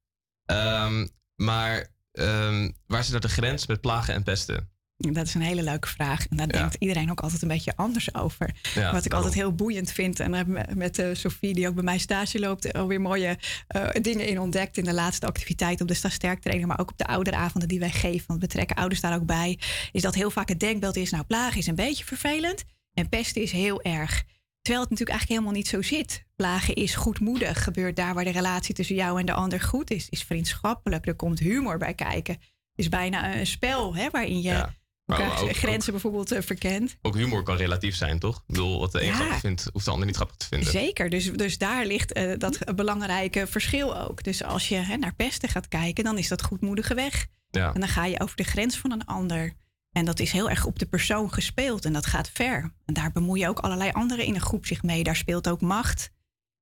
Ehm, 0.45 1.07
maar 1.35 1.93
ehm, 2.13 2.71
waar 2.87 3.03
zit 3.03 3.11
nou 3.11 3.21
de 3.21 3.29
grens 3.29 3.67
met 3.67 3.81
plagen 3.81 4.15
en 4.15 4.23
pesten? 4.23 4.73
Dat 4.97 5.27
is 5.27 5.35
een 5.35 5.41
hele 5.41 5.63
leuke 5.63 5.89
vraag. 5.89 6.27
En 6.29 6.37
daar 6.37 6.49
denkt 6.49 6.77
iedereen 6.79 7.11
ook 7.11 7.21
altijd 7.21 7.43
een 7.43 7.49
beetje 7.49 7.77
anders 7.77 8.15
over. 8.15 8.47
Ja, 8.75 8.93
Wat 8.93 9.05
ik 9.05 9.11
daarom. 9.11 9.13
altijd 9.13 9.35
heel 9.35 9.53
boeiend 9.55 9.93
vind. 9.93 10.21
En 10.21 10.59
met 10.75 10.99
eh, 10.99 11.09
Sophie, 11.13 11.55
die 11.55 11.69
ook 11.69 11.75
bij 11.75 11.85
mij 11.85 11.99
stage 11.99 12.39
loopt, 12.39 12.73
alweer 12.73 13.01
mooie 13.01 13.39
eh, 13.67 13.89
dingen 14.03 14.27
in 14.27 14.41
ontdekt. 14.41 14.77
In 14.79 14.85
de 14.85 14.95
laatste 14.95 15.27
activiteit 15.27 15.81
op 15.81 15.89
de 15.89 15.95
Sta 15.95 16.09
Sterk 16.09 16.41
trainer. 16.41 16.67
Maar 16.67 16.81
ook 16.81 16.91
op 16.91 16.99
de 16.99 17.07
ouderavonden 17.07 17.69
die 17.69 17.79
wij 17.79 17.91
geven. 17.91 18.25
Want 18.27 18.41
we 18.41 18.47
trekken 18.47 18.77
ouders 18.77 19.01
daar 19.01 19.15
ook 19.15 19.27
bij. 19.27 19.59
Is 19.93 20.03
dat 20.03 20.15
heel 20.15 20.31
vaak 20.31 20.49
het 20.49 20.61
denkbeeld 20.61 20.97
is, 20.97 21.11
nou 21.11 21.25
plagen 21.25 21.59
is 21.59 21.67
een 21.67 21.75
beetje 21.75 22.05
vervelend. 22.05 22.65
En 22.95 23.09
pesten 23.09 23.43
is 23.43 23.53
heel 23.53 23.83
erg. 23.83 24.25
Terwijl 24.63 24.85
het 24.85 24.91
natuurlijk 24.91 25.19
eigenlijk 25.19 25.29
helemaal 25.29 25.53
niet 25.53 25.69
zo 25.69 25.83
zit. 25.83 26.25
Plagen 26.37 26.75
is 26.75 26.95
goedmoedig. 26.95 27.63
Gebeurt 27.65 27.97
daar 27.97 28.15
waar 28.15 28.25
de 28.25 28.31
relatie 28.31 28.75
tussen 28.75 28.97
jou 28.97 29.21
en 29.21 29.27
de 29.27 29.33
ander 29.33 29.61
goed 29.61 29.91
is. 29.91 30.09
Is 30.09 30.23
vriendschappelijk. 30.23 31.07
Er 31.07 31.15
komt 31.15 31.39
humor 31.39 31.79
bij 31.79 31.95
kijken. 31.95 32.39
is 32.75 32.89
bijna 32.89 33.37
een 33.37 33.47
spel 33.47 33.97
hè, 33.97 34.11
waarin 34.11 34.43
je 34.43 34.67
elkaars 35.07 35.41
ook- 35.41 35.57
grenzen 35.57 35.93
bijvoorbeeld 35.93 36.33
eh, 36.33 36.43
verkent. 36.43 36.97
Ook 37.03 37.15
humor 37.15 37.43
kan 37.43 37.57
relatief 37.57 37.97
zijn, 37.97 38.19
toch? 38.19 38.37
Ik 38.37 38.43
bedoel, 38.47 38.79
wat 38.81 38.93
de 38.93 39.01
een 39.01 39.07
Ja. 39.07 39.15
grappig 39.15 39.39
vindt, 39.41 39.69
hoeft 39.73 39.85
de 39.85 39.91
ander 39.91 40.07
niet 40.07 40.17
grappig 40.17 40.37
te 40.37 40.47
vinden. 40.47 40.71
Zeker, 40.71 41.11
dus, 41.11 41.33
dus 41.33 41.59
daar 41.59 41.87
ligt 41.87 42.13
eh, 42.13 42.39
dat 42.39 42.59
belangrijke 42.77 43.47
verschil 43.47 43.97
ook. 43.99 44.23
Dus 44.23 44.43
als 44.43 44.69
je 44.69 44.75
hè, 44.77 44.97
naar 44.97 45.15
pesten 45.15 45.49
gaat 45.49 45.69
kijken, 45.69 46.05
dan 46.05 46.19
is 46.19 46.29
dat 46.29 46.43
goedmoedige 46.43 46.95
weg. 46.95 47.27
Ja. 47.51 47.75
En 47.75 47.81
dan 47.81 47.89
ga 47.89 48.05
je 48.05 48.21
over 48.21 48.37
de 48.37 48.45
grens 48.45 48.77
van 48.79 48.91
een 48.93 49.05
ander. 49.05 49.53
En 49.93 50.05
dat 50.05 50.21
is 50.21 50.33
heel 50.33 50.51
erg 50.51 50.67
op 50.67 50.79
de 50.79 50.87
persoon 50.87 51.33
gespeeld 51.33 51.85
en 51.85 51.93
dat 51.93 52.07
gaat 52.07 52.31
ver. 52.31 52.73
En 52.85 52.95
daar 52.95 53.13
bemoeien 53.13 53.49
ook 53.49 53.59
allerlei 53.59 53.91
anderen 53.91 54.25
in 54.25 54.35
een 54.35 54.41
groep 54.41 54.67
zich 54.67 54.83
mee. 54.83 55.03
Daar 55.05 55.17
speelt 55.17 55.49
ook 55.49 55.61
macht. 55.61 56.11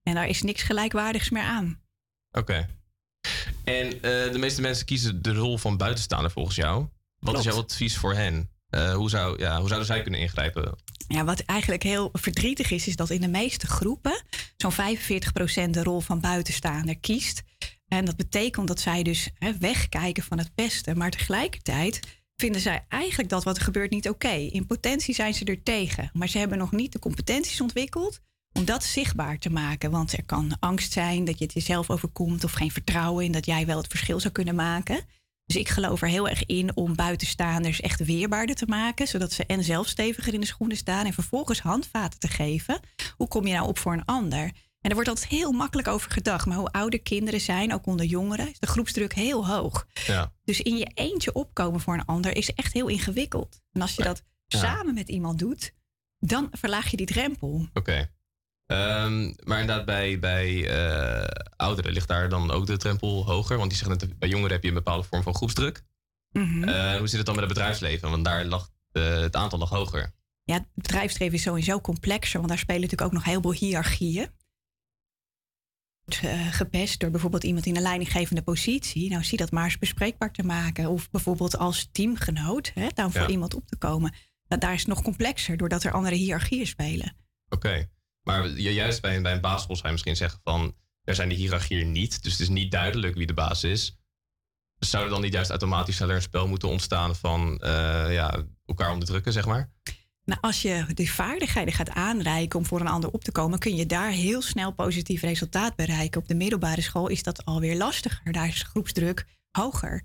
En 0.02 0.14
daar 0.14 0.28
is 0.28 0.42
niks 0.42 0.62
gelijkwaardigs 0.62 1.30
meer 1.30 1.42
aan. 1.42 1.80
Oké. 2.30 2.68
En 3.64 3.92
eh, 3.92 4.00
de 4.32 4.38
meeste 4.38 4.60
mensen 4.60 4.86
kiezen 4.86 5.22
de 5.22 5.34
rol 5.34 5.58
van 5.58 5.76
buitenstaander 5.76 6.30
volgens 6.30 6.56
jou. 6.56 6.86
Wat 7.22 7.38
is 7.38 7.44
jouw 7.44 7.56
advies 7.56 7.96
voor 7.96 8.14
hen? 8.14 8.50
Eh, 8.68 8.94
hoe, 8.94 9.10
zou, 9.10 9.38
ja, 9.38 9.58
hoe 9.58 9.66
zouden 9.66 9.86
zij 9.86 10.02
kunnen 10.02 10.20
ingrijpen? 10.20 10.78
Ja, 11.08 11.24
wat 11.24 11.40
eigenlijk 11.40 11.82
heel 11.82 12.08
verdrietig 12.12 12.70
is, 12.70 12.86
is 12.86 12.96
dat 12.96 13.10
in 13.10 13.20
de 13.20 13.28
meeste 13.28 13.66
groepen 13.66 14.22
zo'n 14.56 14.72
45% 14.72 15.70
de 15.70 15.82
rol 15.82 16.00
van 16.00 16.20
buitenstaander 16.20 16.98
kiest. 16.98 17.42
En 17.88 18.04
dat 18.04 18.16
betekent 18.16 18.68
dat 18.68 18.80
zij 18.80 19.02
dus 19.02 19.30
hè, 19.34 19.56
wegkijken 19.58 20.22
van 20.22 20.38
het 20.38 20.54
pesten. 20.54 20.98
Maar 20.98 21.10
tegelijkertijd 21.10 22.00
vinden 22.36 22.60
zij 22.60 22.84
eigenlijk 22.88 23.28
dat 23.28 23.44
wat 23.44 23.56
er 23.56 23.62
gebeurt 23.62 23.90
niet 23.90 24.08
oké. 24.08 24.28
In 24.28 24.66
potentie 24.66 25.14
zijn 25.14 25.34
ze 25.34 25.44
er 25.44 25.62
tegen. 25.62 26.10
Maar 26.12 26.28
ze 26.28 26.38
hebben 26.38 26.58
nog 26.58 26.72
niet 26.72 26.92
de 26.92 26.98
competenties 26.98 27.60
ontwikkeld 27.60 28.20
om 28.52 28.64
dat 28.64 28.84
zichtbaar 28.84 29.38
te 29.38 29.50
maken. 29.50 29.90
Want 29.90 30.12
er 30.12 30.24
kan 30.24 30.56
angst 30.60 30.92
zijn 30.92 31.24
dat 31.24 31.38
je 31.38 31.44
het 31.44 31.54
jezelf 31.54 31.90
overkomt 31.90 32.44
of 32.44 32.52
geen 32.52 32.70
vertrouwen 32.70 33.24
in 33.24 33.32
dat 33.32 33.46
jij 33.46 33.66
wel 33.66 33.76
het 33.76 33.86
verschil 33.86 34.20
zou 34.20 34.32
kunnen 34.32 34.54
maken. 34.54 35.04
Dus 35.52 35.60
ik 35.60 35.68
geloof 35.68 36.02
er 36.02 36.08
heel 36.08 36.28
erg 36.28 36.46
in 36.46 36.76
om 36.76 36.94
buitenstaanders 36.94 37.80
echt 37.80 38.04
weerbaarder 38.04 38.54
te 38.56 38.66
maken. 38.66 39.06
Zodat 39.06 39.32
ze 39.32 39.46
en 39.46 39.64
zelf 39.64 39.88
steviger 39.88 40.34
in 40.34 40.40
de 40.40 40.46
schoenen 40.46 40.76
staan. 40.76 41.06
En 41.06 41.12
vervolgens 41.12 41.60
handvaten 41.60 42.18
te 42.18 42.28
geven. 42.28 42.80
Hoe 43.16 43.28
kom 43.28 43.46
je 43.46 43.54
nou 43.54 43.68
op 43.68 43.78
voor 43.78 43.92
een 43.92 44.04
ander? 44.04 44.42
En 44.80 44.88
er 44.88 44.94
wordt 44.94 45.08
altijd 45.08 45.28
heel 45.28 45.52
makkelijk 45.52 45.88
over 45.88 46.10
gedacht. 46.10 46.46
Maar 46.46 46.56
hoe 46.56 46.72
ouder 46.72 47.00
kinderen 47.00 47.40
zijn, 47.40 47.74
ook 47.74 47.86
onder 47.86 48.06
jongeren, 48.06 48.50
is 48.50 48.58
de 48.58 48.66
groepsdruk 48.66 49.14
heel 49.14 49.46
hoog. 49.46 49.86
Ja. 50.06 50.32
Dus 50.44 50.60
in 50.60 50.76
je 50.76 50.90
eentje 50.94 51.32
opkomen 51.32 51.80
voor 51.80 51.94
een 51.94 52.04
ander 52.04 52.36
is 52.36 52.54
echt 52.54 52.72
heel 52.72 52.88
ingewikkeld. 52.88 53.60
En 53.72 53.82
als 53.82 53.94
je 53.94 54.02
dat 54.02 54.22
Ja. 54.46 54.58
samen 54.58 54.94
met 54.94 55.08
iemand 55.08 55.38
doet, 55.38 55.72
dan 56.18 56.48
verlaag 56.52 56.90
je 56.90 56.96
die 56.96 57.06
drempel. 57.06 57.68
Oké. 57.72 58.10
Ehm, 58.72 59.32
maar 59.44 59.60
inderdaad, 59.60 59.84
bij, 59.84 60.18
bij 60.18 60.68
eh, 60.68 61.28
ouderen 61.56 61.92
ligt 61.92 62.08
daar 62.08 62.28
dan 62.28 62.50
ook 62.50 62.66
de 62.66 62.76
drempel 62.76 63.24
hoger. 63.26 63.56
Want 63.56 63.70
die 63.70 63.78
zeggen 63.78 63.98
net, 63.98 64.18
bij 64.18 64.28
jongeren 64.28 64.52
heb 64.52 64.62
je 64.62 64.68
een 64.68 64.74
bepaalde 64.74 65.02
vorm 65.02 65.22
van 65.22 65.34
groepsdruk. 65.34 65.82
Mhm. 66.32 66.64
Eh, 66.68 66.96
hoe 66.96 67.06
zit 67.08 67.16
het 67.16 67.26
dan 67.26 67.34
met 67.34 67.44
het 67.44 67.54
bedrijfsleven? 67.54 68.10
Want 68.10 68.24
daar 68.24 68.44
lag 68.44 68.70
het 68.92 69.36
aantal 69.36 69.58
nog 69.58 69.70
hoger. 69.70 70.12
Ja, 70.44 70.54
het 70.54 70.66
bedrijfsleven 70.74 71.34
is 71.34 71.42
sowieso 71.42 71.80
complexer, 71.80 72.36
want 72.36 72.48
daar 72.48 72.58
spelen 72.58 72.80
natuurlijk 72.80 73.08
ook 73.10 73.16
nog 73.16 73.24
heel 73.24 73.40
veel 73.40 73.52
hiërarchieën. 73.52 74.26
Wordt, 76.04 76.20
eh, 76.22 76.52
gepest 76.52 77.00
door 77.00 77.10
bijvoorbeeld 77.10 77.44
iemand 77.44 77.66
in 77.66 77.76
een 77.76 77.82
leidinggevende 77.82 78.42
positie. 78.42 79.10
Nou, 79.10 79.24
zie 79.24 79.38
dat 79.38 79.50
maar 79.50 79.64
eens 79.64 79.78
bespreekbaar 79.78 80.32
te 80.32 80.42
maken. 80.42 80.88
Of 80.88 81.10
bijvoorbeeld 81.10 81.58
als 81.58 81.88
teamgenoot, 81.92 82.70
hè, 82.74 82.88
dan 82.94 83.12
voor 83.12 83.20
Ja. 83.20 83.28
iemand 83.28 83.54
op 83.54 83.66
te 83.66 83.76
komen. 83.76 84.14
Dat, 84.48 84.60
daar 84.60 84.72
is 84.72 84.78
het 84.78 84.88
nog 84.88 85.02
complexer, 85.02 85.56
doordat 85.56 85.84
er 85.84 85.92
andere 85.92 86.14
hiërarchieën 86.16 86.66
spelen. 86.66 87.16
Oké. 87.48 87.88
Maar 88.22 88.48
ju- 88.48 88.70
juist 88.70 89.00
bij, 89.00 89.16
een- 89.16 89.22
bij 89.22 89.32
een 89.32 89.40
basisschool 89.40 89.74
zou 89.76 89.86
je 89.86 89.92
misschien 89.92 90.16
zeggen 90.16 90.40
van... 90.44 90.76
er 91.04 91.14
zijn 91.14 91.28
de 91.28 91.34
hiërarchieën 91.34 91.92
niet, 91.92 92.22
dus 92.22 92.32
het 92.32 92.40
is 92.40 92.48
niet 92.48 92.70
duidelijk 92.70 93.14
wie 93.14 93.26
de 93.26 93.34
baas 93.34 93.64
is. 93.64 93.96
Zou 94.78 95.04
er 95.04 95.10
dan 95.10 95.20
niet 95.20 95.32
juist 95.32 95.50
automatisch 95.50 96.00
een 96.00 96.22
spel 96.22 96.48
moeten 96.48 96.68
ontstaan 96.68 97.16
van 97.16 97.58
eh, 97.58 98.12
ja, 98.12 98.44
elkaar 98.66 98.92
onderdrukken, 98.92 99.32
zeg 99.32 99.46
maar? 99.46 99.70
Nou, 100.24 100.40
als 100.40 100.62
je 100.62 100.86
die 100.94 101.12
vaardigheden 101.12 101.74
gaat 101.74 101.90
aanreiken 101.90 102.58
om 102.58 102.66
voor 102.66 102.80
een 102.80 102.86
ander 102.88 103.10
op 103.10 103.24
te 103.24 103.32
komen, 103.32 103.58
kun 103.58 103.76
je 103.76 103.86
daar 103.86 104.10
heel 104.10 104.42
snel 104.42 104.72
positief 104.72 105.22
resultaat 105.22 105.76
bereiken. 105.76 106.20
Op 106.20 106.28
de 106.28 106.34
middelbare 106.34 106.80
school 106.80 107.08
is 107.08 107.22
dat 107.22 107.44
alweer 107.44 107.76
lastiger. 107.76 108.32
Daar 108.32 108.48
is 108.48 108.62
groepsdruk 108.62 109.26
hoger. 109.50 110.04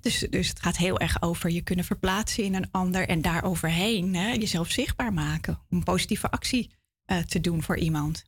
Dus, 0.00 0.26
dus 0.30 0.48
het 0.48 0.60
gaat 0.60 0.76
heel 0.76 0.98
erg 0.98 1.22
over 1.22 1.50
je 1.50 1.62
kunnen 1.62 1.84
verplaatsen 1.84 2.44
in 2.44 2.54
een 2.54 2.70
ander 2.70 3.08
en 3.08 3.22
daar 3.22 3.44
overheen 3.44 4.14
hè, 4.14 4.32
jezelf 4.32 4.70
zichtbaar 4.70 5.12
maken. 5.12 5.60
Om 5.70 5.82
positieve 5.84 6.30
actie 6.30 6.70
eh, 7.04 7.18
te 7.18 7.40
doen 7.40 7.62
voor 7.62 7.78
iemand. 7.78 8.24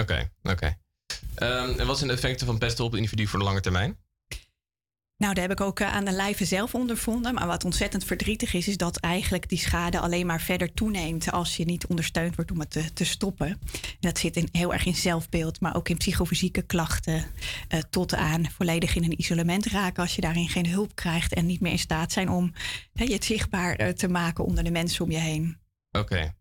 Oké, 0.00 0.30
oké. 0.42 0.76
Ehm, 1.34 1.78
en 1.78 1.86
wat 1.86 1.96
zijn 1.96 2.08
de 2.08 2.14
effecten 2.16 2.46
van 2.46 2.58
pesten 2.58 2.84
op 2.84 2.90
het 2.90 3.00
individu 3.00 3.26
voor 3.26 3.38
de 3.38 3.44
lange 3.44 3.60
termijn? 3.60 3.98
Nou, 5.22 5.34
daar 5.34 5.48
heb 5.48 5.52
ik 5.52 5.60
ook 5.60 5.80
eh, 5.80 5.94
aan 5.94 6.04
de 6.04 6.12
lijve 6.12 6.44
zelf 6.44 6.74
ondervonden. 6.74 7.34
Maar 7.34 7.46
wat 7.46 7.64
ontzettend 7.64 8.04
verdrietig 8.04 8.54
is, 8.54 8.68
is 8.68 8.76
dat 8.76 8.96
eigenlijk 8.96 9.48
die 9.48 9.58
schade 9.58 9.98
alleen 9.98 10.26
maar 10.26 10.40
verder 10.40 10.72
toeneemt 10.72 11.30
als 11.30 11.56
je 11.56 11.64
niet 11.64 11.86
ondersteund 11.86 12.36
wordt 12.36 12.50
om 12.50 12.60
het 12.60 12.70
te, 12.70 12.92
te 12.92 13.04
stoppen. 13.04 13.46
En 13.46 13.58
dat 14.00 14.18
zit 14.18 14.36
in, 14.36 14.48
heel 14.52 14.72
erg 14.72 14.84
in 14.84 14.94
zelfbeeld, 14.94 15.60
maar 15.60 15.76
ook 15.76 15.88
in 15.88 15.96
psychofysieke 15.96 16.62
klachten. 16.62 17.24
eh, 17.68 17.80
tot 17.90 18.14
aan 18.14 18.50
volledig 18.50 18.94
in 18.94 19.04
een 19.04 19.20
isolement 19.20 19.66
raken 19.66 20.02
als 20.02 20.14
je 20.14 20.20
daarin 20.20 20.48
geen 20.48 20.66
hulp 20.66 20.94
krijgt 20.94 21.34
en 21.34 21.46
niet 21.46 21.60
meer 21.60 21.72
in 21.72 21.78
staat 21.78 22.12
zijn 22.12 22.28
om 22.28 22.52
hè, 22.92 23.04
je 23.04 23.12
het 23.12 23.24
zichtbaar 23.24 23.94
te 23.94 24.08
maken 24.08 24.44
onder 24.44 24.64
de 24.64 24.70
mensen 24.70 25.04
om 25.04 25.10
je 25.10 25.18
heen. 25.18 25.58
Oké, 25.90 26.34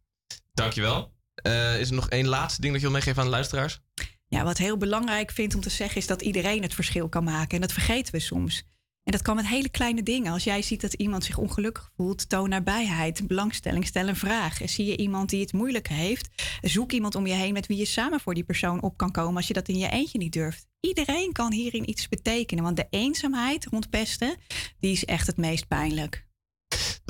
dankjewel. 0.54 1.12
Eh, 1.42 1.80
is 1.80 1.90
er 1.90 1.96
nog 1.96 2.10
één 2.10 2.28
laatste 2.28 2.62
ding 2.62 2.74
dat 2.74 2.82
je 2.82 2.88
wil 2.88 2.98
meegeven 2.98 3.20
aan 3.20 3.28
de 3.28 3.36
luisteraars? 3.36 3.80
Ja, 4.28 4.44
wat 4.44 4.58
heel 4.58 4.78
belangrijk 4.78 5.32
vind 5.32 5.56
om 5.56 5.62
te 5.62 5.70
zeggen 5.70 5.98
is 5.98 6.08
dat 6.08 6.22
iedereen 6.22 6.62
het 6.62 6.74
verschil 6.74 7.10
kan 7.10 7.24
maken. 7.24 7.56
En 7.56 7.62
dat 7.62 7.74
vergeten 7.74 8.14
we 8.14 8.20
soms. 8.20 8.64
En 9.04 9.12
dat 9.12 9.22
kan 9.22 9.36
met 9.36 9.48
hele 9.48 9.70
kleine 9.70 10.04
dingen. 10.04 10.32
Als 10.32 10.44
jij 10.44 10.62
ziet 10.62 10.82
dat 10.82 10.94
iemand 10.94 11.24
zich 11.24 11.38
ongelukkig 11.38 11.92
voelt, 11.96 12.30
toon 12.30 12.50
nabijheid, 12.50 13.28
belangstelling, 13.28 13.86
stel 13.86 14.08
een 14.08 14.16
vraag. 14.16 14.60
Zie 14.66 14.86
je 14.86 14.98
iemand 14.98 15.30
die 15.30 15.42
het 15.42 15.54
moeilijk 15.54 15.88
heeft, 15.88 16.30
zoek 16.62 16.92
iemand 16.92 17.16
om 17.16 17.28
je 17.28 17.34
heen 17.34 17.54
met 17.54 17.68
wie 17.68 17.78
je 17.78 17.86
samen 17.86 18.20
voor 18.20 18.34
die 18.34 18.44
persoon 18.44 18.82
op 18.82 18.98
kan 18.98 19.12
komen 19.12 19.36
als 19.36 19.48
je 19.48 19.54
dat 19.54 19.68
in 19.68 19.78
je 19.78 19.90
eentje 19.90 20.18
niet 20.18 20.34
durft. 20.34 20.68
Iedereen 20.80 21.32
kan 21.32 21.52
hierin 21.52 21.90
iets 21.90 22.08
betekenen, 22.08 22.64
want 22.64 22.76
de 22.76 22.88
eenzaamheid 22.90 23.66
rond 23.66 23.90
pesten, 23.90 24.36
die 24.80 24.92
is 24.92 25.06
echt 25.06 25.28
het 25.28 25.38
meest 25.38 25.68
pijnlijk. 25.68 26.26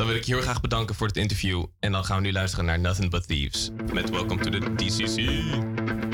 Dan 0.02 0.10
wil 0.10 0.20
ik 0.20 0.26
je 0.26 0.34
heel 0.34 0.44
graag 0.44 0.62
bedanken 0.62 0.96
voor 0.96 1.08
het 1.08 1.18
interview. 1.18 1.66
En 1.80 1.92
dan 1.92 2.06
gaan 2.06 2.18
we 2.18 2.24
nu 2.24 2.32
luisteren 2.32 2.66
naar 2.66 2.80
Nothing 2.80 3.10
But 3.10 3.28
Thieves. 3.28 3.72
Met 3.94 4.10
Welcome 4.10 4.42
to 4.42 4.50
the 4.50 4.76
DCC. 4.76 6.11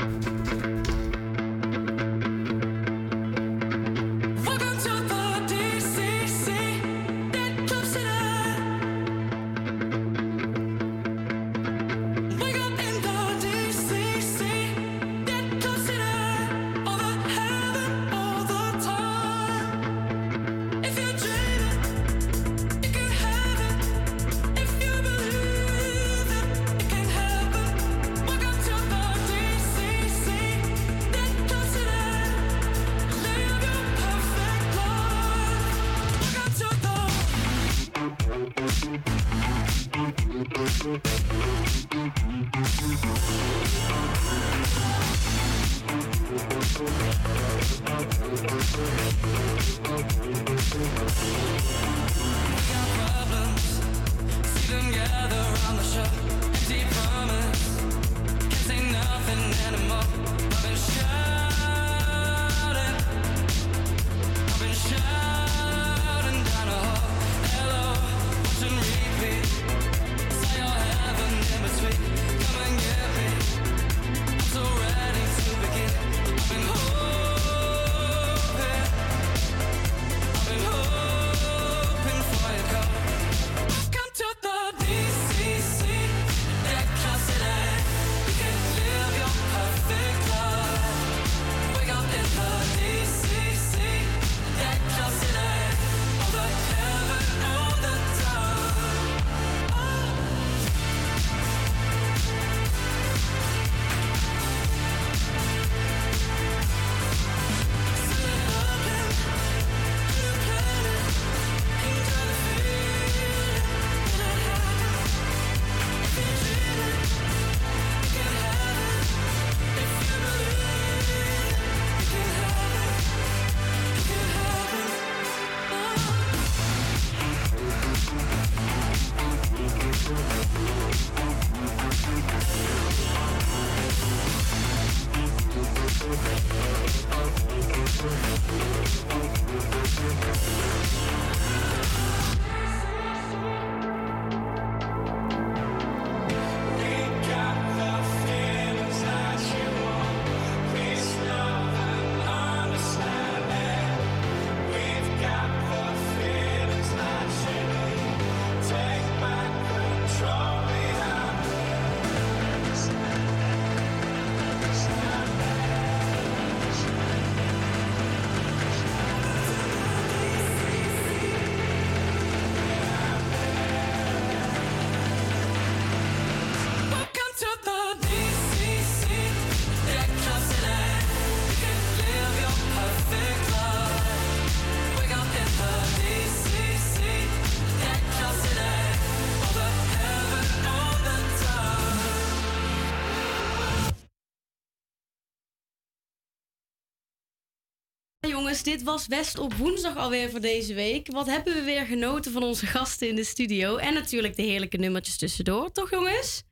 jongens, 198.48 198.66
dit 198.66 198.82
was 198.82 199.06
West 199.06 199.38
op 199.38 199.54
woensdag 199.54 199.96
alweer 199.96 200.30
voor 200.30 200.40
deze 200.40 200.74
week. 200.74 201.12
Wat 201.12 201.26
hebben 201.26 201.54
we 201.54 201.62
weer 201.62 201.86
genoten 201.86 202.32
van 202.32 202.42
onze 202.42 202.66
gasten 202.66 203.08
in 203.08 203.14
de 203.14 203.24
studio. 203.24 203.76
En 203.76 203.94
natuurlijk 203.94 204.36
de 204.36 204.42
heerlijke 204.42 204.76
nummertjes 204.76 205.16
tussendoor, 205.16 205.72
toch 205.72 205.90
jongens? 205.90 206.42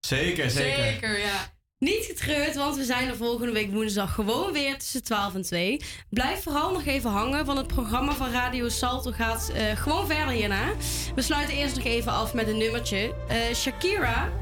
Zeker, 0.00 0.50
zeker. 0.50 0.84
Zeker, 0.84 1.18
ja. 1.18 1.52
Niet 1.78 2.04
getreurd, 2.04 2.54
want 2.54 2.76
we 2.76 2.84
zijn 2.84 3.08
er 3.08 3.16
volgende 3.16 3.52
week 3.52 3.70
woensdag 3.70 4.14
gewoon 4.14 4.52
weer 4.52 4.78
tussen 4.78 5.02
12 5.02 5.34
en 5.34 5.42
2. 5.42 5.80
Blijf 6.10 6.42
vooral 6.42 6.72
nog 6.72 6.84
even 6.84 7.10
hangen, 7.10 7.44
want 7.44 7.58
het 7.58 7.66
programma 7.66 8.12
van 8.12 8.30
Radio 8.30 8.68
Salto 8.68 9.10
gaat 9.10 9.50
eh, 9.54 9.76
gewoon 9.76 10.06
verder 10.06 10.34
hierna. 10.34 10.72
We 11.14 11.22
sluiten 11.22 11.56
eerst 11.56 11.76
nog 11.76 11.84
even 11.84 12.12
af 12.12 12.34
met 12.34 12.48
een 12.48 12.58
nummertje. 12.58 13.14
Eh, 13.28 13.54
Shakira. 13.54 14.32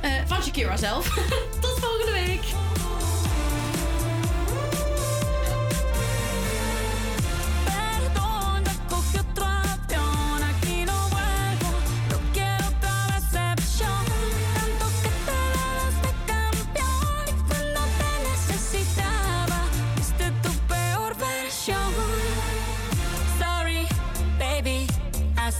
Eh, 0.00 0.10
van 0.26 0.42
Shakira 0.42 0.76
zelf. 0.76 1.14
Tot 1.60 1.78
volgende 1.78 2.12
week. 2.12 2.42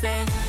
say 0.01 0.40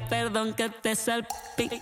perdón 0.00 0.54
que 0.54 0.68
te 0.68 0.94
salpique. 0.94 1.80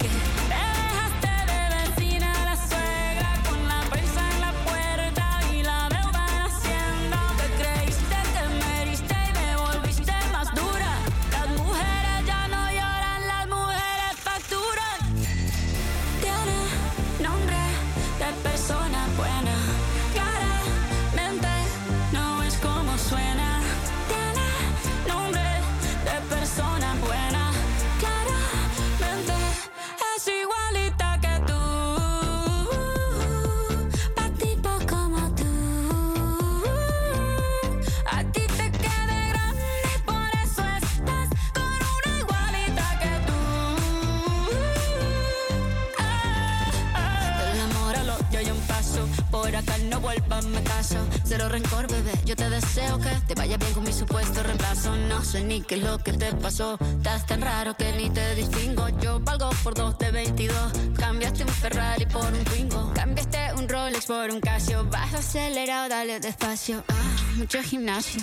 Cero 51.37 51.49
rencor, 51.49 51.89
bebé, 51.89 52.13
yo 52.25 52.37
te 52.37 52.49
deseo 52.49 52.97
que 53.01 53.11
te 53.27 53.35
vaya 53.35 53.57
bien 53.57 53.75
con 53.75 53.83
mi 53.83 53.93
supuesto 53.93 54.41
reemplazo. 54.45 54.95
No 55.09 55.25
sé 55.25 55.43
ni 55.43 55.63
qué 55.63 55.75
es 55.75 55.83
lo 55.83 55.99
que 55.99 56.13
te 56.13 56.33
pasó. 56.35 56.79
Estás 56.81 57.27
tan 57.27 57.41
raro 57.41 57.75
que 57.75 57.91
ni 57.95 58.09
te 58.09 58.37
distingo. 58.37 58.89
Yo 59.01 59.19
valgo 59.19 59.51
por 59.65 59.75
dos 59.75 59.99
de 59.99 60.13
22. 60.13 60.57
Cambiaste 60.97 61.43
un 61.43 61.49
Ferrari 61.49 62.07
por 62.07 62.33
un 62.33 62.45
Twingo. 62.45 62.93
Cambiaste 62.95 63.53
un 63.59 63.69
Rolex 63.69 64.07
por 64.07 64.31
un 64.31 64.39
Casio. 64.39 64.85
Vas 64.85 65.13
acelerado, 65.13 65.89
dale 65.89 66.21
despacio. 66.21 66.85
Ah, 66.87 67.17
mucho 67.35 67.61
gimnasio. 67.65 68.23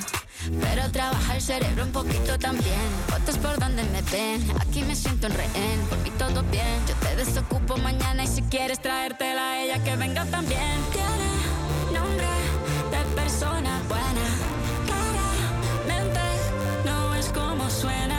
Pero 0.61 0.89
trabaja 0.91 1.35
el 1.35 1.41
cerebro 1.41 1.83
un 1.83 1.91
poquito 1.91 2.39
también. 2.39 2.79
Fotos 3.09 3.37
por 3.39 3.59
donde 3.59 3.83
me 3.83 4.01
ven. 4.03 4.41
Aquí 4.61 4.83
me 4.83 4.95
siento 4.95 5.27
en 5.27 5.33
rehén. 5.33 5.79
Por 5.89 5.97
mí 5.97 6.11
todo 6.17 6.43
bien. 6.43 6.79
Yo 6.87 6.95
te 6.95 7.17
desocupo 7.17 7.75
mañana 7.75 8.23
y 8.23 8.27
si 8.27 8.41
quieres 8.43 8.81
traértela 8.81 9.51
a 9.51 9.63
ella 9.63 9.83
que 9.83 9.97
venga 9.97 10.23
también. 10.27 10.79
swear 17.71 18.10